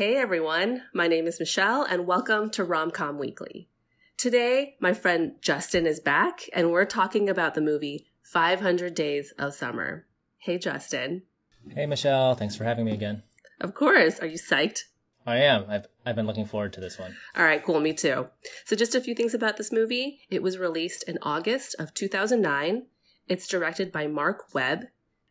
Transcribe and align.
Hey 0.00 0.16
everyone, 0.16 0.84
my 0.94 1.08
name 1.08 1.26
is 1.26 1.38
Michelle 1.38 1.82
and 1.82 2.06
welcome 2.06 2.48
to 2.52 2.64
Romcom 2.64 3.18
Weekly. 3.18 3.68
Today, 4.16 4.76
my 4.80 4.94
friend 4.94 5.34
Justin 5.42 5.84
is 5.84 6.00
back 6.00 6.48
and 6.54 6.72
we're 6.72 6.86
talking 6.86 7.28
about 7.28 7.54
the 7.54 7.60
movie 7.60 8.06
500 8.22 8.94
Days 8.94 9.34
of 9.38 9.52
Summer. 9.52 10.06
Hey 10.38 10.56
Justin. 10.56 11.24
Hey 11.68 11.84
Michelle, 11.84 12.34
thanks 12.34 12.56
for 12.56 12.64
having 12.64 12.86
me 12.86 12.92
again. 12.92 13.22
Of 13.60 13.74
course, 13.74 14.18
are 14.20 14.26
you 14.26 14.38
psyched? 14.38 14.84
I 15.26 15.36
am. 15.36 15.66
I've, 15.68 15.86
I've 16.06 16.16
been 16.16 16.26
looking 16.26 16.46
forward 16.46 16.72
to 16.72 16.80
this 16.80 16.98
one. 16.98 17.14
All 17.36 17.44
right, 17.44 17.62
cool, 17.62 17.78
me 17.78 17.92
too. 17.92 18.28
So, 18.64 18.76
just 18.76 18.94
a 18.94 19.02
few 19.02 19.14
things 19.14 19.34
about 19.34 19.58
this 19.58 19.70
movie. 19.70 20.20
It 20.30 20.42
was 20.42 20.56
released 20.56 21.02
in 21.06 21.18
August 21.20 21.76
of 21.78 21.92
2009. 21.92 22.86
It's 23.28 23.46
directed 23.46 23.92
by 23.92 24.06
Marc 24.06 24.54
Webb. 24.54 24.86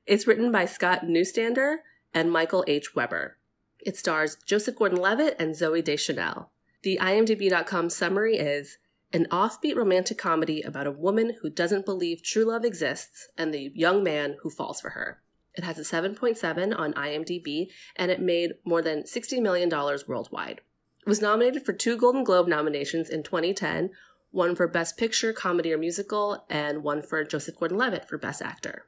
It's 0.06 0.28
written 0.28 0.52
by 0.52 0.66
Scott 0.66 1.06
Neustadter 1.06 1.78
and 2.14 2.31
Michael 2.31 2.64
H. 2.67 2.94
Weber. 2.95 3.39
It 3.82 3.98
stars 3.98 4.38
Joseph 4.46 4.76
Gordon 4.76 5.00
Levitt 5.00 5.36
and 5.40 5.56
Zooey 5.56 5.84
Deschanel. 5.84 6.52
The 6.84 7.00
IMDb.com 7.02 7.90
summary 7.90 8.38
is 8.38 8.78
an 9.12 9.26
offbeat 9.32 9.76
romantic 9.76 10.18
comedy 10.18 10.62
about 10.62 10.88
a 10.88 10.92
woman 10.92 11.38
who 11.42 11.50
doesn't 11.50 11.86
believe 11.86 12.22
true 12.22 12.46
love 12.46 12.64
exists 12.64 13.28
and 13.38 13.54
the 13.54 13.72
young 13.73 14.04
man 14.04 14.38
who 14.42 14.50
falls 14.50 14.80
for 14.80 14.92
her. 14.92 15.22
It 15.56 15.64
has 15.64 15.80
a 15.80 15.82
7.7 15.82 16.78
on 16.78 16.94
IMDb 16.94 17.70
and 17.96 18.12
it 18.12 18.22
made 18.22 18.54
more 18.64 18.82
than 18.82 19.04
$60 19.04 19.42
million 19.42 19.70
worldwide. 20.08 20.62
It 21.02 21.09
was 21.09 21.22
nominated 21.22 21.66
for 21.66 21.73
two 21.73 21.98
Golden 21.98 22.23
Globe 22.23 22.48
nominations 22.48 23.09
in 23.09 23.23
2010 23.23 23.92
one 24.32 24.56
for 24.56 24.68
Best 24.68 24.96
Picture, 24.96 25.34
Comedy 25.34 25.73
or 25.73 25.78
Musical, 25.80 26.46
and 26.50 26.84
one 26.84 27.02
for 27.02 27.23
Joseph 27.23 27.58
Gordon 27.58 27.78
Levitt 27.78 28.08
for 28.08 28.20
Best 28.20 28.44
Actor. 28.44 28.86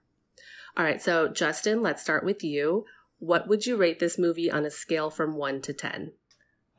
All 0.77 0.85
right, 0.85 1.01
so 1.01 1.27
Justin, 1.27 1.81
let's 1.81 2.01
start 2.01 2.23
with 2.23 2.43
you. 2.43 2.85
What 3.21 3.47
would 3.47 3.67
you 3.67 3.77
rate 3.77 3.99
this 3.99 4.17
movie 4.17 4.49
on 4.49 4.65
a 4.65 4.71
scale 4.71 5.11
from 5.11 5.35
1 5.35 5.61
to 5.61 5.73
10? 5.73 6.11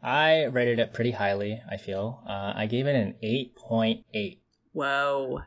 I 0.03 0.47
rated 0.47 0.81
it 0.81 0.93
pretty 0.93 1.13
highly, 1.13 1.63
I 1.71 1.77
feel. 1.77 2.21
Uh, 2.29 2.53
I 2.57 2.67
gave 2.67 2.89
it 2.89 2.97
an 2.97 3.15
8.8. 3.23 4.39
Whoa. 4.73 5.43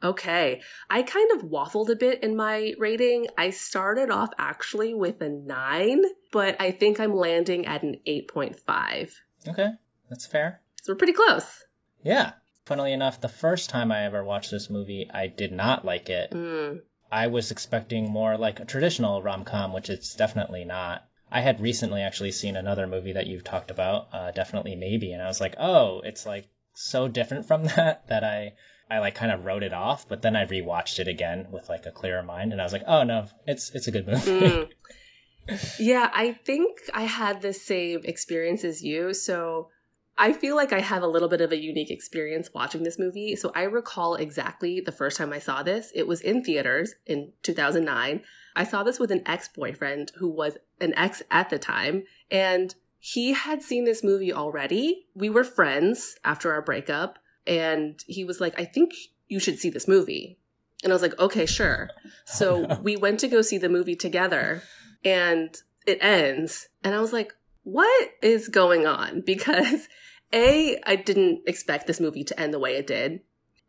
Okay. 0.00 0.62
I 0.88 1.02
kind 1.02 1.32
of 1.32 1.48
waffled 1.48 1.88
a 1.88 1.96
bit 1.96 2.22
in 2.22 2.36
my 2.36 2.72
rating. 2.78 3.26
I 3.36 3.50
started 3.50 4.10
off 4.10 4.28
actually 4.38 4.94
with 4.94 5.20
a 5.20 5.28
9, 5.28 6.04
but 6.30 6.54
I 6.60 6.70
think 6.70 7.00
I'm 7.00 7.16
landing 7.16 7.66
at 7.66 7.82
an 7.82 7.96
8.5. 8.06 9.10
Okay, 9.48 9.70
that's 10.08 10.26
fair. 10.26 10.60
So 10.82 10.92
we're 10.92 10.98
pretty 10.98 11.14
close. 11.14 11.64
Yeah. 12.04 12.34
Funnily 12.64 12.92
enough, 12.92 13.20
the 13.20 13.28
first 13.28 13.70
time 13.70 13.90
I 13.90 14.04
ever 14.04 14.22
watched 14.22 14.52
this 14.52 14.70
movie, 14.70 15.10
I 15.12 15.26
did 15.26 15.50
not 15.50 15.84
like 15.84 16.08
it. 16.08 16.30
Mm. 16.30 16.82
I 17.10 17.28
was 17.28 17.50
expecting 17.50 18.10
more 18.10 18.36
like 18.36 18.60
a 18.60 18.64
traditional 18.64 19.22
rom 19.22 19.44
com, 19.44 19.72
which 19.72 19.90
it's 19.90 20.14
definitely 20.14 20.64
not. 20.64 21.04
I 21.30 21.40
had 21.40 21.60
recently 21.60 22.02
actually 22.02 22.32
seen 22.32 22.56
another 22.56 22.86
movie 22.86 23.12
that 23.12 23.26
you've 23.26 23.44
talked 23.44 23.70
about, 23.70 24.08
uh, 24.12 24.30
definitely 24.30 24.76
maybe, 24.76 25.12
and 25.12 25.22
I 25.22 25.26
was 25.26 25.40
like, 25.40 25.54
oh, 25.58 26.00
it's 26.00 26.24
like 26.26 26.48
so 26.74 27.08
different 27.08 27.46
from 27.46 27.64
that 27.76 28.06
that 28.08 28.24
I 28.24 28.54
I 28.90 29.00
like 29.00 29.14
kind 29.14 29.32
of 29.32 29.44
wrote 29.44 29.62
it 29.62 29.72
off. 29.72 30.08
But 30.08 30.22
then 30.22 30.36
I 30.36 30.46
rewatched 30.46 30.98
it 30.98 31.08
again 31.08 31.48
with 31.50 31.68
like 31.68 31.86
a 31.86 31.92
clearer 31.92 32.22
mind, 32.22 32.52
and 32.52 32.60
I 32.60 32.64
was 32.64 32.72
like, 32.72 32.84
oh 32.86 33.04
no, 33.04 33.26
it's 33.46 33.70
it's 33.74 33.88
a 33.88 33.90
good 33.90 34.06
movie. 34.06 34.30
Mm. 34.30 34.68
yeah, 35.78 36.10
I 36.12 36.32
think 36.32 36.78
I 36.92 37.04
had 37.04 37.42
the 37.42 37.52
same 37.52 38.00
experience 38.04 38.64
as 38.64 38.82
you. 38.82 39.14
So 39.14 39.70
I 40.20 40.32
feel 40.32 40.56
like 40.56 40.72
I 40.72 40.80
have 40.80 41.04
a 41.04 41.08
little 41.08 41.28
bit 41.28 41.40
of 41.40 41.52
a 41.52 41.62
unique 41.62 41.92
experience 41.92 42.50
watching 42.52 42.82
this 42.82 42.98
movie. 42.98 43.36
So 43.36 43.52
I 43.54 43.62
recall 43.62 44.16
exactly 44.16 44.80
the 44.80 44.90
first 44.90 45.16
time 45.16 45.32
I 45.32 45.38
saw 45.38 45.62
this. 45.62 45.92
It 45.94 46.08
was 46.08 46.20
in 46.20 46.42
theaters 46.42 46.96
in 47.06 47.32
2009. 47.44 48.22
I 48.56 48.64
saw 48.64 48.82
this 48.82 48.98
with 48.98 49.12
an 49.12 49.22
ex 49.26 49.48
boyfriend 49.48 50.10
who 50.16 50.28
was 50.28 50.58
an 50.80 50.92
ex 50.96 51.22
at 51.30 51.50
the 51.50 51.58
time, 51.58 52.02
and 52.30 52.74
he 52.98 53.32
had 53.32 53.62
seen 53.62 53.84
this 53.84 54.02
movie 54.02 54.32
already. 54.32 55.06
We 55.14 55.30
were 55.30 55.44
friends 55.44 56.16
after 56.24 56.52
our 56.52 56.62
breakup, 56.62 57.20
and 57.46 58.02
he 58.08 58.24
was 58.24 58.40
like, 58.40 58.58
I 58.58 58.64
think 58.64 58.92
you 59.28 59.38
should 59.38 59.60
see 59.60 59.70
this 59.70 59.86
movie. 59.86 60.40
And 60.82 60.92
I 60.92 60.94
was 60.94 61.02
like, 61.02 61.18
okay, 61.20 61.46
sure. 61.46 61.90
So 62.26 62.78
we 62.82 62.96
went 62.96 63.20
to 63.20 63.28
go 63.28 63.40
see 63.42 63.58
the 63.58 63.68
movie 63.68 63.96
together, 63.96 64.64
and 65.04 65.56
it 65.86 65.98
ends. 66.00 66.68
And 66.82 66.96
I 66.96 67.00
was 67.00 67.12
like, 67.12 67.34
what 67.62 68.10
is 68.22 68.48
going 68.48 68.86
on? 68.86 69.22
Because 69.26 69.88
A, 70.32 70.78
I 70.86 70.96
didn't 70.96 71.42
expect 71.46 71.86
this 71.86 72.00
movie 72.00 72.24
to 72.24 72.38
end 72.38 72.52
the 72.52 72.58
way 72.58 72.76
it 72.76 72.86
did. 72.86 73.20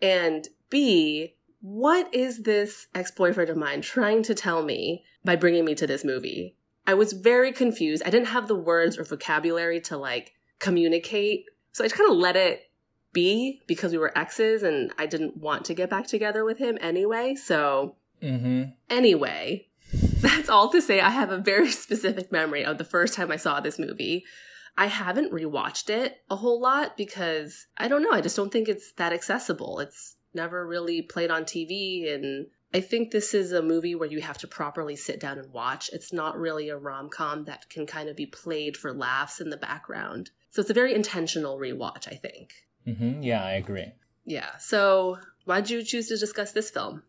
And 0.01 0.47
B, 0.69 1.35
what 1.61 2.13
is 2.13 2.43
this 2.43 2.87
ex 2.93 3.11
boyfriend 3.11 3.49
of 3.49 3.57
mine 3.57 3.81
trying 3.81 4.23
to 4.23 4.35
tell 4.35 4.63
me 4.63 5.03
by 5.23 5.35
bringing 5.35 5.65
me 5.65 5.75
to 5.75 5.87
this 5.87 6.03
movie? 6.03 6.55
I 6.87 6.93
was 6.93 7.13
very 7.13 7.51
confused. 7.51 8.03
I 8.05 8.09
didn't 8.09 8.27
have 8.27 8.47
the 8.47 8.55
words 8.55 8.97
or 8.97 9.03
vocabulary 9.03 9.79
to 9.81 9.97
like 9.97 10.33
communicate. 10.59 11.45
So 11.71 11.83
I 11.83 11.87
just 11.87 11.97
kind 11.97 12.11
of 12.11 12.17
let 12.17 12.35
it 12.35 12.69
be 13.13 13.61
because 13.67 13.91
we 13.91 13.97
were 13.97 14.17
exes 14.17 14.63
and 14.63 14.91
I 14.97 15.05
didn't 15.05 15.37
want 15.37 15.65
to 15.65 15.73
get 15.73 15.89
back 15.89 16.07
together 16.07 16.43
with 16.43 16.57
him 16.57 16.77
anyway. 16.81 17.35
So, 17.35 17.95
mm-hmm. 18.21 18.71
anyway, 18.89 19.67
that's 19.93 20.49
all 20.49 20.69
to 20.69 20.81
say 20.81 21.01
I 21.01 21.09
have 21.09 21.31
a 21.31 21.37
very 21.37 21.71
specific 21.71 22.31
memory 22.31 22.63
of 22.63 22.77
the 22.77 22.83
first 22.83 23.13
time 23.13 23.31
I 23.31 23.37
saw 23.37 23.59
this 23.59 23.79
movie. 23.79 24.25
I 24.79 24.85
haven't 24.85 25.33
rewatched 25.33 25.89
it 25.89 26.21
a 26.29 26.37
whole 26.37 26.61
lot 26.61 26.95
because 26.95 27.67
I 27.77 27.89
don't 27.89 28.01
know, 28.01 28.13
I 28.13 28.21
just 28.21 28.37
don't 28.37 28.49
think 28.49 28.69
it's 28.69 28.93
that 28.93 29.11
accessible. 29.11 29.79
It's 29.79 30.15
never 30.33 30.65
really 30.65 31.01
played 31.01 31.29
on 31.29 31.43
TV 31.43 32.13
and 32.13 32.47
I 32.73 32.79
think 32.79 33.11
this 33.11 33.33
is 33.33 33.51
a 33.51 33.61
movie 33.61 33.93
where 33.93 34.07
you 34.07 34.21
have 34.21 34.37
to 34.37 34.47
properly 34.47 34.95
sit 34.95 35.19
down 35.19 35.37
and 35.37 35.51
watch. 35.51 35.89
It's 35.91 36.13
not 36.13 36.39
really 36.39 36.69
a 36.69 36.77
rom 36.77 37.09
com 37.09 37.43
that 37.43 37.69
can 37.69 37.85
kind 37.87 38.07
of 38.07 38.15
be 38.15 38.25
played 38.25 38.77
for 38.77 38.93
laughs 38.93 39.41
in 39.41 39.49
the 39.49 39.57
background. 39.57 40.29
So 40.49 40.61
it's 40.61 40.69
a 40.69 40.75
very 40.75 40.95
intentional 40.95 41.57
rewatch, 41.57 42.07
I 42.07 42.15
think. 42.15 42.53
Mm-hmm. 42.87 43.21
Yeah, 43.21 43.43
I 43.43 43.55
agree. 43.55 43.91
Yeah. 44.23 44.55
So 44.59 45.17
why 45.43 45.59
did 45.59 45.71
you 45.71 45.83
choose 45.83 46.07
to 46.07 46.17
discuss 46.17 46.53
this 46.53 46.69
film? 46.69 47.03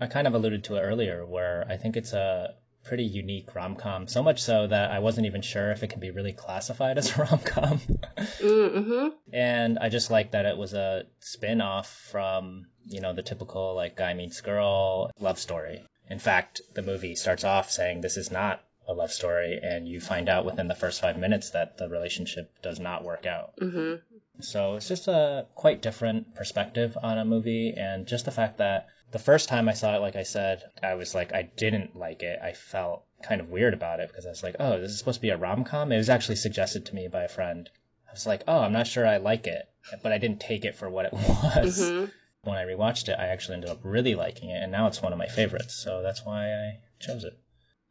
I 0.00 0.08
kind 0.08 0.26
of 0.26 0.34
alluded 0.34 0.64
to 0.64 0.74
it 0.74 0.80
earlier, 0.80 1.24
where 1.24 1.66
I 1.68 1.76
think 1.76 1.96
it's 1.96 2.14
a 2.14 2.54
pretty 2.84 3.04
unique 3.04 3.54
rom 3.54 3.76
com. 3.76 4.08
So 4.08 4.22
much 4.22 4.42
so 4.42 4.66
that 4.66 4.90
I 4.90 4.98
wasn't 4.98 5.26
even 5.26 5.42
sure 5.42 5.70
if 5.70 5.82
it 5.82 5.88
can 5.88 6.00
be 6.00 6.10
really 6.10 6.32
classified 6.32 6.98
as 6.98 7.16
a 7.16 7.22
rom 7.22 7.38
com. 7.40 7.78
mm-hmm. 7.78 9.08
And 9.32 9.78
I 9.78 9.88
just 9.88 10.10
like 10.10 10.32
that 10.32 10.46
it 10.46 10.56
was 10.56 10.74
a 10.74 11.04
spin 11.20 11.60
off 11.60 11.88
from, 12.10 12.66
you 12.84 13.00
know, 13.00 13.12
the 13.12 13.22
typical 13.22 13.74
like 13.74 13.96
guy 13.96 14.14
meets 14.14 14.40
girl 14.40 15.10
love 15.18 15.38
story. 15.38 15.84
In 16.08 16.18
fact, 16.18 16.60
the 16.74 16.82
movie 16.82 17.14
starts 17.14 17.44
off 17.44 17.70
saying 17.70 18.00
this 18.00 18.16
is 18.16 18.30
not 18.30 18.62
a 18.88 18.92
love 18.92 19.12
story, 19.12 19.60
and 19.62 19.86
you 19.86 20.00
find 20.00 20.28
out 20.28 20.44
within 20.44 20.68
the 20.68 20.74
first 20.74 21.00
five 21.00 21.16
minutes 21.16 21.50
that 21.50 21.78
the 21.78 21.88
relationship 21.88 22.50
does 22.62 22.80
not 22.80 23.04
work 23.04 23.26
out. 23.26 23.56
Mm-hmm. 23.56 24.42
So 24.42 24.74
it's 24.74 24.88
just 24.88 25.08
a 25.08 25.46
quite 25.54 25.82
different 25.82 26.34
perspective 26.34 26.98
on 27.00 27.18
a 27.18 27.24
movie, 27.24 27.74
and 27.76 28.06
just 28.06 28.24
the 28.24 28.30
fact 28.32 28.58
that 28.58 28.88
the 29.12 29.18
first 29.18 29.48
time 29.48 29.68
I 29.68 29.74
saw 29.74 29.94
it, 29.96 30.00
like 30.00 30.16
I 30.16 30.22
said, 30.22 30.62
I 30.82 30.94
was 30.94 31.14
like, 31.14 31.32
I 31.32 31.42
didn't 31.42 31.96
like 31.96 32.22
it. 32.22 32.38
I 32.42 32.52
felt 32.52 33.04
kind 33.22 33.40
of 33.40 33.48
weird 33.50 33.74
about 33.74 34.00
it 34.00 34.08
because 34.08 34.26
I 34.26 34.30
was 34.30 34.42
like, 34.42 34.56
oh, 34.58 34.80
this 34.80 34.90
is 34.90 34.98
supposed 34.98 35.18
to 35.18 35.22
be 35.22 35.30
a 35.30 35.36
rom 35.36 35.64
com? 35.64 35.92
It 35.92 35.98
was 35.98 36.10
actually 36.10 36.36
suggested 36.36 36.86
to 36.86 36.94
me 36.94 37.08
by 37.08 37.24
a 37.24 37.28
friend. 37.28 37.68
I 38.08 38.12
was 38.12 38.26
like, 38.26 38.42
oh, 38.48 38.58
I'm 38.60 38.72
not 38.72 38.86
sure 38.86 39.06
I 39.06 39.18
like 39.18 39.46
it, 39.46 39.62
but 40.02 40.12
I 40.12 40.18
didn't 40.18 40.40
take 40.40 40.64
it 40.64 40.74
for 40.76 40.88
what 40.90 41.06
it 41.06 41.12
was. 41.14 41.80
Mm-hmm. 41.80 42.06
When 42.44 42.56
I 42.58 42.64
rewatched 42.64 43.08
it, 43.08 43.16
I 43.18 43.26
actually 43.28 43.54
ended 43.56 43.70
up 43.70 43.80
really 43.84 44.14
liking 44.16 44.50
it, 44.50 44.62
and 44.62 44.72
now 44.72 44.88
it's 44.88 45.00
one 45.00 45.12
of 45.12 45.18
my 45.18 45.28
favorites. 45.28 45.74
So 45.74 46.02
that's 46.02 46.24
why 46.26 46.50
I 46.52 46.80
chose 46.98 47.24
it. 47.24 47.38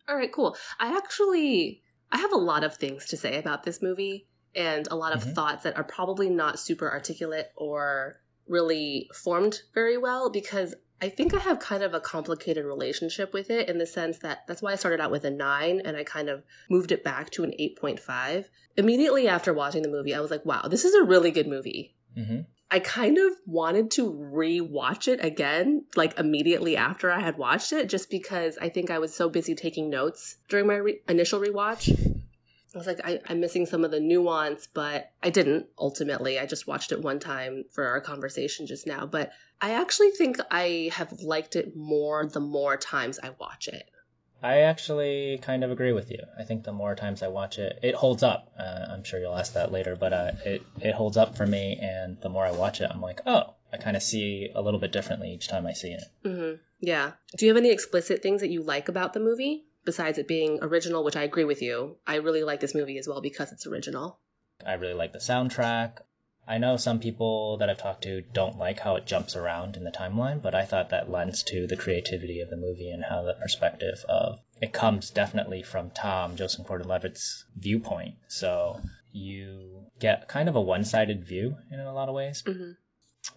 All 0.09 0.15
right, 0.15 0.31
cool. 0.31 0.57
I 0.79 0.95
actually 0.97 1.83
I 2.11 2.17
have 2.17 2.33
a 2.33 2.37
lot 2.37 2.65
of 2.65 2.75
things 2.75 3.05
to 3.05 3.15
say 3.17 3.37
about 3.39 3.63
this 3.63 3.81
movie 3.81 4.27
and 4.53 4.85
a 4.91 4.95
lot 4.95 5.13
of 5.13 5.23
Mhm. 5.23 5.33
thoughts 5.33 5.63
that 5.63 5.77
are 5.77 5.83
probably 5.85 6.29
not 6.29 6.59
super 6.59 6.91
articulate 6.91 7.51
or 7.55 8.19
really 8.45 9.09
formed 9.13 9.61
very 9.73 9.97
well 9.97 10.29
because 10.29 10.75
I 11.01 11.09
think 11.09 11.33
I 11.33 11.39
have 11.39 11.59
kind 11.59 11.81
of 11.81 11.93
a 11.93 11.99
complicated 11.99 12.63
relationship 12.63 13.33
with 13.33 13.49
it 13.49 13.67
in 13.67 13.79
the 13.79 13.87
sense 13.87 14.19
that 14.19 14.45
that's 14.47 14.61
why 14.61 14.73
I 14.73 14.75
started 14.75 15.01
out 15.01 15.09
with 15.09 15.25
a 15.25 15.31
9 15.31 15.81
and 15.83 15.97
I 15.97 16.03
kind 16.03 16.29
of 16.29 16.43
moved 16.69 16.91
it 16.91 17.03
back 17.03 17.31
to 17.31 17.43
an 17.43 17.53
8.5. 17.59 18.45
Immediately 18.77 19.27
after 19.27 19.51
watching 19.53 19.81
the 19.81 19.89
movie, 19.89 20.13
I 20.13 20.19
was 20.19 20.29
like, 20.29 20.45
wow, 20.45 20.67
this 20.69 20.85
is 20.85 20.93
a 20.93 21.03
really 21.03 21.31
good 21.31 21.47
movie. 21.47 21.95
hmm 22.15 22.41
I 22.73 22.79
kind 22.79 23.17
of 23.17 23.33
wanted 23.45 23.91
to 23.91 24.09
re-watch 24.09 25.09
it 25.09 25.21
again, 25.21 25.83
like 25.97 26.17
immediately 26.17 26.77
after 26.77 27.11
I 27.11 27.19
had 27.19 27.37
watched 27.37 27.73
it, 27.73 27.89
just 27.89 28.09
because 28.09 28.57
I 28.61 28.69
think 28.69 28.89
I 28.89 28.97
was 28.97 29.13
so 29.13 29.27
busy 29.27 29.53
taking 29.53 29.89
notes 29.89 30.37
during 30.47 30.67
my 30.67 30.77
re- 30.77 31.01
initial 31.09 31.41
rewatch. 31.41 32.21
I 32.73 32.77
was 32.77 32.87
like, 32.87 33.01
I, 33.03 33.19
I'm 33.27 33.39
missing 33.39 33.65
some 33.65 33.83
of 33.83 33.91
the 33.91 33.99
nuance, 33.99 34.67
but 34.67 35.11
I 35.21 35.29
didn't 35.29 35.67
ultimately. 35.77 36.39
I 36.39 36.45
just 36.45 36.67
watched 36.67 36.91
it 36.91 37.01
one 37.01 37.19
time 37.19 37.65
for 37.71 37.85
our 37.85 37.99
conversation 37.99 38.65
just 38.65 38.87
now. 38.87 39.05
But 39.05 39.31
I 39.59 39.71
actually 39.71 40.11
think 40.11 40.37
I 40.49 40.89
have 40.93 41.11
liked 41.21 41.55
it 41.55 41.75
more 41.75 42.25
the 42.25 42.39
more 42.39 42.77
times 42.77 43.19
I 43.21 43.31
watch 43.39 43.67
it. 43.67 43.89
I 44.43 44.61
actually 44.61 45.39
kind 45.41 45.63
of 45.63 45.69
agree 45.69 45.91
with 45.91 46.09
you. 46.09 46.19
I 46.39 46.43
think 46.43 46.63
the 46.63 46.71
more 46.71 46.95
times 46.95 47.21
I 47.21 47.27
watch 47.27 47.59
it, 47.59 47.77
it 47.83 47.93
holds 47.93 48.23
up. 48.23 48.51
Uh, 48.57 48.85
I'm 48.89 49.03
sure 49.03 49.19
you'll 49.19 49.37
ask 49.37 49.53
that 49.53 49.71
later, 49.71 49.95
but 49.95 50.13
uh, 50.13 50.31
it 50.45 50.63
it 50.79 50.95
holds 50.95 51.17
up 51.17 51.37
for 51.37 51.45
me. 51.45 51.77
And 51.79 52.19
the 52.21 52.29
more 52.29 52.45
I 52.45 52.51
watch 52.51 52.81
it, 52.81 52.89
I'm 52.91 53.01
like, 53.01 53.21
oh, 53.27 53.53
I 53.71 53.77
kind 53.77 53.95
of 53.95 54.01
see 54.01 54.49
a 54.55 54.61
little 54.61 54.79
bit 54.79 54.91
differently 54.91 55.31
each 55.31 55.47
time 55.47 55.67
I 55.67 55.73
see 55.73 55.91
it. 55.91 56.03
hmm 56.23 56.53
Yeah. 56.79 57.11
Do 57.37 57.45
you 57.45 57.51
have 57.51 57.57
any 57.57 57.71
explicit 57.71 58.23
things 58.23 58.41
that 58.41 58.49
you 58.49 58.63
like 58.63 58.89
about 58.89 59.13
the 59.13 59.19
movie? 59.19 59.65
Besides 59.85 60.17
it 60.17 60.27
being 60.27 60.59
original, 60.61 61.03
which 61.03 61.15
I 61.15 61.23
agree 61.23 61.43
with 61.43 61.61
you, 61.61 61.97
I 62.05 62.15
really 62.15 62.43
like 62.43 62.59
this 62.59 62.75
movie 62.75 62.97
as 62.97 63.07
well 63.07 63.21
because 63.21 63.51
it's 63.51 63.67
original. 63.67 64.19
I 64.65 64.73
really 64.73 64.93
like 64.93 65.13
the 65.13 65.19
soundtrack. 65.19 65.99
I 66.47 66.57
know 66.57 66.75
some 66.77 66.99
people 66.99 67.57
that 67.57 67.69
I've 67.69 67.77
talked 67.77 68.03
to 68.03 68.21
don't 68.21 68.57
like 68.57 68.79
how 68.79 68.95
it 68.95 69.05
jumps 69.05 69.35
around 69.35 69.77
in 69.77 69.83
the 69.83 69.91
timeline, 69.91 70.41
but 70.41 70.55
I 70.55 70.65
thought 70.65 70.89
that 70.89 71.09
lends 71.09 71.43
to 71.43 71.67
the 71.67 71.77
creativity 71.77 72.41
of 72.41 72.49
the 72.49 72.57
movie 72.57 72.89
and 72.89 73.03
how 73.03 73.23
the 73.23 73.33
perspective 73.33 74.03
of 74.09 74.39
it 74.59 74.73
comes 74.73 75.11
definitely 75.11 75.63
from 75.63 75.91
Tom, 75.91 76.35
Joseph 76.35 76.67
Gordon 76.67 76.87
Levitt's 76.87 77.45
viewpoint. 77.55 78.15
So 78.27 78.81
you 79.11 79.85
get 79.99 80.27
kind 80.27 80.49
of 80.49 80.55
a 80.55 80.61
one 80.61 80.83
sided 80.83 81.25
view 81.25 81.55
in 81.71 81.79
a 81.79 81.93
lot 81.93 82.09
of 82.09 82.15
ways. 82.15 82.43
hmm 82.45 82.71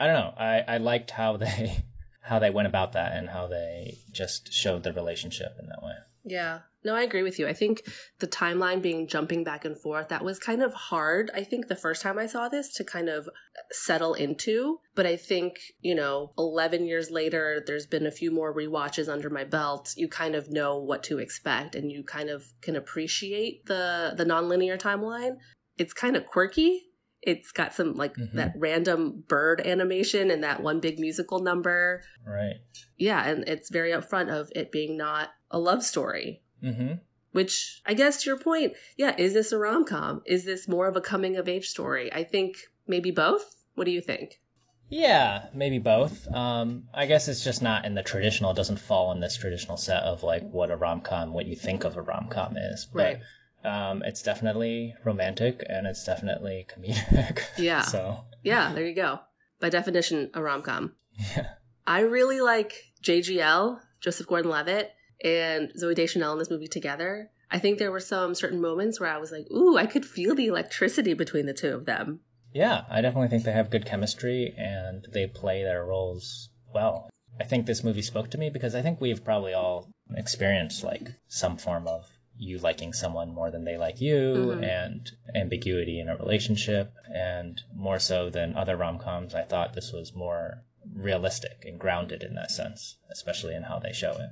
I 0.00 0.06
don't 0.06 0.14
know. 0.14 0.35
I, 0.37 0.64
I 0.67 0.76
liked 0.79 1.11
how 1.11 1.37
they 1.37 1.85
how 2.23 2.38
they 2.38 2.50
went 2.50 2.69
about 2.69 2.94
that 2.94 3.17
and 3.17 3.29
how 3.29 3.49
they 3.49 3.99
just 4.12 4.52
showed 4.52 4.82
the 4.82 4.94
relationship 4.94 5.56
in 5.61 5.69
that 5.69 5.82
way. 5.82 5.93
Yeah. 6.25 6.61
No, 6.85 6.94
I 6.94 7.03
agree 7.03 7.23
with 7.23 7.38
you. 7.38 7.47
I 7.49 7.55
think 7.55 7.82
the 8.19 8.26
timeline 8.26 8.82
being 8.82 9.06
jumping 9.09 9.43
back 9.43 9.65
and 9.65 9.79
forth, 9.79 10.09
that 10.09 10.23
was 10.25 10.38
kind 10.38 10.62
of 10.62 10.75
hard, 10.75 11.31
I 11.35 11.43
think, 11.43 11.69
the 11.69 11.76
first 11.76 12.03
time 12.03 12.19
I 12.19 12.26
saw 12.26 12.49
this 12.50 12.75
to 12.75 12.85
kind 12.85 13.09
of 13.09 13.29
settle 13.71 14.12
into. 14.12 14.81
But 14.94 15.06
I 15.06 15.17
think, 15.17 15.56
you 15.81 15.94
know, 15.94 16.32
11 16.37 16.85
years 16.87 17.11
later, 17.11 17.62
there's 17.67 17.87
been 17.87 18.06
a 18.06 18.11
few 18.11 18.31
more 18.31 18.55
rewatches 18.55 19.09
under 19.09 19.31
my 19.31 19.44
belt. 19.44 19.94
You 19.97 20.09
kind 20.09 20.35
of 20.35 20.50
know 20.50 20.79
what 20.79 21.03
to 21.05 21.19
expect 21.19 21.75
and 21.75 21.91
you 21.91 22.05
kind 22.05 22.29
of 22.29 22.44
can 22.61 22.77
appreciate 22.77 23.65
the, 23.65 24.12
the 24.15 24.25
nonlinear 24.27 24.79
timeline. 24.79 25.37
It's 25.79 25.94
kind 25.94 26.17
of 26.17 26.27
quirky. 26.27 26.82
It's 27.23 27.53
got 27.53 27.73
some 27.73 27.94
like 27.94 28.15
Mhm. 28.17 28.35
that 28.35 28.53
random 28.56 29.25
bird 29.27 29.62
animation 29.62 30.31
and 30.31 30.44
that 30.44 30.62
one 30.62 30.81
big 30.81 30.99
musical 30.99 31.38
number. 31.38 32.03
Right. 32.27 32.56
Yeah. 32.99 33.27
And 33.27 33.49
it's 33.49 33.70
very 33.70 33.93
upfront 33.93 34.29
of 34.29 34.50
it 34.55 34.70
being 34.70 34.99
not 34.99 35.31
a 35.55 35.59
love 35.59 35.85
story. 35.85 36.43
Mm-hmm. 36.62 36.95
Which 37.33 37.81
I 37.87 37.95
guess 37.95 38.23
to 38.23 38.31
your 38.31 38.39
point, 38.39 38.75
yeah, 38.97 39.15
is 39.17 39.33
this 39.33 39.53
a 39.53 39.59
rom 39.59 39.85
com? 39.85 40.23
Is 40.27 40.45
this 40.45 40.69
more 40.69 40.87
of 40.87 40.97
a 40.97 41.01
coming 41.01 41.37
of 41.37 41.49
age 41.49 41.69
story? 41.69 42.12
I 42.12 42.25
think 42.25 42.56
maybe 42.87 43.11
both. 43.11 43.56
What 43.75 43.85
do 43.85 43.91
you 43.91 44.01
think? 44.01 44.41
Yeah, 44.89 45.47
maybe 45.55 45.79
both. 45.79 46.29
Um, 46.29 46.85
I 46.93 47.06
guess 47.06 47.29
it's 47.29 47.43
just 47.43 47.62
not 47.62 47.87
in 47.87 47.95
the 47.95 48.03
traditional. 48.03 48.51
It 48.51 48.56
doesn't 48.56 48.79
fall 48.79 49.12
in 49.12 49.21
this 49.21 49.37
traditional 49.37 49.77
set 49.77 50.03
of 50.03 50.23
like 50.23 50.49
what 50.49 50.71
a 50.71 50.77
rom 50.77 51.01
com, 51.01 51.33
what 51.33 51.47
you 51.47 51.56
think 51.56 51.85
of 51.85 51.97
a 51.97 52.03
rom 52.03 52.29
com 52.29 52.56
is. 52.56 52.87
Right. 52.93 53.21
But 53.62 53.69
um, 53.69 54.03
it's 54.05 54.23
definitely 54.23 54.95
romantic 55.05 55.65
and 55.69 55.87
it's 55.87 56.05
definitely 56.05 56.67
comedic. 56.71 57.41
Yeah. 57.56 57.83
so 57.95 58.19
Yeah, 58.43 58.73
there 58.75 58.87
you 58.87 58.95
go. 58.95 59.21
By 59.61 59.71
definition, 59.71 60.31
a 60.35 60.43
rom 60.43 60.62
com. 60.62 60.93
yeah. 61.37 61.55
I 61.87 62.01
really 62.01 62.41
like 62.41 62.93
JGL, 63.03 63.81
Joseph 64.01 64.27
Gordon 64.27 64.51
Levitt, 64.51 64.93
and 65.25 65.73
Zooey 65.73 65.94
Deschanel 65.97 66.35
in 66.35 66.38
this 66.38 66.50
movie 66.50 66.69
together. 66.69 67.31
I 67.50 67.59
think 67.59 67.79
there 67.79 67.91
were 67.93 68.00
some 68.00 68.35
certain 68.35 68.61
moments 68.61 69.00
where 69.00 69.11
I 69.11 69.19
was 69.19 69.32
like, 69.32 69.50
ooh, 69.50 69.76
I 69.76 69.87
could 69.87 70.05
feel 70.05 70.35
the 70.35 70.47
electricity 70.47 71.15
between 71.15 71.47
the 71.47 71.55
two 71.55 71.75
of 71.75 71.87
them. 71.87 72.21
Yeah, 72.53 72.82
I 72.88 73.00
definitely 73.00 73.29
think 73.29 73.44
they 73.44 73.53
have 73.53 73.71
good 73.71 73.87
chemistry 73.87 74.55
and 74.56 75.06
they 75.12 75.26
play 75.26 75.62
their 75.62 75.85
roles 75.85 76.49
well. 76.73 77.11
I 77.41 77.44
think 77.44 77.67
this 77.67 77.82
movie 77.82 78.03
spoke 78.03 78.31
to 78.31 78.38
me 78.38 78.50
because 78.50 78.75
I 78.76 78.82
think 78.82 79.00
we've 79.00 79.25
probably 79.25 79.55
all 79.55 79.91
experienced 80.17 80.85
like 80.85 81.09
some 81.27 81.56
form 81.56 81.88
of 81.88 82.06
you 82.37 82.59
liking 82.59 82.93
someone 82.93 83.32
more 83.35 83.50
than 83.50 83.65
they 83.65 83.77
like 83.77 84.00
you 84.00 84.35
Mhm. 84.35 84.65
and 84.65 85.11
ambiguity 85.35 86.00
in 86.00 86.09
a 86.09 86.17
relationship 86.17 86.93
and 87.12 87.61
more 87.73 87.99
so 87.99 88.31
than 88.31 88.56
other 88.56 88.77
rom-coms 88.77 89.35
I 89.35 89.43
thought 89.43 89.73
this 89.73 89.93
was 89.93 90.15
more 90.15 90.62
realistic 90.93 91.65
and 91.65 91.79
grounded 91.79 92.23
in 92.23 92.35
that 92.35 92.50
sense, 92.50 92.97
especially 93.11 93.55
in 93.55 93.62
how 93.62 93.79
they 93.79 93.93
show 93.93 94.12
it. 94.12 94.31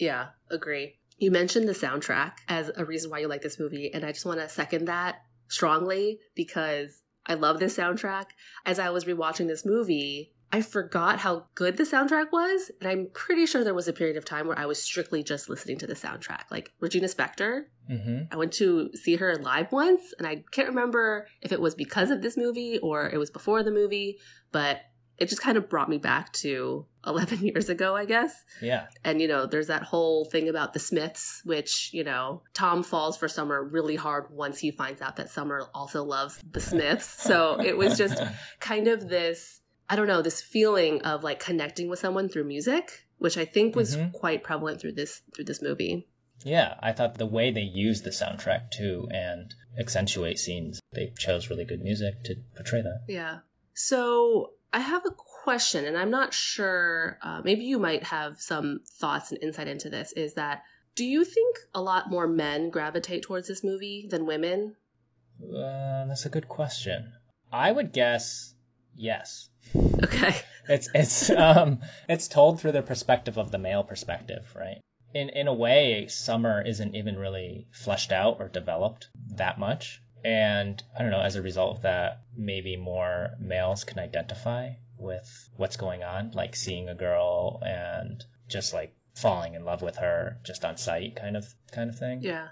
Yeah, 0.00 0.28
agree. 0.50 0.96
You 1.18 1.30
mentioned 1.30 1.68
the 1.68 1.72
soundtrack 1.74 2.32
as 2.48 2.70
a 2.76 2.84
reason 2.84 3.10
why 3.10 3.18
you 3.18 3.28
like 3.28 3.42
this 3.42 3.60
movie, 3.60 3.92
and 3.92 4.04
I 4.04 4.12
just 4.12 4.24
want 4.24 4.40
to 4.40 4.48
second 4.48 4.86
that 4.86 5.16
strongly 5.48 6.18
because 6.34 7.02
I 7.26 7.34
love 7.34 7.60
this 7.60 7.76
soundtrack. 7.76 8.26
As 8.64 8.78
I 8.78 8.88
was 8.90 9.04
rewatching 9.04 9.46
this 9.46 9.66
movie, 9.66 10.32
I 10.52 10.62
forgot 10.62 11.18
how 11.20 11.46
good 11.54 11.76
the 11.76 11.84
soundtrack 11.84 12.32
was, 12.32 12.70
and 12.80 12.88
I'm 12.88 13.08
pretty 13.12 13.46
sure 13.46 13.62
there 13.62 13.74
was 13.74 13.86
a 13.86 13.92
period 13.92 14.16
of 14.16 14.24
time 14.24 14.48
where 14.48 14.58
I 14.58 14.66
was 14.66 14.82
strictly 14.82 15.22
just 15.22 15.48
listening 15.48 15.78
to 15.78 15.86
the 15.86 15.94
soundtrack. 15.94 16.44
Like 16.50 16.72
Regina 16.80 17.06
Spektor, 17.06 17.66
Mhm. 17.88 18.28
I 18.32 18.36
went 18.36 18.52
to 18.54 18.90
see 18.96 19.16
her 19.16 19.36
live 19.36 19.70
once, 19.70 20.14
and 20.18 20.26
I 20.26 20.44
can't 20.50 20.68
remember 20.68 21.28
if 21.42 21.52
it 21.52 21.60
was 21.60 21.74
because 21.74 22.10
of 22.10 22.22
this 22.22 22.36
movie 22.36 22.78
or 22.78 23.08
it 23.10 23.18
was 23.18 23.30
before 23.30 23.62
the 23.62 23.70
movie, 23.70 24.18
but 24.50 24.80
it 25.20 25.28
just 25.28 25.42
kind 25.42 25.56
of 25.58 25.68
brought 25.68 25.88
me 25.88 25.98
back 25.98 26.32
to 26.32 26.86
11 27.06 27.40
years 27.46 27.68
ago, 27.68 27.94
I 27.94 28.04
guess. 28.06 28.32
Yeah. 28.60 28.86
And, 29.04 29.20
you 29.20 29.28
know, 29.28 29.46
there's 29.46 29.68
that 29.68 29.82
whole 29.84 30.24
thing 30.24 30.48
about 30.48 30.72
the 30.72 30.78
Smiths, 30.80 31.42
which, 31.44 31.90
you 31.92 32.02
know, 32.04 32.42
Tom 32.54 32.82
falls 32.82 33.16
for 33.16 33.28
Summer 33.28 33.62
really 33.62 33.96
hard 33.96 34.26
once 34.30 34.58
he 34.58 34.70
finds 34.70 35.00
out 35.00 35.16
that 35.16 35.30
Summer 35.30 35.68
also 35.74 36.02
loves 36.04 36.42
the 36.50 36.60
Smiths. 36.60 37.06
So 37.06 37.60
it 37.60 37.76
was 37.76 37.96
just 37.96 38.20
kind 38.60 38.88
of 38.88 39.08
this, 39.08 39.60
I 39.88 39.96
don't 39.96 40.06
know, 40.08 40.22
this 40.22 40.40
feeling 40.42 41.02
of 41.02 41.22
like 41.22 41.38
connecting 41.40 41.88
with 41.88 41.98
someone 42.00 42.28
through 42.28 42.44
music, 42.44 43.06
which 43.18 43.36
I 43.38 43.44
think 43.44 43.76
was 43.76 43.96
Mhm. 43.96 44.12
quite 44.12 44.42
prevalent 44.42 44.80
through 44.80 44.92
this 44.92 45.22
through 45.34 45.44
this 45.44 45.60
movie. 45.62 46.06
Yeah, 46.44 46.74
I 46.80 46.92
thought 46.92 47.18
the 47.18 47.26
way 47.26 47.50
they 47.50 47.60
used 47.60 48.04
the 48.04 48.10
soundtrack 48.10 48.70
too 48.70 49.08
and 49.12 49.52
accentuate 49.78 50.38
scenes, 50.38 50.80
they 50.92 51.12
chose 51.18 51.50
really 51.50 51.66
good 51.66 51.82
music 51.82 52.22
to 52.24 52.36
portray 52.56 52.80
that. 52.80 53.00
Yeah. 53.08 53.40
So 53.74 54.52
I 54.72 54.80
have 54.80 55.04
a 55.04 55.10
question, 55.10 55.84
and 55.84 55.96
I'm 55.96 56.10
not 56.10 56.32
sure. 56.32 57.18
Uh, 57.22 57.40
maybe 57.44 57.64
you 57.64 57.78
might 57.78 58.04
have 58.04 58.40
some 58.40 58.80
thoughts 58.86 59.32
and 59.32 59.42
insight 59.42 59.68
into 59.68 59.90
this. 59.90 60.12
Is 60.12 60.34
that 60.34 60.62
do 60.94 61.04
you 61.04 61.24
think 61.24 61.58
a 61.74 61.80
lot 61.80 62.10
more 62.10 62.26
men 62.26 62.70
gravitate 62.70 63.22
towards 63.22 63.48
this 63.48 63.64
movie 63.64 64.06
than 64.10 64.26
women? 64.26 64.76
Uh, 65.42 66.06
that's 66.06 66.26
a 66.26 66.30
good 66.30 66.48
question. 66.48 67.12
I 67.52 67.72
would 67.72 67.92
guess 67.92 68.54
yes. 68.94 69.48
Okay. 70.02 70.34
It's 70.68 70.88
it's 70.94 71.30
um 71.30 71.80
it's 72.08 72.28
told 72.28 72.60
through 72.60 72.72
the 72.72 72.82
perspective 72.82 73.38
of 73.38 73.50
the 73.50 73.58
male 73.58 73.82
perspective, 73.82 74.52
right? 74.54 74.80
In 75.14 75.28
in 75.30 75.48
a 75.48 75.54
way, 75.54 76.06
Summer 76.06 76.62
isn't 76.64 76.94
even 76.94 77.16
really 77.16 77.66
fleshed 77.72 78.12
out 78.12 78.36
or 78.38 78.48
developed 78.48 79.08
that 79.36 79.58
much, 79.58 80.00
and 80.24 80.82
I 80.96 81.02
don't 81.02 81.10
know. 81.10 81.20
As 81.20 81.36
a 81.36 81.42
result 81.42 81.76
of 81.76 81.82
that, 81.82 82.22
maybe 82.36 82.76
more 82.76 83.30
males 83.38 83.84
can 83.84 83.98
identify 83.98 84.70
with 84.98 85.50
what's 85.56 85.76
going 85.76 86.02
on, 86.02 86.32
like 86.32 86.54
seeing 86.56 86.88
a 86.88 86.94
girl 86.94 87.60
and 87.64 88.22
just 88.48 88.74
like 88.74 88.94
falling 89.14 89.54
in 89.54 89.64
love 89.64 89.82
with 89.82 89.96
her 89.96 90.38
just 90.44 90.64
on 90.64 90.76
sight, 90.76 91.16
kind 91.16 91.36
of 91.36 91.46
kind 91.72 91.90
of 91.90 91.98
thing. 91.98 92.20
Yeah. 92.22 92.48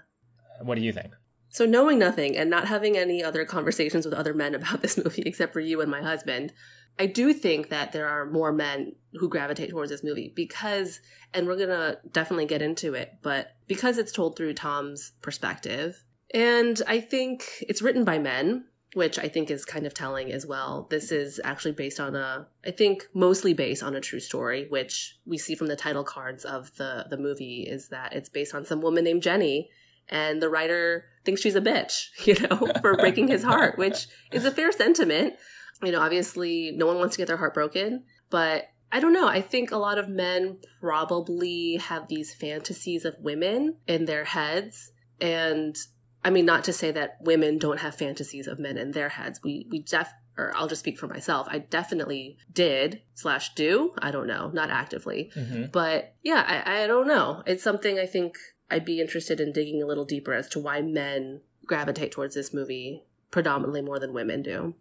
What 0.61 0.75
do 0.75 0.81
you 0.81 0.91
think? 0.91 1.13
So 1.49 1.65
knowing 1.65 1.97
nothing 1.97 2.37
and 2.37 2.49
not 2.49 2.67
having 2.67 2.95
any 2.95 3.23
other 3.23 3.43
conversations 3.43 4.05
with 4.05 4.13
other 4.13 4.33
men 4.33 4.55
about 4.55 4.81
this 4.81 4.97
movie 4.97 5.23
except 5.25 5.53
for 5.53 5.59
you 5.59 5.81
and 5.81 5.91
my 5.91 6.01
husband, 6.01 6.53
I 6.97 7.05
do 7.05 7.33
think 7.33 7.69
that 7.69 7.91
there 7.91 8.07
are 8.07 8.25
more 8.25 8.51
men 8.51 8.93
who 9.13 9.29
gravitate 9.29 9.69
towards 9.69 9.91
this 9.91 10.03
movie 10.03 10.31
because 10.35 10.99
and 11.33 11.47
we're 11.47 11.55
going 11.55 11.69
to 11.69 11.99
definitely 12.11 12.45
get 12.45 12.61
into 12.61 12.93
it, 12.95 13.13
but 13.21 13.55
because 13.67 13.97
it's 13.97 14.11
told 14.11 14.35
through 14.35 14.53
Tom's 14.55 15.11
perspective 15.21 16.03
and 16.33 16.81
I 16.87 16.99
think 16.99 17.63
it's 17.67 17.81
written 17.81 18.03
by 18.03 18.19
men, 18.19 18.65
which 18.93 19.19
I 19.19 19.27
think 19.27 19.51
is 19.51 19.65
kind 19.65 19.85
of 19.85 19.93
telling 19.93 20.31
as 20.31 20.45
well. 20.45 20.87
This 20.89 21.11
is 21.11 21.39
actually 21.43 21.73
based 21.73 21.99
on 21.99 22.15
a 22.15 22.47
I 22.65 22.71
think 22.71 23.07
mostly 23.13 23.53
based 23.53 23.83
on 23.83 23.95
a 23.95 24.01
true 24.01 24.19
story, 24.19 24.67
which 24.69 25.17
we 25.25 25.37
see 25.37 25.55
from 25.55 25.67
the 25.67 25.75
title 25.75 26.03
cards 26.03 26.45
of 26.45 26.75
the 26.77 27.05
the 27.09 27.17
movie 27.17 27.67
is 27.69 27.89
that 27.89 28.13
it's 28.13 28.29
based 28.29 28.55
on 28.55 28.65
some 28.65 28.81
woman 28.81 29.03
named 29.03 29.23
Jenny 29.23 29.69
and 30.09 30.41
the 30.41 30.49
writer 30.49 31.05
thinks 31.23 31.41
she's 31.41 31.55
a 31.55 31.61
bitch, 31.61 32.07
you 32.25 32.35
know, 32.47 32.71
for 32.81 32.95
breaking 32.97 33.27
his 33.27 33.43
heart, 33.43 33.77
which 33.77 34.07
is 34.31 34.45
a 34.45 34.51
fair 34.51 34.71
sentiment. 34.71 35.35
You 35.83 35.91
know, 35.91 36.01
obviously, 36.01 36.71
no 36.75 36.85
one 36.87 36.97
wants 36.97 37.15
to 37.15 37.21
get 37.21 37.27
their 37.27 37.37
heart 37.37 37.53
broken, 37.53 38.03
but 38.29 38.65
I 38.91 38.99
don't 38.99 39.13
know. 39.13 39.27
I 39.27 39.41
think 39.41 39.71
a 39.71 39.77
lot 39.77 39.99
of 39.99 40.09
men 40.09 40.57
probably 40.81 41.77
have 41.77 42.07
these 42.07 42.33
fantasies 42.33 43.05
of 43.05 43.15
women 43.19 43.77
in 43.87 44.05
their 44.05 44.25
heads. 44.25 44.91
And 45.21 45.77
I 46.23 46.29
mean, 46.29 46.45
not 46.45 46.65
to 46.65 46.73
say 46.73 46.91
that 46.91 47.17
women 47.21 47.57
don't 47.57 47.79
have 47.79 47.95
fantasies 47.95 48.47
of 48.47 48.59
men 48.59 48.77
in 48.77 48.91
their 48.91 49.09
heads. 49.09 49.39
We, 49.43 49.67
we 49.69 49.79
def, 49.79 50.11
or 50.37 50.51
I'll 50.55 50.67
just 50.67 50.79
speak 50.79 50.99
for 50.99 51.07
myself. 51.07 51.47
I 51.49 51.59
definitely 51.59 52.37
did 52.51 53.01
slash 53.13 53.53
do. 53.55 53.93
I 53.99 54.11
don't 54.11 54.27
know, 54.27 54.49
not 54.53 54.69
actively. 54.69 55.31
Mm-hmm. 55.35 55.65
But 55.71 56.13
yeah, 56.21 56.43
I, 56.65 56.83
I 56.83 56.87
don't 56.87 57.07
know. 57.07 57.43
It's 57.45 57.63
something 57.63 57.97
I 57.97 58.05
think 58.05 58.37
I'd 58.69 58.85
be 58.85 58.99
interested 58.99 59.39
in 59.39 59.53
digging 59.53 59.81
a 59.81 59.85
little 59.85 60.05
deeper 60.05 60.33
as 60.33 60.49
to 60.49 60.59
why 60.59 60.81
men 60.81 61.41
gravitate 61.65 62.11
towards 62.11 62.35
this 62.35 62.53
movie 62.53 63.03
predominantly 63.31 63.81
more 63.81 63.99
than 63.99 64.13
women 64.13 64.41
do. 64.41 64.75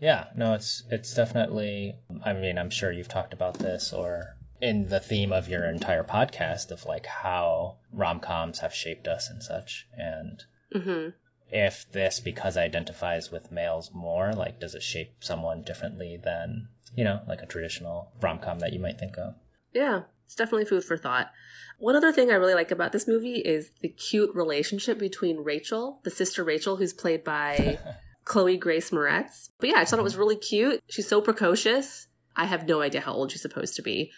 Yeah, 0.00 0.26
no, 0.36 0.54
it's 0.54 0.84
it's 0.90 1.14
definitely. 1.14 1.96
I 2.24 2.32
mean, 2.32 2.56
I'm 2.56 2.70
sure 2.70 2.92
you've 2.92 3.08
talked 3.08 3.32
about 3.32 3.58
this 3.58 3.92
or 3.92 4.36
in 4.60 4.86
the 4.86 5.00
theme 5.00 5.32
of 5.32 5.48
your 5.48 5.68
entire 5.68 6.04
podcast 6.04 6.70
of 6.70 6.84
like 6.84 7.06
how 7.06 7.76
rom 7.92 8.20
coms 8.20 8.60
have 8.60 8.74
shaped 8.74 9.08
us 9.08 9.28
and 9.30 9.42
such, 9.42 9.88
and 9.96 10.42
hmm 10.72 11.08
if 11.50 11.90
this 11.92 12.20
because 12.20 12.56
identifies 12.56 13.30
with 13.30 13.52
males 13.52 13.90
more, 13.94 14.32
like 14.32 14.60
does 14.60 14.74
it 14.74 14.82
shape 14.82 15.12
someone 15.20 15.62
differently 15.62 16.18
than 16.22 16.68
you 16.94 17.04
know 17.04 17.20
like 17.26 17.42
a 17.42 17.46
traditional 17.46 18.12
rom 18.20 18.38
com 18.38 18.58
that 18.58 18.72
you 18.72 18.80
might 18.80 18.98
think 18.98 19.16
of? 19.18 19.34
Yeah. 19.72 20.02
it's 20.24 20.34
definitely 20.34 20.64
food 20.66 20.84
for 20.84 20.96
thought. 20.96 21.30
One 21.78 21.94
other 21.94 22.12
thing 22.12 22.30
I 22.30 22.34
really 22.34 22.54
like 22.54 22.70
about 22.70 22.92
this 22.92 23.06
movie 23.06 23.36
is 23.36 23.70
the 23.80 23.88
cute 23.88 24.34
relationship 24.34 24.98
between 24.98 25.38
Rachel, 25.38 26.00
the 26.04 26.10
sister 26.10 26.42
Rachel, 26.42 26.76
who's 26.76 26.92
played 26.92 27.22
by 27.22 27.78
Chloe 28.24 28.56
Grace 28.56 28.90
Moretz. 28.90 29.50
But 29.60 29.70
yeah, 29.70 29.76
I 29.78 29.84
thought 29.84 30.00
it 30.00 30.02
was 30.02 30.16
really 30.16 30.36
cute. 30.36 30.82
She's 30.88 31.08
so 31.08 31.20
precocious. 31.20 32.08
I 32.34 32.46
have 32.46 32.66
no 32.68 32.80
idea 32.80 33.00
how 33.00 33.12
old 33.12 33.30
she's 33.30 33.42
supposed 33.42 33.76
to 33.76 33.82
be, 33.82 34.10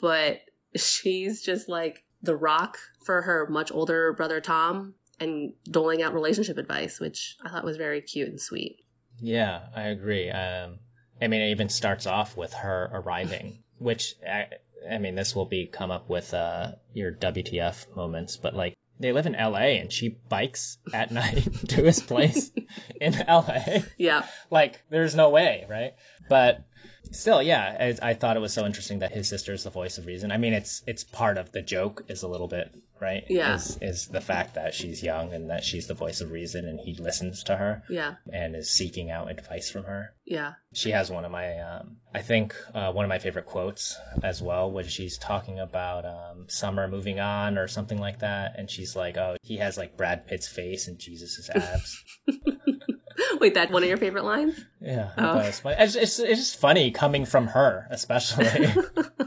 but 0.00 0.40
she's 0.76 1.42
just 1.42 1.68
like 1.68 2.04
the 2.22 2.36
rock 2.36 2.78
for 3.04 3.22
her 3.22 3.46
much 3.48 3.70
older 3.70 4.12
brother 4.12 4.40
Tom 4.40 4.94
and 5.20 5.52
doling 5.64 6.02
out 6.02 6.14
relationship 6.14 6.58
advice, 6.58 7.00
which 7.00 7.36
I 7.44 7.50
thought 7.50 7.64
was 7.64 7.76
very 7.76 8.00
cute 8.00 8.28
and 8.28 8.40
sweet. 8.40 8.76
Yeah, 9.20 9.60
I 9.74 9.82
agree. 9.82 10.30
Um, 10.30 10.78
I 11.20 11.28
mean, 11.28 11.42
it 11.42 11.50
even 11.50 11.68
starts 11.68 12.06
off 12.06 12.36
with 12.36 12.52
her 12.52 12.90
arriving, 12.92 13.62
which 13.78 14.14
I, 14.26 14.48
I 14.90 14.98
mean, 14.98 15.14
this 15.14 15.34
will 15.34 15.46
be 15.46 15.66
come 15.66 15.90
up 15.90 16.08
with 16.08 16.34
uh, 16.34 16.72
your 16.92 17.12
WTF 17.12 17.94
moments, 17.94 18.36
but 18.36 18.54
like 18.54 18.74
they 19.00 19.12
live 19.12 19.26
in 19.26 19.32
LA 19.32 19.78
and 19.80 19.92
she 19.92 20.08
bikes 20.08 20.78
at 20.92 21.10
night 21.12 21.48
to 21.68 21.82
his 21.82 22.00
place 22.00 22.50
in 23.00 23.14
LA. 23.14 23.80
Yeah. 23.96 24.26
Like, 24.50 24.80
there's 24.90 25.14
no 25.14 25.30
way, 25.30 25.66
right? 25.68 25.94
But 26.28 26.64
still, 27.12 27.42
yeah, 27.42 27.94
I, 28.02 28.10
I, 28.10 28.14
thought 28.14 28.36
it 28.36 28.40
was 28.40 28.52
so 28.52 28.66
interesting 28.66 29.00
that 29.00 29.12
his 29.12 29.28
sister 29.28 29.52
is 29.52 29.64
the 29.64 29.70
voice 29.70 29.98
of 29.98 30.06
reason. 30.06 30.32
I 30.32 30.36
mean, 30.36 30.52
it's 30.52 30.82
it's 30.86 31.04
part 31.04 31.38
of 31.38 31.52
the 31.52 31.62
joke 31.62 32.04
is 32.08 32.22
a 32.22 32.28
little 32.28 32.48
bit 32.48 32.74
right. 33.00 33.24
Yeah, 33.28 33.54
is, 33.54 33.78
is 33.80 34.06
the 34.08 34.20
fact 34.20 34.54
that 34.54 34.74
she's 34.74 35.02
young 35.02 35.32
and 35.32 35.50
that 35.50 35.64
she's 35.64 35.86
the 35.86 35.94
voice 35.94 36.20
of 36.20 36.30
reason, 36.30 36.66
and 36.66 36.80
he 36.80 36.94
listens 36.94 37.44
to 37.44 37.56
her. 37.56 37.82
Yeah, 37.88 38.14
and 38.32 38.56
is 38.56 38.70
seeking 38.70 39.10
out 39.10 39.30
advice 39.30 39.70
from 39.70 39.84
her. 39.84 40.14
Yeah, 40.24 40.54
she 40.72 40.90
has 40.90 41.10
one 41.10 41.24
of 41.24 41.30
my, 41.30 41.58
um, 41.58 41.96
I 42.14 42.22
think 42.22 42.56
uh, 42.74 42.92
one 42.92 43.04
of 43.04 43.08
my 43.08 43.18
favorite 43.18 43.46
quotes 43.46 43.96
as 44.22 44.42
well, 44.42 44.70
when 44.70 44.86
she's 44.86 45.18
talking 45.18 45.58
about 45.58 46.04
um, 46.04 46.46
Summer 46.48 46.88
moving 46.88 47.20
on 47.20 47.58
or 47.58 47.68
something 47.68 47.98
like 47.98 48.20
that, 48.20 48.54
and 48.58 48.70
she's 48.70 48.96
like, 48.96 49.16
"Oh, 49.16 49.36
he 49.42 49.58
has 49.58 49.76
like 49.76 49.96
Brad 49.96 50.26
Pitt's 50.26 50.48
face 50.48 50.88
and 50.88 50.98
Jesus's 50.98 51.50
abs." 51.50 52.02
Wait, 53.40 53.54
that 53.54 53.70
one 53.70 53.82
of 53.82 53.88
your 53.88 53.98
favorite 53.98 54.24
lines? 54.24 54.64
Yeah, 54.80 55.10
oh. 55.16 55.38
it's, 55.38 55.62
it's, 55.64 55.96
it's, 55.96 56.18
it's 56.18 56.40
just 56.40 56.60
funny 56.60 56.90
coming 56.90 57.24
from 57.24 57.46
her, 57.48 57.86
especially. 57.90 58.66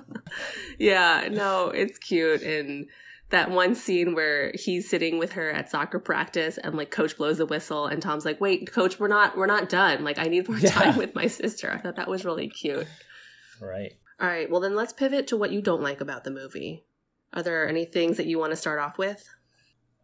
yeah, 0.80 1.28
no, 1.32 1.70
it's 1.70 1.98
cute. 1.98 2.42
And 2.42 2.88
that 3.30 3.52
one 3.52 3.76
scene 3.76 4.16
where 4.16 4.52
he's 4.54 4.90
sitting 4.90 5.20
with 5.20 5.34
her 5.34 5.52
at 5.52 5.70
soccer 5.70 6.00
practice 6.00 6.58
and 6.58 6.76
like 6.76 6.92
coach 6.92 7.18
blows 7.18 7.40
a 7.40 7.46
whistle 7.46 7.86
and 7.86 8.02
Tom's 8.02 8.26
like, 8.26 8.40
wait, 8.40 8.72
coach, 8.72 9.00
we're 9.00 9.08
not, 9.08 9.38
we're 9.38 9.48
not 9.48 9.70
done. 9.70 10.04
Like 10.04 10.18
I 10.18 10.26
need 10.26 10.48
more 10.48 10.60
time 10.60 10.98
with 10.98 11.14
my 11.16 11.28
sister. 11.28 11.72
I 11.72 11.78
thought 11.78 11.98
that 11.98 12.10
was 12.10 12.26
really 12.26 12.48
cute. 12.48 12.88
Right. 13.62 13.94
All 14.20 14.28
right. 14.28 14.50
Well, 14.50 14.62
then 14.62 14.76
let's 14.76 14.94
pivot 14.94 15.28
to 15.28 15.38
what 15.38 15.52
you 15.52 15.62
don't 15.62 15.82
like 15.82 16.02
about 16.02 16.24
the 16.24 16.32
movie. 16.32 16.86
Are 17.34 17.44
there 17.44 17.68
any 17.68 17.86
things 17.86 18.18
that 18.18 18.26
you 18.26 18.40
want 18.40 18.52
to 18.52 18.56
start 18.56 18.80
off 18.80 18.98
with? 18.98 19.28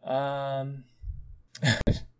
Um, 0.03 0.83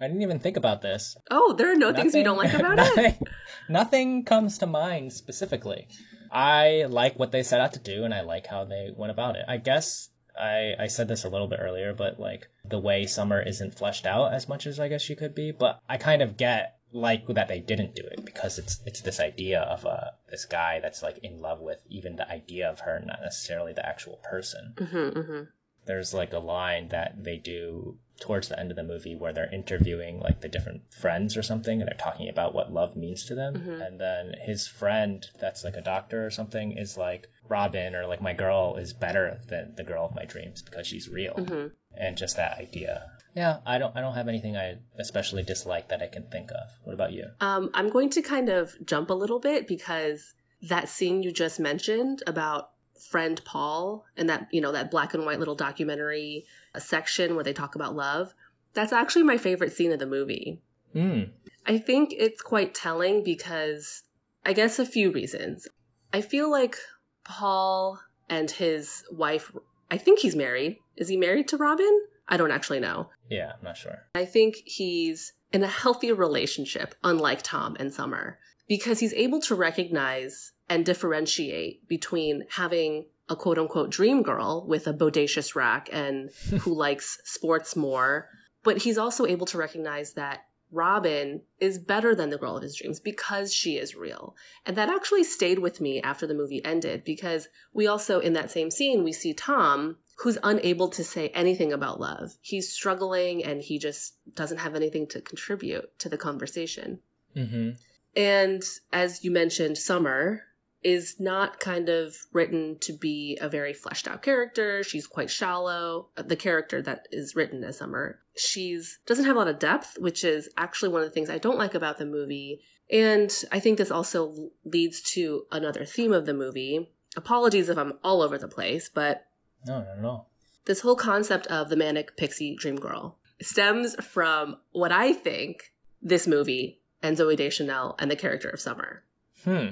I 0.00 0.06
didn't 0.06 0.22
even 0.22 0.38
think 0.38 0.56
about 0.56 0.82
this. 0.82 1.16
Oh, 1.30 1.54
there 1.54 1.72
are 1.72 1.76
no 1.76 1.90
nothing, 1.90 2.02
things 2.02 2.14
you 2.14 2.24
don't 2.24 2.36
like 2.36 2.54
about 2.54 2.76
nothing, 2.76 3.04
it? 3.04 3.28
Nothing 3.68 4.24
comes 4.24 4.58
to 4.58 4.66
mind 4.66 5.12
specifically. 5.12 5.88
I 6.30 6.86
like 6.88 7.18
what 7.18 7.32
they 7.32 7.42
set 7.42 7.60
out 7.60 7.72
to 7.72 7.80
do 7.80 8.04
and 8.04 8.14
I 8.14 8.20
like 8.20 8.46
how 8.46 8.64
they 8.64 8.90
went 8.94 9.10
about 9.10 9.36
it. 9.36 9.44
I 9.48 9.56
guess 9.56 10.08
I, 10.38 10.74
I 10.78 10.86
said 10.86 11.08
this 11.08 11.24
a 11.24 11.28
little 11.28 11.48
bit 11.48 11.60
earlier, 11.60 11.94
but 11.94 12.20
like 12.20 12.48
the 12.64 12.78
way 12.78 13.06
Summer 13.06 13.40
isn't 13.40 13.76
fleshed 13.76 14.06
out 14.06 14.32
as 14.32 14.48
much 14.48 14.66
as 14.66 14.78
I 14.78 14.88
guess 14.88 15.02
she 15.02 15.16
could 15.16 15.34
be, 15.34 15.50
but 15.50 15.80
I 15.88 15.96
kind 15.96 16.22
of 16.22 16.36
get 16.36 16.76
like 16.92 17.26
that 17.28 17.48
they 17.48 17.60
didn't 17.60 17.94
do 17.94 18.02
it 18.02 18.24
because 18.24 18.58
it's 18.58 18.80
it's 18.86 19.02
this 19.02 19.20
idea 19.20 19.60
of 19.60 19.84
uh 19.84 20.10
this 20.30 20.46
guy 20.46 20.80
that's 20.80 21.02
like 21.02 21.18
in 21.18 21.42
love 21.42 21.60
with 21.60 21.78
even 21.90 22.16
the 22.16 22.28
idea 22.28 22.70
of 22.70 22.80
her, 22.80 23.02
not 23.04 23.20
necessarily 23.22 23.72
the 23.72 23.86
actual 23.86 24.18
person. 24.22 24.74
Mm-hmm, 24.76 25.18
mm-hmm 25.18 25.42
there's 25.88 26.14
like 26.14 26.32
a 26.32 26.38
line 26.38 26.88
that 26.88 27.24
they 27.24 27.38
do 27.38 27.96
towards 28.20 28.48
the 28.48 28.58
end 28.58 28.70
of 28.70 28.76
the 28.76 28.82
movie 28.82 29.14
where 29.16 29.32
they're 29.32 29.52
interviewing 29.52 30.20
like 30.20 30.40
the 30.40 30.48
different 30.48 30.82
friends 30.92 31.36
or 31.36 31.42
something 31.42 31.80
and 31.80 31.88
they're 31.88 31.96
talking 31.98 32.28
about 32.28 32.54
what 32.54 32.72
love 32.72 32.96
means 32.96 33.24
to 33.26 33.34
them. 33.34 33.54
Mm-hmm. 33.54 33.80
and 33.80 34.00
then 34.00 34.34
his 34.44 34.66
friend 34.68 35.24
that's 35.40 35.64
like 35.64 35.76
a 35.76 35.80
doctor 35.80 36.26
or 36.26 36.30
something 36.30 36.72
is 36.76 36.96
like 36.96 37.28
robin 37.48 37.94
or 37.94 38.06
like 38.06 38.20
my 38.20 38.34
girl 38.34 38.76
is 38.76 38.92
better 38.92 39.40
than 39.48 39.74
the 39.76 39.84
girl 39.84 40.04
of 40.04 40.14
my 40.14 40.24
dreams 40.24 40.62
because 40.62 40.86
she's 40.86 41.08
real. 41.08 41.34
Mm-hmm. 41.34 41.66
and 41.96 42.16
just 42.16 42.36
that 42.36 42.58
idea. 42.58 43.10
Yeah 43.34 43.58
i 43.64 43.78
don't 43.78 43.96
i 43.96 44.00
don't 44.00 44.14
have 44.14 44.28
anything 44.28 44.56
i 44.56 44.78
especially 44.98 45.42
dislike 45.42 45.88
that 45.88 46.02
i 46.02 46.08
can 46.08 46.24
think 46.24 46.50
of. 46.50 46.68
What 46.84 46.94
about 46.94 47.12
you? 47.12 47.26
Um 47.40 47.70
i'm 47.72 47.88
going 47.88 48.10
to 48.10 48.22
kind 48.22 48.48
of 48.48 48.74
jump 48.84 49.10
a 49.10 49.14
little 49.14 49.38
bit 49.40 49.66
because 49.68 50.34
that 50.62 50.88
scene 50.88 51.22
you 51.22 51.32
just 51.32 51.60
mentioned 51.60 52.22
about 52.26 52.70
friend 53.00 53.40
Paul 53.44 54.04
and 54.16 54.28
that, 54.28 54.48
you 54.50 54.60
know, 54.60 54.72
that 54.72 54.90
black 54.90 55.14
and 55.14 55.24
white 55.24 55.38
little 55.38 55.54
documentary 55.54 56.44
section 56.78 57.34
where 57.34 57.44
they 57.44 57.52
talk 57.52 57.74
about 57.74 57.96
love. 57.96 58.34
That's 58.74 58.92
actually 58.92 59.24
my 59.24 59.38
favorite 59.38 59.72
scene 59.72 59.92
of 59.92 59.98
the 59.98 60.06
movie. 60.06 60.60
Mm. 60.94 61.30
I 61.66 61.78
think 61.78 62.14
it's 62.16 62.42
quite 62.42 62.74
telling 62.74 63.22
because 63.22 64.02
I 64.44 64.52
guess 64.52 64.78
a 64.78 64.86
few 64.86 65.10
reasons. 65.10 65.68
I 66.12 66.20
feel 66.20 66.50
like 66.50 66.76
Paul 67.24 68.00
and 68.28 68.50
his 68.50 69.04
wife, 69.10 69.52
I 69.90 69.98
think 69.98 70.20
he's 70.20 70.36
married. 70.36 70.78
Is 70.96 71.08
he 71.08 71.16
married 71.16 71.48
to 71.48 71.56
Robin? 71.56 72.02
I 72.28 72.36
don't 72.36 72.50
actually 72.50 72.80
know. 72.80 73.10
Yeah, 73.30 73.52
I'm 73.58 73.64
not 73.64 73.76
sure. 73.76 74.06
I 74.14 74.24
think 74.24 74.56
he's 74.64 75.32
in 75.52 75.62
a 75.62 75.68
healthy 75.68 76.12
relationship, 76.12 76.94
unlike 77.02 77.42
Tom 77.42 77.76
and 77.78 77.92
Summer, 77.92 78.38
because 78.68 79.00
he's 79.00 79.14
able 79.14 79.40
to 79.42 79.54
recognize 79.54 80.52
and 80.68 80.84
differentiate 80.84 81.86
between 81.88 82.44
having 82.50 83.06
a 83.28 83.36
quote 83.36 83.58
unquote 83.58 83.90
dream 83.90 84.22
girl 84.22 84.64
with 84.66 84.86
a 84.86 84.94
bodacious 84.94 85.54
rack 85.54 85.88
and 85.92 86.30
who 86.60 86.74
likes 86.74 87.20
sports 87.24 87.76
more. 87.76 88.28
But 88.64 88.78
he's 88.78 88.98
also 88.98 89.26
able 89.26 89.46
to 89.46 89.58
recognize 89.58 90.14
that 90.14 90.44
Robin 90.70 91.40
is 91.60 91.78
better 91.78 92.14
than 92.14 92.28
the 92.28 92.36
girl 92.36 92.56
of 92.56 92.62
his 92.62 92.76
dreams 92.76 93.00
because 93.00 93.54
she 93.54 93.76
is 93.76 93.94
real. 93.94 94.36
And 94.66 94.76
that 94.76 94.90
actually 94.90 95.24
stayed 95.24 95.60
with 95.60 95.80
me 95.80 96.02
after 96.02 96.26
the 96.26 96.34
movie 96.34 96.62
ended 96.64 97.04
because 97.04 97.48
we 97.72 97.86
also, 97.86 98.20
in 98.20 98.34
that 98.34 98.50
same 98.50 98.70
scene, 98.70 99.02
we 99.02 99.12
see 99.12 99.32
Tom 99.32 99.96
who's 100.18 100.38
unable 100.42 100.88
to 100.88 101.04
say 101.04 101.28
anything 101.28 101.72
about 101.72 102.00
love. 102.00 102.36
He's 102.40 102.72
struggling 102.72 103.44
and 103.44 103.62
he 103.62 103.78
just 103.78 104.14
doesn't 104.34 104.58
have 104.58 104.74
anything 104.74 105.06
to 105.08 105.20
contribute 105.20 105.96
to 106.00 106.08
the 106.08 106.18
conversation. 106.18 106.98
Mm-hmm. 107.36 107.70
And 108.16 108.62
as 108.92 109.24
you 109.24 109.30
mentioned, 109.30 109.78
Summer, 109.78 110.42
is 110.82 111.18
not 111.18 111.58
kind 111.58 111.88
of 111.88 112.16
written 112.32 112.78
to 112.80 112.92
be 112.92 113.36
a 113.40 113.48
very 113.48 113.72
fleshed 113.72 114.06
out 114.06 114.22
character. 114.22 114.82
She's 114.84 115.06
quite 115.06 115.30
shallow. 115.30 116.08
The 116.16 116.36
character 116.36 116.80
that 116.82 117.08
is 117.10 117.34
written 117.34 117.64
as 117.64 117.78
Summer, 117.78 118.20
she's 118.36 118.98
doesn't 119.06 119.24
have 119.24 119.36
a 119.36 119.38
lot 119.38 119.48
of 119.48 119.58
depth, 119.58 119.96
which 119.98 120.24
is 120.24 120.48
actually 120.56 120.90
one 120.90 121.02
of 121.02 121.08
the 121.08 121.12
things 121.12 121.30
I 121.30 121.38
don't 121.38 121.58
like 121.58 121.74
about 121.74 121.98
the 121.98 122.06
movie. 122.06 122.60
And 122.90 123.32
I 123.52 123.60
think 123.60 123.76
this 123.76 123.90
also 123.90 124.50
leads 124.64 125.02
to 125.12 125.46
another 125.50 125.84
theme 125.84 126.12
of 126.12 126.26
the 126.26 126.34
movie. 126.34 126.90
Apologies 127.16 127.68
if 127.68 127.76
I'm 127.76 127.94
all 128.04 128.22
over 128.22 128.38
the 128.38 128.48
place, 128.48 128.88
but 128.88 129.26
no, 129.66 129.80
no, 129.80 130.00
no. 130.00 130.26
This 130.66 130.80
whole 130.80 130.96
concept 130.96 131.46
of 131.48 131.70
the 131.70 131.76
manic 131.76 132.16
pixie 132.16 132.54
dream 132.54 132.76
girl 132.76 133.18
stems 133.40 133.94
from 134.04 134.56
what 134.72 134.92
I 134.92 135.12
think 135.12 135.72
this 136.00 136.26
movie 136.26 136.80
and 137.02 137.16
Zooey 137.16 137.36
Deschanel 137.36 137.96
and 137.98 138.10
the 138.10 138.16
character 138.16 138.48
of 138.48 138.60
Summer. 138.60 139.02
Hmm. 139.44 139.68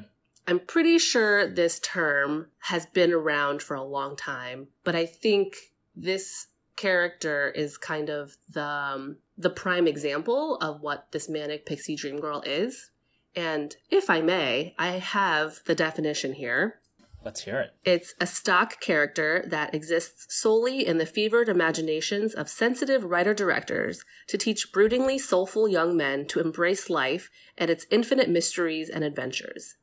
I'm 0.47 0.61
pretty 0.61 0.99
sure 0.99 1.47
this 1.49 1.81
term 1.81 2.49
has 2.61 2.87
been 2.87 3.13
around 3.13 3.63
for 3.63 3.75
a 3.75 3.83
long 3.83 4.17
time, 4.17 4.69
but 4.85 4.95
I 4.95 5.07
think 5.07 5.57
this 5.95 6.49
character 6.77 7.51
is 7.51 7.79
kind 7.79 8.09
of 8.09 8.37
the 8.49 8.65
um, 8.65 9.17
the 9.37 9.51
prime 9.51 9.87
example 9.87 10.57
of 10.59 10.81
what 10.81 11.11
this 11.13 11.29
manic 11.29 11.67
pixie 11.67 11.97
dream 11.97 12.21
girl 12.21 12.43
is. 12.47 12.91
And 13.35 13.77
if 13.91 14.09
I 14.09 14.23
may, 14.23 14.75
I 14.79 14.93
have 14.93 15.61
the 15.67 15.75
definition 15.75 16.33
here. 16.33 16.81
Let's 17.23 17.41
hear 17.41 17.61
it. 17.61 17.75
It's 17.85 18.15
a 18.21 18.27
stock 18.27 18.81
character 18.81 19.45
that 19.49 19.75
exists 19.75 20.27
solely 20.29 20.87
in 20.87 20.99
the 20.99 21.05
fevered 21.05 21.49
imaginations 21.49 22.35
of 22.35 22.49
sensitive 22.49 23.05
writer 23.05 23.35
directors 23.35 24.05
to 24.29 24.39
teach 24.39 24.73
broodingly 24.73 25.19
soulful 25.19 25.67
young 25.67 25.97
men 25.97 26.27
to 26.29 26.41
embrace 26.41 26.89
life 26.89 27.29
and 27.59 27.69
its 27.69 27.85
infinite 27.91 28.31
mysteries 28.31 28.89
and 28.89 29.03
adventures. 29.03 29.75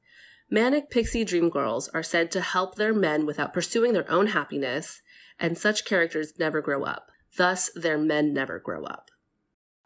Manic 0.54 0.92
pixie 0.92 1.26
dream 1.26 1.50
girls 1.50 1.90
are 1.96 2.04
said 2.04 2.30
to 2.30 2.40
help 2.40 2.76
their 2.76 2.94
men 2.94 3.26
without 3.26 3.54
pursuing 3.54 3.94
their 3.94 4.08
own 4.08 4.28
happiness, 4.28 5.02
and 5.40 5.58
such 5.58 5.84
characters 5.84 6.38
never 6.38 6.62
grow 6.62 6.84
up. 6.84 7.10
Thus, 7.36 7.72
their 7.74 7.98
men 7.98 8.36
never 8.36 8.60
grow 8.60 8.84
up. 8.84 9.10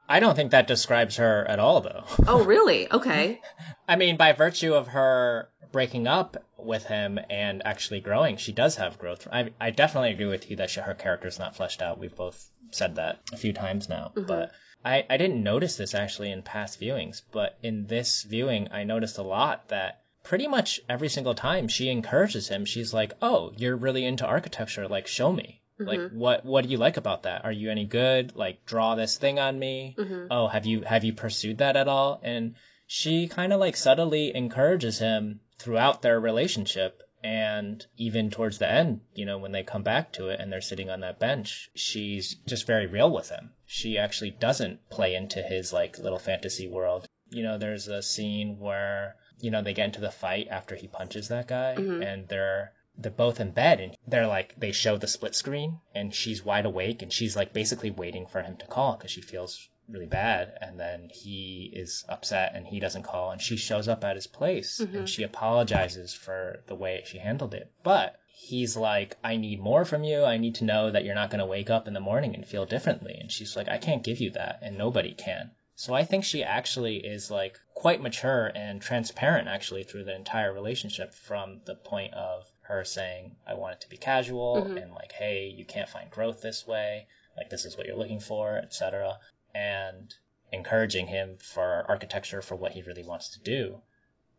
I 0.10 0.20
don't 0.20 0.36
think 0.36 0.52
that 0.52 0.68
describes 0.68 1.16
her 1.16 1.46
at 1.48 1.60
all, 1.60 1.80
though. 1.80 2.04
Oh, 2.28 2.44
really? 2.44 2.92
Okay. 2.92 3.40
I 3.88 3.96
mean, 3.96 4.18
by 4.18 4.34
virtue 4.34 4.74
of 4.74 4.90
her 4.90 5.48
breaking 5.72 6.06
up 6.06 6.36
with 6.58 6.84
him 6.84 7.18
and 7.30 7.66
actually 7.66 8.02
growing, 8.02 8.36
she 8.36 8.52
does 8.52 8.76
have 8.76 9.00
growth. 9.00 9.26
I, 9.32 9.52
I 9.62 9.70
definitely 9.70 10.12
agree 10.12 10.26
with 10.26 10.50
you 10.50 10.58
that 10.58 10.70
she, 10.70 10.82
her 10.82 10.96
character's 10.96 11.40
not 11.40 11.56
fleshed 11.56 11.82
out. 11.82 11.98
We've 11.98 12.14
both 12.14 12.46
said 12.72 12.96
that 12.96 13.22
a 13.32 13.38
few 13.38 13.54
times 13.54 13.88
now. 13.88 14.12
Mm-hmm. 14.18 14.28
But 14.28 14.52
I, 14.84 15.06
I 15.10 15.16
didn't 15.16 15.42
notice 15.42 15.78
this 15.78 15.96
actually 15.96 16.30
in 16.30 16.42
past 16.42 16.82
viewings, 16.82 17.22
but 17.32 17.58
in 17.64 17.88
this 17.88 18.24
viewing, 18.24 18.68
I 18.74 18.84
noticed 18.84 19.18
a 19.18 19.24
lot 19.24 19.70
that 19.70 20.02
pretty 20.28 20.48
much 20.48 20.82
every 20.90 21.08
single 21.08 21.34
time 21.34 21.70
she 21.70 21.90
encourages 21.90 22.50
him. 22.50 22.66
She's 22.66 22.94
like, 22.94 23.14
"Oh, 23.22 23.54
you're 23.56 23.78
really 23.78 24.06
into 24.06 24.26
architecture. 24.26 24.88
Like, 24.90 25.08
show 25.08 25.32
me. 25.32 25.62
Mm-hmm. 25.80 25.88
Like, 25.90 26.12
what 26.12 26.46
what 26.46 26.64
do 26.66 26.70
you 26.70 26.78
like 26.78 26.98
about 26.98 27.24
that? 27.24 27.46
Are 27.46 27.52
you 27.52 27.72
any 27.72 27.86
good? 27.86 28.36
Like, 28.36 28.66
draw 28.66 28.96
this 28.96 29.18
thing 29.18 29.40
on 29.40 29.58
me. 29.58 29.96
Mm-hmm. 29.98 30.28
Oh, 30.30 30.48
have 30.48 30.66
you 30.66 30.82
have 30.82 31.06
you 31.06 31.14
pursued 31.14 31.60
that 31.60 31.78
at 31.78 31.88
all?" 31.88 32.20
And 32.24 32.56
she 32.88 33.28
kind 33.30 33.54
of 33.54 33.62
like 33.62 33.78
subtly 33.78 34.36
encourages 34.36 35.00
him 35.00 35.40
throughout 35.60 36.02
their 36.02 36.20
relationship 36.20 37.02
and 37.24 37.86
even 37.98 38.30
towards 38.30 38.60
the 38.60 38.70
end, 38.72 39.02
you 39.16 39.26
know, 39.26 39.38
when 39.38 39.52
they 39.52 39.64
come 39.64 39.84
back 39.84 40.14
to 40.14 40.30
it 40.30 40.40
and 40.40 40.52
they're 40.52 40.62
sitting 40.62 40.90
on 40.90 41.00
that 41.02 41.20
bench, 41.20 41.70
she's 41.74 42.36
just 42.48 42.68
very 42.68 42.86
real 42.86 43.12
with 43.12 43.30
him. 43.30 43.52
She 43.66 43.98
actually 43.98 44.32
doesn't 44.32 44.90
play 44.90 45.16
into 45.16 45.42
his 45.42 45.74
like 45.74 45.98
little 45.98 46.20
fantasy 46.20 46.68
world. 46.68 47.06
You 47.30 47.44
know, 47.44 47.58
there's 47.58 47.88
a 47.88 48.02
scene 48.02 48.60
where, 48.60 49.16
you 49.40 49.52
know, 49.52 49.62
they 49.62 49.74
get 49.74 49.86
into 49.86 50.02
the 50.02 50.12
fight 50.12 50.48
after 50.50 50.76
he 50.76 50.88
punches 50.88 51.28
that 51.28 51.48
guy 51.48 51.76
mm-hmm. 51.78 52.02
and 52.02 52.28
they're 52.28 52.74
they're 52.98 53.12
both 53.12 53.40
in 53.40 53.52
bed 53.52 53.80
and 53.80 53.96
they're 54.08 54.28
like 54.28 54.56
they 54.58 54.72
show 54.72 54.98
the 54.98 55.08
split 55.08 55.36
screen 55.36 55.80
and 55.94 56.14
she's 56.14 56.44
wide 56.44 56.66
awake 56.66 57.02
and 57.02 57.14
she's 57.14 57.36
like 57.36 57.54
basically 57.54 57.92
waiting 57.92 58.26
for 58.26 58.42
him 58.42 58.58
to 58.58 58.66
call 58.66 58.96
because 58.96 59.12
she 59.12 59.22
feels 59.22 59.70
really 59.88 60.08
bad 60.08 60.52
and 60.60 60.80
then 60.80 61.10
he 61.14 61.72
is 61.74 62.04
upset 62.10 62.54
and 62.56 62.68
he 62.68 62.80
doesn't 62.80 63.04
call 63.04 63.32
and 63.32 63.42
she 63.42 63.56
shows 63.56 63.88
up 63.88 64.04
at 64.04 64.16
his 64.16 64.28
place 64.28 64.82
mm-hmm. 64.82 64.98
and 64.98 65.10
she 65.10 65.24
apologizes 65.24 66.14
for 66.14 66.62
the 66.68 66.76
way 66.76 67.04
she 67.06 67.20
handled 67.20 67.54
it 67.54 67.72
but 67.84 68.20
he's 68.28 68.76
like 68.76 69.16
i 69.24 69.38
need 69.38 69.60
more 69.60 69.86
from 69.86 70.04
you 70.04 70.24
i 70.24 70.38
need 70.38 70.56
to 70.56 70.66
know 70.66 70.92
that 70.92 71.06
you're 71.06 71.16
not 71.16 71.30
going 71.30 71.40
to 71.40 71.46
wake 71.46 71.70
up 71.70 71.88
in 71.88 71.94
the 71.94 72.00
morning 72.00 72.36
and 72.36 72.46
feel 72.46 72.66
differently 72.66 73.16
and 73.20 73.32
she's 73.32 73.56
like 73.56 73.70
i 73.70 73.78
can't 73.78 74.04
give 74.04 74.20
you 74.20 74.32
that 74.32 74.60
and 74.62 74.78
nobody 74.78 75.14
can 75.14 75.52
so 75.78 75.94
i 75.94 76.04
think 76.04 76.26
she 76.26 76.44
actually 76.44 76.98
is 76.98 77.32
like 77.32 77.58
quite 77.74 78.02
mature 78.02 78.52
and 78.54 78.82
transparent 78.82 79.48
actually 79.48 79.84
through 79.84 80.04
the 80.04 80.16
entire 80.16 80.54
relationship 80.54 81.14
from 81.14 81.62
the 81.66 81.76
point 81.76 82.14
of 82.14 82.44
her 82.64 82.84
saying 82.84 83.34
i 83.48 83.54
want 83.54 83.76
it 83.76 83.82
to 83.82 83.90
be 83.90 83.96
casual 83.96 84.58
mm-hmm. 84.58 84.76
and 84.76 84.92
like 84.94 85.14
hey 85.14 85.48
you 85.48 85.64
can't 85.64 85.88
find 85.90 86.12
growth 86.12 86.42
this 86.42 86.68
way 86.68 87.08
like 87.38 87.50
this 87.50 87.64
is 87.64 87.78
what 87.78 87.88
you're 87.88 87.96
looking 87.96 88.20
for 88.20 88.58
etc 88.58 89.18
and 89.56 90.14
encouraging 90.52 91.08
him 91.08 91.38
for 91.40 91.86
architecture 91.88 92.42
for 92.42 92.56
what 92.56 92.72
he 92.72 92.82
really 92.82 93.04
wants 93.04 93.30
to 93.30 93.40
do. 93.40 93.82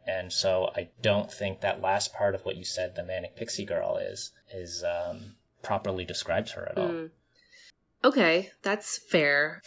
And 0.06 0.32
so 0.32 0.70
I 0.74 0.88
don't 1.02 1.30
think 1.30 1.60
that 1.60 1.82
last 1.82 2.14
part 2.14 2.34
of 2.34 2.44
what 2.44 2.56
you 2.56 2.64
said, 2.64 2.94
the 2.94 3.04
manic 3.04 3.36
pixie 3.36 3.66
girl, 3.66 3.98
is 3.98 4.32
is 4.52 4.82
um, 4.82 5.34
properly 5.62 6.04
describes 6.04 6.52
her 6.52 6.66
at 6.66 6.78
all. 6.78 6.88
Mm. 6.88 7.10
Okay, 8.04 8.50
that's 8.62 8.98
fair. 9.10 9.60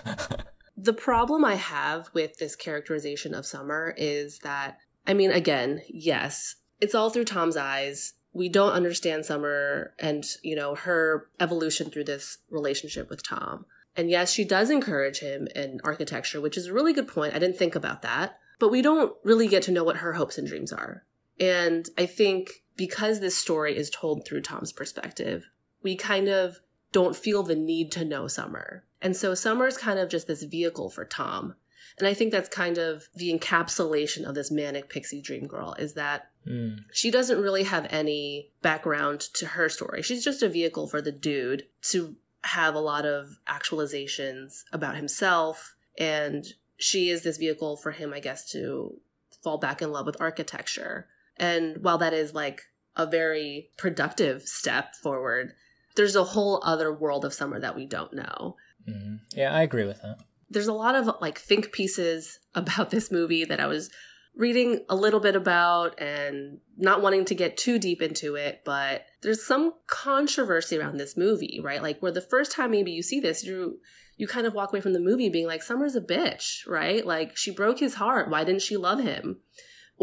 the 0.82 0.92
problem 0.92 1.44
I 1.44 1.54
have 1.54 2.10
with 2.12 2.38
this 2.38 2.56
characterization 2.56 3.34
of 3.34 3.46
Summer 3.46 3.94
is 3.96 4.40
that, 4.40 4.78
I 5.06 5.14
mean, 5.14 5.30
again, 5.30 5.82
yes, 5.88 6.56
it's 6.80 6.94
all 6.94 7.10
through 7.10 7.26
Tom's 7.26 7.56
eyes. 7.56 8.14
We 8.32 8.48
don't 8.48 8.72
understand 8.72 9.24
Summer 9.24 9.94
and, 10.00 10.24
you 10.42 10.56
know, 10.56 10.74
her 10.74 11.28
evolution 11.38 11.90
through 11.90 12.04
this 12.04 12.38
relationship 12.50 13.08
with 13.08 13.22
Tom. 13.22 13.66
And 13.96 14.10
yes, 14.10 14.32
she 14.32 14.44
does 14.44 14.70
encourage 14.70 15.20
him 15.20 15.46
in 15.54 15.80
architecture, 15.84 16.40
which 16.40 16.56
is 16.56 16.66
a 16.66 16.72
really 16.72 16.92
good 16.92 17.06
point. 17.06 17.34
I 17.34 17.38
didn't 17.38 17.58
think 17.58 17.76
about 17.76 18.02
that. 18.02 18.38
But 18.58 18.70
we 18.70 18.82
don't 18.82 19.14
really 19.22 19.46
get 19.48 19.62
to 19.64 19.72
know 19.72 19.84
what 19.84 19.98
her 19.98 20.14
hopes 20.14 20.36
and 20.38 20.48
dreams 20.48 20.72
are. 20.72 21.04
And 21.38 21.88
I 21.96 22.06
think 22.06 22.64
because 22.76 23.20
this 23.20 23.36
story 23.36 23.76
is 23.76 23.88
told 23.90 24.26
through 24.26 24.40
Tom's 24.40 24.72
perspective, 24.72 25.44
we 25.82 25.94
kind 25.94 26.28
of 26.28 26.60
don't 26.90 27.14
feel 27.14 27.42
the 27.42 27.54
need 27.54 27.92
to 27.92 28.04
know 28.04 28.26
Summer. 28.26 28.84
And 29.02 29.14
so 29.16 29.34
Summer 29.34 29.66
is 29.66 29.76
kind 29.76 29.98
of 29.98 30.08
just 30.08 30.26
this 30.26 30.44
vehicle 30.44 30.88
for 30.88 31.04
Tom. 31.04 31.56
And 31.98 32.08
I 32.08 32.14
think 32.14 32.32
that's 32.32 32.48
kind 32.48 32.78
of 32.78 33.08
the 33.14 33.36
encapsulation 33.36 34.24
of 34.24 34.34
this 34.34 34.50
manic 34.50 34.88
pixie 34.88 35.20
dream 35.20 35.46
girl 35.46 35.74
is 35.78 35.92
that 35.94 36.30
mm. 36.46 36.78
she 36.90 37.10
doesn't 37.10 37.42
really 37.42 37.64
have 37.64 37.86
any 37.90 38.48
background 38.62 39.20
to 39.34 39.48
her 39.48 39.68
story. 39.68 40.00
She's 40.00 40.24
just 40.24 40.42
a 40.42 40.48
vehicle 40.48 40.88
for 40.88 41.02
the 41.02 41.12
dude 41.12 41.66
to 41.90 42.16
have 42.44 42.74
a 42.74 42.80
lot 42.80 43.04
of 43.04 43.38
actualizations 43.46 44.64
about 44.72 44.96
himself 44.96 45.76
and 45.98 46.54
she 46.76 47.08
is 47.08 47.22
this 47.22 47.36
vehicle 47.36 47.76
for 47.76 47.92
him 47.92 48.12
i 48.12 48.20
guess 48.20 48.50
to 48.50 49.00
fall 49.42 49.58
back 49.58 49.80
in 49.82 49.92
love 49.92 50.06
with 50.06 50.20
architecture 50.20 51.06
and 51.36 51.82
while 51.82 51.98
that 51.98 52.12
is 52.12 52.34
like 52.34 52.62
a 52.96 53.06
very 53.06 53.70
productive 53.76 54.42
step 54.42 54.94
forward 54.96 55.52
there's 55.94 56.16
a 56.16 56.24
whole 56.24 56.60
other 56.64 56.92
world 56.92 57.24
of 57.24 57.34
summer 57.34 57.60
that 57.60 57.76
we 57.76 57.86
don't 57.86 58.12
know 58.12 58.56
mm-hmm. 58.88 59.16
yeah 59.34 59.54
i 59.54 59.62
agree 59.62 59.84
with 59.84 60.00
that 60.02 60.18
there's 60.50 60.68
a 60.68 60.72
lot 60.72 60.94
of 60.94 61.08
like 61.20 61.38
think 61.38 61.72
pieces 61.72 62.38
about 62.54 62.90
this 62.90 63.10
movie 63.10 63.44
that 63.44 63.60
i 63.60 63.66
was 63.66 63.90
reading 64.34 64.84
a 64.88 64.96
little 64.96 65.20
bit 65.20 65.36
about 65.36 66.00
and 66.00 66.58
not 66.76 67.02
wanting 67.02 67.24
to 67.26 67.34
get 67.34 67.56
too 67.56 67.78
deep 67.78 68.00
into 68.00 68.34
it, 68.34 68.62
but 68.64 69.04
there's 69.22 69.44
some 69.44 69.74
controversy 69.86 70.78
around 70.78 70.96
this 70.96 71.16
movie, 71.16 71.60
right? 71.62 71.82
Like 71.82 72.00
where 72.00 72.12
the 72.12 72.22
first 72.22 72.52
time 72.52 72.70
maybe 72.70 72.92
you 72.92 73.02
see 73.02 73.20
this, 73.20 73.44
you 73.44 73.80
you 74.16 74.26
kind 74.26 74.46
of 74.46 74.54
walk 74.54 74.72
away 74.72 74.80
from 74.80 74.92
the 74.92 75.00
movie 75.00 75.28
being 75.28 75.46
like, 75.46 75.62
Summer's 75.62 75.96
a 75.96 76.00
bitch, 76.00 76.66
right? 76.66 77.04
Like 77.04 77.36
she 77.36 77.50
broke 77.50 77.80
his 77.80 77.94
heart. 77.94 78.30
Why 78.30 78.44
didn't 78.44 78.62
she 78.62 78.76
love 78.76 79.00
him? 79.00 79.40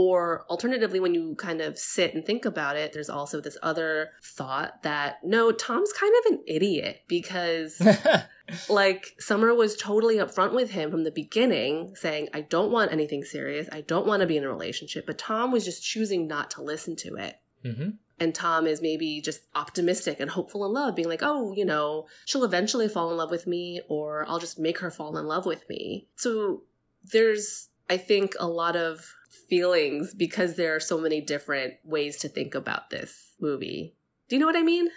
Or 0.01 0.45
alternatively, 0.49 1.01
when 1.01 1.13
you 1.13 1.35
kind 1.35 1.59
of 1.59 1.77
sit 1.77 2.13
and 2.15 2.25
think 2.25 2.45
about 2.45 2.77
it, 2.77 2.93
there's 2.93 3.09
also 3.09 3.41
this 3.41 3.57
other 3.61 4.11
thought 4.23 4.81
that 4.83 5.17
no, 5.25 5.51
Tom's 5.51 5.91
kind 5.91 6.13
of 6.19 6.31
an 6.31 6.43
idiot 6.47 7.01
because 7.09 7.85
like 8.69 9.07
Summer 9.19 9.53
was 9.53 9.75
totally 9.75 10.15
upfront 10.15 10.55
with 10.55 10.71
him 10.71 10.89
from 10.89 11.03
the 11.03 11.11
beginning, 11.11 11.97
saying, 11.97 12.29
I 12.33 12.39
don't 12.39 12.71
want 12.71 12.93
anything 12.93 13.25
serious. 13.25 13.67
I 13.73 13.81
don't 13.81 14.07
want 14.07 14.21
to 14.21 14.25
be 14.25 14.37
in 14.37 14.45
a 14.45 14.47
relationship. 14.47 15.05
But 15.05 15.17
Tom 15.17 15.51
was 15.51 15.65
just 15.65 15.83
choosing 15.83 16.27
not 16.27 16.51
to 16.51 16.61
listen 16.61 16.95
to 16.95 17.15
it. 17.15 17.35
Mm-hmm. 17.65 17.89
And 18.21 18.33
Tom 18.33 18.67
is 18.67 18.81
maybe 18.81 19.19
just 19.19 19.41
optimistic 19.53 20.21
and 20.21 20.29
hopeful 20.29 20.65
in 20.65 20.71
love, 20.71 20.95
being 20.95 21.09
like, 21.09 21.23
oh, 21.23 21.51
you 21.51 21.65
know, 21.65 22.07
she'll 22.23 22.45
eventually 22.45 22.87
fall 22.87 23.11
in 23.11 23.17
love 23.17 23.31
with 23.31 23.47
me, 23.47 23.81
or 23.89 24.25
I'll 24.29 24.39
just 24.39 24.59
make 24.59 24.79
her 24.79 24.91
fall 24.91 25.17
in 25.17 25.25
love 25.25 25.45
with 25.45 25.67
me. 25.67 26.07
So 26.15 26.63
there's, 27.03 27.67
I 27.89 27.97
think, 27.97 28.35
a 28.39 28.47
lot 28.47 28.77
of 28.77 29.13
feelings 29.47 30.13
because 30.13 30.55
there 30.55 30.75
are 30.75 30.79
so 30.79 30.99
many 30.99 31.21
different 31.21 31.75
ways 31.83 32.17
to 32.19 32.29
think 32.29 32.55
about 32.55 32.89
this 32.89 33.33
movie. 33.39 33.95
Do 34.27 34.35
you 34.35 34.39
know 34.39 34.45
what 34.45 34.55
I 34.55 34.63
mean? 34.63 34.89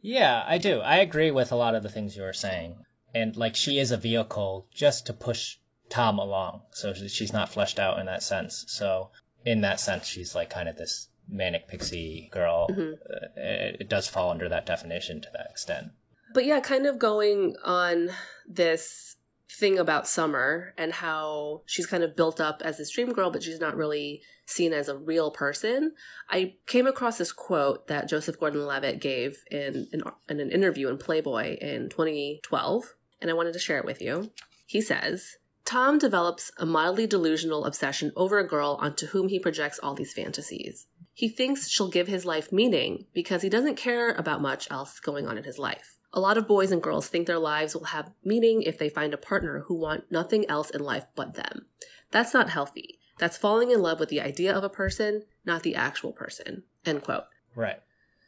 Yeah, 0.00 0.42
I 0.46 0.58
do. 0.58 0.80
I 0.80 0.98
agree 0.98 1.30
with 1.30 1.52
a 1.52 1.56
lot 1.56 1.74
of 1.74 1.82
the 1.82 1.88
things 1.88 2.16
you 2.16 2.22
were 2.22 2.32
saying. 2.32 2.76
And 3.14 3.36
like 3.36 3.56
she 3.56 3.78
is 3.78 3.90
a 3.90 3.96
vehicle 3.96 4.68
just 4.72 5.06
to 5.06 5.12
push 5.12 5.56
Tom 5.88 6.18
along. 6.18 6.62
So 6.72 6.92
she's 6.94 7.32
not 7.32 7.48
fleshed 7.48 7.78
out 7.78 7.98
in 7.98 8.06
that 8.06 8.22
sense. 8.22 8.64
So 8.68 9.10
in 9.44 9.62
that 9.62 9.80
sense, 9.80 10.06
she's 10.06 10.34
like 10.34 10.50
kind 10.50 10.68
of 10.68 10.76
this 10.76 11.08
manic 11.28 11.68
pixie 11.68 12.28
girl. 12.32 12.68
Mm-hmm. 12.68 12.92
Uh, 12.92 13.26
it, 13.36 13.76
it 13.80 13.88
does 13.88 14.08
fall 14.08 14.30
under 14.30 14.48
that 14.48 14.66
definition 14.66 15.20
to 15.22 15.28
that 15.32 15.48
extent. 15.50 15.88
But 16.34 16.44
yeah, 16.44 16.60
kind 16.60 16.86
of 16.86 16.98
going 16.98 17.56
on 17.64 18.10
this 18.46 19.16
thing 19.50 19.78
about 19.78 20.08
Summer 20.08 20.74
and 20.76 20.92
how 20.92 21.62
she's 21.66 21.86
kind 21.86 22.02
of 22.02 22.16
built 22.16 22.40
up 22.40 22.60
as 22.64 22.78
this 22.78 22.90
dream 22.90 23.12
girl, 23.12 23.30
but 23.30 23.42
she's 23.42 23.60
not 23.60 23.76
really 23.76 24.22
seen 24.46 24.72
as 24.72 24.88
a 24.88 24.96
real 24.96 25.30
person. 25.30 25.92
I 26.28 26.54
came 26.66 26.86
across 26.86 27.18
this 27.18 27.32
quote 27.32 27.88
that 27.88 28.08
Joseph 28.08 28.38
Gordon 28.38 28.66
Levitt 28.66 29.00
gave 29.00 29.44
in, 29.50 29.88
in, 29.92 30.02
in 30.28 30.40
an 30.40 30.50
interview 30.50 30.88
in 30.88 30.98
Playboy 30.98 31.56
in 31.58 31.88
2012, 31.88 32.94
and 33.20 33.30
I 33.30 33.34
wanted 33.34 33.52
to 33.54 33.58
share 33.58 33.78
it 33.78 33.84
with 33.84 34.00
you. 34.02 34.30
He 34.66 34.80
says, 34.80 35.36
Tom 35.64 35.98
develops 35.98 36.50
a 36.58 36.64
mildly 36.64 37.06
delusional 37.06 37.66
obsession 37.66 38.12
over 38.16 38.38
a 38.38 38.46
girl 38.46 38.78
onto 38.80 39.08
whom 39.08 39.28
he 39.28 39.38
projects 39.38 39.78
all 39.78 39.94
these 39.94 40.14
fantasies. 40.14 40.86
He 41.12 41.28
thinks 41.28 41.68
she'll 41.68 41.90
give 41.90 42.06
his 42.06 42.24
life 42.24 42.52
meaning 42.52 43.06
because 43.12 43.42
he 43.42 43.48
doesn't 43.48 43.76
care 43.76 44.12
about 44.12 44.40
much 44.40 44.70
else 44.70 44.98
going 44.98 45.26
on 45.26 45.36
in 45.36 45.44
his 45.44 45.58
life. 45.58 45.97
A 46.12 46.20
lot 46.20 46.38
of 46.38 46.48
boys 46.48 46.72
and 46.72 46.82
girls 46.82 47.08
think 47.08 47.26
their 47.26 47.38
lives 47.38 47.74
will 47.74 47.84
have 47.84 48.12
meaning 48.24 48.62
if 48.62 48.78
they 48.78 48.88
find 48.88 49.12
a 49.12 49.18
partner 49.18 49.64
who 49.66 49.74
want 49.74 50.10
nothing 50.10 50.48
else 50.48 50.70
in 50.70 50.82
life 50.82 51.06
but 51.14 51.34
them. 51.34 51.66
That's 52.10 52.32
not 52.32 52.50
healthy. 52.50 52.98
That's 53.18 53.36
falling 53.36 53.70
in 53.70 53.82
love 53.82 54.00
with 54.00 54.08
the 54.08 54.20
idea 54.20 54.56
of 54.56 54.64
a 54.64 54.68
person, 54.68 55.24
not 55.44 55.62
the 55.62 55.74
actual 55.74 56.12
person. 56.12 56.62
End 56.86 57.02
quote. 57.02 57.24
Right. 57.54 57.80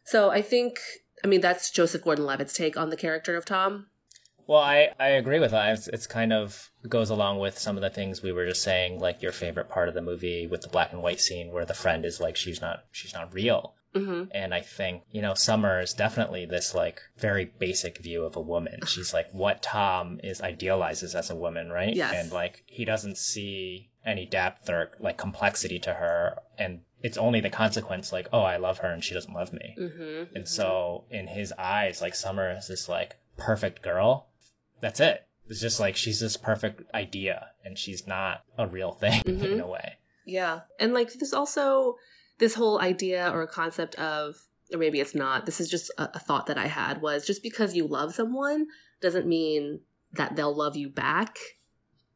So 0.04 0.30
I 0.30 0.42
think, 0.42 0.78
I 1.24 1.28
mean, 1.28 1.40
that's 1.40 1.70
Joseph 1.70 2.02
Gordon 2.02 2.26
Levitt's 2.26 2.54
take 2.54 2.76
on 2.76 2.90
the 2.90 2.96
character 2.96 3.36
of 3.36 3.44
Tom. 3.44 3.86
Well, 4.46 4.60
I, 4.60 4.88
I 4.98 5.10
agree 5.10 5.38
with 5.38 5.52
that. 5.52 5.74
It's, 5.74 5.86
it's 5.86 6.06
kind 6.08 6.32
of 6.32 6.70
goes 6.88 7.10
along 7.10 7.38
with 7.38 7.56
some 7.56 7.76
of 7.76 7.82
the 7.82 7.90
things 7.90 8.20
we 8.20 8.32
were 8.32 8.46
just 8.46 8.62
saying, 8.62 8.98
like 8.98 9.22
your 9.22 9.30
favorite 9.30 9.68
part 9.68 9.88
of 9.88 9.94
the 9.94 10.02
movie 10.02 10.48
with 10.48 10.62
the 10.62 10.68
black 10.68 10.92
and 10.92 11.02
white 11.02 11.20
scene 11.20 11.52
where 11.52 11.64
the 11.64 11.74
friend 11.74 12.04
is 12.04 12.20
like, 12.20 12.34
she's 12.34 12.60
not, 12.60 12.84
she's 12.90 13.14
not 13.14 13.32
real. 13.32 13.74
Mm-hmm. 13.94 14.30
And 14.32 14.54
I 14.54 14.60
think, 14.60 15.02
you 15.10 15.22
know, 15.22 15.34
Summer 15.34 15.80
is 15.80 15.94
definitely 15.94 16.46
this 16.46 16.74
like 16.74 17.00
very 17.18 17.44
basic 17.44 17.98
view 17.98 18.24
of 18.24 18.36
a 18.36 18.40
woman. 18.40 18.80
She's 18.86 19.12
like 19.12 19.32
what 19.32 19.62
Tom 19.62 20.20
is 20.22 20.40
idealizes 20.40 21.14
as 21.14 21.30
a 21.30 21.36
woman, 21.36 21.70
right? 21.70 21.94
Yes. 21.94 22.14
And 22.14 22.32
like 22.32 22.62
he 22.66 22.84
doesn't 22.84 23.18
see 23.18 23.90
any 24.04 24.26
depth 24.26 24.68
or 24.68 24.92
like 25.00 25.18
complexity 25.18 25.80
to 25.80 25.92
her. 25.92 26.38
And 26.58 26.80
it's 27.02 27.18
only 27.18 27.40
the 27.40 27.50
consequence 27.50 28.12
like, 28.12 28.28
oh, 28.32 28.42
I 28.42 28.58
love 28.58 28.78
her 28.78 28.88
and 28.88 29.02
she 29.02 29.14
doesn't 29.14 29.34
love 29.34 29.52
me. 29.52 29.76
Mm-hmm. 29.78 30.36
And 30.36 30.48
so 30.48 31.04
in 31.10 31.26
his 31.26 31.52
eyes, 31.58 32.00
like 32.00 32.14
Summer 32.14 32.56
is 32.56 32.68
this 32.68 32.88
like 32.88 33.16
perfect 33.36 33.82
girl. 33.82 34.28
That's 34.80 35.00
it. 35.00 35.26
It's 35.48 35.60
just 35.60 35.80
like 35.80 35.96
she's 35.96 36.20
this 36.20 36.36
perfect 36.36 36.82
idea 36.94 37.48
and 37.64 37.76
she's 37.76 38.06
not 38.06 38.44
a 38.56 38.68
real 38.68 38.92
thing 38.92 39.22
mm-hmm. 39.26 39.44
in 39.44 39.60
a 39.60 39.66
way. 39.66 39.94
Yeah. 40.24 40.60
And 40.78 40.94
like 40.94 41.12
this 41.14 41.32
also 41.32 41.96
this 42.40 42.54
whole 42.54 42.80
idea 42.80 43.30
or 43.32 43.42
a 43.42 43.46
concept 43.46 43.94
of 43.94 44.34
or 44.72 44.78
maybe 44.78 45.00
it's 45.00 45.14
not. 45.14 45.46
This 45.46 45.60
is 45.60 45.68
just 45.68 45.90
a, 45.98 46.10
a 46.14 46.18
thought 46.18 46.46
that 46.46 46.58
I 46.58 46.66
had 46.66 47.00
was 47.02 47.26
just 47.26 47.42
because 47.42 47.74
you 47.74 47.86
love 47.86 48.14
someone 48.14 48.66
doesn't 49.00 49.26
mean 49.26 49.80
that 50.12 50.36
they'll 50.36 50.54
love 50.54 50.76
you 50.76 50.88
back. 50.88 51.38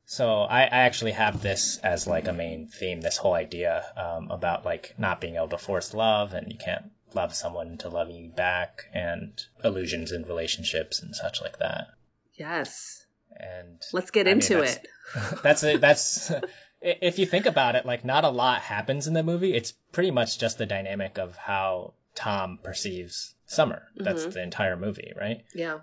So 0.07 0.43
I, 0.43 0.63
I 0.63 0.81
actually 0.85 1.13
have 1.13 1.43
this 1.43 1.79
as 1.79 2.07
like 2.07 2.29
a 2.29 2.33
main 2.33 2.69
theme, 2.69 3.01
this 3.01 3.17
whole 3.17 3.35
idea 3.35 3.85
um, 3.97 4.31
about 4.31 4.65
like 4.65 4.95
not 4.99 5.21
being 5.21 5.37
able 5.37 5.49
to 5.49 5.59
force 5.59 5.95
love 5.95 6.35
and 6.35 6.53
you 6.53 6.59
can't 6.59 6.91
love 7.15 7.35
someone 7.35 7.79
to 7.79 7.89
love 7.89 8.11
you 8.11 8.29
back 8.29 8.85
and 8.93 9.41
illusions 9.63 10.13
in 10.13 10.25
relationships 10.25 11.01
and 11.03 11.15
such 11.15 11.41
like 11.41 11.59
that. 11.59 11.89
Yes. 12.35 13.07
And 13.37 13.81
let's 13.93 14.11
get 14.11 14.27
I 14.27 14.31
mean, 14.31 14.35
into 14.35 14.55
that's- 14.55 14.77
it. 14.77 14.89
that's 15.43 15.63
it. 15.65 15.81
That's 15.81 16.31
if 16.85 17.19
you 17.19 17.27
think 17.27 17.47
about 17.47 17.75
it, 17.77 17.87
like 17.87 18.05
not 18.05 18.25
a 18.25 18.29
lot 18.29 18.61
happens 18.61 19.07
in 19.07 19.15
the 19.15 19.23
movie. 19.23 19.55
It's 19.55 19.73
pretty 19.93 20.11
much 20.11 20.39
just 20.39 20.59
the 20.59 20.67
dynamic 20.67 21.19
of 21.19 21.37
how 21.37 21.95
Tom 22.15 22.59
perceives 22.63 23.35
Summer. 23.47 23.83
That's 23.97 24.27
Mhm. 24.27 24.33
the 24.33 24.43
entire 24.43 24.77
movie, 24.77 25.13
right? 25.17 25.45
Yeah. 25.55 25.81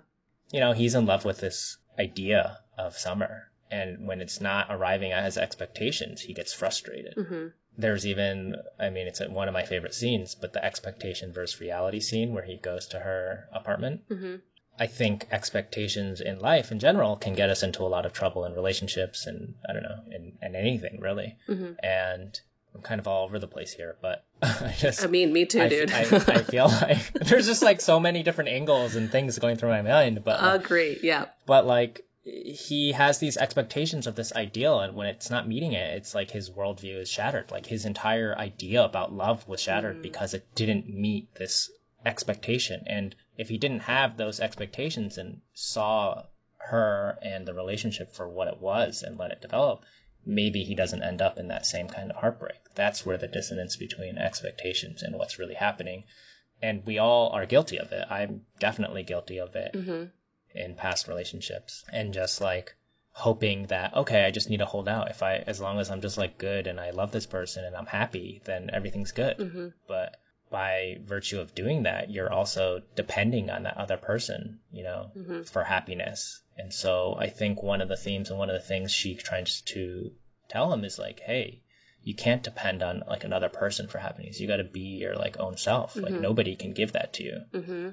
You 0.52 0.60
know, 0.60 0.72
he's 0.72 0.94
in 0.94 1.06
love 1.06 1.24
with 1.24 1.38
this 1.40 1.78
idea 1.98 2.58
of 2.78 2.96
Summer, 2.98 3.50
and 3.70 4.06
when 4.06 4.20
it's 4.20 4.40
not 4.40 4.66
arriving 4.70 5.12
at 5.12 5.24
his 5.24 5.38
expectations, 5.38 6.20
he 6.20 6.34
gets 6.34 6.52
frustrated. 6.52 7.14
hmm 7.14 7.48
There's 7.76 8.06
even, 8.06 8.56
I 8.78 8.90
mean, 8.90 9.06
it's 9.06 9.20
one 9.20 9.48
of 9.48 9.54
my 9.54 9.64
favorite 9.64 9.94
scenes, 9.94 10.34
but 10.34 10.52
the 10.52 10.62
expectation 10.62 11.32
versus 11.32 11.58
reality 11.60 12.00
scene 12.00 12.34
where 12.34 12.44
he 12.44 12.58
goes 12.58 12.88
to 12.88 12.98
her 12.98 13.48
apartment. 13.52 14.02
hmm 14.08 14.36
I 14.78 14.86
think 14.86 15.26
expectations 15.30 16.20
in 16.20 16.38
life 16.40 16.72
in 16.72 16.78
general 16.78 17.16
can 17.16 17.34
get 17.34 17.50
us 17.50 17.62
into 17.62 17.82
a 17.82 17.88
lot 17.88 18.06
of 18.06 18.12
trouble 18.12 18.44
in 18.46 18.54
relationships 18.54 19.26
and 19.26 19.54
I 19.68 19.72
don't 19.72 19.82
know, 19.82 19.98
in, 20.10 20.32
in 20.42 20.54
anything 20.56 20.98
really. 21.00 21.36
hmm 21.46 21.72
And 21.82 22.40
I'm 22.74 22.80
kind 22.80 22.98
of 22.98 23.06
all 23.06 23.24
over 23.24 23.38
the 23.38 23.46
place 23.46 23.72
here, 23.72 23.96
but 24.00 24.24
I 24.42 24.74
just 24.78 25.04
I 25.04 25.06
mean, 25.08 25.32
me 25.32 25.44
too, 25.44 25.60
I, 25.62 25.68
dude. 25.68 25.92
I, 25.92 26.00
I 26.00 26.42
feel 26.42 26.68
like 26.82 27.12
there's 27.14 27.46
just 27.46 27.62
like 27.62 27.80
so 27.82 28.00
many 28.00 28.22
different 28.22 28.48
angles 28.50 28.96
and 28.96 29.10
things 29.12 29.38
going 29.38 29.56
through 29.56 29.68
my 29.70 29.82
mind, 29.82 30.24
but 30.24 30.38
Agree. 30.56 30.98
Yeah. 31.02 31.26
but 31.46 31.66
like 31.66 32.04
he 32.24 32.92
has 32.92 33.18
these 33.18 33.36
expectations 33.36 34.06
of 34.06 34.14
this 34.14 34.32
ideal 34.32 34.78
and 34.80 34.94
when 34.94 35.08
it's 35.08 35.28
not 35.28 35.46
meeting 35.48 35.72
it 35.72 35.96
it's 35.96 36.14
like 36.14 36.30
his 36.30 36.50
worldview 36.50 37.00
is 37.00 37.08
shattered 37.08 37.50
like 37.50 37.66
his 37.66 37.84
entire 37.84 38.32
idea 38.38 38.84
about 38.84 39.12
love 39.12 39.46
was 39.48 39.60
shattered 39.60 39.96
Mm. 39.98 40.02
because 40.02 40.32
it 40.32 40.46
didn't 40.54 40.88
meet 40.88 41.34
this 41.34 41.68
expectation 42.06 42.84
and 42.86 43.16
if 43.42 43.48
he 43.48 43.58
didn't 43.58 43.80
have 43.96 44.16
those 44.16 44.40
expectations 44.40 45.18
and 45.18 45.40
saw 45.52 46.22
her 46.58 47.18
and 47.22 47.44
the 47.44 47.54
relationship 47.62 48.12
for 48.12 48.28
what 48.28 48.48
it 48.48 48.58
was 48.60 49.02
and 49.02 49.18
let 49.18 49.32
it 49.32 49.42
develop 49.42 49.84
maybe 50.24 50.62
he 50.62 50.74
doesn't 50.74 51.02
end 51.02 51.20
up 51.20 51.38
in 51.38 51.48
that 51.48 51.66
same 51.66 51.88
kind 51.88 52.10
of 52.10 52.16
heartbreak. 52.16 52.60
That's 52.74 53.04
where 53.04 53.18
the 53.18 53.26
dissonance 53.26 53.76
between 53.76 54.18
expectations 54.18 55.02
and 55.02 55.16
what's 55.16 55.38
really 55.38 55.54
happening. 55.54 56.04
And 56.60 56.86
we 56.86 56.98
all 56.98 57.30
are 57.30 57.46
guilty 57.46 57.78
of 57.78 57.90
it. 57.92 58.06
I'm 58.08 58.42
definitely 58.60 59.02
guilty 59.02 59.38
of 59.38 59.56
it 59.56 59.74
hmm 59.74 60.04
in 60.54 60.74
past 60.74 61.08
relationships. 61.08 61.82
And 61.90 62.12
just 62.12 62.40
like 62.40 62.76
hoping 63.14 63.66
that 63.66 63.92
okay 63.94 64.24
i 64.24 64.30
just 64.30 64.48
need 64.48 64.58
to 64.58 64.64
hold 64.64 64.88
out. 64.88 65.10
If 65.10 65.22
i 65.22 65.36
as 65.46 65.60
long 65.60 65.80
as 65.80 65.90
i'm 65.90 66.00
just 66.00 66.18
like 66.18 66.38
good 66.38 66.66
and 66.66 66.78
i 66.80 66.90
love 66.90 67.10
this 67.10 67.26
person 67.26 67.64
and 67.64 67.76
i'm 67.76 67.86
happy 67.86 68.40
then 68.44 68.70
everything's 68.72 69.12
good. 69.12 69.36
Hmm 69.36 69.68
but 69.88 70.16
by 70.52 70.98
virtue 71.04 71.40
of 71.40 71.54
doing 71.54 71.82
that 71.84 72.10
you're 72.10 72.32
also 72.32 72.82
depending 72.94 73.50
on 73.50 73.64
that 73.64 73.78
other 73.78 73.96
person 73.96 74.60
you 74.70 74.84
know 74.84 75.10
hmm 75.14 75.42
for 75.42 75.64
happiness. 75.64 76.40
And 76.56 76.72
so 76.72 77.16
i 77.18 77.28
think 77.28 77.62
one 77.62 77.80
of 77.80 77.88
the 77.88 77.96
themes 77.96 78.30
and 78.30 78.38
one 78.38 78.50
of 78.50 78.54
the 78.54 78.68
things 78.68 78.92
she 78.92 79.16
tries 79.16 79.62
to 79.72 80.12
tell 80.48 80.72
him 80.72 80.84
is 80.84 80.98
like 80.98 81.18
hey 81.20 81.62
you 82.04 82.14
can't 82.14 82.42
depend 82.42 82.82
on 82.82 83.02
like 83.08 83.24
another 83.24 83.48
person 83.48 83.86
for 83.88 83.98
happiness. 83.98 84.40
You 84.40 84.48
got 84.48 84.56
to 84.56 84.64
be 84.64 84.98
your 85.02 85.14
like 85.14 85.38
own 85.38 85.56
self. 85.56 85.96
Like 85.96 86.14
Mhm. 86.14 86.20
nobody 86.20 86.56
can 86.56 86.72
give 86.72 86.92
that 86.92 87.12
to 87.14 87.22
you. 87.24 87.36
Hmm 87.54 87.88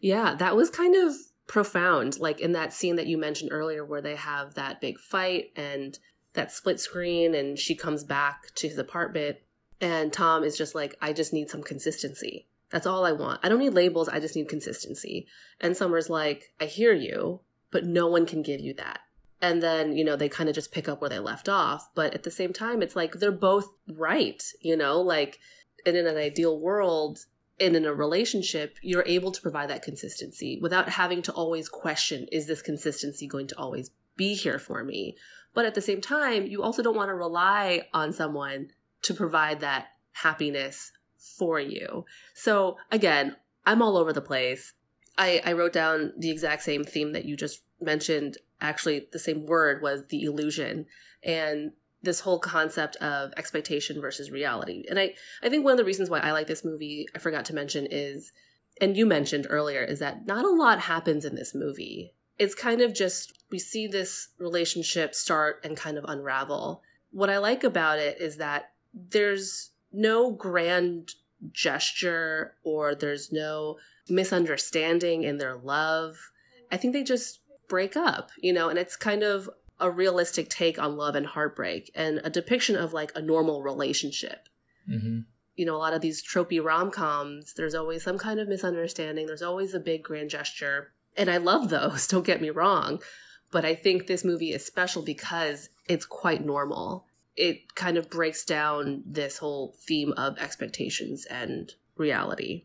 Yeah, 0.00 0.34
that 0.36 0.56
was 0.56 0.70
kind 0.70 0.94
of 0.94 1.14
profound. 1.46 2.18
Like 2.20 2.40
in 2.40 2.52
that 2.52 2.72
scene 2.72 2.96
that 2.96 3.06
you 3.06 3.18
mentioned 3.18 3.50
earlier, 3.52 3.84
where 3.84 4.00
they 4.00 4.16
have 4.16 4.54
that 4.54 4.80
big 4.80 4.98
fight 4.98 5.50
and 5.56 5.98
that 6.34 6.52
split 6.52 6.80
screen, 6.80 7.34
and 7.34 7.58
she 7.58 7.74
comes 7.74 8.04
back 8.04 8.54
to 8.54 8.68
his 8.68 8.78
apartment, 8.78 9.38
and 9.82 10.12
Tom 10.12 10.44
is 10.44 10.56
just 10.56 10.74
like, 10.74 10.96
I 11.02 11.12
just 11.12 11.32
need 11.32 11.50
some 11.50 11.62
consistency. 11.62 12.46
That's 12.70 12.86
all 12.86 13.04
I 13.04 13.12
want. 13.12 13.40
I 13.42 13.50
don't 13.50 13.58
need 13.58 13.74
labels. 13.74 14.08
I 14.08 14.20
just 14.20 14.36
need 14.36 14.48
consistency. 14.48 15.26
And 15.60 15.76
Summer's 15.76 16.08
like, 16.08 16.54
I 16.58 16.64
hear 16.64 16.94
you, 16.94 17.40
but 17.70 17.84
no 17.84 18.06
one 18.06 18.24
can 18.24 18.42
give 18.42 18.60
you 18.60 18.72
that. 18.74 19.00
And 19.42 19.60
then, 19.60 19.96
you 19.96 20.04
know, 20.04 20.14
they 20.14 20.28
kind 20.28 20.48
of 20.48 20.54
just 20.54 20.72
pick 20.72 20.88
up 20.88 21.00
where 21.00 21.10
they 21.10 21.18
left 21.18 21.48
off. 21.48 21.90
But 21.96 22.14
at 22.14 22.22
the 22.22 22.30
same 22.30 22.52
time, 22.52 22.80
it's 22.80 22.94
like 22.94 23.14
they're 23.14 23.32
both 23.32 23.66
right, 23.98 24.40
you 24.60 24.76
know, 24.76 25.00
like, 25.00 25.40
and 25.84 25.96
in 25.96 26.06
an 26.06 26.16
ideal 26.16 26.58
world, 26.58 27.26
and 27.60 27.76
in 27.76 27.84
a 27.84 27.92
relationship, 27.92 28.76
you're 28.82 29.04
able 29.06 29.32
to 29.32 29.42
provide 29.42 29.68
that 29.68 29.82
consistency 29.82 30.58
without 30.62 30.88
having 30.88 31.22
to 31.22 31.32
always 31.32 31.68
question, 31.68 32.26
is 32.32 32.46
this 32.46 32.62
consistency 32.62 33.26
going 33.26 33.48
to 33.48 33.58
always 33.58 33.90
be 34.16 34.34
here 34.34 34.58
for 34.58 34.82
me? 34.82 35.16
But 35.54 35.66
at 35.66 35.74
the 35.74 35.80
same 35.80 36.00
time, 36.00 36.46
you 36.46 36.62
also 36.62 36.82
don't 36.82 36.96
want 36.96 37.10
to 37.10 37.14
rely 37.14 37.88
on 37.92 38.12
someone 38.12 38.70
to 39.02 39.14
provide 39.14 39.60
that 39.60 39.88
happiness 40.12 40.92
for 41.38 41.60
you. 41.60 42.04
So 42.34 42.76
again, 42.90 43.36
I'm 43.64 43.82
all 43.82 43.96
over 43.96 44.12
the 44.12 44.20
place. 44.20 44.72
I, 45.16 45.42
I 45.44 45.52
wrote 45.52 45.72
down 45.72 46.12
the 46.18 46.30
exact 46.30 46.62
same 46.62 46.84
theme 46.84 47.12
that 47.12 47.24
you 47.24 47.36
just 47.36 47.62
mentioned. 47.80 48.38
Actually, 48.60 49.08
the 49.12 49.18
same 49.18 49.46
word 49.46 49.82
was 49.82 50.04
the 50.08 50.22
illusion. 50.22 50.86
And 51.22 51.72
this 52.02 52.20
whole 52.20 52.40
concept 52.40 52.96
of 52.96 53.32
expectation 53.36 54.00
versus 54.00 54.30
reality. 54.30 54.84
And 54.88 54.98
I, 54.98 55.14
I 55.42 55.48
think 55.48 55.64
one 55.64 55.72
of 55.72 55.78
the 55.78 55.84
reasons 55.84 56.10
why 56.10 56.18
I 56.18 56.32
like 56.32 56.48
this 56.48 56.64
movie, 56.64 57.06
I 57.14 57.18
forgot 57.18 57.44
to 57.46 57.54
mention, 57.54 57.86
is, 57.88 58.32
and 58.80 58.96
you 58.96 59.06
mentioned 59.06 59.46
earlier, 59.48 59.84
is 59.84 60.00
that 60.00 60.26
not 60.26 60.44
a 60.44 60.50
lot 60.50 60.80
happens 60.80 61.24
in 61.24 61.36
this 61.36 61.54
movie. 61.54 62.14
It's 62.38 62.56
kind 62.56 62.80
of 62.80 62.92
just, 62.92 63.44
we 63.52 63.60
see 63.60 63.86
this 63.86 64.30
relationship 64.38 65.14
start 65.14 65.60
and 65.62 65.76
kind 65.76 65.96
of 65.96 66.04
unravel. 66.08 66.82
What 67.12 67.30
I 67.30 67.38
like 67.38 67.62
about 67.62 68.00
it 68.00 68.20
is 68.20 68.38
that 68.38 68.71
there's 68.92 69.70
no 69.92 70.30
grand 70.30 71.14
gesture 71.50 72.54
or 72.62 72.94
there's 72.94 73.32
no 73.32 73.78
misunderstanding 74.08 75.22
in 75.22 75.38
their 75.38 75.56
love. 75.56 76.30
I 76.70 76.76
think 76.76 76.92
they 76.92 77.02
just 77.02 77.40
break 77.68 77.96
up, 77.96 78.30
you 78.38 78.52
know, 78.52 78.68
and 78.68 78.78
it's 78.78 78.96
kind 78.96 79.22
of 79.22 79.48
a 79.80 79.90
realistic 79.90 80.48
take 80.48 80.78
on 80.78 80.96
love 80.96 81.14
and 81.14 81.26
heartbreak 81.26 81.90
and 81.94 82.20
a 82.24 82.30
depiction 82.30 82.76
of 82.76 82.92
like 82.92 83.12
a 83.14 83.22
normal 83.22 83.62
relationship. 83.62 84.48
mm-hmm. 84.88 85.20
You 85.56 85.66
know, 85.66 85.76
a 85.76 85.78
lot 85.78 85.92
of 85.92 86.00
these 86.00 86.22
tropey 86.22 86.64
rom 86.64 86.90
coms, 86.90 87.52
there's 87.54 87.74
always 87.74 88.02
some 88.02 88.16
kind 88.16 88.40
of 88.40 88.48
misunderstanding, 88.48 89.26
there's 89.26 89.42
always 89.42 89.74
a 89.74 89.80
big 89.80 90.02
grand 90.02 90.30
gesture. 90.30 90.92
And 91.16 91.30
I 91.30 91.36
love 91.36 91.68
those, 91.68 92.06
don't 92.08 92.24
get 92.24 92.40
me 92.40 92.50
wrong. 92.50 93.02
But 93.50 93.66
I 93.66 93.74
think 93.74 94.06
this 94.06 94.24
movie 94.24 94.52
is 94.52 94.64
special 94.64 95.02
because 95.02 95.68
it's 95.86 96.06
quite 96.06 96.44
normal. 96.44 97.06
It 97.36 97.74
kind 97.74 97.96
of 97.96 98.10
breaks 98.10 98.44
down 98.44 99.02
this 99.06 99.38
whole 99.38 99.74
theme 99.78 100.12
of 100.16 100.38
expectations 100.38 101.24
and 101.26 101.72
reality. 101.96 102.64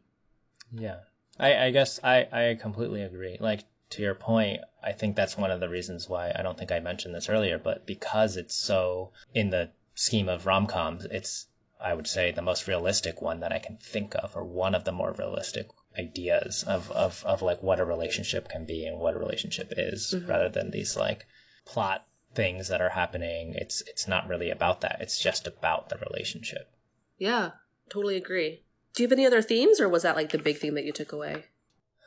Yeah, 0.72 1.00
I, 1.40 1.66
I 1.66 1.72
guess 1.72 2.00
I, 2.04 2.28
I 2.32 2.58
completely 2.60 3.02
agree. 3.04 3.38
Like 3.40 3.64
to 3.92 4.02
your 4.02 4.16
point, 4.16 4.62
I 4.84 4.92
think 4.92 5.16
that's 5.16 5.38
one 5.38 5.52
of 5.52 5.60
the 5.60 5.70
reasons 5.70 6.10
why 6.10 6.34
I 6.36 6.42
don't 6.42 6.58
think 6.58 6.72
I 6.72 6.80
mentioned 6.80 7.16
this 7.16 7.30
earlier, 7.30 7.58
but 7.58 7.86
because 7.86 8.38
it's 8.38 8.56
so 8.56 9.12
in 9.34 9.50
the 9.50 9.70
scheme 9.96 10.30
of 10.30 10.46
rom 10.46 10.68
coms, 10.68 11.06
it's 11.06 11.48
I 11.80 11.94
would 11.94 12.08
say 12.08 12.32
the 12.32 12.42
most 12.42 12.68
realistic 12.68 13.22
one 13.22 13.42
that 13.42 13.54
I 13.54 13.60
can 13.60 13.78
think 13.78 14.16
of, 14.16 14.36
or 14.36 14.44
one 14.44 14.74
of 14.74 14.84
the 14.84 14.92
more 14.92 15.12
realistic 15.12 15.68
ideas 15.98 16.64
of, 16.64 16.92
of, 16.92 17.24
of 17.24 17.44
like 17.44 17.62
what 17.62 17.80
a 17.80 17.86
relationship 17.86 18.50
can 18.50 18.66
be 18.66 18.86
and 18.88 19.00
what 19.00 19.14
a 19.16 19.20
relationship 19.20 19.72
is, 19.78 20.14
Mhm. 20.18 20.28
rather 20.28 20.50
than 20.50 20.72
these 20.72 20.98
like 20.98 21.28
plot 21.66 22.06
things 22.38 22.70
that 22.70 22.80
are 22.80 22.90
happening. 22.90 23.56
It's 23.56 23.82
it's 23.82 24.08
not 24.08 24.30
really 24.30 24.52
about 24.52 24.82
that. 24.82 25.00
It's 25.02 25.20
just 25.20 25.48
about 25.48 25.90
the 25.90 25.98
relationship. 25.98 26.70
Yeah, 27.18 27.52
totally 27.90 28.16
agree. 28.16 28.62
Do 28.94 29.04
you 29.04 29.08
have 29.10 29.18
any 29.18 29.26
other 29.26 29.42
themes, 29.42 29.82
or 29.82 29.90
was 29.90 30.04
that 30.04 30.16
like 30.16 30.32
the 30.32 30.38
big 30.38 30.58
theme 30.58 30.76
that 30.76 30.86
you 30.86 30.94
took 30.94 31.12
away? 31.12 31.46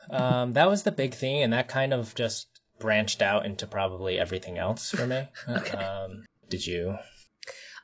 Um, 0.09 0.53
that 0.53 0.69
was 0.69 0.83
the 0.83 0.91
big 0.91 1.13
thing, 1.13 1.43
and 1.43 1.53
that 1.53 1.67
kind 1.67 1.93
of 1.93 2.15
just 2.15 2.47
branched 2.79 3.21
out 3.21 3.45
into 3.45 3.67
probably 3.67 4.17
everything 4.17 4.57
else 4.57 4.89
for 4.89 5.05
me. 5.05 5.27
Okay. 5.47 5.77
Um, 5.77 6.25
did 6.49 6.65
you? 6.65 6.97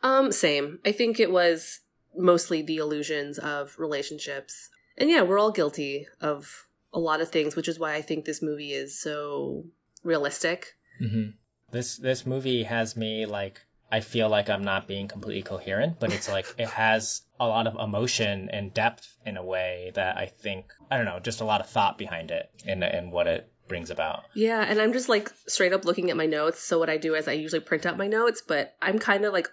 Um, 0.02 0.32
same. 0.32 0.80
I 0.86 0.92
think 0.92 1.20
it 1.20 1.32
was 1.32 1.82
mostly 2.16 2.62
the 2.62 2.78
illusions 2.78 3.38
of 3.38 3.76
relationships. 3.78 4.70
And 4.98 5.10
yeah, 5.10 5.22
we're 5.22 5.40
all 5.40 5.52
guilty 5.52 6.08
of 6.22 6.68
a 6.94 7.00
lot 7.00 7.22
of 7.22 7.30
things, 7.30 7.56
which 7.56 7.68
is 7.68 7.78
why 7.78 7.94
I 7.94 8.02
think 8.02 8.26
this 8.26 8.42
movie 8.42 8.74
is 8.74 9.00
so 9.00 9.66
realistic. 10.04 10.76
hmm 11.00 11.30
This 11.72 11.98
this 11.98 12.26
movie 12.26 12.64
has 12.64 12.96
me 12.96 13.26
like 13.26 13.62
I 13.92 14.02
feel 14.02 14.30
like 14.30 14.50
I'm 14.50 14.64
not 14.64 14.88
being 14.88 15.08
completely 15.08 15.44
coherent, 15.44 16.00
but 16.00 16.12
it's 16.12 16.30
like 16.30 16.46
it 16.58 16.70
has 16.70 17.22
a 17.40 17.48
lot 17.48 17.68
of 17.68 17.76
emotion 17.76 18.50
and 18.52 18.74
depth 18.74 19.08
in 19.26 19.38
a 19.38 19.44
way 19.44 19.92
that 19.96 20.18
I 20.18 20.26
think 20.26 20.66
I 20.92 20.98
don't 20.98 21.06
know, 21.06 21.20
just 21.20 21.42
a 21.42 21.46
lot 21.46 21.62
of 21.62 21.70
thought 21.70 21.98
behind 21.98 22.32
it 22.32 22.50
and 22.66 22.84
and 22.84 23.12
what 23.12 23.28
it 23.28 23.52
brings 23.68 23.90
about. 23.90 24.24
Yeah, 24.34 24.62
and 24.62 24.80
I'm 24.80 24.94
just 24.94 25.10
like 25.10 25.30
straight 25.48 25.74
up 25.74 25.86
looking 25.86 26.10
at 26.10 26.18
my 26.18 26.26
notes. 26.26 26.60
So 26.60 26.80
what 26.80 26.90
I 26.90 26.98
do 26.98 27.16
is 27.16 27.28
I 27.28 27.34
usually 27.34 27.60
print 27.60 27.86
out 27.86 27.98
my 27.98 28.08
notes, 28.08 28.42
but 28.46 28.76
I'm 28.82 29.00
kind 29.00 29.26
of 29.26 29.34
like 29.34 29.50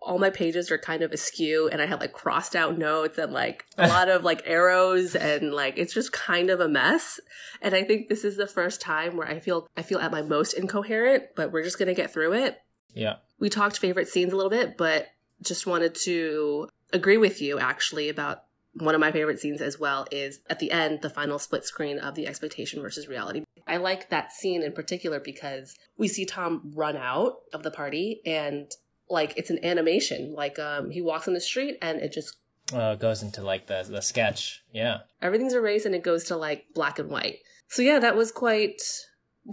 all 0.00 0.18
my 0.18 0.30
pages 0.30 0.70
are 0.70 0.78
kind 0.78 1.02
of 1.02 1.12
askew 1.12 1.68
and 1.68 1.82
I 1.82 1.86
have 1.86 2.00
like 2.00 2.12
crossed 2.12 2.54
out 2.54 2.78
notes 2.78 3.18
and 3.18 3.32
like 3.32 3.66
a 3.76 3.88
lot 3.88 4.08
of 4.08 4.22
like 4.22 4.42
arrows 4.46 5.16
and 5.16 5.52
like 5.52 5.74
it's 5.76 5.92
just 5.92 6.12
kind 6.12 6.50
of 6.50 6.60
a 6.60 6.68
mess. 6.68 7.18
And 7.60 7.74
I 7.74 7.82
think 7.82 8.08
this 8.08 8.24
is 8.24 8.36
the 8.36 8.46
first 8.46 8.80
time 8.80 9.16
where 9.16 9.28
I 9.28 9.40
feel 9.40 9.68
I 9.76 9.82
feel 9.82 9.98
at 9.98 10.12
my 10.12 10.22
most 10.22 10.54
incoherent, 10.54 11.24
but 11.34 11.52
we're 11.52 11.64
just 11.64 11.78
going 11.78 11.88
to 11.88 11.94
get 11.94 12.12
through 12.12 12.34
it. 12.34 12.60
Yeah. 12.94 13.16
We 13.38 13.50
talked 13.50 13.78
favorite 13.78 14.08
scenes 14.08 14.32
a 14.32 14.36
little 14.36 14.50
bit, 14.50 14.76
but 14.76 15.08
just 15.42 15.66
wanted 15.66 15.94
to 16.04 16.68
agree 16.92 17.18
with 17.18 17.40
you 17.40 17.58
actually 17.58 18.08
about 18.08 18.44
one 18.74 18.94
of 18.94 19.00
my 19.00 19.12
favorite 19.12 19.40
scenes 19.40 19.60
as 19.60 19.78
well 19.78 20.06
is 20.10 20.40
at 20.48 20.58
the 20.58 20.70
end, 20.70 21.02
the 21.02 21.10
final 21.10 21.38
split 21.38 21.64
screen 21.64 21.98
of 21.98 22.14
the 22.14 22.26
expectation 22.26 22.80
versus 22.80 23.08
reality. 23.08 23.42
I 23.66 23.78
like 23.78 24.10
that 24.10 24.32
scene 24.32 24.62
in 24.62 24.72
particular 24.72 25.20
because 25.20 25.74
we 25.96 26.08
see 26.08 26.24
Tom 26.24 26.72
run 26.74 26.96
out 26.96 27.38
of 27.52 27.62
the 27.62 27.70
party 27.70 28.20
and 28.24 28.70
like 29.10 29.34
it's 29.36 29.50
an 29.50 29.64
animation. 29.64 30.34
Like 30.34 30.58
um 30.58 30.90
he 30.90 31.02
walks 31.02 31.28
on 31.28 31.34
the 31.34 31.40
street 31.40 31.78
and 31.82 32.00
it 32.00 32.12
just 32.12 32.36
uh, 32.72 32.94
goes 32.96 33.22
into 33.22 33.42
like 33.42 33.66
the 33.66 33.86
the 33.88 34.00
sketch. 34.02 34.62
Yeah. 34.72 34.98
Everything's 35.22 35.54
erased 35.54 35.86
and 35.86 35.94
it 35.94 36.02
goes 36.02 36.24
to 36.24 36.36
like 36.36 36.66
black 36.74 36.98
and 36.98 37.10
white. 37.10 37.38
So 37.68 37.82
yeah, 37.82 37.98
that 37.98 38.16
was 38.16 38.32
quite 38.32 38.80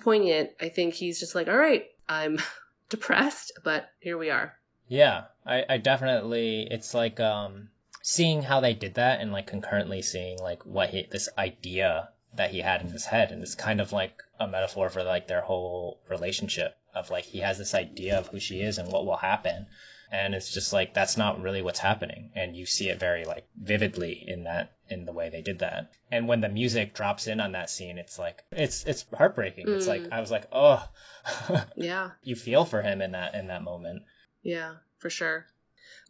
poignant. 0.01 0.51
I 0.61 0.69
think 0.69 0.93
he's 0.93 1.19
just 1.19 1.35
like, 1.35 1.47
all 1.47 1.57
right, 1.57 1.85
I'm 2.07 2.39
depressed, 2.89 3.51
but 3.63 3.89
here 3.99 4.17
we 4.17 4.29
are. 4.29 4.53
Yeah, 4.87 5.25
I, 5.45 5.63
I 5.67 5.77
definitely. 5.77 6.67
It's 6.69 6.93
like 6.93 7.19
um 7.19 7.69
seeing 8.01 8.43
how 8.43 8.59
they 8.59 8.73
did 8.73 8.95
that 8.95 9.19
and 9.19 9.31
like 9.31 9.47
concurrently 9.47 10.01
seeing 10.01 10.37
like 10.39 10.63
what 10.65 10.89
he 10.89 11.07
this 11.09 11.27
idea 11.37 12.09
that 12.35 12.51
he 12.51 12.59
had 12.59 12.81
in 12.81 12.89
his 12.89 13.05
head 13.05 13.31
and 13.31 13.41
it's 13.41 13.55
kind 13.55 13.81
of 13.81 13.91
like 13.91 14.21
a 14.39 14.47
metaphor 14.47 14.89
for 14.89 15.03
like 15.03 15.27
their 15.27 15.41
whole 15.41 15.99
relationship 16.07 16.77
of 16.95 17.09
like 17.09 17.25
he 17.25 17.39
has 17.39 17.57
this 17.57 17.73
idea 17.73 18.17
of 18.17 18.27
who 18.27 18.39
she 18.39 18.61
is 18.61 18.77
and 18.77 18.91
what 18.91 19.05
will 19.05 19.17
happen. 19.17 19.67
And 20.11 20.35
it's 20.35 20.53
just 20.53 20.71
like 20.71 20.93
that's 20.93 21.17
not 21.17 21.41
really 21.41 21.61
what's 21.61 21.79
happening. 21.79 22.31
And 22.35 22.55
you 22.55 22.65
see 22.65 22.89
it 22.89 22.99
very 22.99 23.25
like 23.25 23.47
vividly 23.55 24.23
in 24.27 24.43
that 24.43 24.71
in 24.89 25.05
the 25.05 25.11
way 25.11 25.29
they 25.29 25.41
did 25.41 25.59
that. 25.59 25.91
And 26.11 26.27
when 26.27 26.41
the 26.41 26.49
music 26.49 26.93
drops 26.93 27.27
in 27.27 27.39
on 27.39 27.53
that 27.53 27.69
scene 27.69 27.97
it's 27.97 28.17
like 28.19 28.43
it's 28.51 28.85
it's 28.85 29.05
heartbreaking. 29.13 29.65
Mm. 29.65 29.75
it's 29.75 29.87
like 29.87 30.03
mm. 30.03 30.11
i 30.11 30.21
was 30.21 30.31
like 30.31 30.47
oh. 30.51 30.87
Yeah. 31.75 32.11
You 32.23 32.35
feel 32.35 32.65
for 32.65 32.81
him 32.81 33.01
in 33.01 33.11
that 33.11 33.35
in 33.35 33.47
that 33.47 33.63
moment. 33.63 34.03
Yeah 34.43 34.75
for 34.99 35.09
sure. 35.09 35.45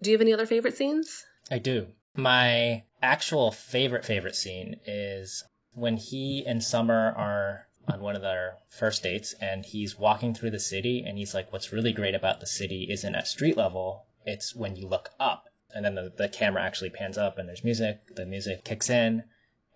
Do 0.01 0.09
you 0.09 0.13
have 0.15 0.21
any 0.21 0.33
other 0.33 0.45
favorite 0.45 0.77
scenes? 0.77 1.25
I 1.49 1.59
do. 1.59 1.87
My 2.15 2.83
actual 3.01 3.51
favorite 3.51 4.05
favorite 4.05 4.35
scene 4.35 4.79
is 4.85 5.43
when 5.73 5.97
he 5.97 6.45
and 6.47 6.63
Summer 6.63 7.13
are 7.17 7.67
on 7.87 8.01
one 8.01 8.15
of 8.15 8.21
their 8.21 8.57
first 8.69 9.03
dates 9.03 9.33
and 9.39 9.65
he's 9.65 9.97
walking 9.97 10.33
through 10.33 10.51
the 10.51 10.59
city 10.59 11.03
and 11.05 11.17
he's 11.17 11.33
like 11.33 11.51
what's 11.51 11.73
really 11.73 11.93
great 11.93 12.15
about 12.15 12.39
the 12.39 12.47
city 12.47 12.87
isn't 12.89 13.15
at 13.15 13.27
street 13.27 13.57
level 13.57 14.05
it's 14.25 14.55
when 14.55 14.75
you 14.75 14.87
look 14.87 15.09
up 15.19 15.45
and 15.73 15.83
then 15.83 15.95
the, 15.95 16.11
the 16.17 16.29
camera 16.29 16.63
actually 16.63 16.89
pans 16.89 17.17
up 17.17 17.37
and 17.37 17.47
there's 17.47 17.63
music 17.63 17.99
the 18.15 18.25
music 18.25 18.63
kicks 18.63 18.89
in 18.89 19.23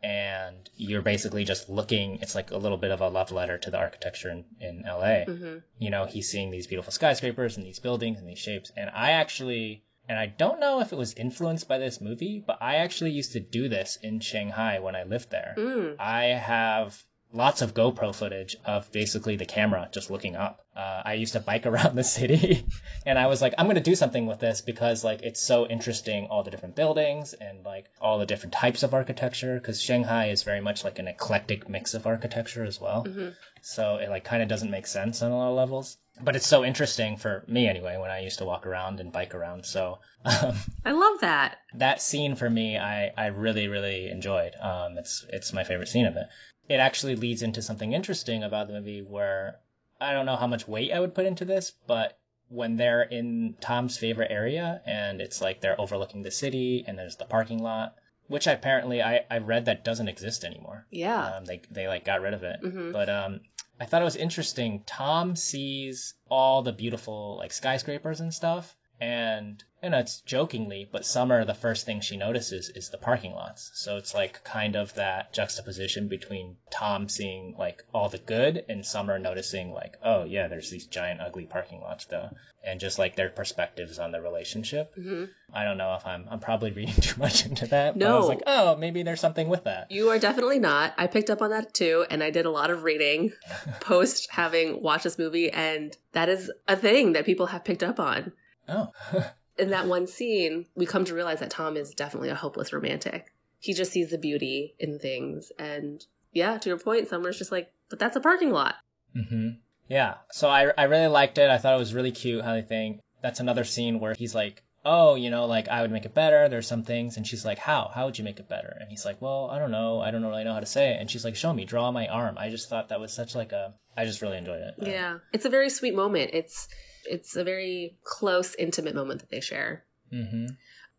and 0.02 0.70
you're 0.76 1.02
basically 1.02 1.44
just 1.44 1.70
looking 1.70 2.20
it's 2.22 2.36
like 2.36 2.52
a 2.52 2.58
little 2.58 2.78
bit 2.78 2.92
of 2.92 3.02
a 3.02 3.10
love 3.10 3.32
letter 3.32 3.58
to 3.58 3.70
the 3.70 3.78
architecture 3.78 4.30
in, 4.30 4.46
in 4.62 4.84
la 4.86 5.02
mm-hmm. 5.02 5.58
you 5.78 5.90
know 5.90 6.06
he's 6.06 6.30
seeing 6.30 6.52
these 6.52 6.68
beautiful 6.68 6.92
skyscrapers 6.92 7.58
and 7.58 7.66
these 7.66 7.80
buildings 7.80 8.18
and 8.20 8.28
these 8.28 8.40
shapes 8.40 8.72
and 8.76 8.90
i 8.90 9.12
actually 9.12 9.84
and 10.10 10.18
I 10.18 10.26
don't 10.26 10.60
know 10.60 10.82
if 10.82 10.92
it 10.92 10.98
was 10.98 11.14
influenced 11.14 11.68
by 11.68 11.78
this 11.78 12.02
movie, 12.02 12.44
but 12.46 12.58
I 12.62 12.78
actually 12.78 13.12
used 13.12 13.34
to 13.34 13.40
do 13.40 13.70
this 13.70 14.00
in 14.02 14.20
Shanghai 14.20 14.80
when 14.80 14.96
I 14.96 15.04
lived 15.04 15.30
there. 15.30 15.54
Mm. 15.56 15.98
I 16.00 16.24
have 16.24 17.00
lots 17.32 17.62
of 17.62 17.74
GoPro 17.74 18.14
footage 18.14 18.56
of 18.66 18.92
basically 18.92 19.36
the 19.36 19.46
camera 19.46 19.88
just 19.92 20.10
looking 20.10 20.36
up. 20.36 20.66
Uh, 20.76 21.02
I 21.06 21.14
used 21.14 21.34
to 21.34 21.40
bike 21.40 21.66
around 21.68 21.96
the 21.96 22.04
city 22.04 22.66
and 23.06 23.20
I 23.20 23.28
was 23.28 23.42
like, 23.42 23.54
I'm 23.58 23.66
going 23.66 23.76
to 23.76 23.82
do 23.82 23.96
something 23.96 24.26
with 24.26 24.40
this 24.40 24.62
because 24.62 25.04
like 25.04 25.22
it's 25.22 25.40
so 25.40 25.68
interesting, 25.68 26.28
all 26.28 26.44
the 26.44 26.52
different 26.52 26.76
buildings 26.76 27.34
and 27.34 27.64
like 27.64 27.86
all 28.02 28.20
the 28.20 28.26
different 28.26 28.54
types 28.54 28.84
of 28.84 28.94
architecture 28.94 29.56
because 29.56 29.82
Shanghai 29.82 30.30
is 30.30 30.44
very 30.44 30.62
much 30.62 30.84
like 30.84 31.00
an 31.00 31.08
eclectic 31.08 31.70
mix 31.70 31.94
of 31.94 32.08
architecture 32.08 32.64
as 32.64 32.80
well. 32.80 33.06
Mm-hmm. 33.06 33.30
So 33.62 33.98
it 33.98 34.10
like 34.10 34.24
kind 34.24 34.42
of 34.42 34.50
doesn't 34.50 34.72
make 34.72 34.88
sense 34.88 35.22
on 35.22 35.32
a 35.32 35.38
lot 35.38 35.50
of 35.50 35.56
levels 35.56 35.98
but 36.22 36.36
it's 36.36 36.48
so 36.48 36.66
interesting 36.66 37.18
for 37.18 37.44
me 37.48 37.68
anyway 37.68 37.98
when 37.98 38.12
I 38.12 38.20
used 38.20 38.40
to 38.40 38.46
walk 38.46 38.66
around 38.66 39.00
and 39.00 39.12
bike 39.12 39.34
around. 39.34 39.66
So 39.66 40.00
um, 40.26 40.56
I 40.86 40.92
love 40.92 41.22
that. 41.22 41.60
That 41.76 42.02
scene 42.02 42.36
for 42.36 42.50
me, 42.50 42.78
I, 42.78 43.12
I 43.18 43.28
really 43.28 43.68
really 43.68 44.10
enjoyed. 44.10 44.54
Um, 44.56 44.98
it's 44.98 45.26
it's 45.30 45.54
my 45.54 45.64
favorite 45.64 45.88
scene 45.88 46.06
of 46.06 46.16
it. 46.16 46.28
It 46.70 46.80
actually 46.80 47.16
leads 47.16 47.42
into 47.42 47.62
something 47.62 47.92
interesting 47.92 48.44
about 48.44 48.68
the 48.68 48.74
movie 48.74 49.02
where 49.02 49.60
I 50.00 50.14
don't 50.14 50.26
know 50.26 50.38
how 50.38 50.48
much 50.48 50.68
weight 50.68 50.94
I 50.94 51.00
would 51.00 51.16
put 51.16 51.26
into 51.26 51.44
this, 51.44 51.74
but 51.88 52.18
when 52.48 52.78
they're 52.78 53.04
in 53.04 53.56
Tom's 53.60 53.98
favorite 53.98 54.32
area 54.32 54.82
and 54.86 55.22
it's 55.22 55.42
like 55.42 55.60
they're 55.60 55.80
overlooking 55.80 56.24
the 56.24 56.32
city 56.32 56.86
and 56.88 56.98
there's 56.98 57.18
the 57.18 57.26
parking 57.26 57.62
lot 57.62 57.96
which 58.30 58.46
apparently 58.48 59.02
I, 59.02 59.26
I 59.30 59.40
read 59.40 59.66
that 59.66 59.84
doesn't 59.84 60.08
exist 60.08 60.46
anymore. 60.46 60.86
Yeah. 60.92 61.36
Um, 61.36 61.46
they 61.46 61.62
they 61.72 61.88
like 61.88 62.06
got 62.06 62.22
rid 62.22 62.34
of 62.34 62.44
it. 62.44 62.62
Mm-hmm. 62.62 62.92
But 62.92 63.10
um, 63.10 63.42
I 63.80 63.86
thought 63.86 64.02
it 64.02 64.06
was 64.06 64.16
interesting. 64.16 64.84
Tom 64.86 65.36
sees 65.36 66.14
all 66.30 66.62
the 66.62 66.72
beautiful 66.72 67.38
like 67.38 67.52
skyscrapers 67.52 68.22
and 68.22 68.34
stuff, 68.34 68.76
and 69.02 69.62
you 69.82 69.90
know 69.90 70.00
it's 70.00 70.22
jokingly, 70.22 70.88
but 70.92 71.06
Summer 71.06 71.46
the 71.46 71.54
first 71.54 71.86
thing 71.86 72.02
she 72.02 72.18
notices 72.18 72.70
is 72.70 72.90
the 72.90 72.98
parking 72.98 73.34
lots. 73.34 73.72
So 73.76 73.98
it's 73.98 74.14
like 74.14 74.44
kind 74.44 74.76
of 74.76 74.94
that 74.96 75.34
juxtaposition 75.34 76.08
between 76.08 76.58
Tom 76.70 77.08
seeing 77.10 77.56
like 77.58 77.84
all 77.94 78.10
the 78.10 78.18
good 78.18 78.66
and 78.68 78.86
Summer 78.86 79.20
noticing 79.20 79.74
like, 79.74 79.98
oh 80.04 80.26
yeah, 80.26 80.48
there's 80.48 80.70
these 80.70 80.88
giant 80.88 81.22
ugly 81.22 81.46
parking 81.46 81.82
lots 81.82 82.06
though, 82.06 82.30
and 82.64 82.80
just 82.80 83.00
like 83.00 83.16
their 83.16 83.30
perspectives 83.30 84.00
on 84.00 84.12
the 84.12 84.22
relationship. 84.22 84.94
Mm-hmm. 84.96 85.26
I 85.54 85.64
don't 85.64 85.78
know 85.78 85.96
if 85.96 86.06
I'm 86.06 86.28
I'm 86.30 86.40
probably 86.40 86.72
reading 86.80 86.96
too 86.96 87.20
much 87.20 87.46
into 87.46 87.68
that. 87.68 87.96
No, 87.96 88.16
I 88.16 88.20
was 88.20 88.30
like, 88.30 88.44
oh, 88.48 88.76
maybe 88.76 89.04
there's 89.04 89.22
something 89.22 89.48
with 89.48 89.64
that. 89.64 89.92
You 89.92 90.10
are 90.10 90.20
definitely 90.20 90.60
not. 90.60 90.94
I 90.98 91.08
picked 91.08 91.30
up 91.30 91.42
on 91.42 91.52
that 91.52 91.74
too, 91.74 92.06
and 92.10 92.22
I 92.22 92.32
did 92.32 92.46
a 92.46 92.52
lot 92.52 92.70
of 92.70 92.84
reading 92.84 93.32
post 93.80 94.28
having 94.32 94.82
watched 94.82 95.06
this 95.06 95.18
movie, 95.18 95.50
and 95.52 95.96
that 96.12 96.28
is 96.28 96.52
a 96.68 96.76
thing 96.76 97.14
that 97.14 97.26
people 97.26 97.48
have 97.48 97.64
picked 97.64 97.84
up 97.84 98.00
on. 98.00 98.34
Oh. 98.68 98.90
in 99.60 99.70
that 99.72 99.88
one 99.88 100.08
scene, 100.08 100.66
we 100.76 100.86
come 100.86 101.06
to 101.06 101.14
realize 101.14 101.40
that 101.40 101.52
Tom 101.52 101.78
is 101.78 101.94
definitely 101.94 102.30
a 102.30 102.36
hopeless 102.36 102.74
romantic. 102.74 103.32
He 103.60 103.74
just 103.74 103.92
sees 103.92 104.10
the 104.10 104.18
beauty 104.18 104.76
in 104.80 105.00
things. 105.00 105.52
And 105.60 106.06
yeah, 106.32 106.58
to 106.58 106.70
your 106.70 106.80
point, 106.80 107.10
Summer's 107.10 107.38
just 107.38 107.52
like, 107.52 107.72
but 107.90 108.00
that's 108.00 108.16
a 108.16 108.22
parking 108.22 108.52
lot. 108.52 108.76
Mm-hmm. 109.16 109.60
Yeah. 109.90 110.16
So 110.32 110.48
I, 110.48 110.72
I 110.78 110.84
really 110.84 111.08
liked 111.08 111.38
it. 111.38 111.50
I 111.50 111.58
thought 111.58 111.76
it 111.76 111.80
was 111.80 111.94
really 111.94 112.12
cute 112.12 112.44
how 112.44 112.54
they 112.54 112.62
think. 112.62 113.02
That's 113.22 113.40
another 113.40 113.64
scene 113.64 114.00
where 114.00 114.14
he's 114.14 114.34
like, 114.34 114.64
oh, 114.86 115.16
you 115.16 115.30
know, 115.30 115.46
like 115.46 115.68
I 115.68 115.82
would 115.82 115.92
make 115.92 116.06
it 116.06 116.14
better. 116.14 116.48
There's 116.48 116.68
some 116.68 116.84
things. 116.84 117.18
And 117.18 117.28
she's 117.28 117.44
like, 117.44 117.58
how? 117.58 117.92
How 117.94 118.06
would 118.06 118.18
you 118.18 118.24
make 118.24 118.40
it 118.40 118.48
better? 118.48 118.78
And 118.80 118.90
he's 118.90 119.04
like, 119.04 119.22
well, 119.22 119.50
I 119.52 119.60
don't 119.60 119.72
know. 119.72 120.00
I 120.00 120.12
don't 120.12 120.24
really 120.24 120.46
know 120.46 120.54
how 120.54 120.62
to 120.62 120.66
say 120.66 120.92
it. 120.92 121.02
And 121.02 121.12
she's 121.12 121.26
like, 121.26 121.36
show 121.36 121.52
me, 121.52 121.66
draw 121.66 121.92
my 121.92 122.08
arm. 122.08 122.38
I 122.38 122.50
just 122.50 122.70
thought 122.70 122.90
that 122.90 123.02
was 123.02 123.12
such 123.12 123.36
like 123.36 123.52
a, 123.52 123.74
I 123.98 124.06
just 124.06 124.22
really 124.22 124.38
enjoyed 124.38 124.62
it. 124.62 124.76
Yeah. 124.78 125.18
It's 125.34 125.46
a 125.46 125.50
very 125.50 125.70
sweet 125.70 125.96
moment. 125.96 126.32
It's, 126.34 126.70
it's 127.06 127.36
a 127.36 127.44
very 127.44 127.98
close, 128.04 128.56
intimate 128.56 128.96
moment 128.96 129.22
that 129.22 129.30
they 129.30 129.42
share. 129.42 129.86
Mm-hmm. 130.14 130.48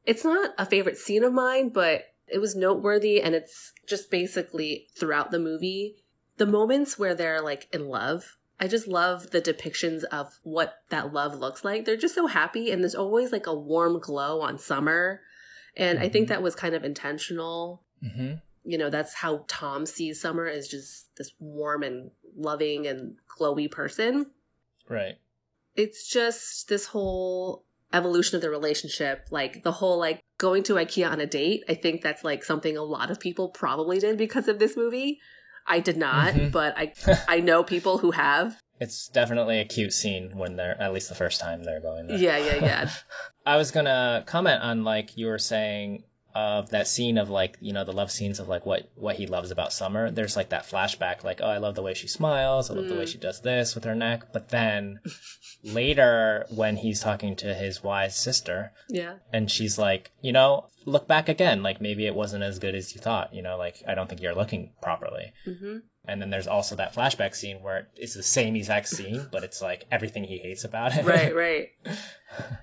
It's 0.06 0.24
not 0.24 0.54
a 0.58 0.66
favorite 0.66 0.96
scene 0.96 1.24
of 1.24 1.32
mine, 1.32 1.70
but 1.70 2.04
it 2.26 2.38
was 2.38 2.54
noteworthy, 2.54 3.20
and 3.20 3.34
it's 3.34 3.72
just 3.86 4.10
basically 4.10 4.88
throughout 4.96 5.30
the 5.30 5.38
movie 5.38 5.96
the 6.36 6.46
moments 6.46 6.98
where 6.98 7.14
they're 7.14 7.42
like 7.42 7.68
in 7.70 7.86
love. 7.86 8.38
I 8.58 8.66
just 8.66 8.88
love 8.88 9.30
the 9.30 9.42
depictions 9.42 10.04
of 10.04 10.38
what 10.42 10.82
that 10.88 11.12
love 11.12 11.38
looks 11.38 11.64
like. 11.64 11.84
They're 11.84 11.98
just 11.98 12.14
so 12.14 12.26
happy, 12.26 12.70
and 12.70 12.82
there's 12.82 12.94
always 12.94 13.30
like 13.30 13.46
a 13.46 13.54
warm 13.54 14.00
glow 14.00 14.40
on 14.40 14.58
summer. 14.58 15.20
And 15.76 15.98
mm-hmm. 15.98 16.06
I 16.06 16.08
think 16.08 16.24
mm-hmm. 16.24 16.32
that 16.32 16.42
was 16.42 16.54
kind 16.54 16.74
of 16.74 16.82
intentional. 16.82 17.82
Mm-hmm. 18.02 18.36
You 18.64 18.78
know, 18.78 18.88
that's 18.88 19.14
how 19.14 19.44
Tom 19.48 19.84
sees 19.84 20.20
Summer 20.20 20.46
as 20.46 20.66
just 20.68 21.14
this 21.16 21.32
warm 21.38 21.82
and 21.82 22.10
loving 22.34 22.86
and 22.86 23.16
glowy 23.38 23.70
person. 23.70 24.26
Right 24.88 25.18
it's 25.76 26.08
just 26.08 26.68
this 26.68 26.86
whole 26.86 27.64
evolution 27.92 28.36
of 28.36 28.42
the 28.42 28.50
relationship 28.50 29.26
like 29.30 29.64
the 29.64 29.72
whole 29.72 29.98
like 29.98 30.22
going 30.38 30.62
to 30.64 30.74
ikea 30.74 31.10
on 31.10 31.20
a 31.20 31.26
date. 31.26 31.64
I 31.68 31.74
think 31.74 32.02
that's 32.02 32.24
like 32.24 32.44
something 32.44 32.76
a 32.76 32.82
lot 32.82 33.10
of 33.10 33.20
people 33.20 33.48
probably 33.48 33.98
did 33.98 34.16
because 34.16 34.48
of 34.48 34.58
this 34.58 34.76
movie. 34.76 35.20
I 35.66 35.80
did 35.80 35.96
not 35.96 36.32
mm-hmm. 36.34 36.48
but 36.48 36.76
i 36.76 36.92
i 37.28 37.40
know 37.40 37.62
people 37.62 37.98
who 37.98 38.10
have. 38.10 38.56
It's 38.80 39.08
definitely 39.08 39.60
a 39.60 39.66
cute 39.66 39.92
scene 39.92 40.38
when 40.38 40.56
they're 40.56 40.80
at 40.80 40.94
least 40.94 41.10
the 41.10 41.14
first 41.14 41.40
time 41.40 41.62
they're 41.62 41.80
going 41.80 42.06
there. 42.06 42.16
Yeah 42.16 42.38
yeah 42.38 42.64
yeah. 42.64 42.90
I 43.46 43.56
was 43.56 43.70
gonna 43.70 44.24
comment 44.26 44.62
on 44.62 44.84
like 44.84 45.16
you 45.16 45.26
were 45.26 45.38
saying 45.38 46.04
of 46.34 46.70
that 46.70 46.88
scene 46.88 47.18
of 47.18 47.30
like 47.30 47.56
you 47.60 47.72
know 47.72 47.84
the 47.84 47.92
love 47.92 48.10
scenes 48.10 48.40
of 48.40 48.48
like 48.48 48.66
what 48.66 48.90
what 48.96 49.16
he 49.16 49.26
loves 49.26 49.50
about 49.50 49.72
summer 49.72 50.10
there's 50.10 50.36
like 50.36 50.50
that 50.50 50.64
flashback 50.64 51.22
like 51.22 51.40
oh 51.42 51.48
i 51.48 51.58
love 51.58 51.74
the 51.74 51.82
way 51.82 51.94
she 51.94 52.08
smiles 52.08 52.70
i 52.70 52.74
love 52.74 52.84
mm. 52.84 52.88
the 52.88 52.94
way 52.96 53.04
mm. 53.04 53.08
she 53.08 53.18
does 53.18 53.40
this 53.40 53.74
with 53.74 53.84
her 53.84 53.94
neck 53.94 54.32
but 54.32 54.48
then 54.48 55.00
later 55.64 56.46
when 56.50 56.76
he's 56.76 57.00
talking 57.00 57.36
to 57.36 57.54
his 57.54 57.82
wise 57.82 58.16
sister 58.16 58.72
yeah 58.88 59.14
and 59.32 59.50
she's 59.50 59.78
like 59.78 60.10
you 60.22 60.32
know 60.32 60.66
look 60.86 61.06
back 61.06 61.28
again 61.28 61.62
like 61.62 61.80
maybe 61.80 62.06
it 62.06 62.14
wasn't 62.14 62.42
as 62.42 62.58
good 62.58 62.74
as 62.74 62.94
you 62.94 63.00
thought 63.00 63.34
you 63.34 63.42
know 63.42 63.56
like 63.58 63.82
i 63.86 63.94
don't 63.94 64.08
think 64.08 64.22
you're 64.22 64.34
looking 64.34 64.70
properly 64.80 65.20
essentially. 65.20 65.58
hmm 65.58 65.78
And 66.06 66.20
then 66.20 66.30
there's 66.30 66.46
also 66.46 66.76
that 66.76 66.94
flashback 66.94 67.34
scene 67.34 67.62
where 67.62 67.88
it's 67.94 68.14
the 68.14 68.22
same 68.22 68.56
exact 68.56 68.88
scene, 68.88 69.26
but 69.30 69.44
it's 69.44 69.60
like 69.60 69.84
everything 69.90 70.24
he 70.24 70.38
hates 70.38 70.64
about 70.64 70.96
it. 70.96 71.04
Right, 71.04 71.34
right. 71.34 71.68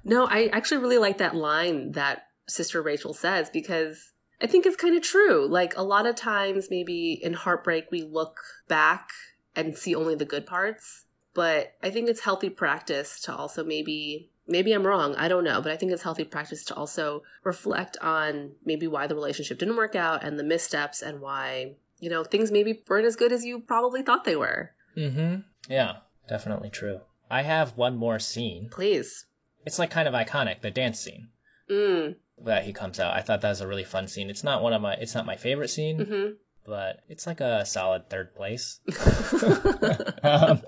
No, 0.05 0.25
I 0.25 0.47
actually 0.47 0.77
really 0.77 0.97
like 0.97 1.17
that 1.17 1.35
line 1.35 1.91
that 1.91 2.23
Sister 2.47 2.81
Rachel 2.81 3.13
says 3.13 3.49
because 3.49 4.13
I 4.41 4.47
think 4.47 4.65
it's 4.65 4.75
kind 4.75 4.95
of 4.95 5.03
true. 5.03 5.47
Like 5.47 5.75
a 5.75 5.83
lot 5.83 6.05
of 6.07 6.15
times, 6.15 6.69
maybe 6.69 7.19
in 7.21 7.33
heartbreak, 7.33 7.87
we 7.91 8.03
look 8.03 8.39
back 8.67 9.09
and 9.55 9.77
see 9.77 9.95
only 9.95 10.15
the 10.15 10.25
good 10.25 10.45
parts. 10.45 11.05
But 11.33 11.73
I 11.83 11.89
think 11.89 12.09
it's 12.09 12.21
healthy 12.21 12.49
practice 12.49 13.21
to 13.21 13.35
also 13.35 13.63
maybe, 13.63 14.31
maybe 14.47 14.73
I'm 14.73 14.85
wrong, 14.85 15.15
I 15.15 15.27
don't 15.27 15.43
know, 15.43 15.61
but 15.61 15.71
I 15.71 15.77
think 15.77 15.91
it's 15.91 16.01
healthy 16.01 16.23
practice 16.23 16.63
to 16.65 16.75
also 16.75 17.23
reflect 17.43 17.97
on 18.01 18.53
maybe 18.65 18.87
why 18.87 19.05
the 19.05 19.15
relationship 19.15 19.59
didn't 19.59 19.75
work 19.77 19.95
out 19.95 20.23
and 20.23 20.39
the 20.39 20.43
missteps 20.43 21.03
and 21.03 21.21
why, 21.21 21.75
you 21.99 22.09
know, 22.09 22.23
things 22.23 22.51
maybe 22.51 22.81
weren't 22.87 23.05
as 23.05 23.15
good 23.15 23.31
as 23.31 23.45
you 23.45 23.59
probably 23.59 24.01
thought 24.01 24.23
they 24.23 24.35
were. 24.35 24.71
Mm-hmm. 24.95 25.41
Yeah, 25.69 25.97
definitely 26.27 26.71
true. 26.71 27.01
I 27.29 27.43
have 27.43 27.77
one 27.77 27.97
more 27.97 28.17
scene. 28.17 28.69
Please. 28.71 29.25
It's 29.63 29.77
like 29.77 29.91
kind 29.91 30.07
of 30.07 30.15
iconic, 30.15 30.61
the 30.61 30.71
dance 30.71 30.99
scene 30.99 31.29
Mm. 31.69 32.15
That 32.45 32.63
he 32.63 32.73
comes 32.73 32.99
out. 32.99 33.13
I 33.13 33.21
thought 33.21 33.41
that 33.41 33.49
was 33.49 33.61
a 33.61 33.67
really 33.67 33.83
fun 33.83 34.07
scene. 34.07 34.29
It's 34.29 34.43
not 34.43 34.61
one 34.61 34.73
of 34.73 34.81
my 34.81 34.93
it's 34.93 35.15
not 35.15 35.25
my 35.25 35.35
favorite 35.35 35.69
scene, 35.69 35.99
hmm 36.05 36.27
but 36.67 36.99
it's 37.07 37.25
like 37.25 37.39
a 37.39 37.65
solid 37.65 38.09
third 38.09 38.35
place. 38.35 38.81
um, 40.23 40.61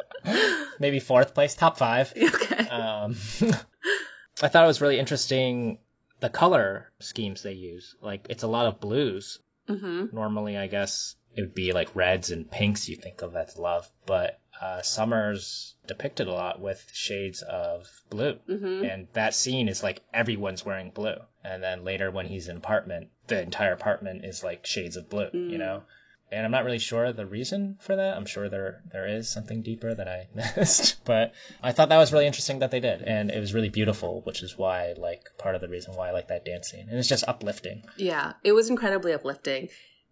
maybe 0.80 1.00
fourth 1.02 1.34
place, 1.34 1.56
top 1.56 1.78
five. 1.78 2.14
okay. 2.18 2.70
Um, 2.70 3.16
I 4.42 4.48
thought 4.48 4.64
it 4.64 4.68
was 4.68 4.80
really 4.82 4.98
interesting 4.98 5.80
the 6.22 6.30
color 6.30 6.90
schemes 7.00 7.44
they 7.44 7.54
use. 7.54 7.96
Like 8.02 8.28
it's 8.30 8.44
a 8.44 8.48
lot 8.48 8.68
of 8.68 8.80
blues. 8.80 9.40
hmm 9.68 10.06
Normally, 10.14 10.58
I 10.58 10.68
guess 10.68 11.16
it 11.36 11.42
would 11.42 11.54
be 11.54 11.74
like 11.74 11.96
reds 11.96 12.32
and 12.32 12.50
pinks 12.50 12.88
you 12.88 12.96
think 12.96 13.22
of 13.22 13.36
as 13.36 13.58
love, 13.58 13.90
but 14.06 14.39
uh, 14.62 14.82
Summer's 14.82 15.76
depicted 15.88 16.28
a 16.28 16.34
lot 16.34 16.60
with 16.60 16.86
shades 16.94 17.42
of 17.42 17.88
blue. 18.10 18.38
hmm 18.48 18.84
And 18.84 19.08
that 19.14 19.34
scene 19.34 19.68
is 19.68 19.84
like 19.84 20.02
everyone's 20.14 20.66
wearing 20.66 20.92
blue. 20.92 21.16
And 21.44 21.64
then 21.64 21.84
later 21.84 22.12
when 22.12 22.28
he's 22.28 22.48
in 22.48 22.58
apartment, 22.58 23.10
the 23.28 23.42
entire 23.42 23.74
apartment 23.74 24.26
is 24.26 24.44
like 24.44 24.66
shades 24.66 24.98
of 24.98 25.10
blue, 25.10 25.30
you 25.34 25.58
Mm. 25.58 25.60
know? 25.60 25.84
And 26.32 26.46
I'm 26.46 26.52
not 26.52 26.64
really 26.64 26.78
sure 26.80 27.12
the 27.12 27.26
reason 27.26 27.78
for 27.80 27.96
that. 27.96 28.16
I'm 28.16 28.28
sure 28.28 28.50
there 28.50 28.84
there 28.92 29.08
is 29.08 29.28
something 29.28 29.64
deeper 29.64 29.92
that 29.96 30.08
I 30.08 30.28
missed, 30.36 31.04
but 31.04 31.34
I 31.64 31.72
thought 31.72 31.90
that 31.90 31.98
was 31.98 32.14
really 32.14 32.28
interesting 32.28 32.60
that 32.60 32.70
they 32.70 32.80
did, 32.80 33.02
and 33.02 33.32
it 33.32 33.40
was 33.40 33.52
really 33.56 33.70
beautiful, 33.70 34.22
which 34.22 34.44
is 34.44 34.56
why 34.56 34.94
like 34.96 35.24
part 35.40 35.56
of 35.56 35.62
the 35.62 35.68
reason 35.68 35.96
why 35.96 36.10
I 36.10 36.12
like 36.12 36.28
that 36.28 36.46
dance 36.46 36.70
scene, 36.70 36.88
and 36.88 37.00
it's 37.00 37.08
just 37.08 37.24
uplifting. 37.28 37.84
Yeah, 37.98 38.34
it 38.44 38.52
was 38.52 38.70
incredibly 38.70 39.12
uplifting. 39.14 39.70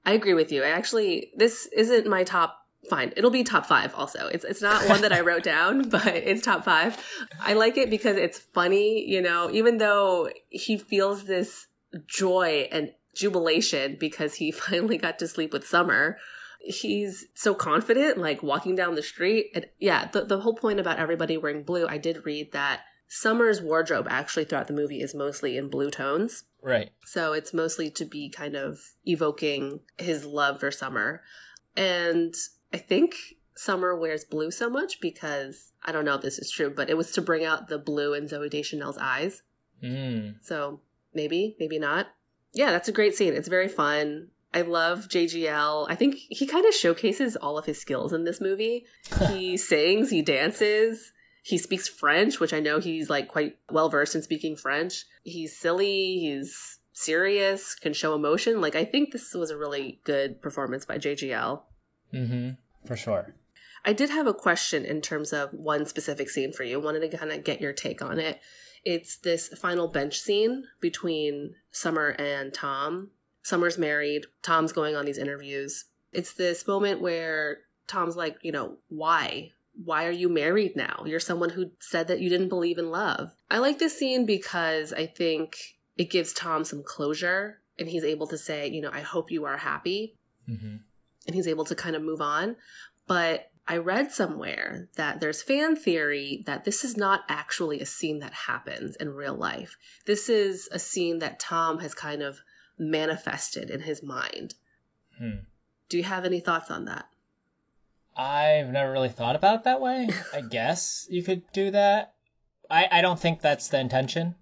I 0.07 0.13
agree 0.13 0.33
with 0.33 0.51
you. 0.51 0.63
I 0.63 0.69
actually, 0.69 1.31
this 1.35 1.67
isn't 1.67 2.07
my 2.07 2.23
top. 2.23 2.57
Fine, 2.89 3.13
it'll 3.17 3.31
be 3.31 3.43
top 3.43 3.65
five. 3.65 3.93
Also, 3.95 4.27
it's 4.27 4.45
it's 4.45 4.61
not 4.61 4.87
one 4.87 5.01
that 5.01 5.11
I 5.11 5.21
wrote 5.21 5.43
down, 5.43 5.89
but 5.89 6.07
it's 6.07 6.41
top 6.41 6.63
five. 6.63 6.97
I 7.39 7.53
like 7.53 7.77
it 7.77 7.89
because 7.89 8.17
it's 8.17 8.39
funny. 8.39 9.07
You 9.09 9.21
know, 9.21 9.49
even 9.51 9.77
though 9.77 10.29
he 10.49 10.77
feels 10.77 11.25
this 11.25 11.67
joy 12.07 12.67
and 12.71 12.91
jubilation 13.17 13.97
because 13.99 14.35
he 14.35 14.51
finally 14.51 14.97
got 14.97 15.19
to 15.19 15.27
sleep 15.27 15.51
with 15.51 15.67
Summer. 15.67 16.17
He's 16.59 17.25
so 17.33 17.53
confident, 17.53 18.17
like 18.17 18.43
walking 18.43 18.75
down 18.75 18.95
the 18.95 19.03
street. 19.03 19.51
And 19.55 19.67
yeah, 19.79 20.09
the, 20.11 20.25
the 20.25 20.41
whole 20.41 20.55
point 20.55 20.79
about 20.79 20.99
everybody 20.99 21.37
wearing 21.37 21.63
blue, 21.63 21.87
I 21.87 21.97
did 21.97 22.25
read 22.25 22.51
that 22.51 22.81
Summer's 23.07 23.61
wardrobe 23.61 24.07
actually 24.09 24.45
throughout 24.45 24.67
the 24.67 24.73
movie 24.73 25.01
is 25.01 25.15
mostly 25.15 25.55
in 25.55 25.69
blue 25.69 25.89
tones. 25.89 26.43
Right. 26.61 26.91
So 27.05 27.33
it's 27.33 27.53
mostly 27.53 27.89
to 27.91 28.05
be 28.05 28.29
kind 28.29 28.55
of 28.55 28.79
evoking 29.05 29.81
his 29.97 30.25
love 30.25 30.59
for 30.59 30.71
Summer. 30.71 31.21
And 31.77 32.35
I 32.73 32.77
think 32.77 33.15
Summer 33.55 33.95
wears 33.95 34.23
blue 34.23 34.51
so 34.51 34.69
much 34.69 34.99
because 35.01 35.71
I 35.83 35.91
don't 35.91 36.05
know 36.05 36.15
if 36.15 36.21
this 36.21 36.39
is 36.39 36.51
true, 36.51 36.69
but 36.69 36.89
it 36.89 36.97
was 36.97 37.11
to 37.13 37.21
bring 37.21 37.43
out 37.43 37.67
the 37.67 37.77
blue 37.79 38.13
in 38.13 38.25
Zooey 38.25 38.49
Deschanel's 38.49 38.97
eyes. 38.97 39.43
Mm. 39.83 40.35
So 40.41 40.81
maybe, 41.13 41.55
maybe 41.59 41.79
not. 41.79 42.07
Yeah, 42.53 42.71
that's 42.71 42.87
a 42.87 42.93
great 42.93 43.15
scene. 43.15 43.33
It's 43.33 43.47
very 43.47 43.67
fun. 43.67 44.29
I 44.53 44.61
love 44.61 45.07
JGL. 45.09 45.87
I 45.89 45.95
think 45.95 46.15
he 46.15 46.47
kind 46.47 46.65
of 46.65 46.73
showcases 46.73 47.35
all 47.35 47.57
of 47.57 47.65
his 47.65 47.79
skills 47.79 48.13
in 48.13 48.23
this 48.23 48.41
movie. 48.41 48.85
He 49.29 49.57
sings, 49.57 50.09
he 50.09 50.21
dances, 50.21 51.11
he 51.43 51.57
speaks 51.57 51.87
French, 51.87 52.39
which 52.39 52.53
I 52.53 52.59
know 52.59 52.79
he's 52.79 53.09
like 53.09 53.27
quite 53.27 53.57
well 53.71 53.89
versed 53.89 54.15
in 54.15 54.21
speaking 54.21 54.55
French. 54.55 55.05
He's 55.23 55.55
silly, 55.55 56.19
he's 56.19 56.79
serious, 56.93 57.73
can 57.75 57.93
show 57.93 58.15
emotion. 58.15 58.59
Like 58.59 58.75
I 58.75 58.83
think 58.83 59.11
this 59.11 59.33
was 59.33 59.49
a 59.49 59.57
really 59.57 60.01
good 60.03 60.41
performance 60.41 60.85
by 60.85 60.97
JGL. 60.97 61.61
Mm-hmm. 62.13 62.51
For 62.85 62.95
sure. 62.95 63.33
I 63.85 63.93
did 63.93 64.09
have 64.09 64.27
a 64.27 64.33
question 64.33 64.85
in 64.85 65.01
terms 65.01 65.33
of 65.33 65.53
one 65.53 65.85
specific 65.85 66.29
scene 66.29 66.51
for 66.51 66.63
you. 66.63 66.79
Wanted 66.79 67.09
to 67.09 67.17
kind 67.17 67.31
of 67.31 67.43
get 67.43 67.61
your 67.61 67.73
take 67.73 68.01
on 68.01 68.19
it. 68.19 68.39
It's 68.83 69.17
this 69.17 69.49
final 69.49 69.87
bench 69.87 70.19
scene 70.19 70.65
between 70.79 71.55
Summer 71.71 72.09
and 72.19 72.53
Tom. 72.53 73.11
Summer's 73.43 73.77
married, 73.77 74.25
Tom's 74.41 74.73
going 74.73 74.95
on 74.95 75.05
these 75.05 75.17
interviews. 75.17 75.85
It's 76.11 76.33
this 76.33 76.67
moment 76.67 77.01
where 77.01 77.59
Tom's 77.87 78.15
like, 78.15 78.37
you 78.41 78.51
know, 78.51 78.77
why? 78.89 79.51
Why 79.83 80.05
are 80.05 80.11
you 80.11 80.27
married 80.27 80.75
now? 80.75 81.03
You're 81.05 81.19
someone 81.19 81.51
who 81.51 81.71
said 81.79 82.07
that 82.07 82.19
you 82.19 82.29
didn't 82.29 82.49
believe 82.49 82.77
in 82.77 82.91
love. 82.91 83.31
I 83.49 83.59
like 83.59 83.79
this 83.79 83.97
scene 83.97 84.25
because 84.25 84.91
I 84.91 85.05
think 85.05 85.55
it 85.97 86.09
gives 86.09 86.33
Tom 86.33 86.63
some 86.63 86.83
closure 86.83 87.59
and 87.79 87.87
he's 87.87 88.03
able 88.03 88.27
to 88.27 88.37
say, 88.37 88.67
you 88.67 88.81
know, 88.81 88.91
I 88.91 89.01
hope 89.01 89.31
you 89.31 89.45
are 89.45 89.57
happy 89.57 90.15
Mm-hmm. 90.49 90.75
And 91.27 91.35
he's 91.35 91.47
able 91.47 91.65
to 91.65 91.75
kind 91.75 91.95
of 91.95 92.01
move 92.01 92.21
on. 92.21 92.55
But 93.05 93.51
I 93.67 93.77
read 93.77 94.11
somewhere 94.11 94.87
that 94.95 95.19
there's 95.19 95.41
fan 95.41 95.75
theory 95.75 96.43
that 96.45 96.63
this 96.63 96.85
is 96.85 96.95
not 96.95 97.23
actually 97.27 97.81
a 97.81 97.85
scene 97.85 98.19
that 98.19 98.33
happens 98.33 98.95
in 98.95 99.13
real 99.13 99.35
life. 99.35 99.77
This 100.05 100.29
is 100.29 100.69
a 100.71 100.79
scene 100.79 101.19
that 101.19 101.39
Tom 101.39 101.79
has 101.79 101.93
kind 101.93 102.21
of 102.21 102.39
manifested 102.79 103.69
in 103.69 103.81
his 103.81 104.01
mind. 104.01 104.55
Hmm. 105.17 105.39
Do 105.89 105.97
you 105.97 106.03
have 106.03 106.25
any 106.25 106.39
thoughts 106.39 106.71
on 106.71 106.85
that? 106.85 107.07
I've 108.15 108.69
never 108.69 108.91
really 108.91 109.09
thought 109.09 109.35
about 109.35 109.59
it 109.59 109.63
that 109.65 109.81
way. 109.81 110.09
I 110.33 110.41
guess 110.41 111.05
you 111.09 111.21
could 111.21 111.43
do 111.51 111.71
that. 111.71 112.13
I, 112.69 112.87
I 112.91 113.01
don't 113.01 113.19
think 113.19 113.41
that's 113.41 113.67
the 113.67 113.79
intention. 113.79 114.35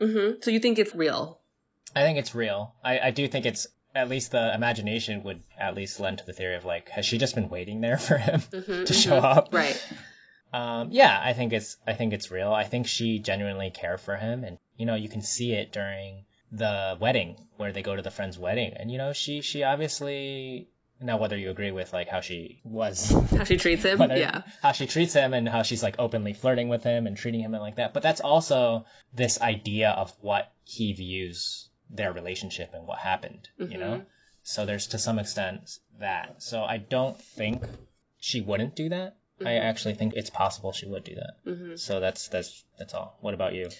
Mm-hmm. 0.00 0.40
So 0.42 0.50
you 0.50 0.58
think 0.58 0.78
it's 0.78 0.94
real? 0.94 1.40
I 1.94 2.00
think 2.00 2.18
it's 2.18 2.34
real. 2.34 2.74
I, 2.82 2.98
I 2.98 3.10
do 3.10 3.28
think 3.28 3.46
it's 3.46 3.66
at 3.94 4.08
least 4.08 4.32
the 4.32 4.54
imagination 4.54 5.22
would 5.22 5.42
at 5.58 5.74
least 5.74 6.00
lend 6.00 6.18
to 6.18 6.26
the 6.26 6.32
theory 6.32 6.56
of 6.56 6.64
like, 6.64 6.88
has 6.90 7.06
she 7.06 7.18
just 7.18 7.34
been 7.34 7.48
waiting 7.48 7.80
there 7.80 7.98
for 7.98 8.16
him 8.18 8.40
Mm-hmm, 8.52 8.84
to 8.84 8.92
show 8.92 9.16
up? 9.16 9.48
Right. 9.52 9.80
Um, 10.52 10.88
yeah, 10.92 11.20
I 11.22 11.32
think 11.32 11.52
it's 11.52 11.76
I 11.86 11.94
think 11.94 12.12
it's 12.12 12.30
real. 12.30 12.52
I 12.52 12.64
think 12.64 12.86
she 12.86 13.18
genuinely 13.18 13.70
cared 13.70 14.00
for 14.00 14.16
him, 14.16 14.44
and 14.44 14.58
you 14.76 14.86
know 14.86 14.94
you 14.94 15.08
can 15.08 15.20
see 15.22 15.52
it 15.52 15.72
during 15.72 16.24
the 16.52 16.96
wedding 17.00 17.36
where 17.56 17.72
they 17.72 17.82
go 17.82 17.96
to 17.96 18.02
the 18.02 18.10
friend's 18.12 18.38
wedding, 18.38 18.72
and 18.76 18.88
you 18.90 18.98
know 18.98 19.12
she 19.12 19.40
she 19.40 19.64
obviously 19.64 20.68
now 21.00 21.16
whether 21.18 21.36
you 21.36 21.50
agree 21.50 21.72
with 21.72 21.92
like 21.92 22.08
how 22.08 22.20
she 22.20 22.60
was 22.64 23.10
How 23.36 23.42
she 23.44 23.56
treats 23.56 23.82
him? 23.84 23.98
whether- 23.98 24.16
yeah. 24.16 24.42
how 24.62 24.70
she 24.70 24.86
treats 24.86 25.12
him 25.12 25.34
and 25.34 25.48
how 25.48 25.62
she's 25.64 25.82
like 25.82 25.96
openly 25.98 26.32
flirting 26.34 26.68
with 26.68 26.84
him 26.84 27.08
and 27.08 27.16
treating 27.16 27.40
him 27.40 27.52
and 27.54 27.62
like 27.62 27.76
that. 27.76 27.92
But 27.92 28.04
that's 28.04 28.20
also 28.20 28.86
this 29.12 29.40
idea 29.40 29.90
of 29.90 30.12
what 30.20 30.52
he 30.64 30.92
views 30.92 31.68
their 31.94 32.12
relationship 32.12 32.72
and 32.74 32.86
what 32.86 32.98
happened, 32.98 33.48
you 33.58 33.78
know? 33.78 34.02
So 34.42 34.66
there's 34.66 34.88
to 34.88 34.98
some 34.98 35.18
extent 35.18 35.78
that. 36.00 36.42
So 36.42 36.62
I 36.62 36.76
don't 36.76 37.18
think 37.20 37.62
she 38.18 38.40
wouldn't 38.42 38.76
do 38.76 38.88
that. 38.90 39.16
I 39.40 39.44
Mhm. 39.52 39.62
actually 39.62 39.94
think 39.94 40.14
it's 40.14 40.30
possible 40.30 40.72
she 40.72 40.86
would 40.86 41.04
do 41.04 41.14
that. 41.14 41.34
Mm-hmm. 41.46 41.76
So 41.76 42.00
that's 42.00 42.28
that's 42.28 42.64
that's 42.78 42.94
all. 42.94 43.18
What 43.20 43.34
about 43.34 43.54
you? 43.54 43.70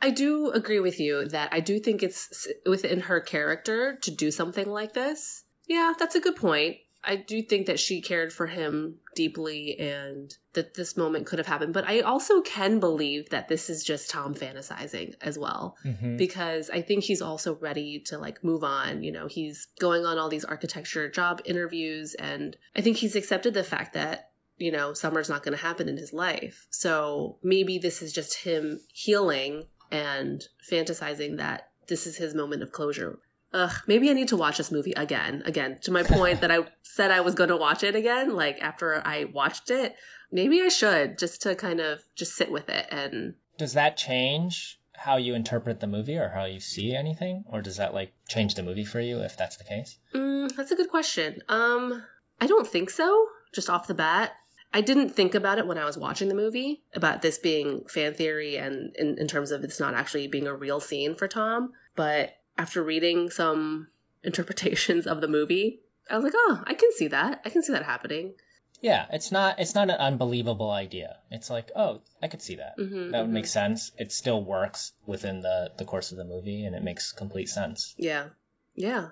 I 0.00 0.10
do 0.10 0.50
agree 0.50 0.80
with 0.80 1.00
you 1.00 1.26
that 1.28 1.48
I 1.52 1.60
do 1.60 1.80
think 1.80 2.02
it's 2.02 2.46
within 2.66 3.00
her 3.00 3.20
character 3.20 3.96
to 4.02 4.10
do 4.10 4.30
something 4.30 4.68
like 4.70 4.92
this. 4.92 5.44
Yeah, 5.66 5.94
that's 5.98 6.14
a 6.14 6.20
good 6.20 6.36
point. 6.36 6.76
I 7.04 7.16
do 7.16 7.42
think 7.42 7.66
that 7.66 7.78
she 7.78 8.00
cared 8.00 8.32
for 8.32 8.48
him 8.48 8.96
deeply 9.14 9.78
and 9.78 10.34
that 10.54 10.74
this 10.74 10.96
moment 10.96 11.26
could 11.26 11.38
have 11.38 11.46
happened. 11.46 11.72
But 11.72 11.86
I 11.86 12.00
also 12.00 12.40
can 12.40 12.80
believe 12.80 13.30
that 13.30 13.48
this 13.48 13.70
is 13.70 13.84
just 13.84 14.10
Tom 14.10 14.34
fantasizing 14.34 15.14
as 15.20 15.38
well. 15.38 15.76
Mm-hmm. 15.84 16.16
Because 16.16 16.68
I 16.70 16.82
think 16.82 17.04
he's 17.04 17.22
also 17.22 17.56
ready 17.56 18.00
to 18.06 18.18
like 18.18 18.42
move 18.42 18.64
on. 18.64 19.02
You 19.02 19.12
know, 19.12 19.28
he's 19.28 19.68
going 19.78 20.04
on 20.04 20.18
all 20.18 20.28
these 20.28 20.44
architecture 20.44 21.08
job 21.08 21.40
interviews 21.44 22.14
and 22.14 22.56
I 22.74 22.80
think 22.80 22.96
he's 22.96 23.16
accepted 23.16 23.54
the 23.54 23.64
fact 23.64 23.94
that 23.94 24.30
you 24.58 24.72
know, 24.72 24.94
summer's 24.94 25.28
not 25.28 25.42
going 25.42 25.56
to 25.56 25.62
happen 25.62 25.88
in 25.88 25.96
his 25.96 26.12
life. 26.12 26.66
So 26.70 27.36
maybe 27.42 27.78
this 27.78 28.00
is 28.02 28.12
just 28.12 28.42
him 28.44 28.80
healing 28.92 29.66
and 29.90 30.42
fantasizing 30.70 31.36
that 31.36 31.70
this 31.88 32.06
is 32.06 32.16
his 32.16 32.34
moment 32.34 32.62
of 32.62 32.72
closure. 32.72 33.18
Ugh, 33.52 33.72
maybe 33.86 34.10
I 34.10 34.12
need 34.12 34.28
to 34.28 34.36
watch 34.36 34.58
this 34.58 34.72
movie 34.72 34.92
again. 34.92 35.42
Again, 35.46 35.78
to 35.82 35.90
my 35.90 36.02
point 36.02 36.40
that 36.40 36.50
I 36.50 36.66
said 36.82 37.10
I 37.10 37.20
was 37.20 37.34
going 37.34 37.48
to 37.48 37.56
watch 37.56 37.82
it 37.82 37.94
again, 37.94 38.34
like 38.34 38.58
after 38.60 39.00
I 39.06 39.24
watched 39.24 39.70
it, 39.70 39.94
maybe 40.30 40.60
I 40.60 40.68
should 40.68 41.18
just 41.18 41.42
to 41.42 41.54
kind 41.54 41.80
of 41.80 42.00
just 42.14 42.34
sit 42.34 42.50
with 42.50 42.68
it 42.68 42.86
and 42.90 43.34
Does 43.58 43.74
that 43.74 43.96
change 43.96 44.78
how 44.94 45.16
you 45.16 45.34
interpret 45.34 45.80
the 45.80 45.86
movie 45.86 46.16
or 46.16 46.30
how 46.30 46.44
you 46.44 46.58
see 46.60 46.94
anything, 46.94 47.44
or 47.46 47.60
does 47.62 47.76
that 47.76 47.94
like 47.94 48.12
change 48.28 48.54
the 48.54 48.62
movie 48.62 48.84
for 48.84 49.00
you 49.00 49.18
if 49.20 49.36
that's 49.36 49.56
the 49.56 49.64
case? 49.64 49.98
Mm, 50.14 50.54
that's 50.56 50.70
a 50.70 50.76
good 50.76 50.88
question. 50.88 51.40
Um, 51.48 52.02
I 52.40 52.46
don't 52.46 52.66
think 52.66 52.90
so, 52.90 53.26
just 53.54 53.70
off 53.70 53.86
the 53.86 53.94
bat. 53.94 54.32
I 54.74 54.80
didn't 54.80 55.10
think 55.10 55.34
about 55.34 55.58
it 55.58 55.66
when 55.66 55.78
I 55.78 55.84
was 55.84 55.96
watching 55.96 56.28
the 56.28 56.34
movie 56.34 56.82
about 56.94 57.22
this 57.22 57.38
being 57.38 57.84
fan 57.88 58.14
theory 58.14 58.56
and 58.56 58.94
in, 58.96 59.16
in 59.18 59.26
terms 59.26 59.50
of 59.50 59.64
it's 59.64 59.80
not 59.80 59.94
actually 59.94 60.26
being 60.28 60.46
a 60.46 60.54
real 60.54 60.80
scene 60.80 61.14
for 61.14 61.28
Tom. 61.28 61.72
But 61.94 62.34
after 62.58 62.82
reading 62.82 63.30
some 63.30 63.88
interpretations 64.22 65.06
of 65.06 65.20
the 65.20 65.28
movie, 65.28 65.80
I 66.10 66.16
was 66.16 66.24
like, 66.24 66.34
oh, 66.36 66.62
I 66.66 66.74
can 66.74 66.92
see 66.92 67.08
that. 67.08 67.42
I 67.44 67.50
can 67.50 67.62
see 67.62 67.72
that 67.72 67.84
happening. 67.84 68.34
Yeah, 68.80 69.06
it's 69.10 69.32
not 69.32 69.58
it's 69.58 69.74
not 69.74 69.88
an 69.88 69.96
unbelievable 69.96 70.70
idea. 70.70 71.16
It's 71.30 71.48
like, 71.48 71.70
oh, 71.74 72.02
I 72.22 72.28
could 72.28 72.42
see 72.42 72.56
that. 72.56 72.76
Mhm, 72.78 73.12
that 73.12 73.22
would 73.22 73.30
mhm. 73.30 73.34
make 73.34 73.46
sense. 73.46 73.90
It 73.98 74.12
still 74.12 74.44
works 74.44 74.92
within 75.06 75.40
the 75.40 75.72
the 75.78 75.84
course 75.84 76.12
of 76.12 76.18
the 76.18 76.24
movie, 76.24 76.64
and 76.64 76.76
it 76.76 76.82
makes 76.82 77.12
complete 77.12 77.48
sense. 77.48 77.94
Yeah. 77.96 78.28
Yeah. 78.74 79.08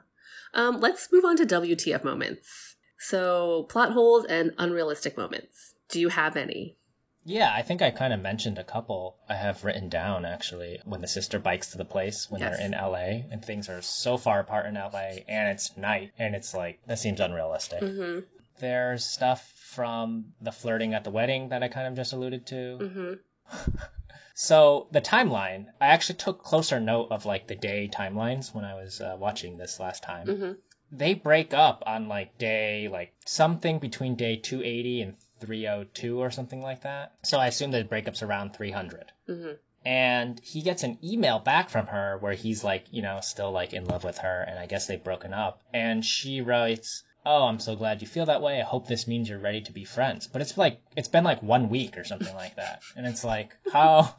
Um, 0.53 0.81
let's 0.81 1.09
move 1.11 1.25
on 1.25 1.37
to 1.39 1.47
WTF 1.47 2.05
moments. 2.05 2.77
So, 2.99 3.65
plot 3.65 3.93
holes 3.93 4.25
and 4.27 4.53
unrealistic 4.59 5.17
moments. 5.17 5.75
Do 5.89 6.01
you 6.01 6.11
have 6.11 6.37
any? 6.37 6.77
Yeah, 7.25 7.51
I 7.53 7.63
think 7.63 7.81
I 7.83 7.91
kind 7.91 8.13
of 8.13 8.21
mentioned 8.21 8.59
a 8.59 8.65
couple 8.65 9.17
I 9.29 9.35
have 9.35 9.65
written 9.65 9.89
down 9.89 10.25
actually 10.25 10.81
when 10.85 11.01
the 11.01 11.07
sister 11.07 11.39
bikes 11.39 11.71
to 11.71 11.79
the 11.79 11.85
place 11.85 12.31
when 12.31 12.41
Yes. 12.41 12.57
they're 12.59 12.67
in 12.67 12.73
LA 12.73 13.25
and 13.31 13.43
things 13.45 13.69
are 13.69 13.81
so 13.83 14.17
far 14.17 14.41
apart 14.41 14.67
in 14.67 14.75
LA 14.75 15.23
and 15.27 15.49
it's 15.49 15.77
night 15.77 16.13
and 16.19 16.35
it's 16.35 16.55
like 16.55 16.81
that 16.87 16.99
seems 16.99 17.21
unrealistic. 17.21 17.81
Mm-hmm. 17.81 18.21
There's 18.61 19.05
stuff 19.05 19.43
from 19.57 20.35
the 20.41 20.53
flirting 20.53 20.95
at 20.95 21.05
the 21.05 21.11
wedding 21.11 21.49
that 21.49 21.63
I 21.63 21.69
kind 21.69 21.89
of 21.89 21.97
just 21.97 22.13
alluded 22.13 22.47
to. 22.47 22.79
Mm-hmm. 22.81 23.75
So 24.37 24.89
the 24.91 25.01
timeline, 25.01 25.67
I 25.81 25.87
actually 25.89 26.17
took 26.17 26.43
closer 26.43 26.81
note 26.81 27.13
of 27.13 27.25
like 27.25 27.47
the 27.47 27.55
day 27.55 27.89
timelines 27.89 28.53
when 28.53 28.65
I 28.65 28.75
was 28.75 29.01
uh, 29.01 29.17
watching 29.17 29.57
this 29.57 29.79
last 29.79 30.03
time. 30.03 30.27
Mm-hmm. 30.27 30.53
They 30.91 31.15
break 31.15 31.55
up 31.55 31.85
on 31.87 32.09
like 32.09 32.37
day 32.37 32.89
like 32.89 33.15
something 33.27 33.79
between 33.79 34.17
day 34.17 34.35
280 34.37 35.03
and 35.03 35.15
302 35.45 36.19
or 36.19 36.31
something 36.31 36.63
like 36.63 36.83
that. 36.83 37.13
So 37.23 37.39
I 37.39 37.49
assume 37.49 37.71
the 37.71 37.85
breakup's 37.85 38.23
around 38.23 38.55
300. 38.55 39.13
Mm-hmm. 39.29 39.53
And 39.87 40.41
he 40.41 40.63
gets 40.63 40.83
an 40.83 40.99
email 41.05 41.39
back 41.39 41.69
from 41.69 41.87
her 41.89 42.17
where 42.19 42.33
he's 42.33 42.65
like, 42.65 42.87
you 42.91 43.03
know, 43.03 43.21
still 43.21 43.53
like 43.53 43.75
in 43.75 43.85
love 43.85 44.03
with 44.03 44.19
her, 44.19 44.43
and 44.43 44.59
I 44.59 44.67
guess 44.67 44.87
they've 44.87 45.03
broken 45.03 45.35
up. 45.35 45.61
And 45.75 46.03
she 46.03 46.41
writes, 46.41 47.03
"Oh, 47.27 47.45
I'm 47.45 47.61
so 47.61 47.77
glad 47.77 48.01
you 48.01 48.09
feel 48.09 48.25
that 48.27 48.41
way. 48.41 48.59
I 48.59 48.65
hope 48.65 48.87
this 48.87 49.07
means 49.07 49.29
you're 49.29 49.39
ready 49.39 49.61
to 49.61 49.73
be 49.73 49.85
friends." 49.85 50.27
But 50.27 50.41
it's 50.41 50.57
like 50.57 50.81
it's 50.97 51.09
been 51.09 51.25
like 51.25 51.43
one 51.43 51.69
week 51.69 51.99
or 51.99 52.05
something 52.05 52.35
like 52.35 52.57
that, 52.57 52.81
and 52.97 53.07
it's 53.07 53.25
like, 53.25 53.55
how? 53.71 54.15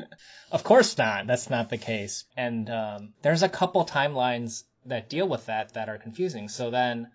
of 0.50 0.64
course 0.64 0.96
not. 0.96 1.26
That's 1.26 1.50
not 1.50 1.68
the 1.68 1.76
case. 1.76 2.24
And 2.34 2.70
um, 2.70 3.12
there's 3.20 3.42
a 3.42 3.50
couple 3.50 3.84
timelines 3.84 4.64
that 4.86 5.10
deal 5.10 5.28
with 5.28 5.44
that 5.46 5.74
that 5.74 5.90
are 5.90 5.98
confusing. 5.98 6.48
So 6.48 6.70
then, 6.70 7.10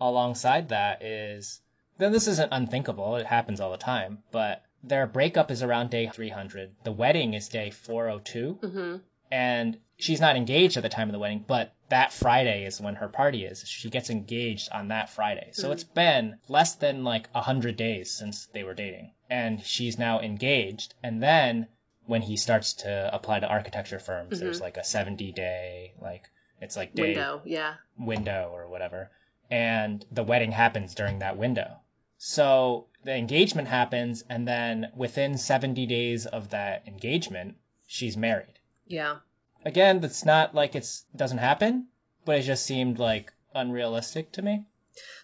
alongside 0.00 0.70
that 0.70 1.02
is 1.02 1.60
then 2.02 2.12
this 2.12 2.28
isn't 2.28 2.52
unthinkable. 2.52 3.16
It 3.16 3.26
happens 3.26 3.60
all 3.60 3.70
the 3.70 3.76
time, 3.78 4.18
but 4.30 4.64
their 4.82 5.06
breakup 5.06 5.50
is 5.50 5.62
around 5.62 5.90
day 5.90 6.08
300. 6.08 6.70
The 6.84 6.92
wedding 6.92 7.34
is 7.34 7.48
day 7.48 7.70
402, 7.70 8.58
Mm-hmm. 8.62 8.96
and 9.30 9.78
she's 9.96 10.20
not 10.20 10.36
engaged 10.36 10.76
at 10.76 10.82
the 10.82 10.88
time 10.88 11.08
of 11.08 11.12
the 11.12 11.18
wedding, 11.18 11.44
but 11.46 11.72
that 11.88 12.12
Friday 12.12 12.64
is 12.64 12.80
when 12.80 12.96
her 12.96 13.08
party 13.08 13.44
is. 13.44 13.62
She 13.66 13.90
gets 13.90 14.10
engaged 14.10 14.70
on 14.72 14.88
that 14.88 15.10
Friday. 15.10 15.50
So 15.52 15.68
Mhm. 15.68 15.72
it's 15.72 15.84
been 15.84 16.38
less 16.48 16.74
than 16.76 17.04
like 17.04 17.28
100 17.34 17.76
days 17.76 18.10
since 18.10 18.46
they 18.46 18.64
were 18.64 18.74
dating, 18.74 19.12
and 19.30 19.62
she's 19.64 19.98
now 19.98 20.20
engaged. 20.20 20.94
And 21.02 21.22
then 21.22 21.68
when 22.06 22.22
he 22.22 22.36
starts 22.36 22.72
to 22.74 23.14
apply 23.14 23.40
to 23.40 23.46
architecture 23.46 23.98
firms, 23.98 24.38
Mhm. 24.38 24.40
there's 24.40 24.60
like 24.60 24.76
a 24.78 24.84
70 24.84 25.32
day, 25.32 25.92
like, 26.00 26.28
it's 26.60 26.76
like 26.76 26.94
day 26.94 27.02
Window. 27.02 27.42
Yeah. 27.44 27.74
window 27.98 28.50
or 28.52 28.68
whatever. 28.68 29.10
And 29.50 30.04
the 30.10 30.24
wedding 30.24 30.50
happens 30.52 30.94
during 30.94 31.18
that 31.20 31.36
window. 31.36 31.78
So 32.24 32.86
the 33.02 33.16
engagement 33.16 33.66
happens, 33.66 34.22
and 34.30 34.46
then 34.46 34.92
within 34.94 35.36
70 35.36 35.86
days 35.86 36.24
of 36.24 36.50
that 36.50 36.86
engagement, 36.86 37.56
she's 37.88 38.16
married. 38.16 38.60
Yeah. 38.86 39.16
Again, 39.64 39.98
that's 39.98 40.24
not 40.24 40.54
like 40.54 40.76
it's 40.76 41.04
doesn't 41.16 41.38
happen, 41.38 41.88
but 42.24 42.38
it 42.38 42.42
just 42.42 42.64
seemed 42.64 43.00
like 43.00 43.32
unrealistic 43.56 44.30
to 44.32 44.42
me. 44.42 44.66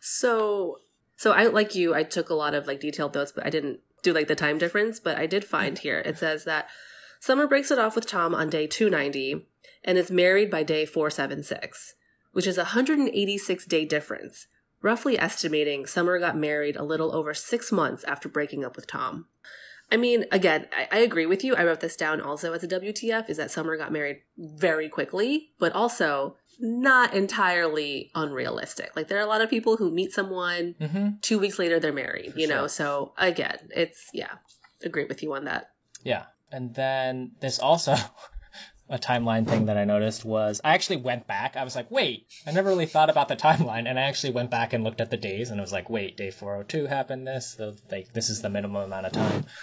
So, 0.00 0.80
so 1.14 1.30
I 1.30 1.44
like 1.44 1.76
you. 1.76 1.94
I 1.94 2.02
took 2.02 2.30
a 2.30 2.34
lot 2.34 2.54
of 2.54 2.66
like 2.66 2.80
detailed 2.80 3.14
notes, 3.14 3.30
but 3.30 3.46
I 3.46 3.50
didn't 3.50 3.78
do 4.02 4.12
like 4.12 4.26
the 4.26 4.34
time 4.34 4.58
difference. 4.58 4.98
But 4.98 5.18
I 5.18 5.26
did 5.26 5.44
find 5.44 5.78
here 5.78 6.00
it 6.00 6.18
says 6.18 6.42
that 6.46 6.68
Summer 7.20 7.46
breaks 7.46 7.70
it 7.70 7.78
off 7.78 7.94
with 7.94 8.06
Tom 8.06 8.34
on 8.34 8.50
day 8.50 8.66
290 8.66 9.46
and 9.84 9.96
is 9.96 10.10
married 10.10 10.50
by 10.50 10.64
day 10.64 10.84
476, 10.84 11.94
which 12.32 12.48
is 12.48 12.58
a 12.58 12.74
186 12.74 13.66
day 13.66 13.84
difference. 13.84 14.48
Roughly 14.82 15.18
estimating, 15.18 15.86
Summer 15.86 16.18
got 16.18 16.36
married 16.36 16.76
a 16.76 16.84
little 16.84 17.14
over 17.14 17.34
six 17.34 17.72
months 17.72 18.04
after 18.04 18.28
breaking 18.28 18.64
up 18.64 18.76
with 18.76 18.86
Tom. 18.86 19.26
I 19.90 19.96
mean, 19.96 20.26
again, 20.30 20.66
I, 20.76 20.88
I 20.92 20.98
agree 20.98 21.26
with 21.26 21.42
you. 21.42 21.56
I 21.56 21.64
wrote 21.64 21.80
this 21.80 21.96
down 21.96 22.20
also 22.20 22.52
as 22.52 22.62
a 22.62 22.68
WTF 22.68 23.28
is 23.30 23.38
that 23.38 23.50
Summer 23.50 23.76
got 23.76 23.90
married 23.90 24.18
very 24.36 24.88
quickly, 24.88 25.50
but 25.58 25.72
also 25.72 26.36
not 26.60 27.14
entirely 27.14 28.10
unrealistic. 28.14 28.94
Like 28.94 29.08
there 29.08 29.18
are 29.18 29.22
a 29.24 29.26
lot 29.28 29.40
of 29.40 29.48
people 29.48 29.76
who 29.76 29.90
meet 29.90 30.12
someone 30.12 30.74
Mm-hmm. 30.80 31.08
two 31.22 31.38
weeks 31.38 31.58
later 31.58 31.80
they're 31.80 31.92
married, 31.92 32.32
For 32.34 32.38
you 32.40 32.48
know. 32.48 32.66
So 32.66 33.12
again, 33.16 33.56
it's 33.74 34.08
yeah, 34.12 34.32
agree 34.84 35.04
with 35.06 35.22
you 35.22 35.34
on 35.34 35.44
that. 35.46 35.70
Yeah. 36.04 36.24
And 36.52 36.74
then 36.74 37.32
this 37.40 37.58
also 37.58 37.94
a 38.88 38.98
timeline 38.98 39.46
thing 39.46 39.66
that 39.66 39.76
I 39.76 39.84
noticed 39.84 40.24
was 40.24 40.60
I 40.64 40.74
actually 40.74 40.98
went 40.98 41.26
back. 41.26 41.56
I 41.56 41.64
was 41.64 41.76
like, 41.76 41.90
wait, 41.90 42.26
I 42.46 42.52
never 42.52 42.68
really 42.68 42.86
thought 42.86 43.10
about 43.10 43.28
the 43.28 43.36
timeline, 43.36 43.88
and 43.88 43.98
I 43.98 44.02
actually 44.02 44.32
went 44.32 44.50
back 44.50 44.72
and 44.72 44.84
looked 44.84 45.00
at 45.00 45.10
the 45.10 45.16
days, 45.16 45.50
and 45.50 45.58
it 45.58 45.62
was 45.62 45.72
like, 45.72 45.90
wait, 45.90 46.16
day 46.16 46.30
402 46.30 46.86
happened 46.86 47.26
this. 47.26 47.54
So 47.56 47.74
like 47.90 48.12
this 48.12 48.30
is 48.30 48.42
the 48.42 48.50
minimum 48.50 48.82
amount 48.82 49.06
of 49.06 49.12
time. 49.12 49.44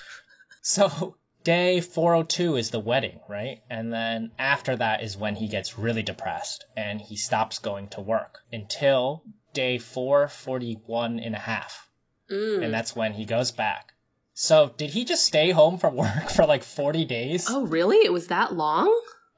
So 0.67 1.15
day 1.43 1.79
402 1.79 2.55
is 2.55 2.71
the 2.71 2.79
wedding, 2.79 3.19
right? 3.29 3.59
And 3.69 3.93
then 3.93 4.31
after 4.39 4.75
that 4.75 5.03
is 5.03 5.15
when 5.15 5.35
he 5.35 5.47
gets 5.47 5.77
really 5.77 6.01
depressed 6.01 6.65
and 6.75 6.99
he 6.99 7.17
stops 7.17 7.59
going 7.59 7.89
to 7.89 8.01
work 8.01 8.39
until 8.51 9.21
day 9.53 9.77
441 9.77 11.19
and 11.19 11.35
a 11.35 11.39
half 11.39 11.87
Mm. 12.31 12.63
and 12.63 12.73
that's 12.73 12.95
when 12.95 13.13
he 13.13 13.25
goes 13.25 13.51
back. 13.51 13.93
So 14.33 14.73
did 14.75 14.89
he 14.89 15.05
just 15.05 15.25
stay 15.25 15.51
home 15.51 15.77
from 15.77 15.95
work 15.95 16.29
for 16.35 16.45
like 16.45 16.63
40 16.63 17.05
days 17.05 17.45
oh, 17.49 17.67
really? 17.67 17.97
It 17.97 18.11
was 18.11 18.27
that 18.27 18.53
long? 18.53 18.89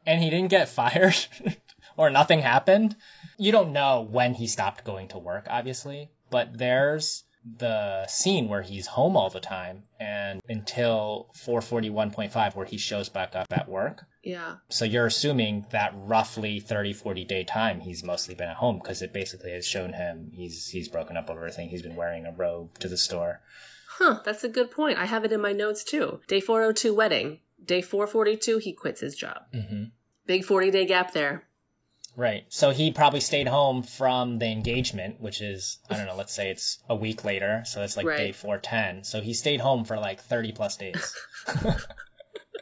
And 0.07 0.23
he 0.23 0.31
didn't 0.31 0.49
get 0.49 0.69
fired 0.79 1.15
or 1.95 2.09
nothing 2.09 2.39
happened? 2.41 2.95
You 3.37 3.51
don't 3.51 3.73
know 3.73 4.07
when 4.09 4.33
he 4.33 4.47
stopped 4.47 4.83
going 4.83 5.09
to 5.09 5.19
work, 5.19 5.45
obviously, 5.47 6.09
but 6.31 6.57
there's 6.57 7.23
the 7.59 8.05
scene 8.07 8.49
where 8.49 8.61
he's 8.61 8.87
home 8.87 9.15
all 9.15 9.29
the 9.29 9.39
time 9.39 9.83
and 9.99 10.41
until 10.49 11.29
441.5 11.45 12.55
where 12.55 12.65
he 12.65 12.77
shows 12.77 13.09
back 13.09 13.35
up 13.35 13.47
at 13.51 13.69
work. 13.69 14.03
Yeah. 14.23 14.55
So 14.69 14.85
you're 14.85 15.05
assuming 15.05 15.65
that 15.71 15.93
roughly 15.95 16.59
30, 16.59 16.93
40 16.93 17.25
day 17.25 17.43
time 17.43 17.79
he's 17.79 18.03
mostly 18.03 18.35
been 18.35 18.49
at 18.49 18.57
home 18.57 18.79
because 18.79 19.01
it 19.01 19.13
basically 19.13 19.51
has 19.51 19.65
shown 19.65 19.93
him 19.93 20.31
he's 20.33 20.67
he's 20.67 20.89
broken 20.89 21.15
up 21.15 21.29
over 21.29 21.39
everything. 21.39 21.69
He's 21.69 21.83
been 21.83 21.95
wearing 21.95 22.25
a 22.25 22.31
robe 22.31 22.77
to 22.79 22.89
the 22.89 22.97
store. 22.97 23.39
Huh, 23.87 24.19
that's 24.25 24.43
a 24.43 24.49
good 24.49 24.69
point. 24.69 24.97
I 24.97 25.05
have 25.05 25.23
it 25.23 25.31
in 25.31 25.41
my 25.41 25.53
notes 25.53 25.83
too. 25.83 26.19
Day 26.27 26.41
402 26.41 26.93
wedding. 26.93 27.39
Day 27.63 27.81
442 27.81 28.57
he 28.57 28.73
quits 28.73 29.01
his 29.01 29.15
job. 29.15 29.43
Mm-hmm. 29.53 29.83
Big 30.27 30.45
40 30.45 30.71
day 30.71 30.85
gap 30.85 31.13
there. 31.13 31.43
Right. 32.15 32.45
So 32.49 32.71
he 32.71 32.91
probably 32.91 33.19
stayed 33.19 33.47
home 33.47 33.83
from 33.83 34.39
the 34.39 34.47
engagement, 34.47 35.21
which 35.21 35.41
is, 35.41 35.77
I 35.89 35.97
don't 35.97 36.07
know, 36.07 36.15
let's 36.15 36.33
say 36.33 36.49
it's 36.49 36.79
a 36.89 36.95
week 36.95 37.23
later. 37.23 37.63
So 37.65 37.83
it's 37.83 37.95
like 37.95 38.07
Right. 38.07 38.17
day 38.17 38.31
410. 38.31 39.03
So 39.03 39.21
he 39.21 39.33
stayed 39.33 39.61
home 39.61 39.85
for 39.85 39.97
like 39.97 40.21
30 40.21 40.51
plus 40.51 40.77
days. 40.77 41.15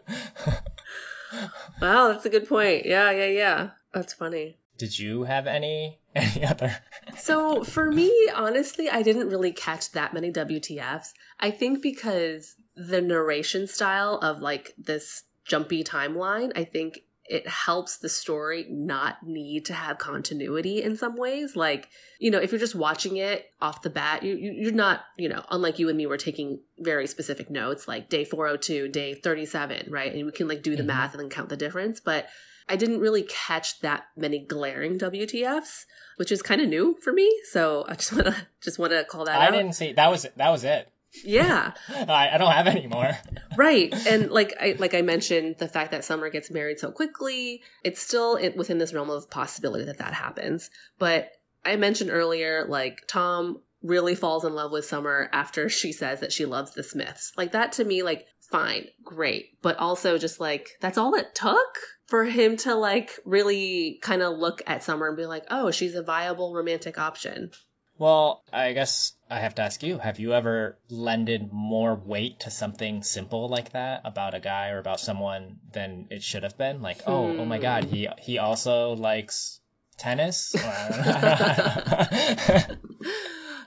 Wow, 1.81 2.09
that's 2.09 2.25
a 2.25 2.29
good 2.29 2.47
point. 2.47 2.85
Yeah, 2.85 3.11
yeah, 3.11 3.27
yeah. 3.27 3.69
That's 3.93 4.13
funny. 4.13 4.57
Did 4.77 4.97
you 4.97 5.23
have 5.23 5.47
any, 5.47 5.99
any 6.15 6.45
other? 6.45 6.75
So 7.17 7.63
for 7.63 7.91
me, 7.91 8.13
honestly, 8.33 8.89
I 8.89 9.01
didn't 9.01 9.29
really 9.29 9.51
catch 9.51 9.91
that 9.91 10.13
many 10.13 10.31
WTFs. 10.31 11.09
I 11.39 11.51
think 11.51 11.81
because 11.81 12.55
the 12.75 13.01
narration 13.01 13.67
style 13.67 14.17
of 14.21 14.39
like 14.39 14.73
this 14.77 15.23
jumpy 15.45 15.83
timeline, 15.83 16.51
I 16.55 16.63
think 16.63 16.99
it 17.27 17.47
helps 17.47 17.97
the 17.97 18.09
story 18.09 18.65
not 18.69 19.17
need 19.25 19.65
to 19.65 19.73
have 19.73 19.97
continuity 19.97 20.81
in 20.83 20.95
some 20.95 21.15
ways. 21.17 21.55
Like, 21.55 21.89
you 22.19 22.29
know, 22.31 22.37
if 22.39 22.51
you're 22.51 22.59
just 22.59 22.75
watching 22.75 23.17
it 23.17 23.45
off 23.61 23.81
the 23.81 23.89
bat, 23.89 24.23
you, 24.23 24.35
you 24.35 24.51
you're 24.51 24.71
not, 24.71 25.01
you 25.17 25.27
know, 25.29 25.43
unlike 25.49 25.79
you 25.79 25.89
and 25.89 25.97
me, 25.97 26.05
we're 26.05 26.17
taking 26.17 26.59
very 26.79 27.07
specific 27.07 27.49
notes, 27.49 27.87
like 27.87 28.09
day 28.09 28.25
402, 28.25 28.89
day 28.89 29.15
37, 29.15 29.87
right? 29.89 30.13
And 30.13 30.25
we 30.25 30.31
can 30.31 30.47
like 30.47 30.61
do 30.61 30.75
the 30.75 30.83
Mhm. 30.83 30.87
math 30.87 31.13
and 31.13 31.21
then 31.21 31.29
count 31.29 31.49
the 31.49 31.57
difference. 31.57 31.99
But 31.99 32.27
I 32.69 32.75
didn't 32.75 32.99
really 32.99 33.23
catch 33.23 33.79
that 33.81 34.05
many 34.15 34.39
glaring 34.39 34.97
WTFs 34.97 35.85
which 36.17 36.31
is 36.31 36.41
kind 36.41 36.61
of 36.61 36.69
new 36.69 36.95
for 37.01 37.11
me. 37.11 37.29
So 37.51 37.85
I 37.89 37.95
just 37.95 38.13
want 38.13 38.25
to 38.27 38.35
just 38.61 38.79
want 38.79 38.93
to 38.93 39.03
call 39.03 39.25
that 39.25 39.37
I 39.41 39.47
out. 39.47 39.51
didn't 39.51 39.73
see. 39.73 39.91
That 39.91 40.09
was 40.09 40.23
it. 40.23 40.37
That 40.37 40.49
was 40.49 40.63
it. 40.63 40.89
Yeah, 41.23 41.73
I, 41.89 42.29
I 42.33 42.37
don't 42.37 42.51
have 42.51 42.67
any 42.67 42.87
more. 42.87 43.11
right. 43.57 43.93
And 44.07 44.31
like 44.31 44.53
I 44.59 44.75
like 44.79 44.93
I 44.93 45.01
mentioned, 45.01 45.55
the 45.59 45.67
fact 45.67 45.91
that 45.91 46.03
Summer 46.03 46.29
gets 46.29 46.51
married 46.51 46.79
so 46.79 46.91
quickly, 46.91 47.63
it's 47.83 48.01
still 48.01 48.39
within 48.55 48.77
this 48.77 48.93
realm 48.93 49.09
of 49.09 49.29
possibility 49.29 49.85
that 49.85 49.97
that 49.97 50.13
happens. 50.13 50.69
But 50.99 51.31
I 51.63 51.75
mentioned 51.75 52.11
earlier, 52.11 52.65
like 52.67 53.03
Tom 53.07 53.61
really 53.81 54.15
falls 54.15 54.43
in 54.43 54.53
love 54.53 54.71
with 54.71 54.85
Summer 54.85 55.29
after 55.31 55.69
she 55.69 55.91
says 55.91 56.19
that 56.19 56.33
she 56.33 56.45
loves 56.45 56.73
the 56.73 56.83
Smiths. 56.83 57.31
Like 57.37 57.51
that 57.51 57.71
to 57.73 57.85
me, 57.85 58.03
like, 58.03 58.25
fine, 58.41 58.87
great. 59.03 59.61
But 59.61 59.77
also 59.77 60.17
just 60.17 60.39
like, 60.39 60.71
that's 60.81 60.97
all 60.97 61.13
it 61.13 61.35
took 61.35 61.77
for 62.07 62.25
him 62.25 62.57
to 62.57 62.75
like 62.75 63.19
really 63.25 63.99
kind 64.01 64.21
of 64.21 64.37
look 64.37 64.61
at 64.67 64.83
Summer 64.83 65.07
and 65.07 65.17
be 65.17 65.25
like, 65.25 65.45
oh, 65.49 65.71
she's 65.71 65.95
a 65.95 66.03
viable 66.03 66.53
romantic 66.53 66.97
option. 66.97 67.51
Well, 67.97 68.43
I 68.51 68.73
guess 68.73 69.13
I 69.29 69.39
have 69.39 69.55
to 69.55 69.61
ask 69.61 69.81
you, 69.81 69.97
have 69.97 70.19
you 70.19 70.33
ever 70.33 70.77
lended 70.89 71.53
more 71.53 71.95
weight 71.95 72.41
to 72.41 72.51
something 72.51 73.03
simple 73.03 73.47
like 73.47 73.71
that 73.71 74.01
about 74.03 74.33
a 74.33 74.41
guy 74.41 74.69
or 74.69 74.79
about 74.79 74.99
someone 74.99 75.59
than 75.71 76.07
it 76.09 76.21
should 76.21 76.43
have 76.43 76.57
been? 76.57 76.81
Like, 76.81 76.99
oh, 77.07 77.37
oh 77.37 77.45
my 77.45 77.57
god, 77.57 77.85
he 77.85 78.09
he 78.19 78.37
also 78.37 78.95
likes 78.95 79.61
tennis? 79.97 80.51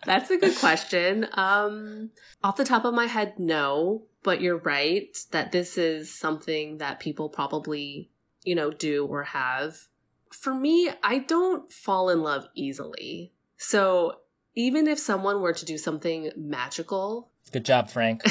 That's 0.05 0.31
a 0.31 0.37
good 0.39 0.57
question. 0.57 1.27
Um 1.33 2.11
off 2.45 2.57
the 2.57 2.65
top 2.65 2.85
of 2.85 2.93
my 2.93 3.07
head, 3.07 3.39
no, 3.39 4.03
but 4.23 4.43
you're 4.43 4.59
right 4.59 5.17
that 5.31 5.53
this 5.53 5.79
is 5.79 6.15
something 6.15 6.79
that 6.79 7.01
people 7.01 7.31
probably, 7.31 8.11
you 8.43 8.55
know, 8.55 8.71
do 8.71 9.07
or 9.07 9.23
have. 9.25 9.89
For 10.31 10.55
me, 10.55 10.91
I 11.03 11.21
don't 11.21 11.73
fall 11.73 12.11
in 12.11 12.21
love 12.23 12.49
easily. 12.55 13.33
So 13.59 14.15
even 14.55 14.87
if 14.87 14.99
someone 14.99 15.41
were 15.41 15.53
to 15.53 15.65
do 15.65 15.77
something 15.77 16.33
magical, 16.37 17.31
good 17.53 17.65
job, 17.65 17.91
Frank. 17.91 18.23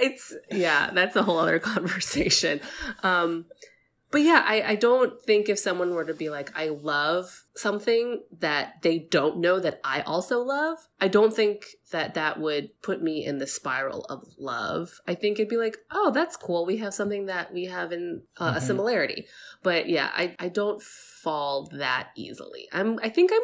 it's 0.00 0.34
yeah, 0.50 0.90
that's 0.92 1.16
a 1.16 1.22
whole 1.22 1.38
other 1.38 1.58
conversation. 1.74 2.60
Um, 3.02 3.46
but 4.10 4.22
yeah, 4.22 4.42
I, 4.44 4.62
I 4.62 4.74
don't 4.74 5.20
think 5.22 5.48
if 5.48 5.58
someone 5.58 5.94
were 5.94 6.04
to 6.04 6.14
be 6.14 6.30
like, 6.30 6.50
I 6.56 6.68
love 6.68 7.44
something 7.54 8.22
that 8.38 8.82
they 8.82 8.98
don't 8.98 9.38
know 9.38 9.60
that 9.60 9.80
I 9.84 10.00
also 10.00 10.40
love, 10.40 10.78
I 11.00 11.08
don't 11.08 11.34
think 11.34 11.66
that 11.92 12.14
that 12.14 12.40
would 12.40 12.70
put 12.82 13.02
me 13.02 13.24
in 13.24 13.38
the 13.38 13.46
spiral 13.46 14.04
of 14.08 14.24
love. 14.38 15.00
I 15.06 15.14
think 15.14 15.38
it'd 15.38 15.48
be 15.48 15.56
like, 15.56 15.78
oh, 15.92 16.10
that's 16.10 16.36
cool. 16.36 16.66
We 16.66 16.78
have 16.78 16.94
something 16.94 17.26
that 17.26 17.52
we 17.52 17.66
have 17.66 17.92
in 17.92 18.22
uh, 18.36 18.48
mm-hmm. 18.48 18.56
a 18.56 18.60
similarity. 18.60 19.26
But 19.62 19.88
yeah, 19.88 20.10
I, 20.12 20.34
I 20.38 20.48
don't 20.48 20.82
fall 20.82 21.68
that 21.78 22.08
easily. 22.16 22.68
I'm, 22.72 22.98
I 23.00 23.10
think 23.10 23.30
I'm 23.32 23.40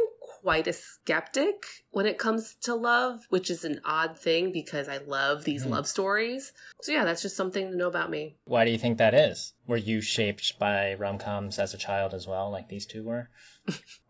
quite 0.47 0.69
a 0.69 0.73
skeptic 0.73 1.65
when 1.91 2.07
it 2.07 2.19
comes 2.19 2.55
to 2.61 2.73
love, 2.73 3.27
which 3.31 3.51
is 3.51 3.65
an 3.65 3.81
odd 3.85 4.17
thing 4.17 4.53
because 4.53 4.89
I 4.89 4.99
love 4.99 5.43
these 5.43 5.67
mm. 5.67 5.71
love 5.71 5.89
stories. 5.89 6.53
So 6.83 6.93
yeah, 6.93 7.05
that's 7.05 7.21
just 7.21 7.37
something 7.37 7.69
to 7.69 7.77
know 7.77 7.89
about 7.89 8.11
me. 8.11 8.37
Why 8.45 8.65
do 8.65 8.71
you 8.71 8.79
think 8.79 8.99
that 8.99 9.13
is? 9.13 9.55
Were 9.67 9.77
you 9.77 10.01
shaped 10.01 10.57
by 10.61 10.95
rom-coms 10.95 11.59
as 11.59 11.75
a 11.75 11.79
child 11.79 12.15
as 12.15 12.29
well, 12.29 12.53
like 12.53 12.69
these 12.69 12.87
two 12.87 13.03
were? 13.03 13.29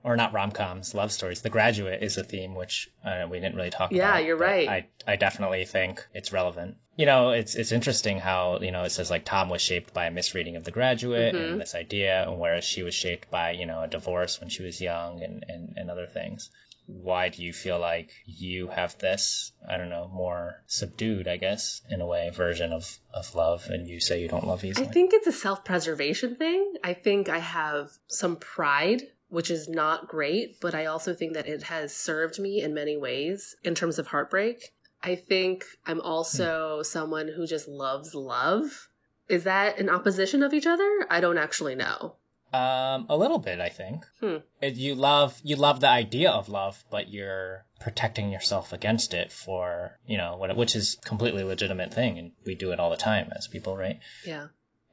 Or 0.03 0.17
not 0.17 0.33
rom-coms, 0.33 0.95
love 0.95 1.13
stories. 1.13 1.43
The 1.43 1.51
Graduate 1.51 2.03
is 2.03 2.17
a 2.17 2.25
theme 2.25 2.55
which 2.55 2.91
uh, 3.05 3.27
we 3.31 3.41
didn't 3.41 3.57
really 3.57 3.71
talk 3.71 3.93
yeah, 3.93 4.09
about. 4.09 4.21
Yeah, 4.21 4.27
you're 4.27 4.37
right. 4.37 4.69
I 4.69 4.87
I 5.07 5.17
definitely 5.17 5.65
think 5.65 6.07
it's 6.15 6.33
relevant. 6.33 6.77
You 6.97 7.07
know, 7.07 7.31
it's 7.31 7.55
it's 7.55 7.73
interesting 7.73 8.19
how 8.19 8.61
you 8.61 8.73
know 8.73 8.85
it 8.85 8.91
says 8.91 9.11
like 9.11 9.25
Tom 9.25 9.49
was 9.49 9.63
shaped 9.63 9.93
by 9.93 10.07
a 10.07 10.11
misreading 10.11 10.57
of 10.57 10.65
The 10.65 10.71
Graduate 10.71 11.35
mm-hmm. 11.35 11.53
and 11.53 11.61
this 11.61 11.75
idea, 11.75 12.29
and 12.29 12.39
whereas 12.39 12.65
she 12.65 12.83
was 12.83 12.95
shaped 12.95 13.31
by 13.31 13.53
you 13.53 13.67
know 13.67 13.83
a 13.83 13.89
divorce 13.89 14.41
when 14.41 14.49
she 14.49 14.63
was 14.63 14.81
young 14.81 15.23
and 15.23 15.45
and, 15.49 15.75
and 15.77 15.91
other 15.91 16.07
things 16.07 16.51
why 16.87 17.29
do 17.29 17.43
you 17.43 17.53
feel 17.53 17.79
like 17.81 18.11
you 18.25 18.69
have 18.69 18.97
this 18.99 19.53
i 19.69 19.77
don't 19.77 19.89
know 19.89 20.09
more 20.13 20.63
subdued 20.67 21.27
i 21.27 21.37
guess 21.37 21.83
in 21.91 22.01
a 22.01 22.07
way 22.07 22.31
version 22.31 22.73
of 22.73 22.99
of 23.13 23.35
love 23.35 23.67
and 23.69 23.89
you 23.89 23.99
say 23.99 24.21
you 24.21 24.29
don't 24.29 24.47
love 24.47 24.65
easily 24.65 24.87
i 24.87 24.91
think 24.91 25.13
it's 25.13 25.27
a 25.27 25.33
self-preservation 25.33 26.37
thing 26.37 26.75
i 26.85 26.93
think 26.93 27.29
i 27.29 27.39
have 27.39 27.91
some 28.07 28.37
pride 28.37 29.03
which 29.29 29.51
is 29.51 29.69
not 29.69 30.09
great, 30.09 30.61
but 30.61 30.75
I 30.75 30.87
also 30.87 31.15
think 31.15 31.35
that 31.35 31.49
it 31.49 31.65
has 31.65 31.95
served 31.95 32.39
me 32.39 32.61
in 32.61 32.75
many 32.75 32.97
ways 32.97 33.57
in 33.65 33.75
terms 33.75 33.99
of 33.99 34.09
heartbreak. 34.09 34.73
I 35.03 35.15
think 35.15 35.65
I'm 35.87 36.01
also 36.01 36.83
someone 36.83 37.29
who 37.29 37.47
just 37.47 37.69
loves 37.69 38.15
love. 38.15 38.89
Is 39.29 39.45
that 39.45 39.79
an 39.79 39.91
opposition 39.91 40.43
of 40.43 40.55
each 40.55 40.67
other? 40.67 41.07
I 41.11 41.21
don't 41.21 41.39
actually 41.39 41.75
know. 41.75 42.17
Um, 42.53 43.07
a 43.09 43.17
little 43.17 43.39
bit, 43.39 43.61
I 43.61 43.69
think. 43.69 44.07
Hmm. 44.21 44.37
You 44.63 44.95
love 44.95 45.39
you 45.43 45.57
love 45.57 45.81
the 45.81 45.89
idea 45.89 46.31
of 46.31 46.49
love, 46.49 46.83
but 46.91 47.09
you're 47.09 47.67
protecting 47.81 48.31
yourself 48.31 48.73
against 48.73 49.15
it 49.15 49.33
for 49.33 49.99
you 50.07 50.17
know 50.17 50.37
what, 50.37 50.57
which 50.57 50.77
is 50.77 50.97
completely 51.05 51.43
legitimate 51.43 51.93
thing, 51.93 52.19
and 52.19 52.33
we 52.47 52.55
do 52.55 52.71
it 52.71 52.81
all 52.81 52.91
the 52.91 52.97
time 52.97 53.31
as 53.37 53.49
people, 53.49 53.77
right? 53.77 53.99
Yeah. 54.25 54.47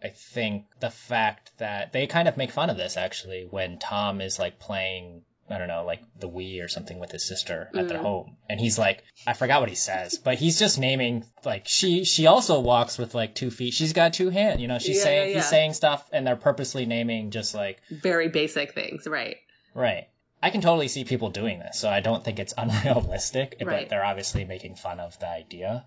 I 0.04 0.10
think 0.10 0.66
the 0.80 0.89
fact 0.89 1.51
that 1.60 1.93
they 1.93 2.08
kind 2.08 2.28
of 2.28 2.38
make 2.38 2.51
fun 2.51 2.70
of 2.70 2.78
this 2.78 2.97
actually 2.97 3.47
when 3.49 3.80
Tom 3.80 4.22
is 4.22 4.38
like 4.38 4.60
playing 4.60 5.24
I 5.49 5.58
don't 5.58 5.68
know, 5.68 5.84
like 5.84 6.01
the 6.18 6.30
Wii 6.30 6.64
or 6.64 6.68
something 6.68 6.99
with 6.99 7.12
his 7.12 7.28
sister 7.28 7.70
at 7.76 7.86
mm. 7.86 7.88
their 7.89 7.97
home. 7.97 8.38
And 8.49 8.60
he's 8.60 8.80
like, 8.80 9.04
I 9.28 9.34
forgot 9.34 9.60
what 9.60 9.70
he 9.70 9.76
says, 9.76 10.18
but 10.18 10.36
he's 10.36 10.58
just 10.58 10.80
naming 10.80 11.26
like 11.43 11.68
she 11.68 12.06
she 12.06 12.28
also 12.28 12.62
walks 12.62 12.97
with 12.97 13.14
like 13.14 13.36
two 13.36 13.51
feet. 13.51 13.74
She's 13.74 13.93
got 13.93 14.14
two 14.14 14.30
hands, 14.30 14.62
you 14.62 14.68
know. 14.68 14.80
She's 14.80 14.97
yeah, 14.97 15.04
saying 15.04 15.22
yeah, 15.22 15.28
yeah. 15.30 15.41
he's 15.41 15.49
saying 15.49 15.74
stuff, 15.74 16.08
and 16.14 16.26
they're 16.26 16.38
purposely 16.38 16.86
naming 16.86 17.32
just 17.32 17.54
like 17.54 17.82
very 17.89 18.30
basic 18.30 18.74
things, 18.74 19.06
right? 19.06 19.38
Right. 19.74 20.08
I 20.41 20.49
can 20.49 20.62
totally 20.62 20.89
see 20.89 21.06
people 21.06 21.30
doing 21.30 21.60
this, 21.60 21.80
so 21.80 21.89
I 21.89 21.99
don't 21.99 22.24
think 22.24 22.39
it's 22.39 22.54
unrealistic. 22.58 23.58
Right. 23.62 23.82
But 23.82 23.89
they're 23.89 24.06
obviously 24.06 24.45
making 24.45 24.76
fun 24.76 24.99
of 24.99 25.20
the 25.20 25.30
idea. 25.30 25.86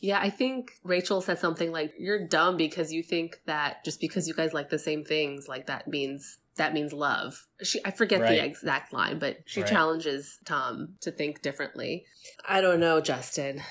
Yeah, 0.00 0.18
I 0.18 0.30
think 0.30 0.72
Rachel 0.82 1.20
said 1.20 1.38
something 1.38 1.72
like, 1.72 1.92
"You're 1.98 2.26
dumb 2.26 2.56
because 2.56 2.92
you 2.92 3.02
think 3.02 3.40
that 3.46 3.84
just 3.84 4.00
because 4.00 4.26
you 4.26 4.34
guys 4.34 4.54
like 4.54 4.70
the 4.70 4.78
same 4.78 5.04
things, 5.04 5.46
like 5.48 5.66
that 5.66 5.88
means 5.88 6.38
that 6.56 6.72
means 6.72 6.92
love." 6.92 7.46
She, 7.62 7.80
I 7.84 7.90
forget 7.90 8.20
right. 8.20 8.30
the 8.30 8.44
exact 8.44 8.92
line, 8.92 9.18
but 9.18 9.38
she 9.46 9.60
right. 9.60 9.70
challenges 9.70 10.38
Tom 10.46 10.94
to 11.02 11.10
think 11.10 11.42
differently. 11.42 12.04
I 12.48 12.60
don't 12.60 12.80
know, 12.80 13.00
Justin. 13.00 13.62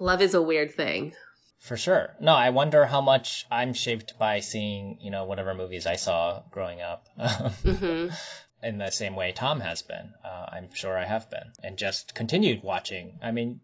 Love 0.00 0.22
is 0.22 0.34
a 0.34 0.42
weird 0.42 0.74
thing. 0.74 1.14
For 1.60 1.76
sure. 1.76 2.14
No, 2.20 2.34
I 2.34 2.50
wonder 2.50 2.84
how 2.84 3.00
much 3.00 3.46
I'm 3.50 3.72
shaped 3.72 4.18
by 4.18 4.40
seeing, 4.40 4.98
you 5.00 5.10
know, 5.10 5.24
whatever 5.24 5.54
movies 5.54 5.86
I 5.86 5.96
saw 5.96 6.42
growing 6.50 6.82
up. 6.82 7.06
mm-hmm 7.18 8.12
in 8.64 8.78
the 8.78 8.90
same 8.90 9.14
way 9.14 9.32
Tom 9.32 9.60
has 9.60 9.82
been. 9.82 10.14
Uh, 10.24 10.46
I'm 10.52 10.72
sure 10.72 10.96
I 10.96 11.04
have 11.04 11.30
been, 11.30 11.52
and 11.62 11.76
just 11.76 12.14
continued 12.14 12.62
watching. 12.62 13.18
I 13.22 13.30
mean, 13.30 13.60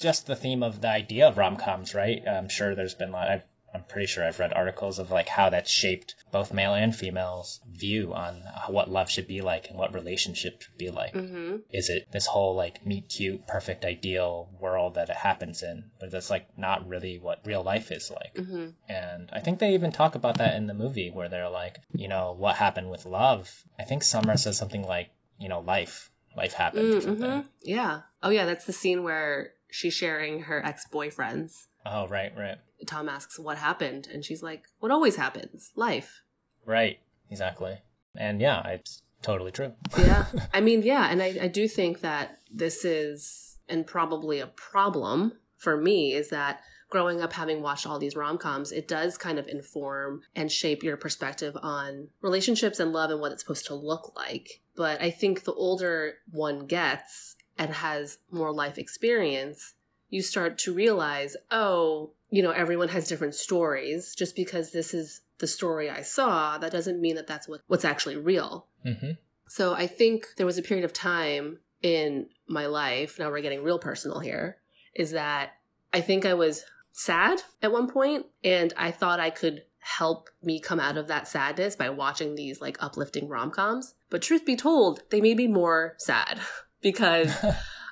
just 0.00 0.26
the 0.26 0.36
theme 0.36 0.62
of 0.62 0.80
the 0.80 0.88
idea 0.88 1.28
of 1.28 1.38
rom 1.38 1.56
coms, 1.56 1.94
right? 1.94 2.22
I'm 2.26 2.48
sure 2.48 2.74
there's 2.74 2.94
been 2.94 3.10
a 3.10 3.12
lot. 3.12 3.28
I've, 3.28 3.42
I'm 3.72 3.82
pretty 3.82 4.06
sure 4.06 4.24
I've 4.24 4.38
read 4.38 4.52
articles 4.52 5.00
of 5.00 5.10
like 5.10 5.28
how 5.28 5.50
that's 5.50 5.70
shaped 5.70 6.14
both 6.30 6.52
male 6.52 6.74
and 6.74 6.94
female's 6.94 7.60
view 7.68 8.14
on 8.14 8.40
what 8.68 8.88
love 8.88 9.10
should 9.10 9.26
be 9.26 9.40
like 9.40 9.68
and 9.68 9.76
what 9.76 9.94
relationship 9.94 10.62
should 10.62 10.78
be 10.78 10.90
like. 10.90 11.14
Mm-hmm. 11.14 11.56
Is 11.72 11.90
it 11.90 12.06
this 12.12 12.26
whole 12.26 12.54
like 12.54 12.86
meet 12.86 13.08
cute, 13.08 13.48
perfect, 13.48 13.84
ideal 13.84 14.48
world 14.60 14.94
that 14.94 15.10
it 15.10 15.16
happens 15.16 15.64
in, 15.64 15.90
but 15.98 16.12
that's 16.12 16.30
like 16.30 16.56
not 16.56 16.88
really 16.88 17.18
what 17.18 17.40
real 17.44 17.64
life 17.64 17.90
is 17.90 18.12
like. 18.12 18.34
Mm-hmm. 18.34 18.68
And 18.88 19.30
I 19.32 19.40
think 19.40 19.58
they 19.58 19.74
even 19.74 19.90
talk 19.90 20.14
about 20.14 20.38
that 20.38 20.54
in 20.54 20.68
the 20.68 20.74
movie 20.74 21.10
where 21.10 21.28
they're 21.28 21.50
like, 21.50 21.78
you 21.92 22.06
know, 22.06 22.36
what 22.38 22.54
happened 22.54 22.90
with 22.90 23.06
love? 23.06 23.52
I 23.76 23.82
think 23.82 24.04
Summer 24.04 24.36
says 24.36 24.56
something 24.56 24.84
like, 24.84 25.10
you 25.40 25.48
know, 25.48 25.58
life, 25.58 26.12
life 26.36 26.52
happened. 26.52 27.02
Mm-hmm. 27.02 27.40
Yeah. 27.62 28.02
Oh 28.22 28.30
yeah, 28.30 28.44
that's 28.44 28.66
the 28.66 28.72
scene 28.72 29.02
where 29.02 29.50
she's 29.74 29.92
sharing 29.92 30.42
her 30.42 30.64
ex 30.64 30.86
boyfriends. 30.90 31.66
Oh, 31.84 32.06
right, 32.06 32.32
right. 32.36 32.58
Tom 32.86 33.08
asks 33.08 33.38
what 33.38 33.58
happened, 33.58 34.06
and 34.12 34.24
she's 34.24 34.42
like, 34.42 34.64
"What 34.78 34.92
always 34.92 35.16
happens? 35.16 35.72
Life." 35.74 36.22
Right. 36.64 37.00
Exactly. 37.30 37.78
And 38.16 38.40
yeah, 38.40 38.66
it's 38.68 39.02
totally 39.22 39.50
true. 39.50 39.72
yeah. 39.98 40.26
I 40.54 40.60
mean, 40.60 40.82
yeah, 40.82 41.08
and 41.10 41.20
I, 41.20 41.36
I 41.42 41.48
do 41.48 41.66
think 41.66 42.00
that 42.00 42.38
this 42.50 42.84
is, 42.84 43.58
and 43.68 43.86
probably 43.86 44.38
a 44.38 44.46
problem 44.46 45.32
for 45.56 45.76
me, 45.76 46.12
is 46.12 46.28
that 46.28 46.60
growing 46.90 47.20
up 47.20 47.32
having 47.32 47.60
watched 47.60 47.86
all 47.86 47.98
these 47.98 48.14
rom-coms 48.14 48.70
it 48.70 48.86
does 48.86 49.18
kind 49.18 49.36
of 49.36 49.48
inform 49.48 50.20
and 50.36 50.52
shape 50.52 50.84
your 50.84 50.96
perspective 50.96 51.56
on 51.60 52.06
relationships 52.20 52.78
and 52.78 52.92
love 52.92 53.10
and 53.10 53.20
what 53.20 53.32
it's 53.32 53.42
supposed 53.42 53.66
to 53.66 53.74
look 53.74 54.14
like 54.14 54.60
but 54.76 55.00
i 55.02 55.10
think 55.10 55.42
the 55.42 55.54
older 55.54 56.14
one 56.30 56.66
gets 56.66 57.34
and 57.58 57.72
has 57.74 58.18
more 58.30 58.52
life 58.52 58.78
experience, 58.78 59.74
you 60.08 60.22
start 60.22 60.58
to 60.58 60.72
realize, 60.72 61.36
oh, 61.50 62.12
you 62.30 62.42
know, 62.42 62.50
everyone 62.50 62.88
has 62.88 63.08
different 63.08 63.34
stories. 63.34 64.14
Just 64.14 64.36
because 64.36 64.72
this 64.72 64.94
is 64.94 65.20
the 65.38 65.46
story 65.46 65.90
I 65.90 66.02
saw, 66.02 66.58
that 66.58 66.72
doesn't 66.72 67.00
mean 67.00 67.16
that 67.16 67.26
that's 67.26 67.48
what, 67.48 67.60
what's 67.66 67.84
actually 67.84 68.16
real. 68.16 68.66
Mm-hmm. 68.84 69.12
So 69.48 69.74
I 69.74 69.86
think 69.86 70.26
there 70.36 70.46
was 70.46 70.58
a 70.58 70.62
period 70.62 70.84
of 70.84 70.92
time 70.92 71.58
in 71.82 72.28
my 72.48 72.66
life, 72.66 73.18
now 73.18 73.30
we're 73.30 73.42
getting 73.42 73.62
real 73.62 73.78
personal 73.78 74.18
here, 74.18 74.56
is 74.94 75.10
that 75.10 75.52
I 75.92 76.00
think 76.00 76.24
I 76.24 76.34
was 76.34 76.64
sad 76.92 77.42
at 77.62 77.72
one 77.72 77.90
point 77.90 78.26
and 78.42 78.72
I 78.76 78.90
thought 78.90 79.20
I 79.20 79.30
could 79.30 79.64
help 79.78 80.30
me 80.42 80.58
come 80.58 80.80
out 80.80 80.96
of 80.96 81.08
that 81.08 81.28
sadness 81.28 81.76
by 81.76 81.90
watching 81.90 82.34
these 82.34 82.60
like 82.60 82.82
uplifting 82.82 83.28
rom-coms. 83.28 83.94
But 84.08 84.22
truth 84.22 84.46
be 84.46 84.56
told, 84.56 85.02
they 85.10 85.20
made 85.20 85.36
me 85.36 85.46
more 85.46 85.94
sad. 85.98 86.40
because 86.84 87.34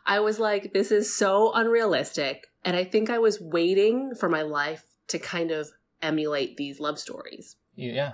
I 0.06 0.20
was 0.20 0.38
like, 0.38 0.72
this 0.72 0.92
is 0.92 1.12
so 1.12 1.52
unrealistic. 1.52 2.46
And 2.64 2.76
I 2.76 2.84
think 2.84 3.10
I 3.10 3.18
was 3.18 3.40
waiting 3.40 4.14
for 4.14 4.28
my 4.28 4.42
life 4.42 4.84
to 5.08 5.18
kind 5.18 5.50
of 5.50 5.70
emulate 6.00 6.56
these 6.56 6.78
love 6.78 7.00
stories. 7.00 7.56
Yeah. 7.74 8.12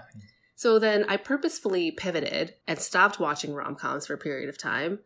So 0.55 0.79
then 0.79 1.05
I 1.09 1.19
purposefully 1.19 1.91
pivoted 1.91 2.55
and 2.67 2.79
stopped 2.79 3.21
watching 3.21 3.55
rom 3.55 3.75
coms 3.75 4.07
for 4.07 4.15
a 4.15 4.19
period 4.19 4.49
of 4.49 4.57
time. 4.57 5.01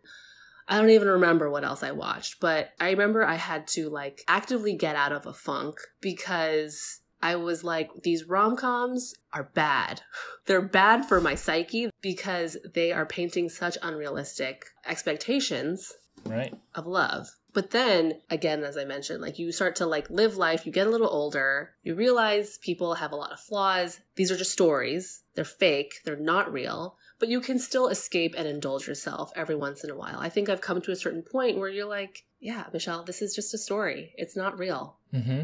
I 0.69 0.79
don't 0.79 0.91
even 0.91 1.09
remember 1.09 1.51
what 1.51 1.65
else 1.65 1.83
I 1.83 1.91
watched, 1.91 2.39
but 2.41 2.71
I 2.79 2.91
remember 2.91 3.25
I 3.25 3.35
had 3.35 3.67
to 3.69 3.89
like 3.89 4.23
actively 4.29 4.75
get 4.75 4.95
out 4.95 5.13
of 5.13 5.27
a 5.27 5.35
funk 5.35 5.79
because 6.01 7.01
I 7.23 7.37
was 7.37 7.63
like, 7.63 8.03
these 8.03 8.25
rom 8.25 8.57
coms 8.57 9.15
are 9.33 9.45
bad. 9.55 10.01
They're 10.47 10.61
bad 10.61 11.05
for 11.07 11.21
my 11.21 11.35
psyche 11.37 11.89
because 12.01 12.57
they 12.75 12.91
are 12.93 13.07
painting 13.07 13.49
such 13.49 13.79
unrealistic 13.83 14.67
expectations 14.87 15.93
Right. 16.25 16.55
of 16.75 16.87
love. 16.87 17.29
But 17.53 17.71
then 17.71 18.21
again, 18.31 18.63
as 18.65 18.77
I 18.79 18.85
mentioned, 18.85 19.21
like 19.21 19.39
you 19.39 19.51
start 19.53 19.77
to 19.77 19.87
like 19.87 20.09
live 20.09 20.37
life, 20.37 20.65
you 20.65 20.73
get 20.73 20.87
a 20.87 20.91
little 20.91 21.09
older, 21.11 21.73
you 21.83 21.95
realize 21.95 22.59
people 22.59 22.95
have 22.95 23.13
a 23.13 23.17
lot 23.17 23.33
of 23.33 23.41
flaws. 23.41 24.01
These 24.15 24.31
are 24.31 24.37
just 24.37 24.53
stories. 24.53 25.23
They're 25.35 25.45
fake. 25.45 25.95
They're 26.05 26.17
not 26.17 26.53
real, 26.53 26.97
but 27.19 27.29
you 27.29 27.41
can 27.41 27.59
still 27.59 27.89
escape 27.89 28.35
and 28.39 28.47
indulge 28.47 28.87
yourself 28.87 29.33
every 29.37 29.57
once 29.57 29.83
in 29.85 29.91
a 29.91 29.97
while. 29.97 30.19
I 30.19 30.29
think 30.29 30.49
I've 30.49 30.61
come 30.61 30.81
to 30.83 30.93
a 30.93 30.97
certain 30.97 31.23
point 31.23 31.59
where 31.59 31.69
you're 31.69 31.89
like, 31.89 32.25
yeah, 32.41 32.65
Michelle, 32.73 33.03
this 33.05 33.21
is 33.21 33.35
just 33.35 33.53
a 33.53 33.59
story. 33.59 34.15
It's 34.17 34.37
not 34.37 34.59
real. 34.59 34.97
Mm-hmm. 35.13 35.43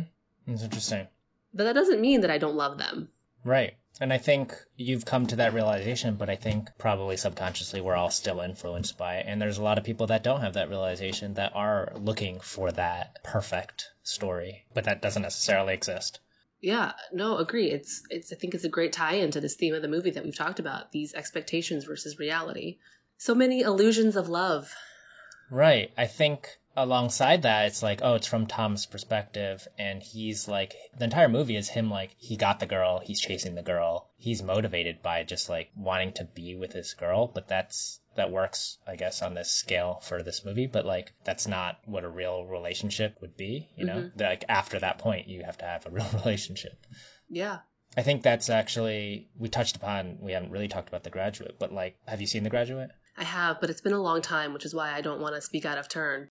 It's 0.52 0.62
interesting. 0.62 1.08
But 1.52 1.64
that 1.64 1.74
doesn't 1.74 2.00
mean 2.00 2.20
that 2.20 2.30
I 2.30 2.38
don't 2.38 2.56
love 2.56 2.78
them. 2.78 3.08
Right. 3.44 3.74
And 4.00 4.12
I 4.12 4.18
think 4.18 4.54
you've 4.76 5.04
come 5.04 5.26
to 5.26 5.36
that 5.36 5.54
realization, 5.54 6.14
but 6.14 6.30
I 6.30 6.36
think 6.36 6.68
probably 6.78 7.16
subconsciously 7.16 7.80
we're 7.80 7.96
all 7.96 8.10
still 8.10 8.40
influenced 8.40 8.96
by 8.96 9.16
it. 9.16 9.26
And 9.26 9.40
there's 9.40 9.58
a 9.58 9.62
lot 9.62 9.78
of 9.78 9.84
people 9.84 10.06
that 10.08 10.22
don't 10.22 10.42
have 10.42 10.54
that 10.54 10.68
realization 10.68 11.34
that 11.34 11.52
are 11.54 11.92
looking 11.96 12.40
for 12.40 12.70
that 12.72 13.22
perfect 13.24 13.90
story, 14.02 14.66
but 14.74 14.84
that 14.84 15.02
doesn't 15.02 15.22
necessarily 15.22 15.74
exist. 15.74 16.20
Yeah, 16.60 16.92
no, 17.12 17.38
agree. 17.38 17.70
It's 17.70 18.02
it's 18.10 18.32
I 18.32 18.36
think 18.36 18.54
it's 18.54 18.64
a 18.64 18.68
great 18.68 18.92
tie-in 18.92 19.30
to 19.30 19.40
this 19.40 19.54
theme 19.54 19.74
of 19.74 19.82
the 19.82 19.88
movie 19.88 20.10
that 20.10 20.24
we've 20.24 20.36
talked 20.36 20.58
about, 20.58 20.90
these 20.92 21.14
expectations 21.14 21.84
versus 21.84 22.18
reality. 22.18 22.78
So 23.16 23.34
many 23.34 23.62
illusions 23.62 24.16
of 24.16 24.28
love. 24.28 24.74
Right. 25.50 25.92
I 25.96 26.06
think 26.06 26.58
alongside 26.82 27.42
that, 27.42 27.66
it's 27.66 27.82
like, 27.82 28.00
oh, 28.02 28.14
it's 28.14 28.26
from 28.26 28.46
Tom's 28.46 28.86
perspective, 28.86 29.66
and 29.78 30.02
he's 30.02 30.48
like, 30.48 30.74
the 30.96 31.04
entire 31.04 31.28
movie 31.28 31.56
is 31.56 31.68
him 31.68 31.90
like, 31.90 32.14
he 32.18 32.36
got 32.36 32.60
the 32.60 32.66
girl, 32.66 33.00
he's 33.00 33.20
chasing 33.20 33.54
the 33.54 33.62
girl, 33.62 34.08
he's 34.16 34.42
motivated 34.42 35.02
by 35.02 35.24
just 35.24 35.48
like 35.48 35.70
wanting 35.76 36.12
to 36.14 36.24
be 36.24 36.54
with 36.54 36.72
this 36.72 36.94
girl, 36.94 37.26
but 37.26 37.48
that's 37.48 38.00
that 38.16 38.32
works, 38.32 38.78
I 38.86 38.96
guess, 38.96 39.22
on 39.22 39.34
this 39.34 39.50
scale 39.50 40.00
for 40.02 40.22
this 40.22 40.44
movie, 40.44 40.66
but 40.66 40.84
like 40.84 41.12
that's 41.24 41.46
not 41.46 41.78
what 41.84 42.04
a 42.04 42.08
real 42.08 42.44
relationship 42.44 43.16
would 43.20 43.36
be, 43.36 43.68
you 43.76 43.86
know? 43.86 43.96
Mm-hmm. 43.96 44.20
Like 44.20 44.44
after 44.48 44.78
that 44.80 44.98
point, 44.98 45.28
you 45.28 45.44
have 45.44 45.58
to 45.58 45.64
have 45.64 45.86
a 45.86 45.90
real 45.98 46.08
relationship. 46.12 46.84
Yeah. 47.28 47.58
I 47.96 48.02
think 48.02 48.22
that's 48.22 48.50
actually 48.50 49.28
we 49.38 49.48
touched 49.48 49.76
upon. 49.76 50.18
We 50.20 50.32
haven't 50.32 50.50
really 50.50 50.68
talked 50.68 50.88
about 50.88 51.04
The 51.04 51.10
Graduate, 51.10 51.56
but 51.58 51.72
like, 51.72 51.96
have 52.06 52.20
you 52.20 52.26
seen 52.26 52.42
The 52.42 52.50
Graduate? 52.50 52.90
I 53.16 53.24
have, 53.24 53.60
but 53.60 53.70
it's 53.70 53.80
been 53.80 53.92
a 53.92 54.02
long 54.02 54.22
time, 54.22 54.52
which 54.52 54.64
is 54.64 54.74
why 54.74 54.92
I 54.92 55.00
don't 55.00 55.20
want 55.20 55.34
to 55.34 55.40
speak 55.40 55.64
out 55.64 55.78
of 55.78 55.88
turn. 55.88 56.30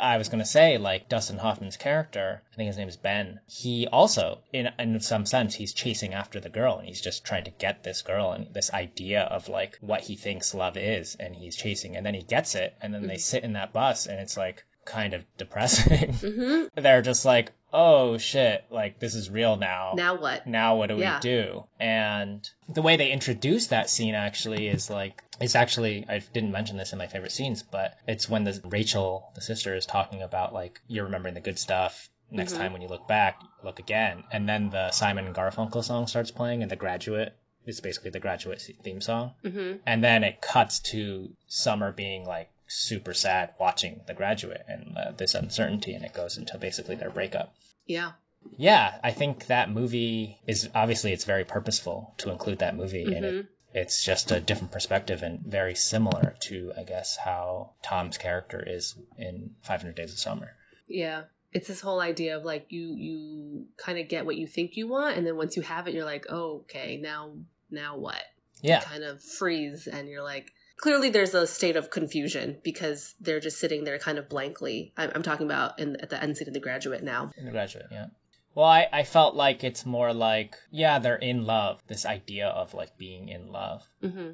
I 0.00 0.16
was 0.16 0.30
gonna 0.30 0.46
say, 0.46 0.78
like 0.78 1.10
Dustin 1.10 1.36
Hoffman's 1.36 1.76
character, 1.76 2.42
I 2.50 2.56
think 2.56 2.68
his 2.68 2.78
name 2.78 2.88
is 2.88 2.96
Ben. 2.96 3.40
He 3.46 3.86
also, 3.86 4.40
in 4.50 4.70
in 4.78 4.98
some 5.00 5.26
sense, 5.26 5.54
he's 5.54 5.74
chasing 5.74 6.14
after 6.14 6.40
the 6.40 6.48
girl, 6.48 6.78
and 6.78 6.88
he's 6.88 7.02
just 7.02 7.22
trying 7.22 7.44
to 7.44 7.50
get 7.50 7.82
this 7.82 8.00
girl, 8.00 8.32
and 8.32 8.54
this 8.54 8.72
idea 8.72 9.20
of 9.24 9.50
like 9.50 9.76
what 9.82 10.00
he 10.00 10.16
thinks 10.16 10.54
love 10.54 10.78
is, 10.78 11.16
and 11.16 11.36
he's 11.36 11.54
chasing, 11.54 11.96
and 11.96 12.06
then 12.06 12.14
he 12.14 12.22
gets 12.22 12.54
it, 12.54 12.74
and 12.80 12.94
then 12.94 13.02
they 13.06 13.16
mm-hmm. 13.16 13.18
sit 13.18 13.44
in 13.44 13.52
that 13.52 13.74
bus, 13.74 14.06
and 14.06 14.18
it's 14.18 14.38
like 14.38 14.64
kind 14.84 15.14
of 15.14 15.24
depressing. 15.36 16.12
hmm 16.14 16.64
They're 16.74 17.02
just 17.02 17.24
like, 17.24 17.52
oh 17.72 18.18
shit, 18.18 18.64
like 18.70 19.00
this 19.00 19.14
is 19.14 19.30
real 19.30 19.56
now. 19.56 19.92
Now 19.96 20.16
what? 20.16 20.46
now 20.46 20.76
what 20.76 20.88
do 20.88 20.96
Yeah. 20.96 21.16
we 21.16 21.20
do? 21.20 21.64
And 21.80 22.48
the 22.68 22.82
way 22.82 22.96
they 22.96 23.10
introduce 23.10 23.68
that 23.68 23.90
scene 23.90 24.14
actually 24.14 24.68
is 24.68 24.90
like 24.90 25.22
it's 25.40 25.54
actually 25.56 26.06
I 26.08 26.18
didn't 26.20 26.52
mention 26.52 26.76
this 26.76 26.92
in 26.92 26.98
my 26.98 27.06
favorite 27.06 27.32
scenes, 27.32 27.62
but 27.62 27.96
it's 28.06 28.28
when 28.28 28.44
the 28.44 28.60
Rachel, 28.64 29.30
the 29.34 29.40
sister, 29.40 29.74
is 29.74 29.86
talking 29.86 30.22
about 30.22 30.52
like 30.54 30.80
you're 30.86 31.04
remembering 31.04 31.34
the 31.34 31.40
good 31.40 31.58
stuff. 31.58 32.08
Next 32.30 32.54
Mhm. 32.54 32.58
time 32.58 32.72
when 32.72 32.82
you 32.82 32.88
look 32.88 33.06
back, 33.06 33.40
look 33.62 33.78
again, 33.78 34.24
and 34.32 34.48
then 34.48 34.70
the 34.70 34.90
Simon 34.92 35.26
and 35.26 35.34
Garfunkel 35.34 35.84
song 35.84 36.06
starts 36.06 36.30
playing, 36.30 36.62
and 36.62 36.70
the 36.70 36.76
graduate 36.76 37.36
is 37.66 37.80
basically 37.80 38.10
the 38.10 38.20
graduate 38.20 38.60
theme 38.82 39.00
song, 39.00 39.34
hmm 39.42 39.74
and 39.86 40.02
then 40.02 40.24
it 40.24 40.40
cuts 40.40 40.80
to 40.80 41.34
Summer 41.48 41.92
being 41.92 42.24
like 42.26 42.50
super 42.66 43.14
sad 43.14 43.54
watching 43.58 44.00
the 44.06 44.14
graduate 44.14 44.64
and 44.68 44.96
uh, 44.96 45.12
this 45.16 45.34
uncertainty, 45.34 45.94
and 45.94 46.04
it 46.04 46.12
goes 46.14 46.38
into 46.38 46.58
basically 46.58 46.96
their 46.96 47.10
breakup. 47.10 47.54
Yeah. 47.86 48.12
Yeah, 48.56 48.98
I 49.02 49.12
think 49.12 49.46
that 49.46 49.70
movie 49.70 50.38
is 50.46 50.68
obviously 50.74 51.12
it's 51.12 51.24
very 51.24 51.44
purposeful 51.44 52.14
to 52.18 52.30
include 52.30 52.58
that 52.58 52.76
movie 52.76 53.04
Mm-hmm. 53.06 53.24
it. 53.24 53.46
It's 53.76 54.04
just 54.04 54.30
a 54.30 54.38
different 54.38 54.70
perspective 54.70 55.22
and 55.24 55.40
very 55.40 55.74
similar 55.74 56.36
to 56.42 56.72
I 56.78 56.84
guess 56.84 57.16
how 57.16 57.72
Tom's 57.82 58.18
character 58.18 58.62
is 58.64 58.94
in 59.18 59.56
500 59.62 59.96
Days 59.96 60.12
of 60.12 60.18
Summer. 60.18 60.52
Yeah. 60.86 61.22
It's 61.52 61.68
this 61.68 61.80
whole 61.80 62.00
idea 62.00 62.36
of 62.36 62.44
like 62.44 62.66
you 62.68 62.94
you 62.94 63.66
kind 63.76 63.98
of 63.98 64.08
get 64.08 64.26
what 64.26 64.36
you 64.36 64.46
think 64.46 64.76
you 64.76 64.86
want 64.88 65.16
and 65.16 65.26
then 65.26 65.36
once 65.36 65.56
you 65.56 65.62
have 65.62 65.88
it 65.88 65.94
you're 65.94 66.04
like, 66.04 66.26
"Oh, 66.28 66.60
okay, 66.62 66.98
now 66.98 67.32
now 67.70 67.96
what?" 67.96 68.22
Yeah. 68.60 68.80
Kind 68.80 69.02
of 69.04 69.22
freeze 69.22 69.86
and 69.88 70.08
you're 70.08 70.22
like 70.22 70.52
clearly 70.76 71.10
there's 71.10 71.34
a 71.34 71.46
state 71.46 71.76
of 71.76 71.90
confusion 71.90 72.58
because 72.62 73.14
they're 73.20 73.40
just 73.40 73.58
sitting 73.58 73.84
there 73.84 73.98
kind 73.98 74.18
of 74.18 74.28
blankly. 74.28 74.92
I'm, 74.96 75.10
I'm 75.14 75.22
talking 75.22 75.46
about 75.46 75.78
in 75.78 75.96
at 76.00 76.10
the 76.10 76.22
end 76.22 76.36
scene 76.36 76.48
of 76.48 76.54
the 76.54 76.60
graduate 76.60 77.02
now. 77.02 77.30
In 77.36 77.44
the 77.46 77.50
graduate, 77.52 77.86
yeah. 77.90 78.06
Well, 78.54 78.66
I, 78.66 78.86
I 78.92 79.02
felt 79.02 79.34
like 79.34 79.64
it's 79.64 79.84
more 79.84 80.12
like, 80.12 80.54
yeah, 80.70 81.00
they're 81.00 81.16
in 81.16 81.44
love, 81.44 81.80
this 81.88 82.06
idea 82.06 82.46
of 82.48 82.72
like 82.74 82.96
being 82.96 83.28
in 83.28 83.50
love. 83.50 83.82
hmm 84.00 84.32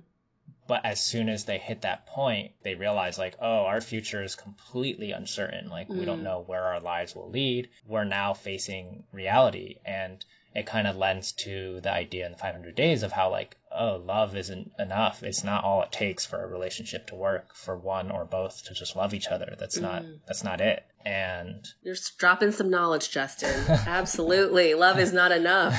But 0.69 0.85
as 0.85 1.01
soon 1.05 1.29
as 1.31 1.47
they 1.47 1.59
hit 1.59 1.83
that 1.83 2.07
point, 2.07 2.53
they 2.63 2.75
realize, 2.75 3.19
like, 3.19 3.37
oh, 3.41 3.65
our 3.65 3.81
future 3.81 4.23
is 4.23 4.37
completely 4.37 5.13
uncertain. 5.13 5.69
Like, 5.71 5.89
we 5.89 6.05
don't 6.05 6.21
Mm. 6.21 6.25
know 6.25 6.45
where 6.47 6.63
our 6.63 6.81
lives 6.81 7.15
will 7.15 7.31
lead. 7.31 7.71
We're 7.87 8.05
now 8.05 8.35
facing 8.35 9.05
reality. 9.13 9.77
And 9.87 10.23
it 10.55 10.67
kind 10.67 10.87
of 10.87 10.97
lends 10.97 11.33
to 11.45 11.81
the 11.81 11.91
idea 11.93 12.27
in 12.27 12.33
the 12.33 12.39
500 12.39 12.75
Days 12.75 13.03
of 13.03 13.11
how, 13.13 13.31
like, 13.31 13.57
oh, 13.73 14.03
love 14.05 14.37
isn't 14.37 14.73
enough. 14.79 15.23
It's 15.23 15.45
not 15.45 15.65
all 15.65 15.83
it 15.83 15.93
takes 15.93 16.27
for 16.27 16.43
a 16.43 16.47
relationship 16.47 17.07
to 17.09 17.15
work, 17.15 17.55
for 17.55 17.77
one 17.77 18.11
or 18.11 18.25
both 18.25 18.65
to 18.65 18.75
just 18.75 18.97
love 18.97 19.15
each 19.15 19.29
other. 19.29 19.55
That's 19.59 19.79
not, 19.79 20.03
Mm. 20.03 20.19
that's 20.27 20.43
not 20.45 20.61
it. 20.61 20.85
And 21.05 21.67
You're 21.83 21.97
dropping 22.19 22.53
some 22.53 22.71
knowledge, 22.71 23.11
Justin. 23.11 23.55
Absolutely. 23.69 24.75
Love 24.75 24.99
is 24.99 25.13
not 25.13 25.33
enough. 25.33 25.75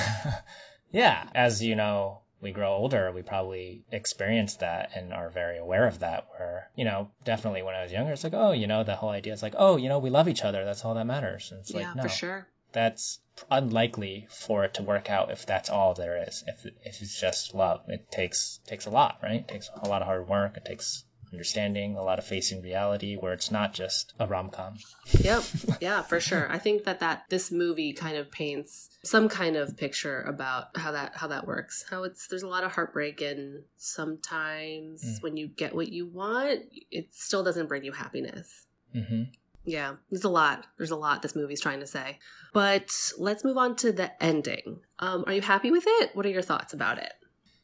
yeah, 0.90 1.28
as 1.34 1.62
you 1.62 1.76
know, 1.76 2.20
we 2.40 2.50
grow 2.50 2.72
older, 2.74 3.12
we 3.12 3.22
probably 3.22 3.84
experience 3.92 4.56
that 4.56 4.90
and 4.96 5.12
are 5.12 5.30
very 5.30 5.58
aware 5.58 5.86
of 5.86 6.00
that. 6.00 6.26
Where, 6.36 6.70
you 6.74 6.84
know, 6.84 7.08
definitely 7.24 7.62
when 7.62 7.74
I 7.76 7.82
was 7.84 7.92
younger, 7.92 8.12
it's 8.12 8.24
like, 8.24 8.34
oh, 8.34 8.50
you 8.52 8.66
know, 8.66 8.82
the 8.82 8.96
whole 8.96 9.10
idea 9.10 9.32
is 9.32 9.42
like, 9.42 9.54
oh, 9.56 9.76
you 9.76 9.88
know, 9.88 10.00
we 10.00 10.10
love 10.10 10.28
each 10.28 10.42
other. 10.42 10.64
That's 10.64 10.84
all 10.84 10.94
that 10.94 11.06
matters. 11.06 11.50
And 11.52 11.60
it's 11.60 11.70
yeah, 11.70 11.86
like, 11.88 11.96
no, 11.96 12.02
for 12.02 12.08
sure. 12.08 12.48
that's 12.72 13.20
unlikely 13.50 14.26
for 14.30 14.64
it 14.64 14.74
to 14.74 14.82
work 14.82 15.10
out 15.10 15.30
if 15.30 15.46
that's 15.46 15.70
all 15.70 15.94
there 15.94 16.22
is. 16.28 16.44
If 16.46 16.64
if 16.84 17.02
it's 17.02 17.20
just 17.20 17.54
love, 17.54 17.80
it 17.88 18.10
takes 18.10 18.60
takes 18.66 18.86
a 18.86 18.90
lot, 18.90 19.18
right? 19.22 19.40
It 19.40 19.48
takes 19.48 19.70
a 19.82 19.88
lot 19.88 20.02
of 20.02 20.06
hard 20.08 20.28
work. 20.28 20.56
It 20.56 20.64
takes 20.64 21.04
understanding, 21.32 21.96
a 21.96 22.02
lot 22.02 22.18
of 22.18 22.26
facing 22.26 22.60
reality, 22.60 23.16
where 23.16 23.32
it's 23.32 23.50
not 23.50 23.72
just 23.72 24.12
a 24.20 24.26
rom 24.26 24.50
com. 24.50 24.76
Yep. 25.18 25.42
Yeah, 25.80 26.02
for 26.02 26.20
sure. 26.20 26.46
I 26.52 26.58
think 26.58 26.84
that 26.84 27.00
that 27.00 27.24
this 27.30 27.50
movie 27.50 27.94
kind 27.94 28.18
of 28.18 28.30
paints 28.30 28.90
some 29.02 29.30
kind 29.30 29.56
of 29.56 29.78
picture 29.78 30.20
about 30.22 30.76
how 30.76 30.92
that 30.92 31.16
how 31.16 31.28
that 31.28 31.46
works. 31.46 31.86
How 31.88 32.02
it's 32.04 32.26
there's 32.28 32.42
a 32.42 32.48
lot 32.48 32.64
of 32.64 32.72
heartbreak 32.72 33.22
and 33.22 33.62
sometimes 33.76 35.02
Mm. 35.02 35.22
when 35.22 35.36
you 35.38 35.48
get 35.48 35.74
what 35.74 35.88
you 35.90 36.06
want, 36.06 36.60
it 36.90 37.14
still 37.14 37.42
doesn't 37.42 37.66
bring 37.66 37.84
you 37.84 37.92
happiness. 37.92 38.66
hmm 38.92 39.22
Yeah, 39.64 39.94
there's 40.10 40.24
a 40.24 40.28
lot. 40.28 40.66
There's 40.76 40.90
a 40.90 40.96
lot 40.96 41.22
this 41.22 41.36
movie's 41.36 41.60
trying 41.60 41.80
to 41.80 41.86
say. 41.86 42.18
But 42.52 42.90
let's 43.18 43.44
move 43.44 43.56
on 43.56 43.76
to 43.76 43.92
the 43.92 44.22
ending. 44.22 44.80
Um, 44.98 45.24
are 45.26 45.32
you 45.32 45.40
happy 45.40 45.70
with 45.70 45.84
it? 45.86 46.10
What 46.14 46.26
are 46.26 46.30
your 46.30 46.42
thoughts 46.42 46.72
about 46.72 46.98
it? 46.98 47.12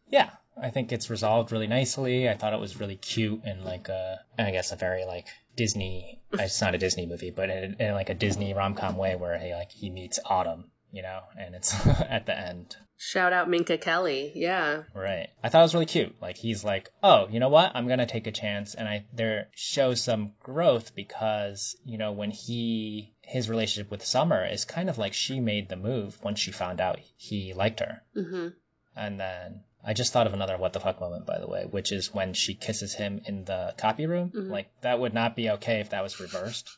Yeah, 0.08 0.30
I 0.60 0.70
think 0.70 0.92
it's 0.92 1.10
resolved 1.10 1.52
really 1.52 1.66
nicely. 1.66 2.28
I 2.28 2.34
thought 2.34 2.54
it 2.54 2.60
was 2.60 2.80
really 2.80 2.96
cute 2.96 3.42
and 3.44 3.64
like 3.64 3.88
a, 3.88 4.20
I 4.38 4.50
guess 4.50 4.72
a 4.72 4.76
very 4.76 5.04
like 5.04 5.26
Disney. 5.56 6.20
It's 6.32 6.60
not 6.60 6.74
a 6.74 6.78
Disney 6.78 7.06
movie, 7.06 7.30
but 7.30 7.50
in, 7.50 7.76
in 7.80 7.92
like 7.92 8.10
a 8.10 8.14
Disney 8.14 8.54
rom 8.54 8.74
com 8.74 8.96
way 8.96 9.16
where 9.16 9.38
he 9.38 9.52
like 9.52 9.70
he 9.70 9.90
meets 9.90 10.18
Autumn, 10.24 10.70
you 10.92 11.02
know, 11.02 11.20
and 11.38 11.54
it's 11.54 11.74
at 11.86 12.26
the 12.26 12.38
end. 12.38 12.76
Shout 13.00 13.32
out 13.32 13.48
Minka 13.48 13.78
Kelly. 13.78 14.32
Yeah. 14.34 14.82
Right. 14.92 15.28
I 15.42 15.48
thought 15.48 15.60
it 15.60 15.62
was 15.62 15.74
really 15.74 15.86
cute. 15.86 16.20
Like 16.20 16.36
he's 16.36 16.64
like, 16.64 16.90
oh, 17.02 17.28
you 17.30 17.38
know 17.38 17.48
what? 17.48 17.70
I'm 17.74 17.86
gonna 17.86 18.06
take 18.06 18.26
a 18.26 18.32
chance, 18.32 18.74
and 18.74 18.88
I 18.88 19.06
there 19.12 19.48
shows 19.54 20.02
some 20.02 20.32
growth 20.42 20.94
because 20.96 21.76
you 21.84 21.96
know 21.98 22.12
when 22.12 22.30
he 22.32 23.14
his 23.22 23.48
relationship 23.48 23.90
with 23.90 24.04
Summer 24.04 24.44
is 24.44 24.64
kind 24.64 24.88
of 24.90 24.98
like 24.98 25.12
she 25.14 25.38
made 25.38 25.68
the 25.68 25.76
move 25.76 26.18
once 26.24 26.40
she 26.40 26.50
found 26.50 26.80
out 26.80 26.98
he 27.16 27.52
liked 27.54 27.80
her. 27.80 28.02
hmm 28.14 28.48
And 28.96 29.20
then 29.20 29.60
I 29.84 29.92
just 29.94 30.12
thought 30.12 30.26
of 30.26 30.32
another 30.34 30.56
what 30.58 30.72
the 30.72 30.80
fuck 30.80 31.00
moment, 31.00 31.24
by 31.24 31.38
the 31.38 31.46
way, 31.46 31.66
which 31.70 31.92
is 31.92 32.12
when 32.12 32.34
she 32.34 32.54
kisses 32.54 32.94
him 32.94 33.20
in 33.26 33.44
the 33.44 33.74
copy 33.78 34.06
room. 34.06 34.30
Mhm. 34.34 34.50
Like 34.50 34.70
that 34.80 34.98
would 34.98 35.14
not 35.14 35.36
be 35.36 35.50
okay 35.50 35.78
if 35.80 35.90
that 35.90 36.02
was 36.02 36.18
reversed. 36.18 36.68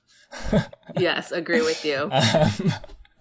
Yes, 0.99 1.33
agree 1.33 1.63
with 1.63 1.85
you. 1.85 2.09
um, 2.13 2.73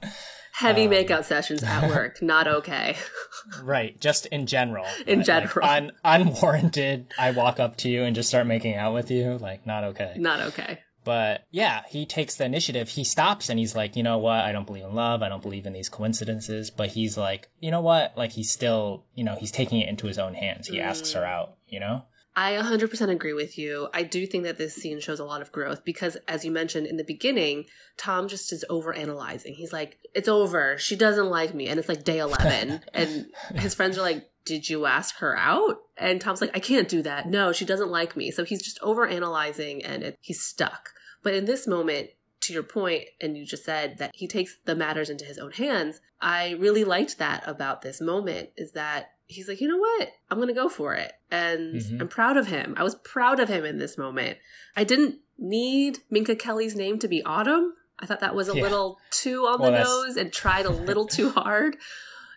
Heavy 0.59 0.85
Um, 0.85 0.91
makeout 0.91 1.23
sessions 1.25 1.63
at 1.63 1.89
work, 1.95 2.21
not 2.21 2.47
okay. 2.47 2.95
right, 3.63 3.99
just 3.99 4.25
in 4.27 4.45
general. 4.45 4.85
In 5.07 5.19
Like, 5.19 5.25
general. 5.25 5.67
un- 5.67 5.91
unwarranted. 6.03 7.07
I 7.17 7.31
walk 7.31 7.59
up 7.59 7.77
to 7.77 7.89
you 7.89 8.03
and 8.03 8.15
just 8.15 8.29
start 8.29 8.45
making 8.47 8.75
out 8.75 8.93
with 8.93 9.09
you. 9.11 9.37
Like, 9.37 9.65
not 9.65 9.83
okay. 9.85 10.13
not 10.17 10.39
okay. 10.47 10.79
But 11.05 11.45
yeah, 11.49 11.81
he 11.89 12.05
takes 12.05 12.35
the 12.35 12.45
initiative. 12.45 12.89
He 12.89 13.03
stops 13.05 13.49
and 13.49 13.57
he's 13.57 13.75
like, 13.75 13.95
you 13.95 14.03
know 14.03 14.17
what? 14.17 14.41
I 14.41 14.51
don't 14.51 14.67
believe 14.67 14.83
in 14.83 14.93
love. 14.93 15.23
I 15.23 15.29
don't 15.29 15.41
believe 15.41 15.65
in 15.65 15.73
these 15.73 15.89
coincidences. 15.89 16.69
But 16.71 16.89
he's 16.89 17.17
like, 17.17 17.47
you 17.59 17.71
know 17.71 17.81
what? 17.81 18.17
Like, 18.17 18.31
he's 18.31 18.51
still, 18.51 19.05
you 19.15 19.23
know, 19.23 19.35
he's 19.35 19.51
taking 19.51 19.79
it 19.79 19.87
into 19.89 20.07
his 20.07 20.19
own 20.19 20.33
hands. 20.35 20.67
He 20.67 20.81
asks 20.81 21.13
her 21.13 21.23
out, 21.25 21.55
you 21.67 21.79
know? 21.79 22.03
I 22.35 22.53
100% 22.53 23.09
agree 23.09 23.33
with 23.33 23.57
you. 23.57 23.89
I 23.93 24.03
do 24.03 24.25
think 24.25 24.45
that 24.45 24.57
this 24.57 24.75
scene 24.75 24.99
shows 24.99 25.19
a 25.19 25.25
lot 25.25 25.41
of 25.41 25.51
growth 25.51 25.83
because, 25.83 26.15
as 26.27 26.45
you 26.45 26.51
mentioned 26.51 26.87
in 26.87 26.97
the 26.97 27.03
beginning, 27.03 27.65
Tom 27.97 28.27
just 28.27 28.53
is 28.53 28.63
over 28.69 28.93
analyzing. 28.93 29.55
He's 29.55 29.73
like, 29.73 29.97
it's 30.13 30.29
over. 30.29 30.77
She 30.77 30.95
doesn't 30.95 31.29
like 31.29 31.53
me. 31.53 31.67
And 31.67 31.79
it's 31.79 31.89
like 31.89 32.03
day 32.03 32.19
11. 32.19 32.81
and 32.93 33.25
his 33.55 33.75
friends 33.75 33.97
are 33.97 34.03
like, 34.03 34.29
did 34.45 34.69
you 34.69 34.85
ask 34.85 35.17
her 35.17 35.37
out? 35.37 35.79
And 35.97 36.21
Tom's 36.21 36.41
like, 36.41 36.55
I 36.55 36.59
can't 36.59 36.87
do 36.87 37.01
that. 37.01 37.27
No, 37.27 37.51
she 37.51 37.65
doesn't 37.65 37.91
like 37.91 38.15
me. 38.15 38.31
So 38.31 38.43
he's 38.43 38.63
just 38.63 38.79
over 38.81 39.05
analyzing 39.05 39.83
and 39.83 40.03
it, 40.03 40.17
he's 40.21 40.41
stuck. 40.41 40.91
But 41.23 41.33
in 41.33 41.45
this 41.45 41.67
moment, 41.67 42.09
to 42.41 42.53
your 42.53 42.63
point, 42.63 43.03
and 43.19 43.37
you 43.37 43.45
just 43.45 43.65
said 43.65 43.97
that 43.97 44.11
he 44.13 44.27
takes 44.27 44.57
the 44.65 44.75
matters 44.75 45.09
into 45.09 45.25
his 45.25 45.37
own 45.37 45.51
hands, 45.51 45.99
I 46.21 46.51
really 46.51 46.83
liked 46.83 47.17
that 47.17 47.43
about 47.45 47.81
this 47.81 47.99
moment 47.99 48.49
is 48.55 48.71
that 48.73 49.11
he's 49.29 49.47
like, 49.47 49.61
you 49.61 49.67
know 49.67 49.77
what? 49.77 50.09
I'm 50.29 50.37
going 50.39 50.47
to 50.49 50.53
go 50.53 50.67
for 50.67 50.95
it. 50.95 51.13
And 51.31 51.75
Mhm. 51.75 52.01
I'm 52.01 52.07
proud 52.07 52.35
of 52.35 52.47
him. 52.47 52.73
I 52.77 52.83
was 52.83 52.95
proud 52.95 53.39
of 53.39 53.47
him 53.47 53.63
in 53.63 53.77
this 53.77 53.97
moment. 53.97 54.37
I 54.75 54.83
didn't 54.83 55.19
need 55.37 55.99
Minka 56.09 56.35
Kelly's 56.35 56.75
name 56.75 56.99
to 56.99 57.07
be 57.07 57.23
Autumn. 57.23 57.75
I 57.99 58.05
thought 58.07 58.21
that 58.21 58.33
was 58.35 58.49
a 58.49 58.55
Yeah. 58.55 58.63
little 58.63 58.99
too 59.11 59.45
on 59.45 59.59
Well, 59.61 59.71
the 59.71 59.77
that's- 59.77 59.87
nose 59.87 60.17
and 60.17 60.33
tried 60.33 60.65
a 60.65 60.69
little 60.71 61.05
too 61.17 61.29
hard. 61.29 61.77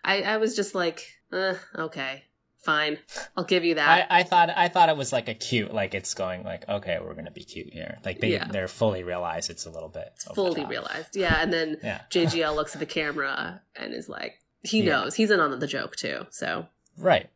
I, 0.05 0.21
I 0.21 0.37
was 0.37 0.55
just 0.55 0.75
like, 0.75 1.19
uh, 1.31 1.55
okay, 1.75 2.25
fine. 2.59 2.99
I'll 3.35 3.43
give 3.43 3.63
you 3.65 3.75
that. 3.75 4.07
I, 4.11 4.19
I 4.19 4.23
thought 4.23 4.49
I 4.55 4.67
thought 4.67 4.89
it 4.89 4.97
was 4.97 5.11
like 5.11 5.29
a 5.29 5.33
cute, 5.33 5.73
like 5.73 5.95
it's 5.95 6.13
going 6.13 6.43
like, 6.43 6.67
okay, 6.69 6.99
we're 7.01 7.15
gonna 7.15 7.31
be 7.31 7.43
cute 7.43 7.73
here. 7.73 7.97
Like 8.05 8.19
they 8.19 8.33
Yeah. 8.33 8.47
they're 8.51 8.67
fully 8.67 9.03
realized 9.03 9.49
it's 9.49 9.65
a 9.65 9.71
little 9.71 9.89
bit 9.89 10.13
fully 10.35 10.63
realized. 10.65 11.15
Yeah. 11.15 11.41
And 11.41 11.51
then 11.51 11.77
Yeah. 11.81 12.01
JGL 12.11 12.53
looks 12.55 12.75
at 12.75 12.79
the 12.79 12.85
camera 12.85 13.61
and 13.75 13.93
is 13.95 14.07
like, 14.09 14.39
he 14.61 14.81
knows. 14.83 15.15
He's 15.15 15.31
in 15.31 15.39
on 15.39 15.57
the 15.59 15.67
joke 15.67 15.95
too. 15.95 16.25
So, 16.29 16.67
Right. 16.97 17.29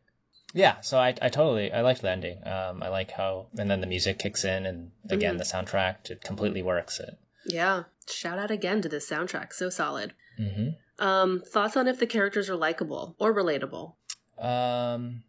Yeah, 0.54 0.80
so 0.80 0.98
I, 0.98 1.08
I 1.20 1.28
totally 1.28 1.70
I 1.72 1.82
liked 1.82 2.00
the 2.02 2.10
ending. 2.10 2.38
Um, 2.46 2.82
I 2.82 2.88
like 2.88 3.10
how 3.10 3.46
and 3.58 3.70
then 3.70 3.80
the 3.80 3.86
music 3.86 4.18
kicks 4.18 4.44
in 4.44 4.64
and 4.66 4.90
again 5.10 5.34
Mhm. 5.34 5.38
the 5.38 5.44
soundtrack 5.44 6.10
it 6.10 6.22
completely 6.22 6.62
works 6.62 7.00
it. 7.00 7.16
yeah. 7.46 7.84
Shout 8.10 8.38
out 8.38 8.50
again 8.50 8.80
to 8.82 8.88
this 8.88 9.08
soundtrack. 9.10 9.52
So 9.52 9.68
solid. 9.68 10.14
hmm 10.38 10.68
Um, 10.98 11.42
thoughts 11.42 11.76
on 11.76 11.86
if 11.86 11.98
the 11.98 12.06
characters 12.06 12.48
are 12.48 12.56
likable 12.56 13.14
or 13.18 13.34
relatable? 13.34 13.94
Um, 14.38 15.22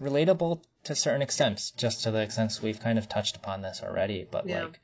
relatable 0.00 0.62
to 0.84 0.94
certain 0.94 1.22
extents, 1.22 1.70
just 1.72 2.04
to 2.04 2.10
the 2.10 2.20
extents 2.22 2.62
we've 2.62 2.80
kind 2.80 2.98
of 2.98 3.08
touched 3.08 3.36
upon 3.36 3.60
this 3.62 3.82
already. 3.82 4.26
But 4.30 4.46
Yeah. 4.48 4.64
like, 4.64 4.80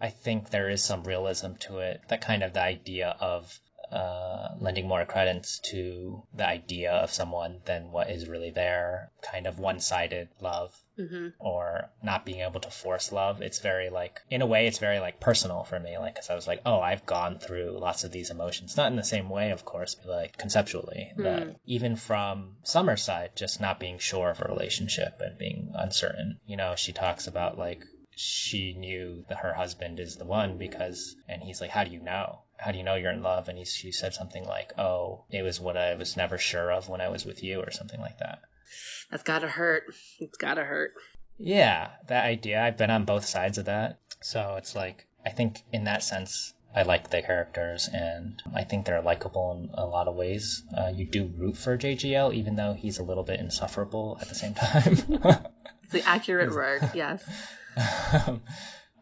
I 0.00 0.10
think 0.10 0.50
there 0.50 0.68
is 0.68 0.82
some 0.84 1.04
realism 1.04 1.54
to 1.60 1.78
it. 1.78 2.00
That 2.08 2.20
kind 2.20 2.42
of 2.42 2.52
the 2.52 2.60
idea 2.62 3.16
of 3.20 3.58
uh, 3.92 4.54
lending 4.58 4.88
more 4.88 5.04
credence 5.04 5.60
to 5.70 6.22
the 6.34 6.46
idea 6.46 6.92
of 6.92 7.12
someone 7.12 7.60
than 7.66 7.92
what 7.92 8.10
is 8.10 8.28
really 8.28 8.50
there. 8.50 9.10
Kind 9.22 9.46
of 9.46 9.58
one-sided 9.58 10.28
love 10.40 10.74
hmm 10.96 11.28
or 11.38 11.90
not 12.02 12.24
being 12.24 12.40
able 12.40 12.60
to 12.60 12.70
force 12.70 13.10
love. 13.12 13.42
It's 13.42 13.58
very 13.58 13.90
like, 13.90 14.20
in 14.30 14.42
a 14.42 14.46
way, 14.46 14.66
it's 14.66 14.78
very 14.78 15.00
like 15.00 15.20
personal 15.20 15.64
for 15.64 15.78
me. 15.78 15.98
Like, 15.98 16.14
cause 16.16 16.30
I 16.30 16.34
was 16.34 16.46
like, 16.46 16.62
oh, 16.64 16.80
I've 16.80 17.04
gone 17.04 17.38
through 17.38 17.78
lots 17.80 18.04
of 18.04 18.12
these 18.12 18.30
emotions, 18.30 18.76
not 18.76 18.90
in 18.90 18.96
the 18.96 19.04
same 19.04 19.28
way, 19.28 19.50
of 19.50 19.64
course, 19.64 19.94
but 19.94 20.08
like 20.08 20.36
conceptually. 20.38 21.12
That 21.16 21.56
even 21.66 21.96
from 21.96 22.56
Summer's 22.62 23.02
side, 23.02 23.30
just 23.34 23.60
not 23.60 23.80
being 23.80 23.98
sure 23.98 24.30
of 24.30 24.40
a 24.40 24.48
relationship 24.48 25.20
and 25.20 25.38
being 25.38 25.72
uncertain. 25.74 26.38
You 26.46 26.56
know, 26.56 26.74
she 26.76 26.92
talks 26.92 27.26
about 27.26 27.58
like 27.58 27.84
she 28.16 28.74
knew 28.74 29.24
that 29.28 29.38
her 29.38 29.54
husband 29.54 30.00
is 30.00 30.16
the 30.16 30.24
one 30.24 30.58
because, 30.58 31.16
and 31.28 31.42
he's 31.42 31.60
like, 31.60 31.70
how 31.70 31.84
do 31.84 31.90
you 31.90 32.00
know? 32.00 32.40
How 32.56 32.72
do 32.72 32.78
you 32.78 32.84
know 32.84 32.94
you're 32.94 33.12
in 33.12 33.22
love? 33.22 33.48
And 33.48 33.58
he, 33.58 33.64
she 33.64 33.92
said 33.92 34.14
something 34.14 34.44
like, 34.44 34.78
oh, 34.78 35.24
it 35.30 35.42
was 35.42 35.60
what 35.60 35.76
I 35.76 35.94
was 35.94 36.16
never 36.16 36.38
sure 36.38 36.70
of 36.72 36.88
when 36.88 37.00
I 37.00 37.08
was 37.08 37.24
with 37.24 37.42
you, 37.42 37.60
or 37.60 37.70
something 37.70 38.00
like 38.00 38.18
that. 38.18 38.40
That's 39.10 39.22
gotta 39.22 39.48
hurt. 39.48 39.84
It's 40.20 40.38
gotta 40.38 40.64
hurt. 40.64 40.92
Yeah, 41.38 41.90
that 42.08 42.24
idea. 42.24 42.62
I've 42.62 42.76
been 42.76 42.90
on 42.90 43.04
both 43.04 43.24
sides 43.24 43.58
of 43.58 43.64
that. 43.66 43.98
So 44.20 44.54
it's 44.58 44.74
like, 44.76 45.06
I 45.26 45.30
think 45.30 45.62
in 45.72 45.84
that 45.84 46.02
sense, 46.02 46.54
I 46.74 46.82
like 46.82 47.10
the 47.10 47.20
characters 47.20 47.88
and 47.92 48.40
I 48.54 48.64
think 48.64 48.86
they're 48.86 49.02
likable 49.02 49.52
in 49.52 49.70
a 49.74 49.84
lot 49.84 50.08
of 50.08 50.14
ways. 50.14 50.62
Uh, 50.76 50.92
you 50.94 51.04
do 51.04 51.30
root 51.36 51.56
for 51.56 51.76
JGL, 51.76 52.34
even 52.34 52.56
though 52.56 52.72
he's 52.72 52.98
a 52.98 53.02
little 53.02 53.24
bit 53.24 53.40
insufferable 53.40 54.18
at 54.20 54.28
the 54.28 54.34
same 54.34 54.54
time. 54.54 54.96
It's 55.84 56.04
the 56.04 56.08
accurate 56.08 56.50
word. 56.54 56.90
Yes. 56.94 57.22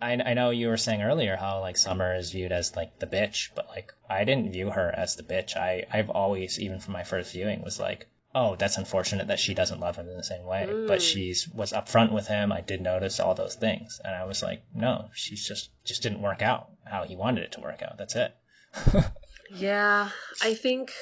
I, 0.02 0.12
I 0.14 0.34
know 0.34 0.50
you 0.50 0.68
were 0.68 0.76
saying 0.76 1.02
earlier 1.02 1.36
how 1.36 1.60
like 1.60 1.76
Summer 1.76 2.14
is 2.14 2.30
viewed 2.32 2.52
as 2.52 2.74
like 2.74 2.98
the 2.98 3.06
bitch, 3.06 3.50
but 3.54 3.68
like 3.68 3.92
I 4.08 4.24
didn't 4.24 4.52
view 4.52 4.70
her 4.70 4.90
as 4.96 5.16
the 5.16 5.22
bitch. 5.22 5.56
I 5.56 5.84
I've 5.92 6.10
always, 6.10 6.58
even 6.58 6.80
from 6.80 6.94
my 6.94 7.02
first 7.04 7.32
viewing, 7.32 7.62
was 7.62 7.78
like, 7.78 8.06
oh, 8.34 8.56
that's 8.56 8.78
unfortunate 8.78 9.28
that 9.28 9.40
she 9.40 9.54
doesn't 9.54 9.80
love 9.80 9.96
him 9.96 10.08
in 10.08 10.16
the 10.16 10.22
same 10.24 10.44
way. 10.46 10.64
But 10.86 11.00
Mm. 11.00 11.12
she's 11.12 11.48
was 11.48 11.72
upfront 11.72 12.12
with 12.12 12.28
him. 12.28 12.52
I 12.52 12.60
did 12.62 12.80
notice 12.80 13.20
all 13.20 13.34
those 13.34 13.56
things, 13.56 14.00
and 14.02 14.14
I 14.14 14.24
was 14.24 14.42
like, 14.42 14.62
no, 14.74 15.10
she's 15.14 15.46
just 15.46 15.70
just 15.84 16.02
didn't 16.02 16.22
work 16.22 16.40
out 16.40 16.70
how 16.84 17.04
he 17.04 17.16
wanted 17.16 17.44
it 17.44 17.52
to 17.52 17.60
work 17.60 17.82
out. 17.82 17.98
That's 17.98 18.16
it. 18.16 18.34
Yeah, 19.52 20.10
I 20.40 20.54
think 20.54 20.92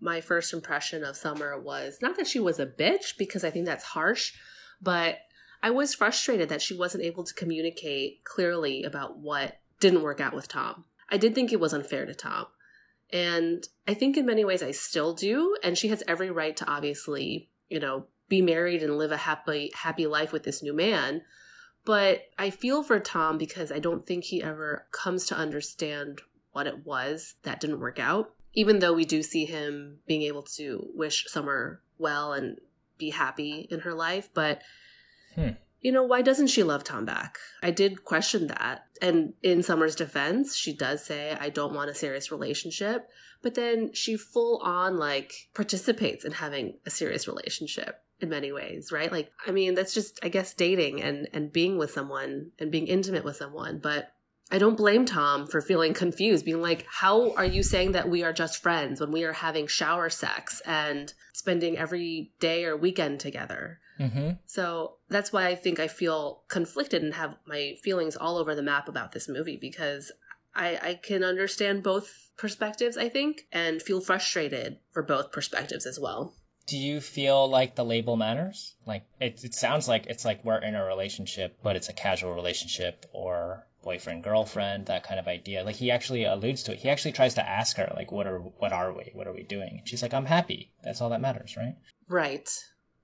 my 0.00 0.20
first 0.20 0.52
impression 0.52 1.02
of 1.02 1.16
Summer 1.16 1.58
was 1.58 1.96
not 2.02 2.18
that 2.18 2.26
she 2.26 2.38
was 2.38 2.60
a 2.60 2.66
bitch, 2.66 3.16
because 3.16 3.42
I 3.42 3.48
think 3.50 3.64
that's 3.64 3.84
harsh, 3.84 4.34
but 4.82 5.16
I 5.62 5.70
was 5.70 5.94
frustrated 5.94 6.48
that 6.48 6.62
she 6.62 6.74
wasn't 6.74 7.04
able 7.04 7.24
to 7.24 7.34
communicate 7.34 8.24
clearly 8.24 8.82
about 8.84 9.18
what 9.18 9.58
didn't 9.80 10.02
work 10.02 10.20
out 10.20 10.34
with 10.34 10.48
Tom. 10.48 10.84
I 11.08 11.16
did 11.16 11.34
think 11.34 11.52
it 11.52 11.60
was 11.60 11.72
unfair 11.72 12.06
to 12.06 12.14
Tom. 12.14 12.46
And 13.12 13.66
I 13.86 13.94
think 13.94 14.16
in 14.16 14.26
many 14.26 14.44
ways 14.44 14.62
I 14.62 14.72
still 14.72 15.14
do. 15.14 15.56
And 15.62 15.78
she 15.78 15.88
has 15.88 16.02
every 16.08 16.30
right 16.30 16.56
to 16.56 16.66
obviously, 16.66 17.50
you 17.68 17.78
know, 17.78 18.06
be 18.28 18.42
married 18.42 18.82
and 18.82 18.98
live 18.98 19.12
a 19.12 19.16
happy, 19.16 19.70
happy 19.74 20.06
life 20.06 20.32
with 20.32 20.42
this 20.42 20.62
new 20.62 20.74
man. 20.74 21.22
But 21.84 22.22
I 22.36 22.50
feel 22.50 22.82
for 22.82 22.98
Tom 22.98 23.38
because 23.38 23.70
I 23.70 23.78
don't 23.78 24.04
think 24.04 24.24
he 24.24 24.42
ever 24.42 24.86
comes 24.90 25.26
to 25.26 25.36
understand 25.36 26.20
what 26.50 26.66
it 26.66 26.84
was 26.84 27.36
that 27.44 27.60
didn't 27.60 27.80
work 27.80 28.00
out. 28.00 28.34
Even 28.54 28.80
though 28.80 28.92
we 28.92 29.04
do 29.04 29.22
see 29.22 29.44
him 29.44 29.98
being 30.06 30.22
able 30.22 30.42
to 30.42 30.88
wish 30.94 31.26
Summer 31.28 31.82
well 31.98 32.32
and 32.32 32.58
be 32.98 33.10
happy 33.10 33.68
in 33.70 33.80
her 33.80 33.94
life, 33.94 34.30
but 34.34 34.62
Hmm. 35.36 35.50
you 35.80 35.92
know, 35.92 36.02
why 36.02 36.22
doesn't 36.22 36.48
she 36.48 36.62
love 36.62 36.82
Tom 36.82 37.04
back? 37.04 37.38
I 37.62 37.70
did 37.70 38.04
question 38.04 38.48
that. 38.48 38.86
And 39.00 39.34
in 39.42 39.62
Summer's 39.62 39.94
defense, 39.94 40.56
she 40.56 40.74
does 40.74 41.04
say, 41.04 41.36
I 41.38 41.50
don't 41.50 41.74
want 41.74 41.90
a 41.90 41.94
serious 41.94 42.32
relationship. 42.32 43.08
But 43.42 43.54
then 43.54 43.92
she 43.92 44.16
full 44.16 44.58
on 44.64 44.96
like 44.96 45.48
participates 45.54 46.24
in 46.24 46.32
having 46.32 46.78
a 46.86 46.90
serious 46.90 47.28
relationship 47.28 48.02
in 48.18 48.30
many 48.30 48.50
ways, 48.50 48.90
right? 48.90 49.12
Like, 49.12 49.30
I 49.46 49.50
mean, 49.50 49.74
that's 49.74 49.94
just, 49.94 50.18
I 50.22 50.28
guess, 50.28 50.54
dating 50.54 51.02
and, 51.02 51.28
and 51.32 51.52
being 51.52 51.76
with 51.76 51.90
someone 51.90 52.52
and 52.58 52.72
being 52.72 52.86
intimate 52.86 53.24
with 53.24 53.36
someone. 53.36 53.78
But 53.78 54.10
I 54.50 54.58
don't 54.58 54.76
blame 54.76 55.04
Tom 55.04 55.46
for 55.46 55.60
feeling 55.60 55.92
confused, 55.92 56.44
being 56.44 56.62
like, 56.62 56.86
how 56.88 57.32
are 57.34 57.44
you 57.44 57.62
saying 57.62 57.92
that 57.92 58.08
we 58.08 58.22
are 58.22 58.32
just 58.32 58.62
friends 58.62 59.00
when 59.00 59.10
we 59.10 59.24
are 59.24 59.32
having 59.32 59.66
shower 59.66 60.08
sex 60.08 60.62
and 60.64 61.12
spending 61.32 61.76
every 61.76 62.32
day 62.40 62.64
or 62.64 62.76
weekend 62.76 63.20
together? 63.20 63.80
Mm-hmm. 63.98 64.30
So 64.46 64.96
that's 65.08 65.32
why 65.32 65.46
I 65.46 65.54
think 65.54 65.80
I 65.80 65.88
feel 65.88 66.42
conflicted 66.48 67.02
and 67.02 67.14
have 67.14 67.36
my 67.46 67.74
feelings 67.82 68.16
all 68.16 68.36
over 68.36 68.54
the 68.54 68.62
map 68.62 68.88
about 68.88 69.12
this 69.12 69.28
movie 69.28 69.56
because 69.56 70.12
I, 70.54 70.78
I 70.82 70.94
can 70.94 71.22
understand 71.22 71.82
both 71.82 72.30
perspectives, 72.36 72.96
I 72.96 73.08
think, 73.08 73.46
and 73.52 73.80
feel 73.80 74.00
frustrated 74.00 74.78
for 74.92 75.02
both 75.02 75.32
perspectives 75.32 75.86
as 75.86 75.98
well. 76.00 76.34
Do 76.66 76.76
you 76.76 77.00
feel 77.00 77.48
like 77.48 77.76
the 77.76 77.84
label 77.84 78.16
matters? 78.16 78.74
Like 78.86 79.04
it, 79.20 79.44
it 79.44 79.54
sounds 79.54 79.86
like 79.86 80.06
it's 80.06 80.24
like 80.24 80.44
we're 80.44 80.58
in 80.58 80.74
a 80.74 80.84
relationship, 80.84 81.58
but 81.62 81.76
it's 81.76 81.88
a 81.88 81.92
casual 81.92 82.34
relationship 82.34 83.06
or 83.12 83.64
boyfriend 83.82 84.24
girlfriend, 84.24 84.86
that 84.86 85.04
kind 85.04 85.20
of 85.20 85.28
idea. 85.28 85.62
Like 85.62 85.76
he 85.76 85.92
actually 85.92 86.24
alludes 86.24 86.64
to 86.64 86.72
it. 86.72 86.80
He 86.80 86.90
actually 86.90 87.12
tries 87.12 87.34
to 87.34 87.48
ask 87.48 87.76
her 87.76 87.92
like, 87.94 88.10
"What 88.10 88.26
are 88.26 88.38
what 88.38 88.72
are 88.72 88.92
we? 88.92 89.12
What 89.14 89.28
are 89.28 89.32
we 89.32 89.44
doing?" 89.44 89.76
And 89.78 89.88
she's 89.88 90.02
like, 90.02 90.12
"I'm 90.12 90.26
happy. 90.26 90.72
That's 90.82 91.00
all 91.00 91.10
that 91.10 91.20
matters, 91.20 91.56
right?" 91.56 91.76
Right. 92.08 92.48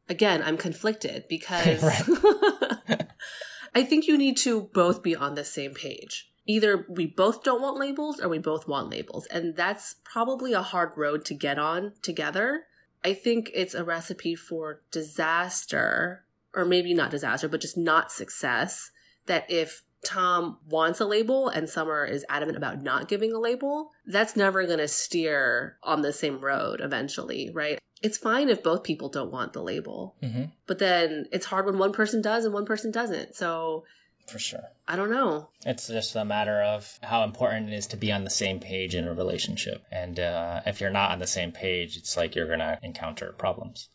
Again, 0.08 0.42
I'm 0.42 0.56
conflicted 0.56 1.24
because 1.28 1.82
I 3.74 3.84
think 3.84 4.06
you 4.06 4.18
need 4.18 4.36
to 4.38 4.62
both 4.72 5.02
be 5.02 5.16
on 5.16 5.34
the 5.34 5.44
same 5.44 5.74
page. 5.74 6.28
Either 6.46 6.86
we 6.88 7.06
both 7.06 7.44
don't 7.44 7.62
want 7.62 7.78
labels 7.78 8.20
or 8.20 8.28
we 8.28 8.38
both 8.38 8.66
want 8.66 8.90
labels. 8.90 9.26
And 9.26 9.54
that's 9.54 9.96
probably 10.04 10.52
a 10.52 10.62
hard 10.62 10.92
road 10.96 11.24
to 11.26 11.34
get 11.34 11.58
on 11.58 11.92
together. 12.02 12.64
I 13.04 13.14
think 13.14 13.50
it's 13.54 13.74
a 13.74 13.84
recipe 13.84 14.34
for 14.34 14.82
disaster, 14.90 16.24
or 16.54 16.64
maybe 16.64 16.94
not 16.94 17.10
disaster, 17.10 17.48
but 17.48 17.60
just 17.60 17.76
not 17.76 18.10
success. 18.10 18.90
That 19.26 19.48
if 19.48 19.84
Tom 20.04 20.58
wants 20.68 21.00
a 21.00 21.04
label 21.06 21.48
and 21.48 21.68
Summer 21.68 22.04
is 22.04 22.24
adamant 22.28 22.56
about 22.56 22.82
not 22.82 23.08
giving 23.08 23.32
a 23.32 23.38
label, 23.38 23.90
that's 24.06 24.36
never 24.36 24.66
going 24.66 24.78
to 24.78 24.88
steer 24.88 25.76
on 25.82 26.02
the 26.02 26.12
same 26.12 26.40
road 26.40 26.80
eventually, 26.80 27.50
right? 27.52 27.78
It's 28.02 28.18
fine 28.18 28.48
if 28.48 28.64
both 28.64 28.82
people 28.82 29.08
don't 29.08 29.30
want 29.30 29.52
the 29.52 29.62
label, 29.62 30.16
hmm 30.20 30.44
but 30.66 30.78
then 30.78 31.26
it's 31.30 31.46
hard 31.46 31.66
when 31.66 31.78
one 31.78 31.92
person 31.92 32.22
does 32.22 32.44
and 32.44 32.54
one 32.54 32.64
person 32.66 32.90
doesn't. 32.90 33.36
So 33.36 33.84
For 34.26 34.38
sure. 34.38 34.64
I 34.88 34.96
don't 34.96 35.10
know. 35.10 35.50
It's 35.66 35.86
just 35.86 36.16
a 36.16 36.24
matter 36.24 36.62
of 36.62 36.98
how 37.02 37.24
important 37.24 37.70
it 37.70 37.76
is 37.76 37.88
to 37.88 37.96
be 37.96 38.10
on 38.10 38.24
the 38.24 38.30
same 38.30 38.58
page 38.58 38.94
in 38.94 39.06
a 39.06 39.14
relationship. 39.14 39.84
And 39.92 40.18
uh, 40.18 40.62
if 40.66 40.80
you're 40.80 40.90
not 40.90 41.10
on 41.12 41.18
the 41.18 41.26
same 41.26 41.52
page, 41.52 41.96
it's 41.96 42.16
like 42.16 42.34
you're 42.34 42.46
going 42.46 42.60
to 42.60 42.78
encounter 42.82 43.32
problems. 43.32 43.88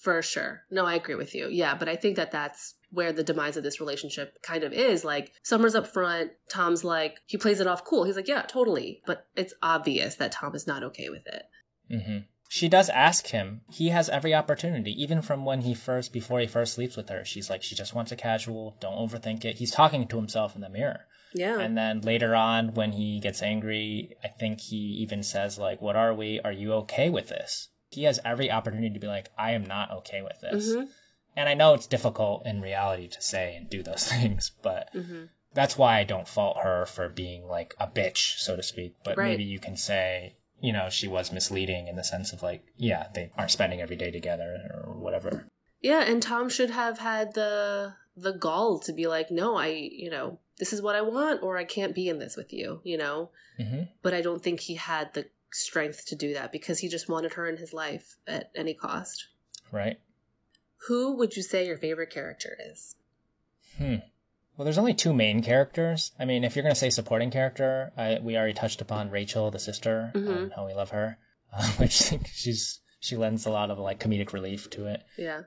For 0.00 0.22
sure. 0.22 0.62
No, 0.70 0.86
I 0.86 0.94
agree 0.94 1.16
with 1.16 1.34
you. 1.34 1.48
Yeah, 1.48 1.74
but 1.74 1.88
I 1.88 1.96
think 1.96 2.16
that 2.16 2.30
that's 2.30 2.74
where 2.96 3.12
the 3.12 3.22
demise 3.22 3.56
of 3.56 3.62
this 3.62 3.78
relationship 3.80 4.42
kind 4.42 4.64
of 4.64 4.72
is. 4.72 5.04
Like, 5.04 5.32
Summer's 5.42 5.74
up 5.74 5.86
front. 5.86 6.32
Tom's 6.50 6.82
like, 6.82 7.18
he 7.26 7.36
plays 7.36 7.60
it 7.60 7.66
off 7.66 7.84
cool. 7.84 8.04
He's 8.04 8.16
like, 8.16 8.28
yeah, 8.28 8.42
totally. 8.42 9.02
But 9.06 9.26
it's 9.36 9.54
obvious 9.62 10.16
that 10.16 10.32
Tom 10.32 10.54
is 10.54 10.66
not 10.66 10.82
okay 10.82 11.08
with 11.10 11.26
it. 11.26 11.42
hmm 11.90 12.18
She 12.48 12.68
does 12.68 12.88
ask 12.88 13.26
him. 13.26 13.60
He 13.70 13.88
has 13.90 14.08
every 14.08 14.34
opportunity, 14.34 15.02
even 15.02 15.20
from 15.20 15.44
when 15.44 15.60
he 15.60 15.74
first, 15.74 16.12
before 16.12 16.40
he 16.40 16.46
first 16.46 16.74
sleeps 16.74 16.96
with 16.96 17.08
her. 17.10 17.24
She's 17.24 17.50
like, 17.50 17.62
she 17.62 17.74
just 17.74 17.94
wants 17.94 18.12
a 18.12 18.16
casual. 18.16 18.76
Don't 18.80 18.96
overthink 18.96 19.44
it. 19.44 19.56
He's 19.56 19.72
talking 19.72 20.08
to 20.08 20.16
himself 20.16 20.54
in 20.54 20.62
the 20.62 20.70
mirror. 20.70 21.00
Yeah. 21.34 21.58
And 21.58 21.76
then 21.76 22.00
later 22.00 22.34
on, 22.34 22.72
when 22.74 22.92
he 22.92 23.20
gets 23.20 23.42
angry, 23.42 24.16
I 24.24 24.28
think 24.28 24.60
he 24.60 25.02
even 25.04 25.22
says 25.22 25.58
like, 25.58 25.82
"What 25.82 25.96
are 25.96 26.14
we? 26.14 26.40
Are 26.42 26.52
you 26.52 26.72
okay 26.84 27.10
with 27.10 27.28
this?" 27.28 27.68
He 27.90 28.04
has 28.04 28.20
every 28.24 28.50
opportunity 28.50 28.94
to 28.94 29.00
be 29.00 29.06
like, 29.06 29.28
"I 29.36 29.50
am 29.52 29.64
not 29.64 29.90
okay 29.98 30.22
with 30.22 30.40
this." 30.40 30.74
Mhm. 30.74 30.88
And 31.36 31.48
I 31.48 31.54
know 31.54 31.74
it's 31.74 31.86
difficult 31.86 32.46
in 32.46 32.60
reality 32.62 33.08
to 33.08 33.20
say 33.22 33.56
and 33.56 33.68
do 33.68 33.82
those 33.82 34.04
things, 34.12 34.52
but 34.62 34.92
Mhm. 34.94 35.28
that's 35.54 35.76
why 35.78 35.98
I 35.98 36.04
don't 36.04 36.26
fault 36.28 36.58
her 36.62 36.86
for 36.86 37.08
being 37.08 37.46
like 37.46 37.74
a 37.78 37.86
bitch, 37.86 38.38
so 38.38 38.56
to 38.56 38.62
speak. 38.62 38.96
But 39.04 39.16
Right. 39.16 39.30
maybe 39.30 39.44
you 39.44 39.58
can 39.58 39.76
say, 39.76 40.36
you 40.60 40.72
know, 40.72 40.88
she 40.90 41.08
was 41.08 41.32
misleading 41.32 41.88
in 41.88 41.96
the 41.96 42.04
sense 42.04 42.32
of 42.32 42.42
like, 42.42 42.62
yeah, 42.76 43.08
they 43.14 43.30
aren't 43.36 43.50
spending 43.50 43.80
every 43.82 43.96
day 43.96 44.10
together 44.10 44.70
or 44.86 44.94
whatever. 44.94 45.46
Yeah, 45.80 46.02
and 46.02 46.22
Tom 46.22 46.48
should 46.48 46.70
have 46.70 46.98
had 46.98 47.34
the 47.34 47.94
the 48.16 48.32
gall 48.32 48.78
to 48.78 48.94
be 48.94 49.06
like, 49.06 49.30
no, 49.30 49.56
I, 49.58 49.66
you 49.66 50.08
know, 50.08 50.38
this 50.58 50.72
is 50.72 50.80
what 50.80 50.96
I 50.96 51.02
want, 51.02 51.42
or 51.42 51.58
I 51.58 51.64
can't 51.64 51.94
be 51.94 52.08
in 52.08 52.18
this 52.18 52.34
with 52.34 52.50
you, 52.50 52.80
you 52.82 52.96
know. 52.96 53.30
hmm 53.58 53.82
But 54.00 54.14
I 54.14 54.22
don't 54.22 54.42
think 54.42 54.60
he 54.60 54.76
had 54.76 55.12
the 55.12 55.26
strength 55.52 56.06
to 56.06 56.16
do 56.16 56.32
that 56.32 56.50
because 56.50 56.78
he 56.78 56.88
just 56.88 57.10
wanted 57.10 57.34
her 57.34 57.46
in 57.46 57.58
his 57.58 57.74
life 57.74 58.16
at 58.26 58.50
any 58.54 58.72
cost. 58.72 59.26
Right? 59.70 60.00
Who 60.88 61.16
would 61.16 61.36
you 61.36 61.42
say 61.42 61.66
your 61.66 61.78
favorite 61.78 62.10
character 62.10 62.56
is? 62.70 62.96
Hmm. 63.78 63.96
Well, 64.56 64.64
there's 64.64 64.78
only 64.78 64.94
two 64.94 65.12
main 65.12 65.42
characters. 65.42 66.12
I 66.18 66.24
mean, 66.24 66.44
if 66.44 66.56
you're 66.56 66.62
gonna 66.62 66.74
say 66.74 66.90
supporting 66.90 67.30
character, 67.30 67.92
I, 67.96 68.18
we 68.22 68.36
already 68.36 68.54
touched 68.54 68.80
upon 68.80 69.10
Rachel, 69.10 69.50
the 69.50 69.58
sister, 69.58 70.12
Mhm. 70.14 70.36
and 70.44 70.52
how 70.52 70.66
we 70.66 70.72
love 70.74 70.90
her, 70.90 71.18
uh, 71.52 71.66
which 71.72 72.00
think 72.00 72.28
she's 72.28 72.80
she 73.00 73.16
lends 73.16 73.44
a 73.46 73.50
lot 73.50 73.70
of 73.70 73.78
like 73.78 74.00
comedic 74.00 74.32
relief 74.32 74.70
to 74.70 74.86
it. 74.86 75.02
Yeah. 75.18 75.42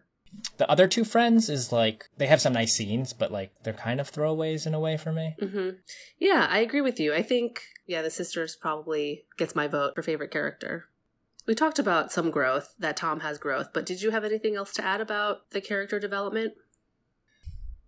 The 0.57 0.69
other 0.69 0.87
two 0.87 1.03
friends 1.03 1.49
is 1.49 1.71
like 1.71 2.07
they 2.17 2.27
have 2.27 2.39
some 2.41 2.53
nice 2.53 2.73
scenes, 2.73 3.13
but 3.13 3.31
like 3.31 3.51
they're 3.63 3.73
kind 3.73 3.99
of 3.99 4.11
throwaways 4.11 4.67
in 4.67 4.75
a 4.75 4.79
way 4.79 4.97
for 4.97 5.11
me. 5.11 5.35
hmm 5.39 5.69
Yeah, 6.19 6.45
I 6.47 6.59
agree 6.59 6.81
with 6.81 6.99
you. 6.99 7.13
I 7.15 7.23
think, 7.23 7.63
yeah, 7.87 8.03
the 8.03 8.11
sisters 8.11 8.55
probably 8.55 9.25
gets 9.37 9.55
my 9.55 9.67
vote 9.67 9.95
for 9.95 10.03
favorite 10.03 10.29
character. 10.29 10.85
We 11.49 11.55
talked 11.55 11.79
about 11.79 12.11
some 12.11 12.29
growth, 12.29 12.75
that 12.77 12.95
Tom 12.95 13.21
has 13.21 13.39
growth, 13.39 13.69
but 13.73 13.83
did 13.83 14.03
you 14.03 14.11
have 14.11 14.23
anything 14.23 14.55
else 14.55 14.71
to 14.73 14.85
add 14.85 15.01
about 15.01 15.49
the 15.49 15.59
character 15.59 15.99
development? 15.99 16.53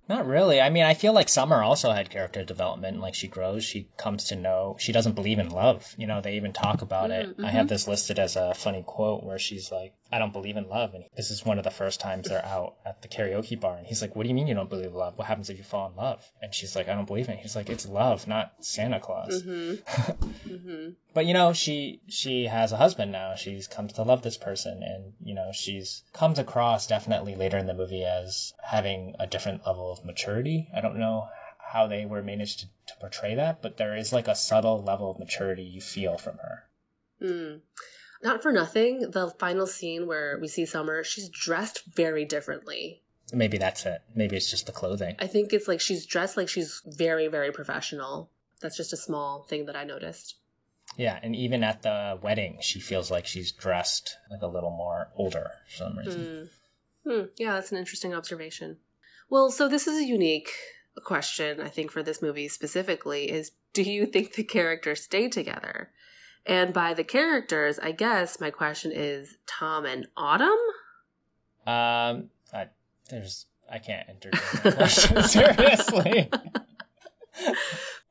Not 0.09 0.27
really. 0.27 0.59
I 0.59 0.69
mean, 0.69 0.83
I 0.83 0.93
feel 0.93 1.13
like 1.13 1.29
Summer 1.29 1.63
also 1.63 1.91
had 1.91 2.09
character 2.09 2.43
development. 2.43 2.99
Like 2.99 3.15
she 3.15 3.27
grows, 3.27 3.63
she 3.63 3.87
comes 3.97 4.25
to 4.25 4.35
know 4.35 4.75
she 4.79 4.91
doesn't 4.91 5.13
believe 5.13 5.39
in 5.39 5.49
love. 5.49 5.93
You 5.97 6.07
know, 6.07 6.21
they 6.21 6.35
even 6.35 6.53
talk 6.53 6.81
about 6.81 7.11
it. 7.11 7.37
Mm, 7.37 7.45
I 7.45 7.49
have 7.51 7.69
this 7.69 7.87
listed 7.87 8.19
as 8.19 8.35
a 8.35 8.53
funny 8.53 8.83
quote 8.83 9.23
where 9.23 9.39
she's 9.39 9.71
like, 9.71 9.93
"I 10.11 10.19
don't 10.19 10.33
believe 10.33 10.57
in 10.57 10.67
love," 10.67 10.95
and 10.95 11.05
this 11.15 11.31
is 11.31 11.45
one 11.45 11.59
of 11.59 11.63
the 11.63 11.71
first 11.71 12.01
times 12.01 12.27
they're 12.27 12.43
out 12.43 12.75
at 12.85 13.01
the 13.01 13.07
karaoke 13.07 13.59
bar, 13.59 13.77
and 13.77 13.87
he's 13.87 14.01
like, 14.01 14.15
"What 14.15 14.23
do 14.23 14.29
you 14.29 14.35
mean 14.35 14.47
you 14.47 14.55
don't 14.55 14.69
believe 14.69 14.87
in 14.87 14.93
love? 14.93 15.17
What 15.17 15.27
happens 15.27 15.49
if 15.49 15.57
you 15.57 15.63
fall 15.63 15.89
in 15.89 15.95
love?" 15.95 16.25
And 16.41 16.53
she's 16.53 16.75
like, 16.75 16.89
"I 16.89 16.95
don't 16.95 17.07
believe 17.07 17.29
in." 17.29 17.35
it. 17.35 17.39
He's 17.39 17.55
like, 17.55 17.69
"It's 17.69 17.87
love, 17.87 18.27
not 18.27 18.53
Santa 18.59 18.99
Claus." 18.99 19.43
Mm-hmm. 19.43 19.71
mm-hmm. 20.49 20.89
but 21.13 21.25
you 21.25 21.33
know 21.33 21.53
she 21.53 22.01
she 22.07 22.45
has 22.45 22.71
a 22.71 22.77
husband 22.77 23.11
now 23.11 23.35
she's 23.35 23.67
comes 23.67 23.93
to 23.93 24.03
love 24.03 24.21
this 24.21 24.37
person 24.37 24.83
and 24.83 25.13
you 25.23 25.35
know 25.35 25.51
she's 25.53 26.03
comes 26.13 26.39
across 26.39 26.87
definitely 26.87 27.35
later 27.35 27.57
in 27.57 27.67
the 27.67 27.73
movie 27.73 28.03
as 28.03 28.53
having 28.63 29.15
a 29.19 29.27
different 29.27 29.65
level 29.65 29.91
of 29.91 30.00
maturity 30.05 30.67
i 30.75 30.81
don't 30.81 30.97
know 30.97 31.27
how 31.59 31.87
they 31.87 32.05
were 32.05 32.21
managed 32.21 32.59
to, 32.59 32.65
to 32.87 32.93
portray 32.99 33.35
that 33.35 33.61
but 33.61 33.77
there 33.77 33.95
is 33.95 34.11
like 34.11 34.27
a 34.27 34.35
subtle 34.35 34.83
level 34.83 35.11
of 35.11 35.19
maturity 35.19 35.63
you 35.63 35.81
feel 35.81 36.17
from 36.17 36.37
her 36.37 36.63
Mm. 37.21 37.61
Not 38.23 38.41
for 38.41 38.51
nothing, 38.51 39.11
the 39.11 39.29
final 39.39 39.67
scene 39.67 40.07
where 40.07 40.39
we 40.41 40.47
see 40.47 40.65
Summer, 40.65 41.03
she's 41.03 41.29
dressed 41.29 41.83
very 41.85 42.25
differently. 42.25 43.03
maybe 43.31 43.57
that's 43.59 43.85
it 43.85 44.01
maybe 44.15 44.35
it's 44.35 44.49
just 44.49 44.65
the 44.65 44.71
clothing 44.71 45.15
I 45.19 45.27
think 45.27 45.53
it's 45.53 45.67
like 45.67 45.79
she's 45.81 46.05
dressed 46.07 46.35
like 46.35 46.49
she's 46.49 46.81
very, 46.85 47.27
very 47.27 47.51
professional. 47.51 48.29
That's 48.59 48.75
just 48.75 48.91
a 48.93 48.97
small 48.97 49.43
thing 49.43 49.65
that 49.67 49.75
I 49.75 49.83
noticed. 49.83 50.35
yeah 50.97 51.19
and 51.23 51.35
even 51.35 51.63
at 51.63 51.83
the 51.83 52.17
wedding 52.23 52.57
she 52.61 52.79
feels 52.79 53.11
like 53.11 53.25
she's 53.27 53.51
dressed 53.51 54.17
like 54.31 54.41
a 54.41 54.47
little 54.55 54.71
more 54.71 55.07
older 55.15 55.51
for 55.69 55.75
some 55.77 55.97
reason 55.97 56.21
Mm. 56.21 56.49
Hmm. 57.03 57.25
Yeah, 57.37 57.53
that's 57.53 57.71
an 57.71 57.77
interesting 57.79 58.13
observation. 58.13 58.77
Well, 59.31 59.49
so 59.49 59.69
this 59.69 59.87
is 59.87 59.97
a 59.97 60.05
unique 60.05 60.49
question, 61.05 61.61
I 61.61 61.69
think, 61.69 61.89
for 61.89 62.03
this 62.03 62.21
movie 62.21 62.49
specifically 62.49 63.31
is 63.31 63.51
do 63.71 63.81
you 63.81 64.05
think 64.05 64.33
the 64.33 64.43
characters 64.43 65.01
stay 65.03 65.29
together? 65.29 65.89
And 66.45 66.73
by 66.73 66.93
the 66.93 67.05
characters, 67.05 67.79
I 67.79 67.93
guess 67.93 68.41
my 68.41 68.49
question 68.49 68.91
is 68.91 69.37
Tom 69.47 69.85
and 69.85 70.07
Autumn? 70.17 70.49
um 71.65 72.29
I, 72.51 72.67
there's 73.09 73.45
i 73.71 73.77
can't 73.77 74.09
entertain 74.09 74.41
that 74.63 74.75
question 74.77 75.23
seriously 75.37 76.29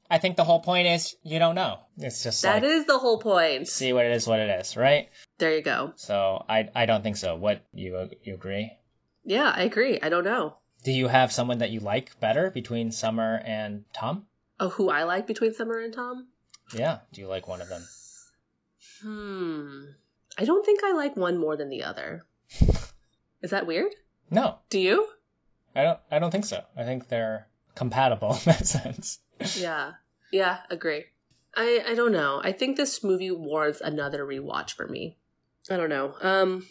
I 0.08 0.18
think 0.18 0.36
the 0.36 0.44
whole 0.44 0.60
point 0.60 0.86
is 0.86 1.16
you 1.22 1.38
don't 1.38 1.54
know. 1.54 1.80
It's 1.98 2.22
just 2.22 2.42
That 2.42 2.62
like 2.62 2.72
is 2.72 2.86
the 2.86 2.98
whole 2.98 3.18
point. 3.18 3.68
see 3.68 3.92
what 3.92 4.06
it 4.06 4.12
is, 4.12 4.26
what 4.26 4.40
it 4.40 4.50
is, 4.60 4.76
right? 4.76 5.08
There 5.38 5.54
you 5.54 5.62
go. 5.62 5.92
So 5.96 6.44
I 6.48 6.68
I 6.74 6.86
don't 6.86 7.02
think 7.02 7.16
so. 7.16 7.36
What 7.36 7.62
you 7.72 8.08
you 8.22 8.34
agree? 8.34 8.72
Yeah, 9.24 9.52
I 9.54 9.62
agree. 9.62 10.00
I 10.00 10.08
don't 10.08 10.24
know. 10.24 10.56
Do 10.84 10.92
you 10.92 11.08
have 11.08 11.32
someone 11.32 11.58
that 11.58 11.70
you 11.70 11.80
like 11.80 12.18
better 12.20 12.50
between 12.50 12.90
Summer 12.90 13.40
and 13.44 13.84
Tom? 13.92 14.26
Oh, 14.58 14.70
who 14.70 14.90
I 14.90 15.04
like 15.04 15.26
between 15.26 15.54
Summer 15.54 15.78
and 15.78 15.92
Tom? 15.92 16.28
Yeah. 16.74 16.98
Do 17.12 17.20
you 17.20 17.26
like 17.28 17.48
one 17.48 17.60
of 17.60 17.68
them? 17.68 17.82
Hmm. 19.02 19.84
I 20.38 20.44
don't 20.44 20.64
think 20.64 20.80
I 20.84 20.92
like 20.92 21.16
one 21.16 21.38
more 21.38 21.56
than 21.56 21.68
the 21.68 21.82
other. 21.84 22.24
Is 23.42 23.50
that 23.50 23.66
weird? 23.66 23.92
No, 24.30 24.58
Do 24.68 24.78
you? 24.78 25.08
I 25.74 25.82
don't. 25.82 25.98
I 26.10 26.18
don't 26.18 26.30
think 26.30 26.44
so. 26.44 26.62
I 26.76 26.84
think 26.84 27.08
they're 27.08 27.46
compatible 27.74 28.32
in 28.34 28.40
that 28.46 28.66
sense. 28.66 29.18
Yeah. 29.56 29.92
Yeah, 30.32 30.58
agree. 30.70 31.04
I 31.56 31.82
I 31.88 31.94
don't 31.94 32.12
know. 32.12 32.40
I 32.42 32.52
think 32.52 32.76
this 32.76 33.02
movie 33.02 33.30
warrants 33.30 33.80
another 33.80 34.24
rewatch 34.24 34.72
for 34.72 34.86
me. 34.86 35.16
I 35.70 35.76
don't 35.76 35.88
know. 35.88 36.14
Um 36.20 36.66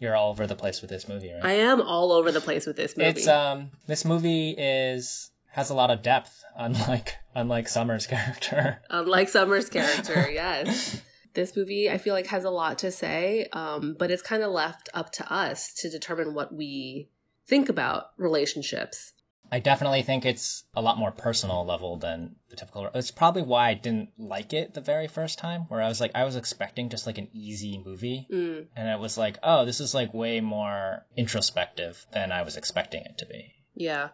You're 0.00 0.16
all 0.16 0.30
over 0.30 0.46
the 0.46 0.56
place 0.56 0.80
with 0.80 0.88
this 0.90 1.06
movie, 1.06 1.30
right? 1.32 1.44
I 1.44 1.52
am 1.52 1.82
all 1.82 2.10
over 2.10 2.32
the 2.32 2.40
place 2.40 2.66
with 2.66 2.76
this 2.76 2.96
movie. 2.96 3.10
It's 3.10 3.28
um 3.28 3.70
this 3.86 4.04
movie 4.04 4.54
is 4.56 5.30
has 5.50 5.70
a 5.70 5.74
lot 5.74 5.90
of 5.90 6.02
depth, 6.02 6.42
unlike 6.56 7.16
unlike 7.34 7.68
Summer's 7.68 8.06
character. 8.08 8.80
Unlike 8.88 9.28
Summer's 9.28 9.68
character, 9.68 10.28
yes. 10.32 11.00
This 11.34 11.54
movie 11.54 11.90
I 11.90 11.98
feel 11.98 12.14
like 12.14 12.26
has 12.28 12.44
a 12.44 12.50
lot 12.50 12.78
to 12.78 12.90
say, 12.90 13.46
um, 13.52 13.94
but 13.98 14.10
it's 14.10 14.22
kind 14.22 14.42
of 14.42 14.50
left 14.50 14.88
up 14.94 15.12
to 15.12 15.32
us 15.32 15.72
to 15.74 15.90
determine 15.90 16.34
what 16.34 16.52
we 16.52 17.10
think 17.46 17.68
about 17.68 18.06
relationships. 18.16 19.12
I 19.52 19.58
definitely 19.58 20.02
think 20.02 20.24
it's 20.24 20.64
a 20.74 20.80
lot 20.82 20.98
more 20.98 21.10
personal 21.10 21.64
level 21.66 21.96
than 21.96 22.36
the 22.50 22.56
typical. 22.56 22.88
It's 22.94 23.10
probably 23.10 23.42
why 23.42 23.70
I 23.70 23.74
didn't 23.74 24.10
like 24.18 24.52
it 24.52 24.74
the 24.74 24.80
very 24.80 25.08
first 25.08 25.38
time, 25.38 25.62
where 25.68 25.82
I 25.82 25.88
was 25.88 26.00
like, 26.00 26.12
I 26.14 26.24
was 26.24 26.36
expecting 26.36 26.88
just 26.88 27.06
like 27.06 27.18
an 27.18 27.28
easy 27.32 27.82
movie, 27.84 28.26
Mm, 28.32 28.66
and 28.76 28.88
it 28.88 28.98
was 29.00 29.18
like, 29.18 29.38
oh, 29.42 29.64
this 29.64 29.80
is 29.80 29.94
like 29.94 30.14
way 30.14 30.40
more 30.40 31.04
introspective 31.16 32.06
than 32.12 32.32
I 32.32 32.42
was 32.42 32.56
expecting 32.56 33.02
it 33.04 33.18
to 33.18 33.26
be. 33.26 33.52
yeah. 33.74 34.10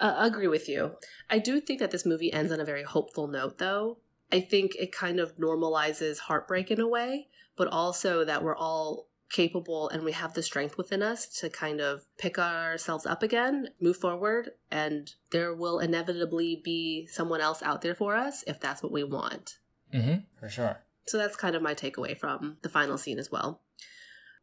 Uh, 0.00 0.14
I 0.16 0.26
agree 0.26 0.48
with 0.48 0.68
you. 0.68 0.96
I 1.28 1.38
do 1.38 1.60
think 1.60 1.80
that 1.80 1.90
this 1.90 2.06
movie 2.06 2.32
ends 2.32 2.50
on 2.52 2.60
a 2.60 2.64
very 2.64 2.82
hopeful 2.84 3.26
note, 3.28 3.58
though. 3.58 3.98
I 4.32 4.40
think 4.40 4.74
it 4.76 4.92
kind 4.92 5.20
of 5.20 5.36
normalizes 5.36 6.18
heartbreak 6.20 6.70
in 6.70 6.80
a 6.80 6.88
way, 6.88 7.28
but 7.56 7.68
also 7.68 8.24
that 8.24 8.42
we're 8.42 8.56
all 8.56 9.07
capable 9.30 9.88
and 9.88 10.04
we 10.04 10.12
have 10.12 10.34
the 10.34 10.42
strength 10.42 10.78
within 10.78 11.02
us 11.02 11.26
to 11.40 11.50
kind 11.50 11.80
of 11.80 12.04
pick 12.16 12.38
ourselves 12.38 13.06
up 13.06 13.22
again, 13.22 13.68
move 13.80 13.96
forward, 13.96 14.50
and 14.70 15.14
there 15.30 15.54
will 15.54 15.78
inevitably 15.78 16.60
be 16.64 17.06
someone 17.06 17.40
else 17.40 17.62
out 17.62 17.82
there 17.82 17.94
for 17.94 18.14
us 18.14 18.42
if 18.46 18.60
that's 18.60 18.82
what 18.82 18.92
we 18.92 19.04
want. 19.04 19.58
Mm-hmm. 19.94 20.20
For 20.40 20.48
sure. 20.48 20.78
So 21.06 21.18
that's 21.18 21.36
kind 21.36 21.56
of 21.56 21.62
my 21.62 21.74
takeaway 21.74 22.16
from 22.16 22.58
the 22.62 22.68
final 22.68 22.98
scene 22.98 23.18
as 23.18 23.30
well. 23.30 23.62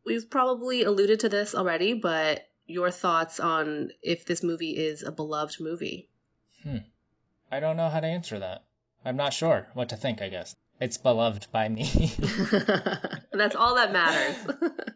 We've 0.06 0.30
probably 0.30 0.84
alluded 0.84 1.20
to 1.22 1.30
this 1.30 1.56
already, 1.56 1.94
but 1.94 2.48
your 2.68 2.92
thoughts 2.92 3.40
on 3.40 3.92
if 4.02 4.26
this 4.26 4.44
movie 4.44 4.72
is 4.72 5.04
a 5.04 5.12
beloved 5.12 5.60
movie? 5.60 6.10
Hmm. 6.64 6.78
I 7.52 7.60
don't 7.60 7.78
know 7.78 7.90
how 7.90 8.00
to 8.00 8.08
answer 8.08 8.40
that. 8.40 8.66
I'm 9.04 9.18
not 9.18 9.34
sure 9.34 9.68
what 9.74 9.90
to 9.90 9.96
think, 9.96 10.22
I 10.22 10.30
guess. 10.30 10.56
It's 10.80 10.98
beloved 10.98 11.48
by 11.52 11.70
me. 11.70 11.84
That's 13.32 13.56
all 13.56 13.76
that 13.76 13.94
matters. 13.94 14.36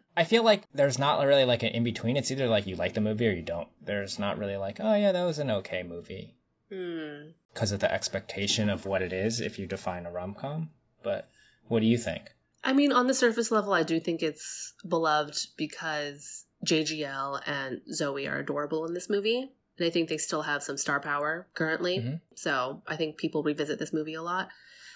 I 0.16 0.24
feel 0.24 0.42
like 0.44 0.64
there's 0.74 0.98
not 0.98 1.24
really 1.24 1.44
like 1.44 1.62
an 1.62 1.70
in 1.70 1.84
between. 1.84 2.16
It's 2.16 2.30
either 2.30 2.48
like 2.48 2.66
you 2.66 2.76
like 2.76 2.94
the 2.94 3.00
movie 3.00 3.26
or 3.26 3.32
you 3.32 3.42
don't. 3.42 3.68
There's 3.82 4.18
not 4.18 4.38
really 4.38 4.56
like, 4.56 4.78
oh 4.80 4.94
yeah, 4.94 5.12
that 5.12 5.24
was 5.24 5.38
an 5.38 5.50
okay 5.50 5.82
movie. 5.82 6.34
Hmm. 6.70 7.30
Because 7.54 7.72
of 7.72 7.80
the 7.80 7.92
expectation 7.92 8.68
of 8.68 8.84
what 8.86 9.02
it 9.02 9.12
is 9.12 9.40
if 9.40 9.58
you 9.58 9.66
define 9.66 10.06
a 10.06 10.10
rom 10.10 10.34
com. 10.34 10.70
But 11.02 11.28
what 11.68 11.80
do 11.80 11.86
you 11.86 11.96
think? 11.98 12.30
I 12.62 12.74
mean, 12.74 12.92
on 12.92 13.06
the 13.06 13.14
surface 13.14 13.50
level, 13.50 13.72
I 13.72 13.82
do 13.82 13.98
think 14.00 14.22
it's 14.22 14.74
beloved 14.86 15.46
because 15.56 16.44
JGL 16.66 17.40
and 17.46 17.80
Zooey 17.90 18.30
are 18.30 18.38
adorable 18.38 18.84
in 18.84 18.92
this 18.92 19.08
movie. 19.08 19.50
And 19.78 19.86
I 19.86 19.90
think 19.90 20.10
they 20.10 20.18
still 20.18 20.42
have 20.42 20.62
some 20.62 20.76
star 20.76 21.00
power 21.00 21.46
currently. 21.54 21.98
Mhm. 21.98 22.20
So 22.34 22.82
I 22.86 22.96
think 22.96 23.16
people 23.16 23.42
revisit 23.42 23.78
this 23.78 23.94
movie 23.94 24.12
a 24.14 24.22
lot. 24.22 24.50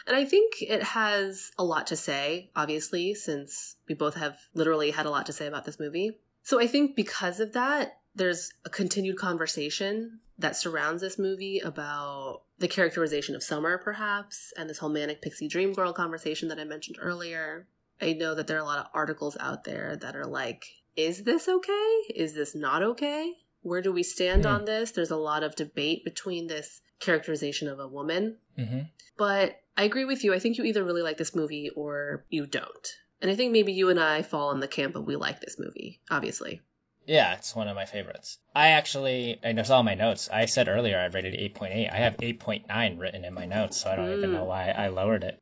And 0.06 0.16
I 0.16 0.24
think 0.24 0.54
it 0.60 0.82
has 0.82 1.50
a 1.58 1.64
lot 1.64 1.86
to 1.88 1.96
say, 1.96 2.50
obviously, 2.54 3.14
since 3.14 3.76
we 3.88 3.94
both 3.94 4.14
have 4.16 4.36
literally 4.52 4.90
had 4.90 5.06
a 5.06 5.10
lot 5.10 5.26
to 5.26 5.32
say 5.32 5.46
about 5.46 5.64
this 5.64 5.80
movie. 5.80 6.18
So 6.42 6.60
I 6.60 6.66
think 6.66 6.94
because 6.94 7.40
of 7.40 7.52
that, 7.52 7.98
there's 8.14 8.52
a 8.64 8.70
continued 8.70 9.16
conversation 9.16 10.20
that 10.38 10.56
surrounds 10.56 11.00
this 11.00 11.18
movie 11.18 11.58
about 11.60 12.42
the 12.58 12.68
characterization 12.68 13.34
of 13.34 13.42
Summer, 13.42 13.78
perhaps, 13.78 14.52
and 14.56 14.68
this 14.68 14.78
whole 14.78 14.90
manic 14.90 15.22
pixie 15.22 15.48
dream 15.48 15.72
girl 15.72 15.92
conversation 15.92 16.48
that 16.48 16.58
I 16.58 16.64
mentioned 16.64 16.98
earlier. 17.00 17.66
I 18.00 18.12
know 18.12 18.34
that 18.34 18.46
there 18.46 18.56
are 18.58 18.60
a 18.60 18.64
lot 18.64 18.78
of 18.80 18.86
articles 18.92 19.36
out 19.40 19.64
there 19.64 19.96
that 19.96 20.16
are 20.16 20.26
like, 20.26 20.66
is 20.96 21.22
this 21.24 21.48
okay? 21.48 21.92
Is 22.14 22.34
this 22.34 22.54
not 22.54 22.82
okay? 22.82 23.32
Where 23.62 23.80
do 23.80 23.92
we 23.92 24.02
stand 24.02 24.42
Hmm. 24.44 24.50
on 24.52 24.64
this? 24.66 24.90
There's 24.90 25.10
a 25.10 25.16
lot 25.16 25.42
of 25.42 25.56
debate 25.56 26.04
between 26.04 26.48
this 26.48 26.82
characterization 27.04 27.68
of 27.68 27.78
a 27.78 27.88
woman. 27.88 28.38
Mm-hmm. 28.58 28.80
But 29.16 29.60
I 29.76 29.84
agree 29.84 30.04
with 30.04 30.24
you. 30.24 30.34
I 30.34 30.38
think 30.38 30.58
you 30.58 30.64
either 30.64 30.84
really 30.84 31.02
like 31.02 31.18
this 31.18 31.34
movie 31.34 31.70
or 31.76 32.24
you 32.28 32.46
don't. 32.46 32.88
And 33.22 33.30
I 33.30 33.36
think 33.36 33.52
maybe 33.52 33.72
you 33.72 33.88
and 33.90 34.00
I 34.00 34.22
fall 34.22 34.50
in 34.50 34.60
the 34.60 34.68
camp 34.68 34.96
of 34.96 35.06
we 35.06 35.16
like 35.16 35.40
this 35.40 35.56
movie, 35.58 36.00
obviously. 36.10 36.60
Yeah, 37.06 37.34
it's 37.34 37.54
one 37.54 37.68
of 37.68 37.76
my 37.76 37.84
favorites. 37.84 38.38
I 38.54 38.68
actually, 38.70 39.38
I 39.44 39.60
saw 39.62 39.82
my 39.82 39.94
notes. 39.94 40.28
I 40.32 40.46
said 40.46 40.68
earlier 40.68 40.98
I 40.98 41.06
rated 41.06 41.34
8.8. 41.34 41.92
I 41.92 41.96
have 41.96 42.16
8.9 42.16 42.98
written 42.98 43.24
in 43.24 43.34
my 43.34 43.44
notes, 43.44 43.76
so 43.76 43.90
I 43.90 43.96
don't 43.96 44.10
even 44.16 44.30
Mm. 44.30 44.34
know 44.34 44.44
why 44.44 44.70
I 44.70 44.88
lowered 44.88 45.22
it. 45.24 45.38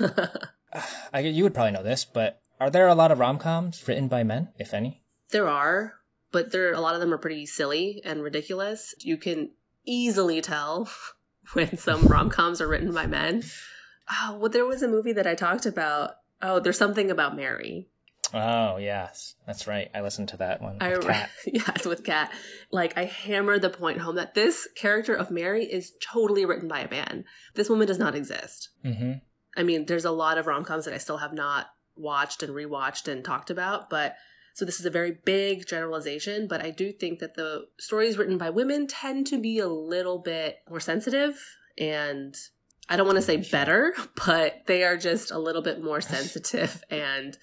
I, 1.12 1.20
you 1.20 1.44
would 1.44 1.54
probably 1.54 1.72
know 1.72 1.82
this, 1.84 2.04
but 2.04 2.40
are 2.58 2.70
there 2.70 2.88
a 2.88 2.94
lot 2.96 3.12
of 3.12 3.20
rom 3.20 3.38
coms 3.38 3.86
written 3.86 4.08
by 4.08 4.24
men, 4.24 4.48
if 4.58 4.74
any? 4.74 5.02
There 5.30 5.48
are, 5.48 5.94
but 6.32 6.50
there 6.50 6.72
a 6.72 6.80
lot 6.80 6.94
of 6.94 7.00
them 7.00 7.12
are 7.14 7.18
pretty 7.18 7.46
silly 7.46 8.02
and 8.04 8.22
ridiculous. 8.22 8.94
You 8.98 9.16
can 9.16 9.50
easily 9.84 10.40
tell 10.40 10.88
when 11.52 11.76
some 11.76 12.06
rom 12.06 12.30
coms 12.30 12.60
are 12.60 12.68
written 12.68 12.92
by 12.92 13.06
men. 13.06 13.42
Oh, 14.10 14.38
well, 14.38 14.50
there 14.50 14.66
was 14.66 14.82
a 14.82 14.88
movie 14.88 15.12
that 15.12 15.26
I 15.26 15.34
talked 15.34 15.66
about. 15.66 16.12
Oh, 16.42 16.60
there's 16.60 16.78
something 16.78 17.10
about 17.10 17.36
Mary. 17.36 17.88
Oh, 18.32 18.78
yes, 18.78 19.34
that's 19.46 19.66
right. 19.66 19.90
I 19.94 20.00
listened 20.00 20.28
to 20.28 20.38
that 20.38 20.62
one. 20.62 20.78
I 20.80 20.96
Kat. 20.96 21.30
yes, 21.46 21.86
with 21.86 22.04
Kat. 22.04 22.32
Like 22.70 22.96
I 22.96 23.04
hammered 23.04 23.62
the 23.62 23.70
point 23.70 23.98
home 23.98 24.16
that 24.16 24.34
this 24.34 24.66
character 24.74 25.14
of 25.14 25.30
Mary 25.30 25.64
is 25.64 25.92
totally 26.02 26.44
written 26.44 26.68
by 26.68 26.80
a 26.80 26.90
man. 26.90 27.24
This 27.54 27.68
woman 27.68 27.86
does 27.86 27.98
not 27.98 28.14
exist. 28.14 28.70
Mm-hmm. 28.84 29.12
I 29.56 29.62
mean, 29.62 29.86
there's 29.86 30.04
a 30.04 30.10
lot 30.10 30.38
of 30.38 30.46
rom 30.46 30.64
coms 30.64 30.84
that 30.86 30.94
I 30.94 30.98
still 30.98 31.18
have 31.18 31.32
not 31.32 31.66
watched 31.96 32.42
and 32.42 32.52
rewatched 32.52 33.08
and 33.08 33.24
talked 33.24 33.50
about, 33.50 33.88
but 33.88 34.16
so 34.54 34.64
this 34.64 34.80
is 34.80 34.86
a 34.86 34.90
very 34.90 35.18
big 35.24 35.66
generalization, 35.66 36.46
but 36.48 36.64
I 36.64 36.70
do 36.70 36.92
think 36.92 37.18
that 37.18 37.34
the 37.34 37.66
stories 37.78 38.16
written 38.16 38.38
by 38.38 38.50
women 38.50 38.86
tend 38.86 39.26
to 39.26 39.38
be 39.40 39.58
a 39.58 39.68
little 39.68 40.18
bit 40.18 40.58
more 40.70 40.80
sensitive 40.80 41.38
and 41.78 42.34
I 42.88 42.96
don't 42.96 43.06
want 43.06 43.16
to 43.16 43.22
say 43.22 43.38
better, 43.38 43.94
but 44.26 44.62
they 44.66 44.84
are 44.84 44.96
just 44.96 45.30
a 45.30 45.38
little 45.38 45.62
bit 45.62 45.82
more 45.82 46.00
sensitive 46.00 46.84
and 46.90 47.36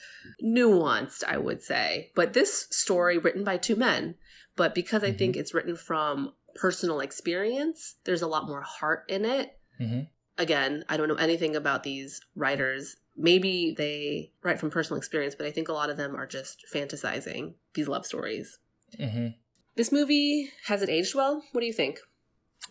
nuanced, 0.44 1.24
I 1.24 1.38
would 1.38 1.62
say. 1.62 2.12
But 2.16 2.34
this 2.34 2.68
story 2.72 3.18
written 3.18 3.44
by 3.44 3.58
two 3.58 3.76
men, 3.76 4.16
but 4.56 4.76
because 4.76 5.04
I 5.04 5.12
think 5.12 5.36
it's 5.36 5.54
written 5.54 5.76
from 5.76 6.34
personal 6.56 7.00
experience, 7.00 7.96
there's 8.04 8.22
a 8.22 8.28
lot 8.28 8.48
more 8.48 8.62
heart 8.62 9.06
in 9.08 9.26
it 9.26 9.58
Mm-hmm. 9.82 10.02
again, 10.38 10.86
I 10.90 10.98
don't 10.98 11.08
know 11.08 11.16
anything 11.16 11.56
about 11.56 11.82
these 11.82 12.22
writers. 12.36 12.98
Maybe 13.16 13.74
they 13.78 14.32
write 14.44 14.60
from 14.60 14.72
personal 14.72 14.98
experience, 14.98 15.36
but 15.36 15.46
I 15.46 15.52
think 15.52 15.68
a 15.68 15.74
lot 15.74 15.90
of 15.90 15.98
them 15.98 16.16
are 16.16 16.26
just 16.26 16.66
fantasizing 16.74 17.56
these 17.74 17.88
love 17.88 18.06
stories. 18.06 18.58
Mm-hmm. 19.00 19.28
This 19.76 19.92
movie 19.92 20.52
has 20.66 20.82
it 20.82 20.90
aged 20.90 21.16
well? 21.16 21.44
What 21.52 21.62
do 21.62 21.68
you 21.68 21.74
think? 21.74 22.00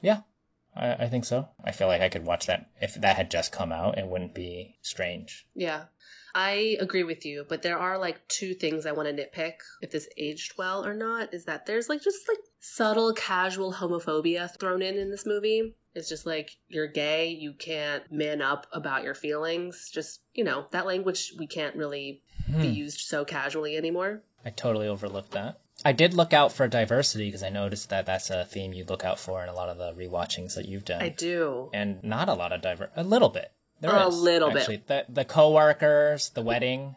Yeah, 0.02 0.20
I, 0.74 0.92
I 0.92 1.08
think 1.08 1.24
so. 1.24 1.48
I 1.64 1.72
feel 1.72 1.88
like 1.88 2.02
I 2.02 2.08
could 2.08 2.24
watch 2.24 2.46
that 2.46 2.70
if 2.80 2.94
that 2.94 3.16
had 3.16 3.30
just 3.30 3.52
come 3.52 3.72
out. 3.72 3.98
It 3.98 4.06
wouldn't 4.06 4.34
be 4.34 4.76
strange. 4.82 5.46
Yeah. 5.54 5.84
I 6.34 6.76
agree 6.80 7.02
with 7.02 7.26
you, 7.26 7.44
but 7.48 7.62
there 7.62 7.78
are 7.78 7.98
like 7.98 8.26
two 8.28 8.54
things 8.54 8.86
I 8.86 8.92
want 8.92 9.08
to 9.08 9.14
nitpick 9.14 9.54
if 9.80 9.90
this 9.90 10.08
aged 10.16 10.54
well 10.56 10.86
or 10.86 10.94
not 10.94 11.34
is 11.34 11.46
that 11.46 11.66
there's 11.66 11.88
like 11.88 12.02
just 12.02 12.28
like 12.28 12.38
subtle 12.60 13.12
casual 13.14 13.72
homophobia 13.74 14.54
thrown 14.58 14.82
in 14.82 14.96
in 14.96 15.10
this 15.10 15.26
movie. 15.26 15.74
It's 15.94 16.08
just 16.08 16.24
like 16.26 16.56
you're 16.68 16.86
gay, 16.86 17.28
you 17.30 17.52
can't 17.52 18.10
man 18.12 18.40
up 18.42 18.66
about 18.72 19.02
your 19.02 19.14
feelings. 19.14 19.90
Just, 19.92 20.20
you 20.34 20.44
know, 20.44 20.66
that 20.70 20.86
language 20.86 21.32
we 21.38 21.46
can't 21.46 21.74
really 21.74 22.22
be 22.46 22.52
Hmm. 22.52 22.62
used 22.72 23.00
so 23.00 23.24
casually 23.24 23.76
anymore. 23.76 24.22
I 24.44 24.50
totally 24.50 24.86
overlooked 24.88 25.32
that. 25.32 25.58
I 25.84 25.92
did 25.92 26.14
look 26.14 26.32
out 26.32 26.52
for 26.52 26.68
diversity 26.68 27.26
because 27.26 27.42
I 27.42 27.48
noticed 27.48 27.88
that 27.90 28.06
that's 28.06 28.30
a 28.30 28.44
theme 28.44 28.72
you 28.74 28.84
look 28.84 29.04
out 29.04 29.18
for 29.18 29.42
in 29.42 29.48
a 29.48 29.54
lot 29.54 29.68
of 29.70 29.78
the 29.78 29.92
rewatchings 29.94 30.54
that 30.54 30.66
you've 30.68 30.84
done. 30.84 31.02
I 31.02 31.08
do. 31.08 31.70
and 31.72 32.02
not 32.04 32.28
a 32.28 32.34
lot 32.34 32.52
of 32.52 32.60
diver 32.60 32.90
a 32.96 33.02
little 33.02 33.30
bit 33.30 33.50
There 33.80 33.90
A 33.90 34.08
is, 34.08 34.16
little 34.20 34.50
bit. 34.50 34.58
actually. 34.58 34.82
the 34.86 35.06
the 35.08 35.24
coworkers 35.24 36.30
the 36.30 36.42
wedding 36.42 36.96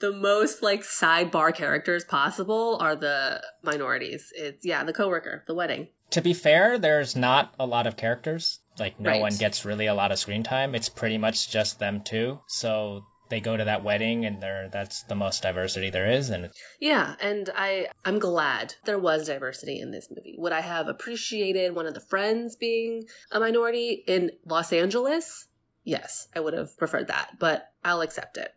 The 0.00 0.12
most 0.12 0.62
like 0.62 0.82
sidebar 0.82 1.54
characters 1.54 2.04
possible 2.04 2.78
are 2.80 2.96
the 2.96 3.42
minorities. 3.62 4.32
It's 4.34 4.64
yeah, 4.64 4.84
the 4.84 4.92
coworker, 4.92 5.44
the 5.46 5.54
wedding. 5.54 5.88
to 6.10 6.20
be 6.20 6.34
fair 6.34 6.78
there's 6.78 7.16
not 7.16 7.54
a 7.58 7.66
lot 7.66 7.86
of 7.86 7.96
characters 7.96 8.60
like 8.78 9.00
no 9.00 9.10
Right. 9.10 9.20
one 9.20 9.36
gets 9.36 9.64
really 9.64 9.86
a 9.86 9.94
lot 9.94 10.12
of 10.12 10.18
screen 10.18 10.42
time 10.42 10.74
it's 10.74 10.88
pretty 10.88 11.18
much 11.18 11.50
just 11.50 11.78
them 11.78 12.02
two 12.02 12.38
so 12.46 13.04
they 13.30 13.40
go 13.40 13.56
to 13.56 13.64
that 13.64 13.82
wedding 13.82 14.24
and 14.26 14.40
they're 14.42 14.68
that's 14.70 15.02
the 15.04 15.14
most 15.14 15.42
diversity 15.42 15.90
there 15.90 16.10
is 16.10 16.30
and 16.30 16.50
Yeah, 16.80 17.14
and 17.20 17.50
I 17.56 17.88
I'm 18.04 18.18
glad 18.18 18.74
there 18.84 18.98
was 18.98 19.26
diversity 19.26 19.80
in 19.80 19.90
this 19.92 20.08
movie. 20.10 20.34
Would 20.38 20.52
I 20.52 20.60
have 20.60 20.86
appreciated 20.88 21.74
one 21.74 21.86
of 21.86 21.94
the 21.94 22.00
friends 22.12 22.54
being 22.54 23.04
a 23.32 23.40
minority 23.40 24.04
in 24.06 24.30
Los 24.46 24.72
Angeles? 24.72 25.48
Yes, 25.84 26.28
I 26.36 26.40
would 26.40 26.54
have 26.54 26.76
preferred 26.78 27.08
that, 27.08 27.38
but 27.40 27.70
I'll 27.84 28.02
accept 28.02 28.36
it. 28.36 28.52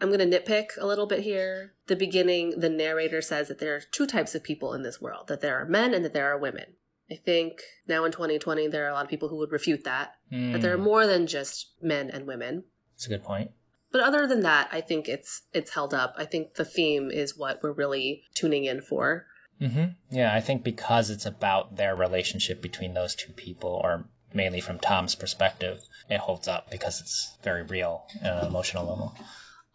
I'm 0.00 0.10
going 0.10 0.28
to 0.30 0.38
nitpick 0.40 0.70
a 0.78 0.86
little 0.86 1.06
bit 1.06 1.20
here. 1.20 1.72
The 1.86 1.96
beginning, 1.96 2.58
the 2.60 2.68
narrator 2.68 3.22
says 3.22 3.48
that 3.48 3.58
there 3.58 3.74
are 3.76 3.80
two 3.80 4.06
types 4.06 4.34
of 4.34 4.42
people 4.42 4.74
in 4.74 4.82
this 4.82 5.00
world, 5.00 5.28
that 5.28 5.40
there 5.40 5.60
are 5.60 5.64
men 5.64 5.94
and 5.94 6.04
that 6.04 6.12
there 6.14 6.30
are 6.32 6.38
women. 6.38 6.74
I 7.10 7.16
think 7.16 7.60
now 7.86 8.04
in 8.04 8.12
2020 8.12 8.66
there 8.68 8.86
are 8.86 8.90
a 8.90 8.94
lot 8.94 9.04
of 9.04 9.10
people 9.10 9.28
who 9.28 9.36
would 9.36 9.52
refute 9.52 9.84
that, 9.84 10.14
that 10.30 10.60
there 10.62 10.72
are 10.72 10.76
Hmm, 10.78 10.82
more 10.84 11.06
than 11.06 11.26
just 11.26 11.72
men 11.82 12.10
and 12.10 12.26
women. 12.26 12.64
that's 12.94 13.06
a 13.06 13.10
good 13.10 13.22
point 13.22 13.50
But 13.92 14.02
other 14.02 14.26
than 14.26 14.40
that, 14.40 14.68
I 14.72 14.80
think 14.80 15.08
it's 15.08 15.42
it's 15.52 15.74
held 15.74 15.92
up. 15.94 16.14
I 16.18 16.24
think 16.24 16.54
the 16.54 16.64
theme 16.64 17.10
is 17.10 17.36
what 17.36 17.62
we're 17.62 17.72
really 17.72 18.24
tuning 18.34 18.64
in 18.64 18.80
for. 18.80 19.26
hmm 19.60 19.84
yeah 20.10 20.34
i 20.34 20.40
think 20.40 20.64
because 20.64 21.10
it's 21.10 21.26
about 21.26 21.76
their 21.76 21.94
relationship 21.94 22.60
between 22.62 22.94
those 22.94 23.14
two 23.14 23.32
people 23.34 23.70
or 23.84 24.04
mainly 24.32 24.60
from 24.60 24.78
tom's 24.80 25.14
perspective 25.14 25.78
it 26.10 26.18
holds 26.18 26.48
up 26.48 26.70
because 26.70 27.00
it's 27.00 27.36
very 27.44 27.62
real 27.62 28.04
at 28.22 28.38
an 28.42 28.46
emotional 28.48 28.84
level 28.88 29.14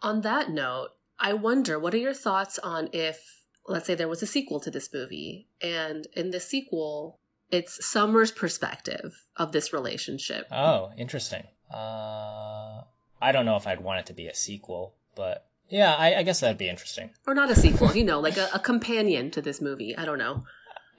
On 0.02 0.22
that 0.22 0.50
note, 0.50 0.90
I 1.18 1.34
wonder 1.34 1.78
what 1.78 1.94
are 1.94 1.98
your 1.98 2.14
thoughts 2.14 2.58
on 2.58 2.88
if 2.92 3.44
let's 3.66 3.86
say 3.86 3.94
there 3.94 4.08
was 4.08 4.22
a 4.22 4.26
sequel 4.26 4.58
to 4.60 4.70
this 4.70 4.92
movie 4.92 5.46
and 5.62 6.06
in 6.14 6.30
the 6.30 6.40
sequel 6.40 7.18
it's 7.50 7.84
Summer's 7.84 8.30
perspective 8.30 9.26
of 9.36 9.52
this 9.52 9.72
relationship. 9.72 10.46
Oh, 10.50 10.90
interesting. 10.96 11.42
Uh, 11.72 12.82
I 13.20 13.32
don't 13.32 13.44
know 13.44 13.56
if 13.56 13.66
I'd 13.66 13.80
want 13.80 14.00
it 14.00 14.06
to 14.06 14.12
be 14.12 14.28
a 14.28 14.34
sequel, 14.34 14.94
but 15.16 15.46
yeah, 15.68 15.94
I, 15.94 16.16
I 16.16 16.22
guess 16.22 16.40
that'd 16.40 16.58
be 16.58 16.68
interesting. 16.68 17.10
Or 17.26 17.34
not 17.34 17.50
a 17.50 17.56
sequel, 17.56 17.92
you 17.96 18.04
know, 18.04 18.20
like 18.20 18.36
a, 18.36 18.48
a 18.54 18.58
companion 18.58 19.30
to 19.32 19.42
this 19.42 19.60
movie. 19.60 19.96
I 19.96 20.04
don't 20.04 20.18
know. 20.18 20.44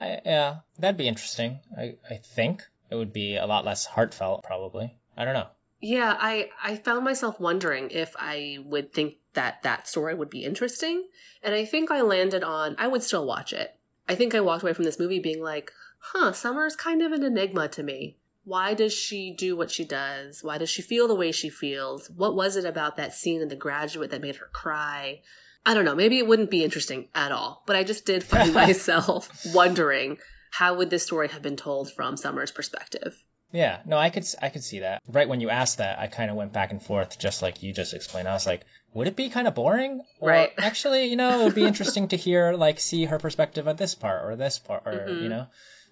I, 0.00 0.20
yeah, 0.24 0.56
that'd 0.78 0.96
be 0.96 1.08
interesting. 1.08 1.60
I, 1.76 1.94
I 2.10 2.16
think 2.16 2.64
it 2.90 2.96
would 2.96 3.12
be 3.12 3.36
a 3.36 3.46
lot 3.46 3.64
less 3.64 3.86
heartfelt, 3.86 4.42
probably. 4.42 4.94
I 5.16 5.24
don't 5.24 5.34
know. 5.34 5.48
Yeah, 5.82 6.16
I 6.18 6.50
I 6.62 6.76
found 6.76 7.04
myself 7.04 7.40
wondering 7.40 7.90
if 7.90 8.14
I 8.16 8.58
would 8.64 8.92
think 8.92 9.16
that 9.34 9.64
that 9.64 9.88
story 9.88 10.14
would 10.14 10.30
be 10.30 10.44
interesting, 10.44 11.08
and 11.42 11.56
I 11.56 11.64
think 11.64 11.90
I 11.90 12.02
landed 12.02 12.44
on 12.44 12.76
I 12.78 12.86
would 12.86 13.02
still 13.02 13.26
watch 13.26 13.52
it. 13.52 13.76
I 14.08 14.14
think 14.14 14.32
I 14.32 14.40
walked 14.40 14.62
away 14.62 14.74
from 14.74 14.84
this 14.84 15.00
movie 15.00 15.18
being 15.18 15.42
like, 15.42 15.72
"Huh, 15.98 16.32
Summer's 16.32 16.76
kind 16.76 17.02
of 17.02 17.10
an 17.10 17.24
enigma 17.24 17.66
to 17.70 17.82
me. 17.82 18.16
Why 18.44 18.74
does 18.74 18.92
she 18.92 19.34
do 19.36 19.56
what 19.56 19.72
she 19.72 19.84
does? 19.84 20.44
Why 20.44 20.56
does 20.56 20.70
she 20.70 20.82
feel 20.82 21.08
the 21.08 21.16
way 21.16 21.32
she 21.32 21.50
feels? 21.50 22.08
What 22.10 22.36
was 22.36 22.54
it 22.54 22.64
about 22.64 22.96
that 22.96 23.12
scene 23.12 23.40
in 23.40 23.48
The 23.48 23.56
Graduate 23.56 24.10
that 24.12 24.22
made 24.22 24.36
her 24.36 24.50
cry?" 24.52 25.20
I 25.66 25.74
don't 25.74 25.84
know. 25.84 25.96
Maybe 25.96 26.18
it 26.18 26.26
wouldn't 26.28 26.50
be 26.50 26.64
interesting 26.64 27.08
at 27.14 27.32
all, 27.32 27.64
but 27.66 27.74
I 27.74 27.82
just 27.82 28.04
did 28.04 28.22
find 28.22 28.54
myself 28.62 29.28
wondering 29.52 30.18
how 30.52 30.74
would 30.74 30.90
this 30.90 31.04
story 31.04 31.28
have 31.28 31.42
been 31.42 31.56
told 31.56 31.92
from 31.92 32.16
Summer's 32.16 32.50
perspective. 32.52 33.24
Yeah, 33.52 33.80
no, 33.84 33.98
I 33.98 34.08
could 34.10 34.24
I 34.40 34.48
could 34.48 34.64
see 34.64 34.80
that. 34.80 35.02
Right 35.06 35.28
when 35.28 35.40
you 35.40 35.50
asked 35.50 35.78
that, 35.78 35.98
I 35.98 36.06
kind 36.06 36.30
of 36.30 36.36
went 36.36 36.52
back 36.52 36.70
and 36.70 36.82
forth, 36.82 37.18
just 37.18 37.42
like 37.42 37.62
you 37.62 37.72
just 37.72 37.92
explained. 37.94 38.26
I 38.26 38.32
was 38.32 38.46
like, 38.46 38.62
would 38.94 39.06
it 39.08 39.16
be 39.16 39.28
kind 39.28 39.46
of 39.46 39.54
boring? 39.54 40.00
Or 40.20 40.28
Right. 40.30 40.52
Actually, 40.58 41.06
you 41.06 41.16
know, 41.16 41.40
it 41.40 41.44
would 41.44 41.54
be 41.54 41.66
interesting 41.66 42.08
to 42.08 42.16
hear, 42.16 42.52
like, 42.54 42.80
see 42.80 43.04
her 43.04 43.18
perspective 43.18 43.68
on 43.68 43.76
this 43.76 43.94
part 43.94 44.24
or 44.24 44.36
this 44.36 44.58
part, 44.58 44.84
or 44.86 45.06
Mhm. 45.10 45.22
you 45.22 45.28
know. 45.28 45.46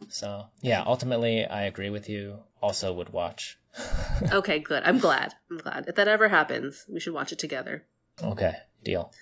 So 0.09 0.47
yeah, 0.63 0.83
ultimately, 0.87 1.45
I 1.45 1.65
agree 1.65 1.91
with 1.91 2.09
you. 2.09 2.39
Also, 2.63 2.93
would 2.95 3.11
watch. 3.11 3.59
Okay, 4.33 4.59
good. 4.59 4.83
I'm 4.85 4.99
glad. 4.99 5.35
I'm 5.51 5.59
glad. 5.59 5.85
If 5.89 5.95
that 5.97 6.09
ever 6.09 6.29
happens, 6.29 6.85
we 6.89 7.01
should 7.01 7.15
watch 7.15 7.33
it 7.33 7.39
together. 7.39 7.85
okay, 8.23 8.55
deal. 8.85 9.13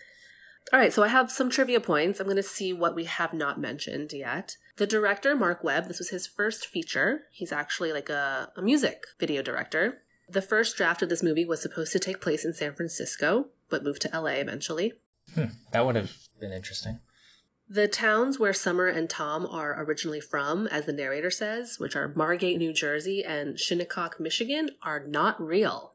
All 0.72 0.78
right, 0.78 0.92
so 0.92 1.02
I 1.02 1.08
have 1.08 1.30
some 1.30 1.48
trivia 1.48 1.80
points. 1.80 2.20
I'm 2.20 2.26
going 2.26 2.36
to 2.36 2.42
see 2.42 2.72
what 2.72 2.94
we 2.94 3.04
have 3.04 3.32
not 3.32 3.58
mentioned 3.58 4.12
yet. 4.12 4.56
The 4.76 4.86
director, 4.86 5.34
Marc 5.34 5.64
Webb, 5.64 5.88
this 5.88 5.98
was 5.98 6.10
his 6.10 6.26
first 6.26 6.66
feature. 6.66 7.22
He's 7.32 7.52
actually 7.52 7.92
like 7.92 8.10
a, 8.10 8.52
a 8.54 8.60
music 8.60 9.04
video 9.18 9.40
director. 9.40 10.02
The 10.28 10.42
first 10.42 10.76
draft 10.76 11.00
of 11.00 11.08
this 11.08 11.22
movie 11.22 11.46
was 11.46 11.62
supposed 11.62 11.92
to 11.92 11.98
take 11.98 12.20
place 12.20 12.44
in 12.44 12.52
San 12.52 12.74
Francisco, 12.74 13.46
but 13.70 13.82
moved 13.82 14.02
to 14.02 14.10
LA 14.12 14.32
eventually. 14.32 14.92
Hmm, 15.34 15.44
that 15.72 15.86
would 15.86 15.96
have 15.96 16.12
been 16.38 16.52
interesting. 16.52 17.00
The 17.70 17.88
towns 17.88 18.38
where 18.38 18.54
Summer 18.54 18.86
and 18.86 19.08
Tom 19.08 19.46
are 19.46 19.82
originally 19.82 20.20
from, 20.20 20.66
as 20.66 20.84
the 20.86 20.92
narrator 20.92 21.30
says, 21.30 21.78
which 21.78 21.96
are 21.96 22.12
Margate, 22.14 22.58
New 22.58 22.72
Jersey, 22.72 23.24
and 23.24 23.58
Shinnecock, 23.58 24.20
Michigan, 24.20 24.70
are 24.82 25.00
not 25.00 25.40
real. 25.40 25.92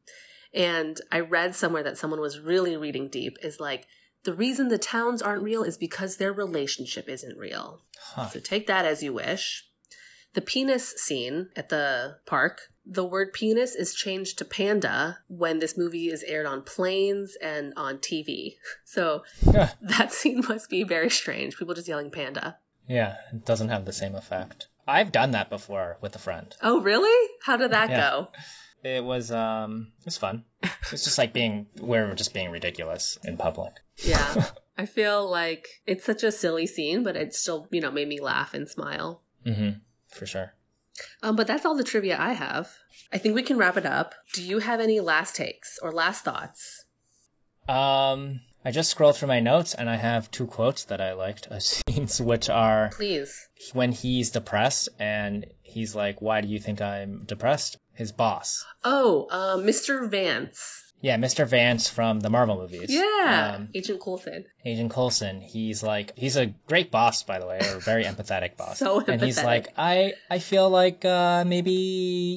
And 0.53 0.99
I 1.11 1.19
read 1.19 1.55
somewhere 1.55 1.81
that 1.83 1.97
someone 1.97 2.19
was 2.19 2.39
really 2.39 2.77
reading 2.77 3.07
deep 3.07 3.37
is 3.41 3.59
like, 3.59 3.87
the 4.23 4.33
reason 4.33 4.67
the 4.69 4.77
towns 4.77 5.21
aren't 5.21 5.43
real 5.43 5.63
is 5.63 5.77
because 5.77 6.17
their 6.17 6.33
relationship 6.33 7.07
isn't 7.09 7.37
real. 7.37 7.81
Huh. 7.99 8.29
So 8.29 8.39
take 8.39 8.67
that 8.67 8.85
as 8.85 9.03
you 9.03 9.13
wish. 9.13 9.67
The 10.33 10.41
penis 10.41 10.93
scene 10.97 11.49
at 11.55 11.69
the 11.69 12.17
park, 12.25 12.61
the 12.85 13.05
word 13.05 13.33
penis 13.33 13.75
is 13.75 13.93
changed 13.93 14.37
to 14.39 14.45
panda 14.45 15.19
when 15.27 15.59
this 15.59 15.77
movie 15.77 16.07
is 16.07 16.23
aired 16.23 16.45
on 16.47 16.63
planes 16.63 17.37
and 17.41 17.73
on 17.77 17.97
TV. 17.99 18.55
So 18.85 19.23
Yeah, 19.45 19.71
that 19.81 20.11
scene 20.11 20.41
must 20.49 20.69
be 20.69 20.83
very 20.83 21.09
strange. 21.09 21.57
People 21.57 21.75
just 21.75 21.87
yelling 21.87 22.09
panda. 22.11 22.57
yeah, 22.87 23.15
it 23.31 23.45
doesn't 23.45 23.69
have 23.69 23.85
the 23.85 23.93
same 23.93 24.15
effect. 24.15 24.67
I've 24.87 25.11
done 25.13 25.31
that 25.31 25.49
before 25.49 25.97
with 26.01 26.15
a 26.15 26.19
friend. 26.19 26.53
Oh, 26.61 26.81
really? 26.81 27.29
How 27.43 27.55
did 27.55 27.71
that 27.71 27.89
Yeah. 27.89 28.09
go? 28.09 28.27
It 28.83 29.03
was 29.03 29.31
um, 29.31 29.91
it 29.99 30.05
was 30.05 30.17
fun. 30.17 30.43
It's 30.91 31.05
just 31.05 31.17
like 31.17 31.33
being 31.33 31.67
we're 31.79 32.13
just 32.15 32.33
being 32.33 32.51
ridiculous 32.51 33.17
in 33.23 33.37
public. 33.37 33.73
Yeah. 34.03 34.49
I 34.77 34.85
feel 34.85 35.29
like 35.29 35.67
it's 35.85 36.03
such 36.03 36.23
a 36.23 36.31
silly 36.31 36.65
scene, 36.65 37.03
but 37.03 37.15
it 37.15 37.33
still, 37.33 37.67
you 37.71 37.79
know, 37.79 37.91
made 37.91 38.07
me 38.07 38.19
laugh 38.19 38.53
and 38.53 38.67
smile. 38.67 39.21
Mm-hmm. 39.45 39.79
For 40.09 40.25
sure. 40.25 40.53
Um, 41.21 41.35
but 41.35 41.47
that's 41.47 41.65
all 41.65 41.75
the 41.75 41.83
trivia 41.83 42.17
I 42.19 42.33
have. 42.33 42.69
I 43.11 43.17
think 43.17 43.35
we 43.35 43.43
can 43.43 43.57
wrap 43.57 43.77
it 43.77 43.85
up. 43.85 44.13
Do 44.33 44.43
you 44.43 44.59
have 44.59 44.79
any 44.79 44.99
last 44.99 45.35
takes 45.35 45.77
or 45.81 45.91
last 45.91 46.23
thoughts? 46.23 46.85
Um, 47.67 48.41
I 48.65 48.71
just 48.71 48.91
scrolled 48.91 49.15
through 49.15 49.27
my 49.27 49.39
notes 49.39 49.73
and 49.73 49.89
I 49.89 49.95
have 49.95 50.31
two 50.31 50.47
quotes 50.47 50.85
that 50.85 51.01
I 51.01 51.13
liked 51.13 51.47
of 51.47 51.61
scenes, 51.63 52.19
which 52.21 52.49
are 52.49 52.89
Please. 52.93 53.47
when 53.73 53.91
he's 53.91 54.31
depressed 54.31 54.89
and 54.99 55.45
he's 55.61 55.95
like, 55.95 56.21
"Why 56.21 56.41
do 56.41 56.47
you 56.47 56.59
think 56.59 56.81
I'm 56.81 57.23
depressed?" 57.25 57.77
His 57.95 58.11
boss, 58.11 58.65
Oh, 58.83 59.27
uh, 59.29 59.57
Mr. 59.57 60.09
Vance. 60.09 60.79
yeah, 61.01 61.17
Mr. 61.17 61.45
Vance 61.47 61.89
from 61.89 62.19
the 62.21 62.29
Marvel 62.29 62.55
movies, 62.57 62.85
Yeah. 62.89 63.53
um, 63.57 63.69
Agent 63.75 64.01
Coulson. 64.01 64.45
Agent 64.65 64.91
Coulson. 64.91 65.41
He's 65.41 65.83
like, 65.83 66.17
he's 66.17 66.35
a 66.37 66.47
great 66.67 66.89
boss, 66.91 67.23
by 67.23 67.39
the 67.39 67.45
way, 67.45 67.59
or 67.61 67.75
a 67.77 67.79
very 67.79 68.03
empathetic 68.11 68.57
boss. 68.57 68.79
So 68.79 68.99
empathetic. 69.01 69.07
And 69.09 69.21
he's 69.21 69.43
like, 69.43 69.67
I, 69.77 70.13
I 70.29 70.39
feel 70.39 70.69
like 70.69 71.05
uh, 71.05 71.43
maybe 71.45 71.71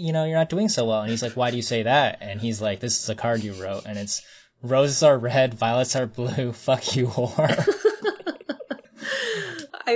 you 0.04 0.12
know 0.12 0.24
you're 0.24 0.36
not 0.38 0.48
doing 0.50 0.68
so 0.68 0.84
well. 0.84 1.00
And 1.00 1.10
he's 1.10 1.22
like, 1.22 1.36
Why 1.36 1.50
do 1.50 1.56
you 1.56 1.62
say 1.62 1.84
that? 1.84 2.18
And 2.20 2.40
he's 2.40 2.60
like, 2.60 2.80
This 2.80 3.02
is 3.02 3.08
a 3.08 3.14
card 3.14 3.42
you 3.42 3.54
wrote, 3.54 3.86
and 3.86 3.96
it's 3.98 4.22
roses 4.62 5.02
are 5.02 5.16
red, 5.16 5.54
violets 5.54 5.96
are 5.96 6.06
blue. 6.06 6.52
Fuck 6.66 6.96
you, 6.96 7.06
whore. 7.06 7.48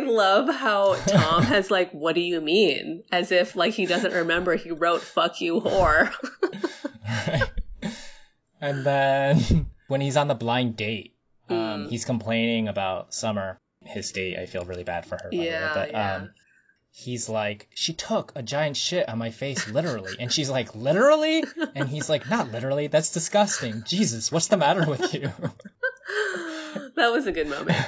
I 0.01 0.11
love 0.11 0.55
how 0.55 0.95
Tom 1.07 1.43
has 1.45 1.71
like, 1.71 1.91
what 1.93 2.15
do 2.15 2.21
you 2.21 2.41
mean? 2.41 3.03
As 3.13 3.31
if 3.33 3.57
like 3.57 3.75
he 3.75 3.87
doesn't 3.87 4.13
remember 4.13 4.57
he 4.57 4.71
wrote 4.71 5.01
fuck 5.03 5.41
you 5.41 5.61
whore. 5.61 6.13
Right. 7.07 7.43
And 8.63 8.85
then 8.85 9.67
when 9.89 10.03
he's 10.03 10.19
on 10.19 10.29
the 10.29 10.35
blind 10.35 10.77
date, 10.77 11.15
um, 11.49 11.57
Mm. 11.57 11.89
he's 11.89 12.05
complaining 12.05 12.69
about 12.69 13.15
Summer, 13.15 13.59
his 13.87 14.13
date. 14.13 14.39
I 14.39 14.45
feel 14.45 14.67
really 14.67 14.85
bad 14.85 15.07
for 15.07 15.17
her. 15.17 15.31
Yeah, 15.33 15.73
but 15.73 15.91
yeah. 15.93 16.17
um, 16.17 16.31
he's 16.91 17.31
like, 17.31 17.69
she 17.75 17.95
took 17.95 18.33
a 18.37 18.43
giant 18.43 18.77
shit 18.77 19.09
on 19.09 19.17
my 19.17 19.31
face, 19.31 19.67
literally, 19.67 20.13
and 20.21 20.31
she's 20.31 20.51
like, 20.51 20.75
literally, 20.75 21.43
and 21.75 21.89
he's 21.89 22.11
like, 22.11 22.29
not 22.29 22.53
literally. 22.53 22.89
That's 22.89 23.13
disgusting. 23.15 23.83
Jesus, 23.87 24.31
what's 24.31 24.49
the 24.49 24.59
matter 24.59 24.85
with 24.89 25.15
you? 25.15 25.33
that 26.97 27.11
was 27.11 27.27
a 27.27 27.33
good 27.33 27.49
moment. 27.49 27.79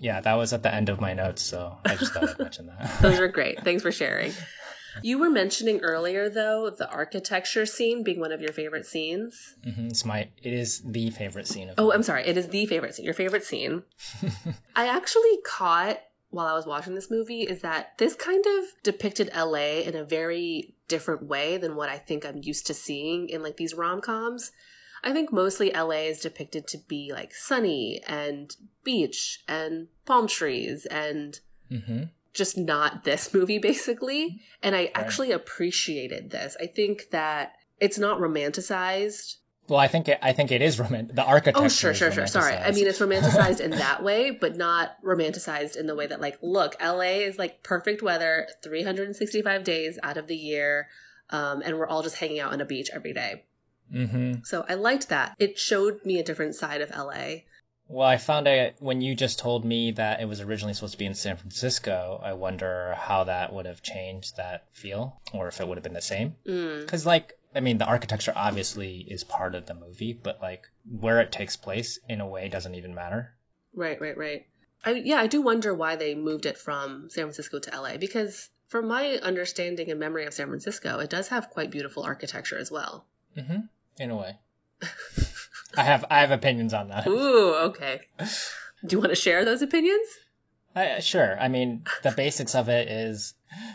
Yeah, 0.00 0.20
that 0.20 0.34
was 0.34 0.52
at 0.52 0.62
the 0.62 0.74
end 0.74 0.88
of 0.88 1.00
my 1.00 1.12
notes, 1.12 1.42
so 1.42 1.76
I 1.84 1.94
just 1.94 2.12
thought 2.12 2.28
I'd 2.30 2.38
mention 2.38 2.66
that. 2.66 2.90
Those 3.02 3.20
were 3.20 3.28
great. 3.28 3.62
Thanks 3.62 3.82
for 3.82 3.92
sharing. 3.92 4.32
You 5.02 5.18
were 5.18 5.30
mentioning 5.30 5.80
earlier, 5.80 6.28
though, 6.28 6.68
the 6.70 6.90
architecture 6.90 7.64
scene 7.66 8.02
being 8.02 8.18
one 8.18 8.32
of 8.32 8.40
your 8.40 8.52
favorite 8.52 8.86
scenes. 8.86 9.54
hmm 9.62 9.86
It's 9.88 10.04
my, 10.04 10.28
it 10.42 10.52
is 10.52 10.80
the 10.80 11.10
favorite 11.10 11.46
scene 11.46 11.68
of. 11.68 11.76
Oh, 11.78 11.92
I'm 11.92 12.02
sorry. 12.02 12.26
It 12.26 12.36
is 12.36 12.48
the 12.48 12.66
favorite 12.66 12.94
scene. 12.94 13.04
Your 13.04 13.14
favorite 13.14 13.44
scene. 13.44 13.84
I 14.76 14.88
actually 14.88 15.38
caught 15.44 16.00
while 16.30 16.46
I 16.46 16.54
was 16.54 16.66
watching 16.66 16.94
this 16.94 17.10
movie 17.10 17.42
is 17.42 17.62
that 17.62 17.98
this 17.98 18.14
kind 18.14 18.44
of 18.58 18.64
depicted 18.82 19.30
LA 19.36 19.80
in 19.84 19.94
a 19.96 20.04
very 20.04 20.74
different 20.88 21.24
way 21.24 21.56
than 21.56 21.74
what 21.76 21.88
I 21.88 21.98
think 21.98 22.24
I'm 22.24 22.40
used 22.42 22.66
to 22.68 22.74
seeing 22.74 23.28
in 23.28 23.42
like 23.42 23.56
these 23.56 23.74
rom 23.74 24.00
coms. 24.00 24.52
I 25.02 25.12
think 25.12 25.32
mostly 25.32 25.72
LA 25.72 26.06
is 26.08 26.20
depicted 26.20 26.66
to 26.68 26.78
be 26.78 27.10
like 27.12 27.34
sunny 27.34 28.02
and 28.06 28.54
beach 28.84 29.42
and 29.48 29.88
palm 30.04 30.26
trees 30.26 30.86
and 30.86 31.38
hmm 31.68 32.04
just 32.32 32.56
not 32.56 33.04
this 33.04 33.34
movie 33.34 33.58
basically. 33.58 34.40
And 34.62 34.74
i 34.74 34.90
actually 34.94 35.32
appreciated 35.32 36.30
this. 36.30 36.56
I 36.60 36.66
think 36.66 37.10
that 37.10 37.54
it's 37.78 37.98
not 37.98 38.18
romanticized. 38.18 39.36
Well, 39.68 39.78
I 39.78 39.86
think 39.86 40.08
it, 40.08 40.18
I 40.20 40.32
think 40.32 40.50
it 40.50 40.62
is 40.62 40.80
romantic. 40.80 41.14
The 41.14 41.24
architecture. 41.24 41.64
oh 41.64 41.68
sure 41.68 41.94
sure 41.94 42.10
sure. 42.10 42.26
sorry. 42.26 42.54
I 42.54 42.72
mean 42.72 42.86
it's 42.86 42.98
romanticized 42.98 43.60
in 43.60 43.70
that 43.86 44.02
way 44.02 44.30
but 44.30 44.56
not 44.56 44.96
romanticized 45.04 45.76
in 45.76 45.86
the 45.86 45.94
way 45.94 46.06
that 46.06 46.20
like 46.20 46.38
look 46.42 46.76
la 46.80 47.00
is 47.00 47.38
like 47.38 47.62
perfect 47.62 48.02
weather 48.02 48.48
365 48.62 49.64
days 49.64 49.98
out 50.02 50.16
of 50.16 50.26
the 50.26 50.36
year 50.36 50.88
um, 51.30 51.62
and 51.64 51.78
we're 51.78 51.86
all 51.86 52.02
just 52.02 52.16
hanging 52.16 52.40
out 52.40 52.52
on 52.52 52.60
a 52.60 52.64
beach 52.64 52.90
every 52.92 53.12
day 53.12 53.44
Mhm. 53.92 54.46
so 54.46 54.64
i 54.68 54.74
liked 54.74 55.08
that 55.08 55.34
it 55.38 55.58
showed 55.58 56.04
me 56.04 56.18
a 56.18 56.24
different 56.24 56.54
side 56.54 56.80
of 56.80 56.90
la 56.90 57.12
Well, 57.88 58.06
I 58.06 58.18
found 58.18 58.46
out 58.46 58.74
when 58.78 59.00
you 59.00 59.16
just 59.16 59.40
told 59.40 59.64
me 59.64 59.90
that 59.92 60.20
it 60.20 60.26
was 60.26 60.40
originally 60.40 60.74
supposed 60.74 60.92
to 60.92 60.98
be 60.98 61.06
in 61.06 61.14
San 61.14 61.36
Francisco. 61.36 62.20
I 62.22 62.34
wonder 62.34 62.94
how 62.94 63.24
that 63.24 63.52
would 63.52 63.66
have 63.66 63.82
changed 63.82 64.36
that 64.36 64.66
feel, 64.72 65.20
or 65.34 65.48
if 65.48 65.60
it 65.60 65.66
would 65.66 65.76
have 65.76 65.82
been 65.82 65.92
the 65.94 66.00
same. 66.00 66.36
mm. 66.46 66.80
Because, 66.80 67.04
like, 67.04 67.36
I 67.52 67.58
mean, 67.58 67.78
the 67.78 67.86
architecture 67.86 68.32
obviously 68.36 68.98
is 69.08 69.24
part 69.24 69.56
of 69.56 69.66
the 69.66 69.74
movie, 69.74 70.12
but 70.12 70.40
like 70.40 70.68
where 70.88 71.20
it 71.20 71.32
takes 71.32 71.56
place 71.56 71.98
in 72.08 72.20
a 72.20 72.28
way 72.28 72.48
doesn't 72.48 72.76
even 72.76 72.94
matter. 72.94 73.34
Right, 73.74 74.00
right, 74.00 74.16
right. 74.16 74.46
I 74.84 74.92
yeah, 74.92 75.16
I 75.18 75.26
do 75.26 75.42
wonder 75.42 75.74
why 75.74 75.96
they 75.96 76.14
moved 76.14 76.46
it 76.46 76.58
from 76.58 77.10
San 77.10 77.24
Francisco 77.24 77.58
to 77.58 77.70
LA 77.76 77.96
because 77.96 78.50
from 78.68 78.86
my 78.86 79.18
understanding 79.22 79.90
and 79.90 79.98
memory 79.98 80.26
of 80.26 80.34
San 80.34 80.46
Francisco, 80.46 81.00
it 81.00 81.10
does 81.10 81.28
have 81.28 81.50
quite 81.50 81.72
beautiful 81.72 82.04
architecture 82.04 82.56
as 82.58 82.70
well. 82.70 83.06
hmm 83.36 83.66
In 84.00 84.10
a 84.10 84.16
way. 84.16 84.38
I 85.76 85.82
have 85.84 86.04
I 86.10 86.20
have 86.20 86.30
opinions 86.30 86.72
on 86.74 86.88
that. 86.88 87.06
Ooh, 87.06 87.54
okay. 87.66 88.00
Do 88.18 88.96
you 88.96 88.98
want 88.98 89.10
to 89.10 89.14
share 89.14 89.44
those 89.44 89.60
opinions? 89.62 90.08
I, 90.74 91.00
sure. 91.00 91.36
I 91.38 91.48
mean, 91.48 91.84
the 92.02 92.12
basics 92.12 92.54
of 92.54 92.68
it 92.68 92.88
is 92.88 93.34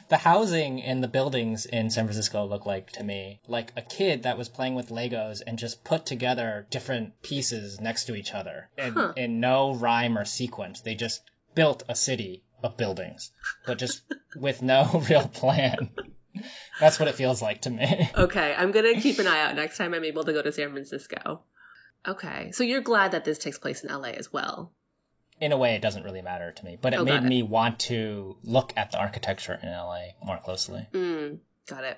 the 0.10 0.18
housing 0.18 0.82
and 0.82 1.04
the 1.04 1.08
buildings 1.10 1.66
in 1.66 1.90
San 1.90 2.06
Francisco 2.06 2.46
look 2.46 2.66
like 2.66 2.90
to 2.94 3.04
me 3.04 3.40
like 3.48 3.72
a 3.76 3.82
kid 3.82 4.24
that 4.24 4.38
was 4.38 4.50
playing 4.50 4.76
with 4.76 4.90
Legos 4.90 5.42
and 5.46 5.60
just 5.60 5.84
put 5.84 6.06
together 6.06 6.66
different 6.72 7.22
pieces 7.22 7.80
next 7.80 8.06
to 8.06 8.16
each 8.16 8.34
other 8.34 8.70
in, 8.78 8.94
Huh. 8.94 9.14
in 9.16 9.40
no 9.40 9.76
rhyme 9.76 10.18
or 10.18 10.26
sequence. 10.26 10.82
They 10.82 10.96
just 10.96 11.22
built 11.54 11.84
a 11.88 11.96
city 11.96 12.44
of 12.64 12.78
buildings, 12.78 13.32
but 13.68 13.78
just 13.78 14.02
with 14.36 14.62
no 14.62 15.04
real 15.10 15.28
plan. 15.28 15.90
That's 16.80 17.00
what 17.00 17.08
it 17.08 17.16
feels 17.16 17.42
like 17.42 17.62
to 17.62 17.70
me. 17.70 18.10
Okay, 18.18 18.54
I'm 18.58 18.72
to 18.72 18.96
keep 19.02 19.20
an 19.20 19.28
eye 19.28 19.42
out 19.42 19.56
next 19.56 19.78
time 19.78 19.94
I'm 19.94 20.04
able 20.04 20.24
to 20.24 20.34
go 20.34 20.42
to 20.42 20.52
San 20.52 20.72
Francisco. 20.72 21.42
Okay. 22.08 22.52
So 22.52 22.64
you're 22.64 22.82
glad 22.82 23.12
that 23.12 23.26
this 23.26 23.38
takes 23.40 23.58
place 23.58 23.84
in 23.84 23.92
LA 23.94 24.10
as 24.10 24.32
well. 24.32 24.72
In 25.40 25.52
a 25.52 25.58
way, 25.58 25.76
it 25.76 25.82
doesn't 25.82 26.04
really 26.04 26.22
matter 26.22 26.52
to 26.52 26.66
me, 26.66 26.78
but 26.82 26.94
it 26.94 27.00
Oh, 27.00 27.04
made 27.04 27.24
it. 27.24 27.24
me 27.24 27.44
want 27.44 27.80
to 27.80 28.38
look 28.44 28.72
at 28.78 28.92
the 28.92 28.98
architecture 29.00 29.60
in 29.62 29.70
LA 29.70 30.10
more 30.24 30.38
closely. 30.38 30.88
Mm, 30.94 31.40
got 31.68 31.84
it. 31.84 31.98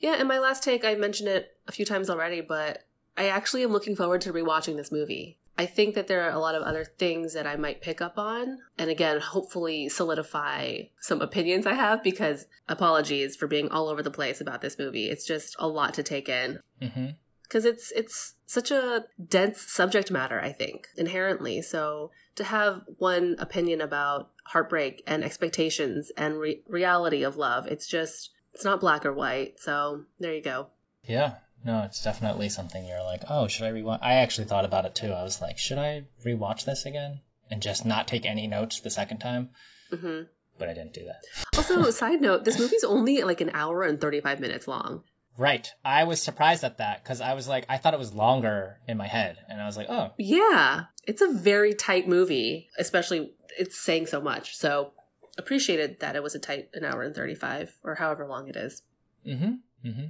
Yeah, 0.00 0.16
and 0.18 0.26
my 0.28 0.38
last 0.38 0.62
take, 0.64 0.84
I 0.84 0.94
mentioned 0.94 1.28
it 1.28 1.56
a 1.68 1.72
few 1.72 1.84
times 1.84 2.10
already, 2.10 2.40
but 2.40 2.84
I 3.16 3.28
actually 3.28 3.62
am 3.62 3.70
looking 3.72 3.94
forward 3.94 4.20
to 4.22 4.32
rewatching 4.32 4.76
this 4.76 4.90
movie. 4.90 5.38
I 5.58 5.66
think 5.66 5.94
that 5.94 6.06
there 6.06 6.22
are 6.22 6.30
a 6.30 6.38
lot 6.38 6.54
of 6.54 6.62
other 6.62 6.84
things 6.84 7.32
that 7.34 7.46
I 7.46 7.56
might 7.56 7.80
pick 7.80 8.00
up 8.00 8.18
on. 8.18 8.58
And 8.76 8.90
again, 8.90 9.20
hopefully 9.20 9.88
solidify 9.88 10.82
some 11.00 11.22
opinions 11.22 11.66
I 11.66 11.74
have 11.74 12.02
because 12.02 12.46
apologies 12.68 13.36
for 13.36 13.46
being 13.46 13.68
all 13.70 13.88
over 13.88 14.02
the 14.02 14.10
place 14.10 14.40
about 14.40 14.60
this 14.60 14.78
movie. 14.78 15.08
It's 15.08 15.26
just 15.26 15.56
a 15.58 15.66
lot 15.66 15.94
to 15.94 16.02
take 16.02 16.28
in. 16.28 16.60
Mm-hmm. 16.82 17.06
Because 17.42 17.64
it's 17.64 17.92
it's 17.92 18.34
such 18.44 18.72
a 18.72 19.04
dense 19.24 19.62
subject 19.62 20.10
matter, 20.10 20.40
I 20.40 20.52
think, 20.52 20.88
inherently. 20.96 21.62
So 21.62 22.10
to 22.34 22.44
have 22.44 22.82
one 22.98 23.36
opinion 23.38 23.80
about 23.80 24.30
heartbreak 24.46 25.02
and 25.06 25.22
expectations 25.22 26.10
and 26.16 26.38
re- 26.38 26.62
reality 26.66 27.22
of 27.22 27.36
love, 27.36 27.66
it's 27.68 27.86
just 27.86 28.30
it's 28.52 28.64
not 28.64 28.80
black 28.80 29.06
or 29.06 29.12
white. 29.12 29.60
So 29.60 30.02
there 30.18 30.34
you 30.34 30.42
go. 30.42 30.68
Yeah, 31.04 31.34
no, 31.66 31.82
it's 31.82 32.02
definitely 32.04 32.48
something 32.48 32.86
you're 32.86 33.02
like, 33.02 33.22
oh, 33.28 33.48
should 33.48 33.64
I 33.66 33.72
rewatch? 33.72 33.98
I 34.00 34.14
actually 34.14 34.46
thought 34.46 34.64
about 34.64 34.84
it 34.86 34.94
too. 34.94 35.12
I 35.12 35.24
was 35.24 35.40
like, 35.40 35.58
should 35.58 35.78
I 35.78 36.04
rewatch 36.24 36.64
this 36.64 36.86
again 36.86 37.20
and 37.50 37.60
just 37.60 37.84
not 37.84 38.06
take 38.06 38.24
any 38.24 38.46
notes 38.46 38.80
the 38.80 38.90
second 38.90 39.18
time? 39.18 39.50
hmm 39.90 40.22
But 40.58 40.68
I 40.68 40.74
didn't 40.74 40.94
do 40.94 41.04
that. 41.06 41.24
Also, 41.56 41.90
side 41.90 42.20
note, 42.20 42.44
this 42.44 42.58
movie's 42.58 42.84
only 42.84 43.22
like 43.22 43.40
an 43.40 43.50
hour 43.52 43.82
and 43.82 44.00
35 44.00 44.38
minutes 44.38 44.68
long. 44.68 45.02
Right. 45.36 45.68
I 45.84 46.04
was 46.04 46.22
surprised 46.22 46.62
at 46.62 46.78
that 46.78 47.02
because 47.02 47.20
I 47.20 47.34
was 47.34 47.48
like, 47.48 47.66
I 47.68 47.76
thought 47.78 47.94
it 47.94 47.98
was 47.98 48.14
longer 48.14 48.78
in 48.86 48.96
my 48.96 49.08
head. 49.08 49.36
And 49.48 49.60
I 49.60 49.66
was 49.66 49.76
like, 49.76 49.88
oh, 49.90 50.12
Yeah, 50.18 50.84
it's 51.04 51.20
a 51.20 51.32
very 51.32 51.74
tight 51.74 52.08
movie, 52.08 52.68
especially 52.78 53.32
it's 53.58 53.76
saying 53.76 54.06
so 54.06 54.20
much. 54.20 54.56
So 54.56 54.92
appreciated 55.36 55.98
that 55.98 56.14
it 56.14 56.22
was 56.22 56.34
a 56.36 56.38
tight 56.38 56.68
an 56.74 56.84
hour 56.84 57.02
and 57.02 57.14
35 57.14 57.76
or 57.82 57.96
however 57.96 58.24
long 58.24 58.48
it 58.48 58.56
is. 58.56 58.82
mm 59.26 59.38
hmm. 59.38 59.88
Mm 59.88 59.94
hmm. 59.94 60.04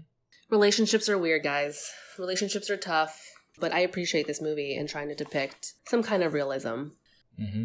Relationships 0.50 1.08
are 1.08 1.18
weird, 1.18 1.42
guys. 1.42 1.90
Relationships 2.18 2.70
are 2.70 2.76
tough, 2.76 3.20
but 3.58 3.72
I 3.72 3.80
appreciate 3.80 4.26
this 4.26 4.40
movie 4.40 4.76
and 4.76 4.88
trying 4.88 5.08
to 5.08 5.14
depict 5.14 5.74
some 5.86 6.02
kind 6.02 6.22
of 6.22 6.32
realism. 6.32 6.90
Mm 7.38 7.52
hmm. 7.52 7.64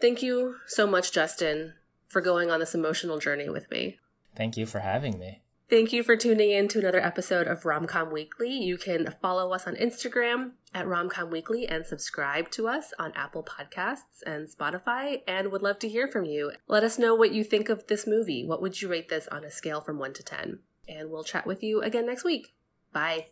Thank 0.00 0.22
you 0.22 0.56
so 0.66 0.86
much, 0.86 1.10
Justin, 1.10 1.74
for 2.06 2.20
going 2.20 2.50
on 2.50 2.60
this 2.60 2.74
emotional 2.74 3.18
journey 3.18 3.48
with 3.48 3.68
me. 3.70 3.98
Thank 4.36 4.56
you 4.56 4.64
for 4.64 4.78
having 4.78 5.18
me. 5.18 5.42
Thank 5.68 5.92
you 5.92 6.02
for 6.02 6.16
tuning 6.16 6.50
in 6.50 6.66
to 6.68 6.78
another 6.78 7.00
episode 7.00 7.46
of 7.46 7.64
Romcom 7.64 8.10
Weekly. 8.10 8.50
You 8.50 8.78
can 8.78 9.14
follow 9.20 9.52
us 9.52 9.66
on 9.66 9.74
Instagram 9.74 10.52
at 10.72 10.86
Romcom 10.86 11.30
Weekly 11.30 11.68
and 11.68 11.84
subscribe 11.84 12.50
to 12.52 12.68
us 12.68 12.94
on 12.98 13.12
Apple 13.14 13.42
Podcasts 13.42 14.22
and 14.24 14.48
Spotify 14.48 15.20
and 15.28 15.52
would 15.52 15.60
love 15.60 15.78
to 15.80 15.88
hear 15.88 16.08
from 16.08 16.24
you. 16.24 16.52
Let 16.68 16.84
us 16.84 16.98
know 16.98 17.14
what 17.14 17.32
you 17.32 17.44
think 17.44 17.68
of 17.68 17.86
this 17.86 18.06
movie. 18.06 18.46
What 18.46 18.62
would 18.62 18.80
you 18.80 18.88
rate 18.88 19.10
this 19.10 19.28
on 19.28 19.44
a 19.44 19.50
scale 19.50 19.82
from 19.82 19.98
1 19.98 20.14
to 20.14 20.22
10? 20.22 20.60
And 20.88 21.10
we'll 21.10 21.24
chat 21.24 21.46
with 21.46 21.62
you 21.62 21.82
again 21.82 22.06
next 22.06 22.24
week. 22.24 22.54
Bye. 22.92 23.26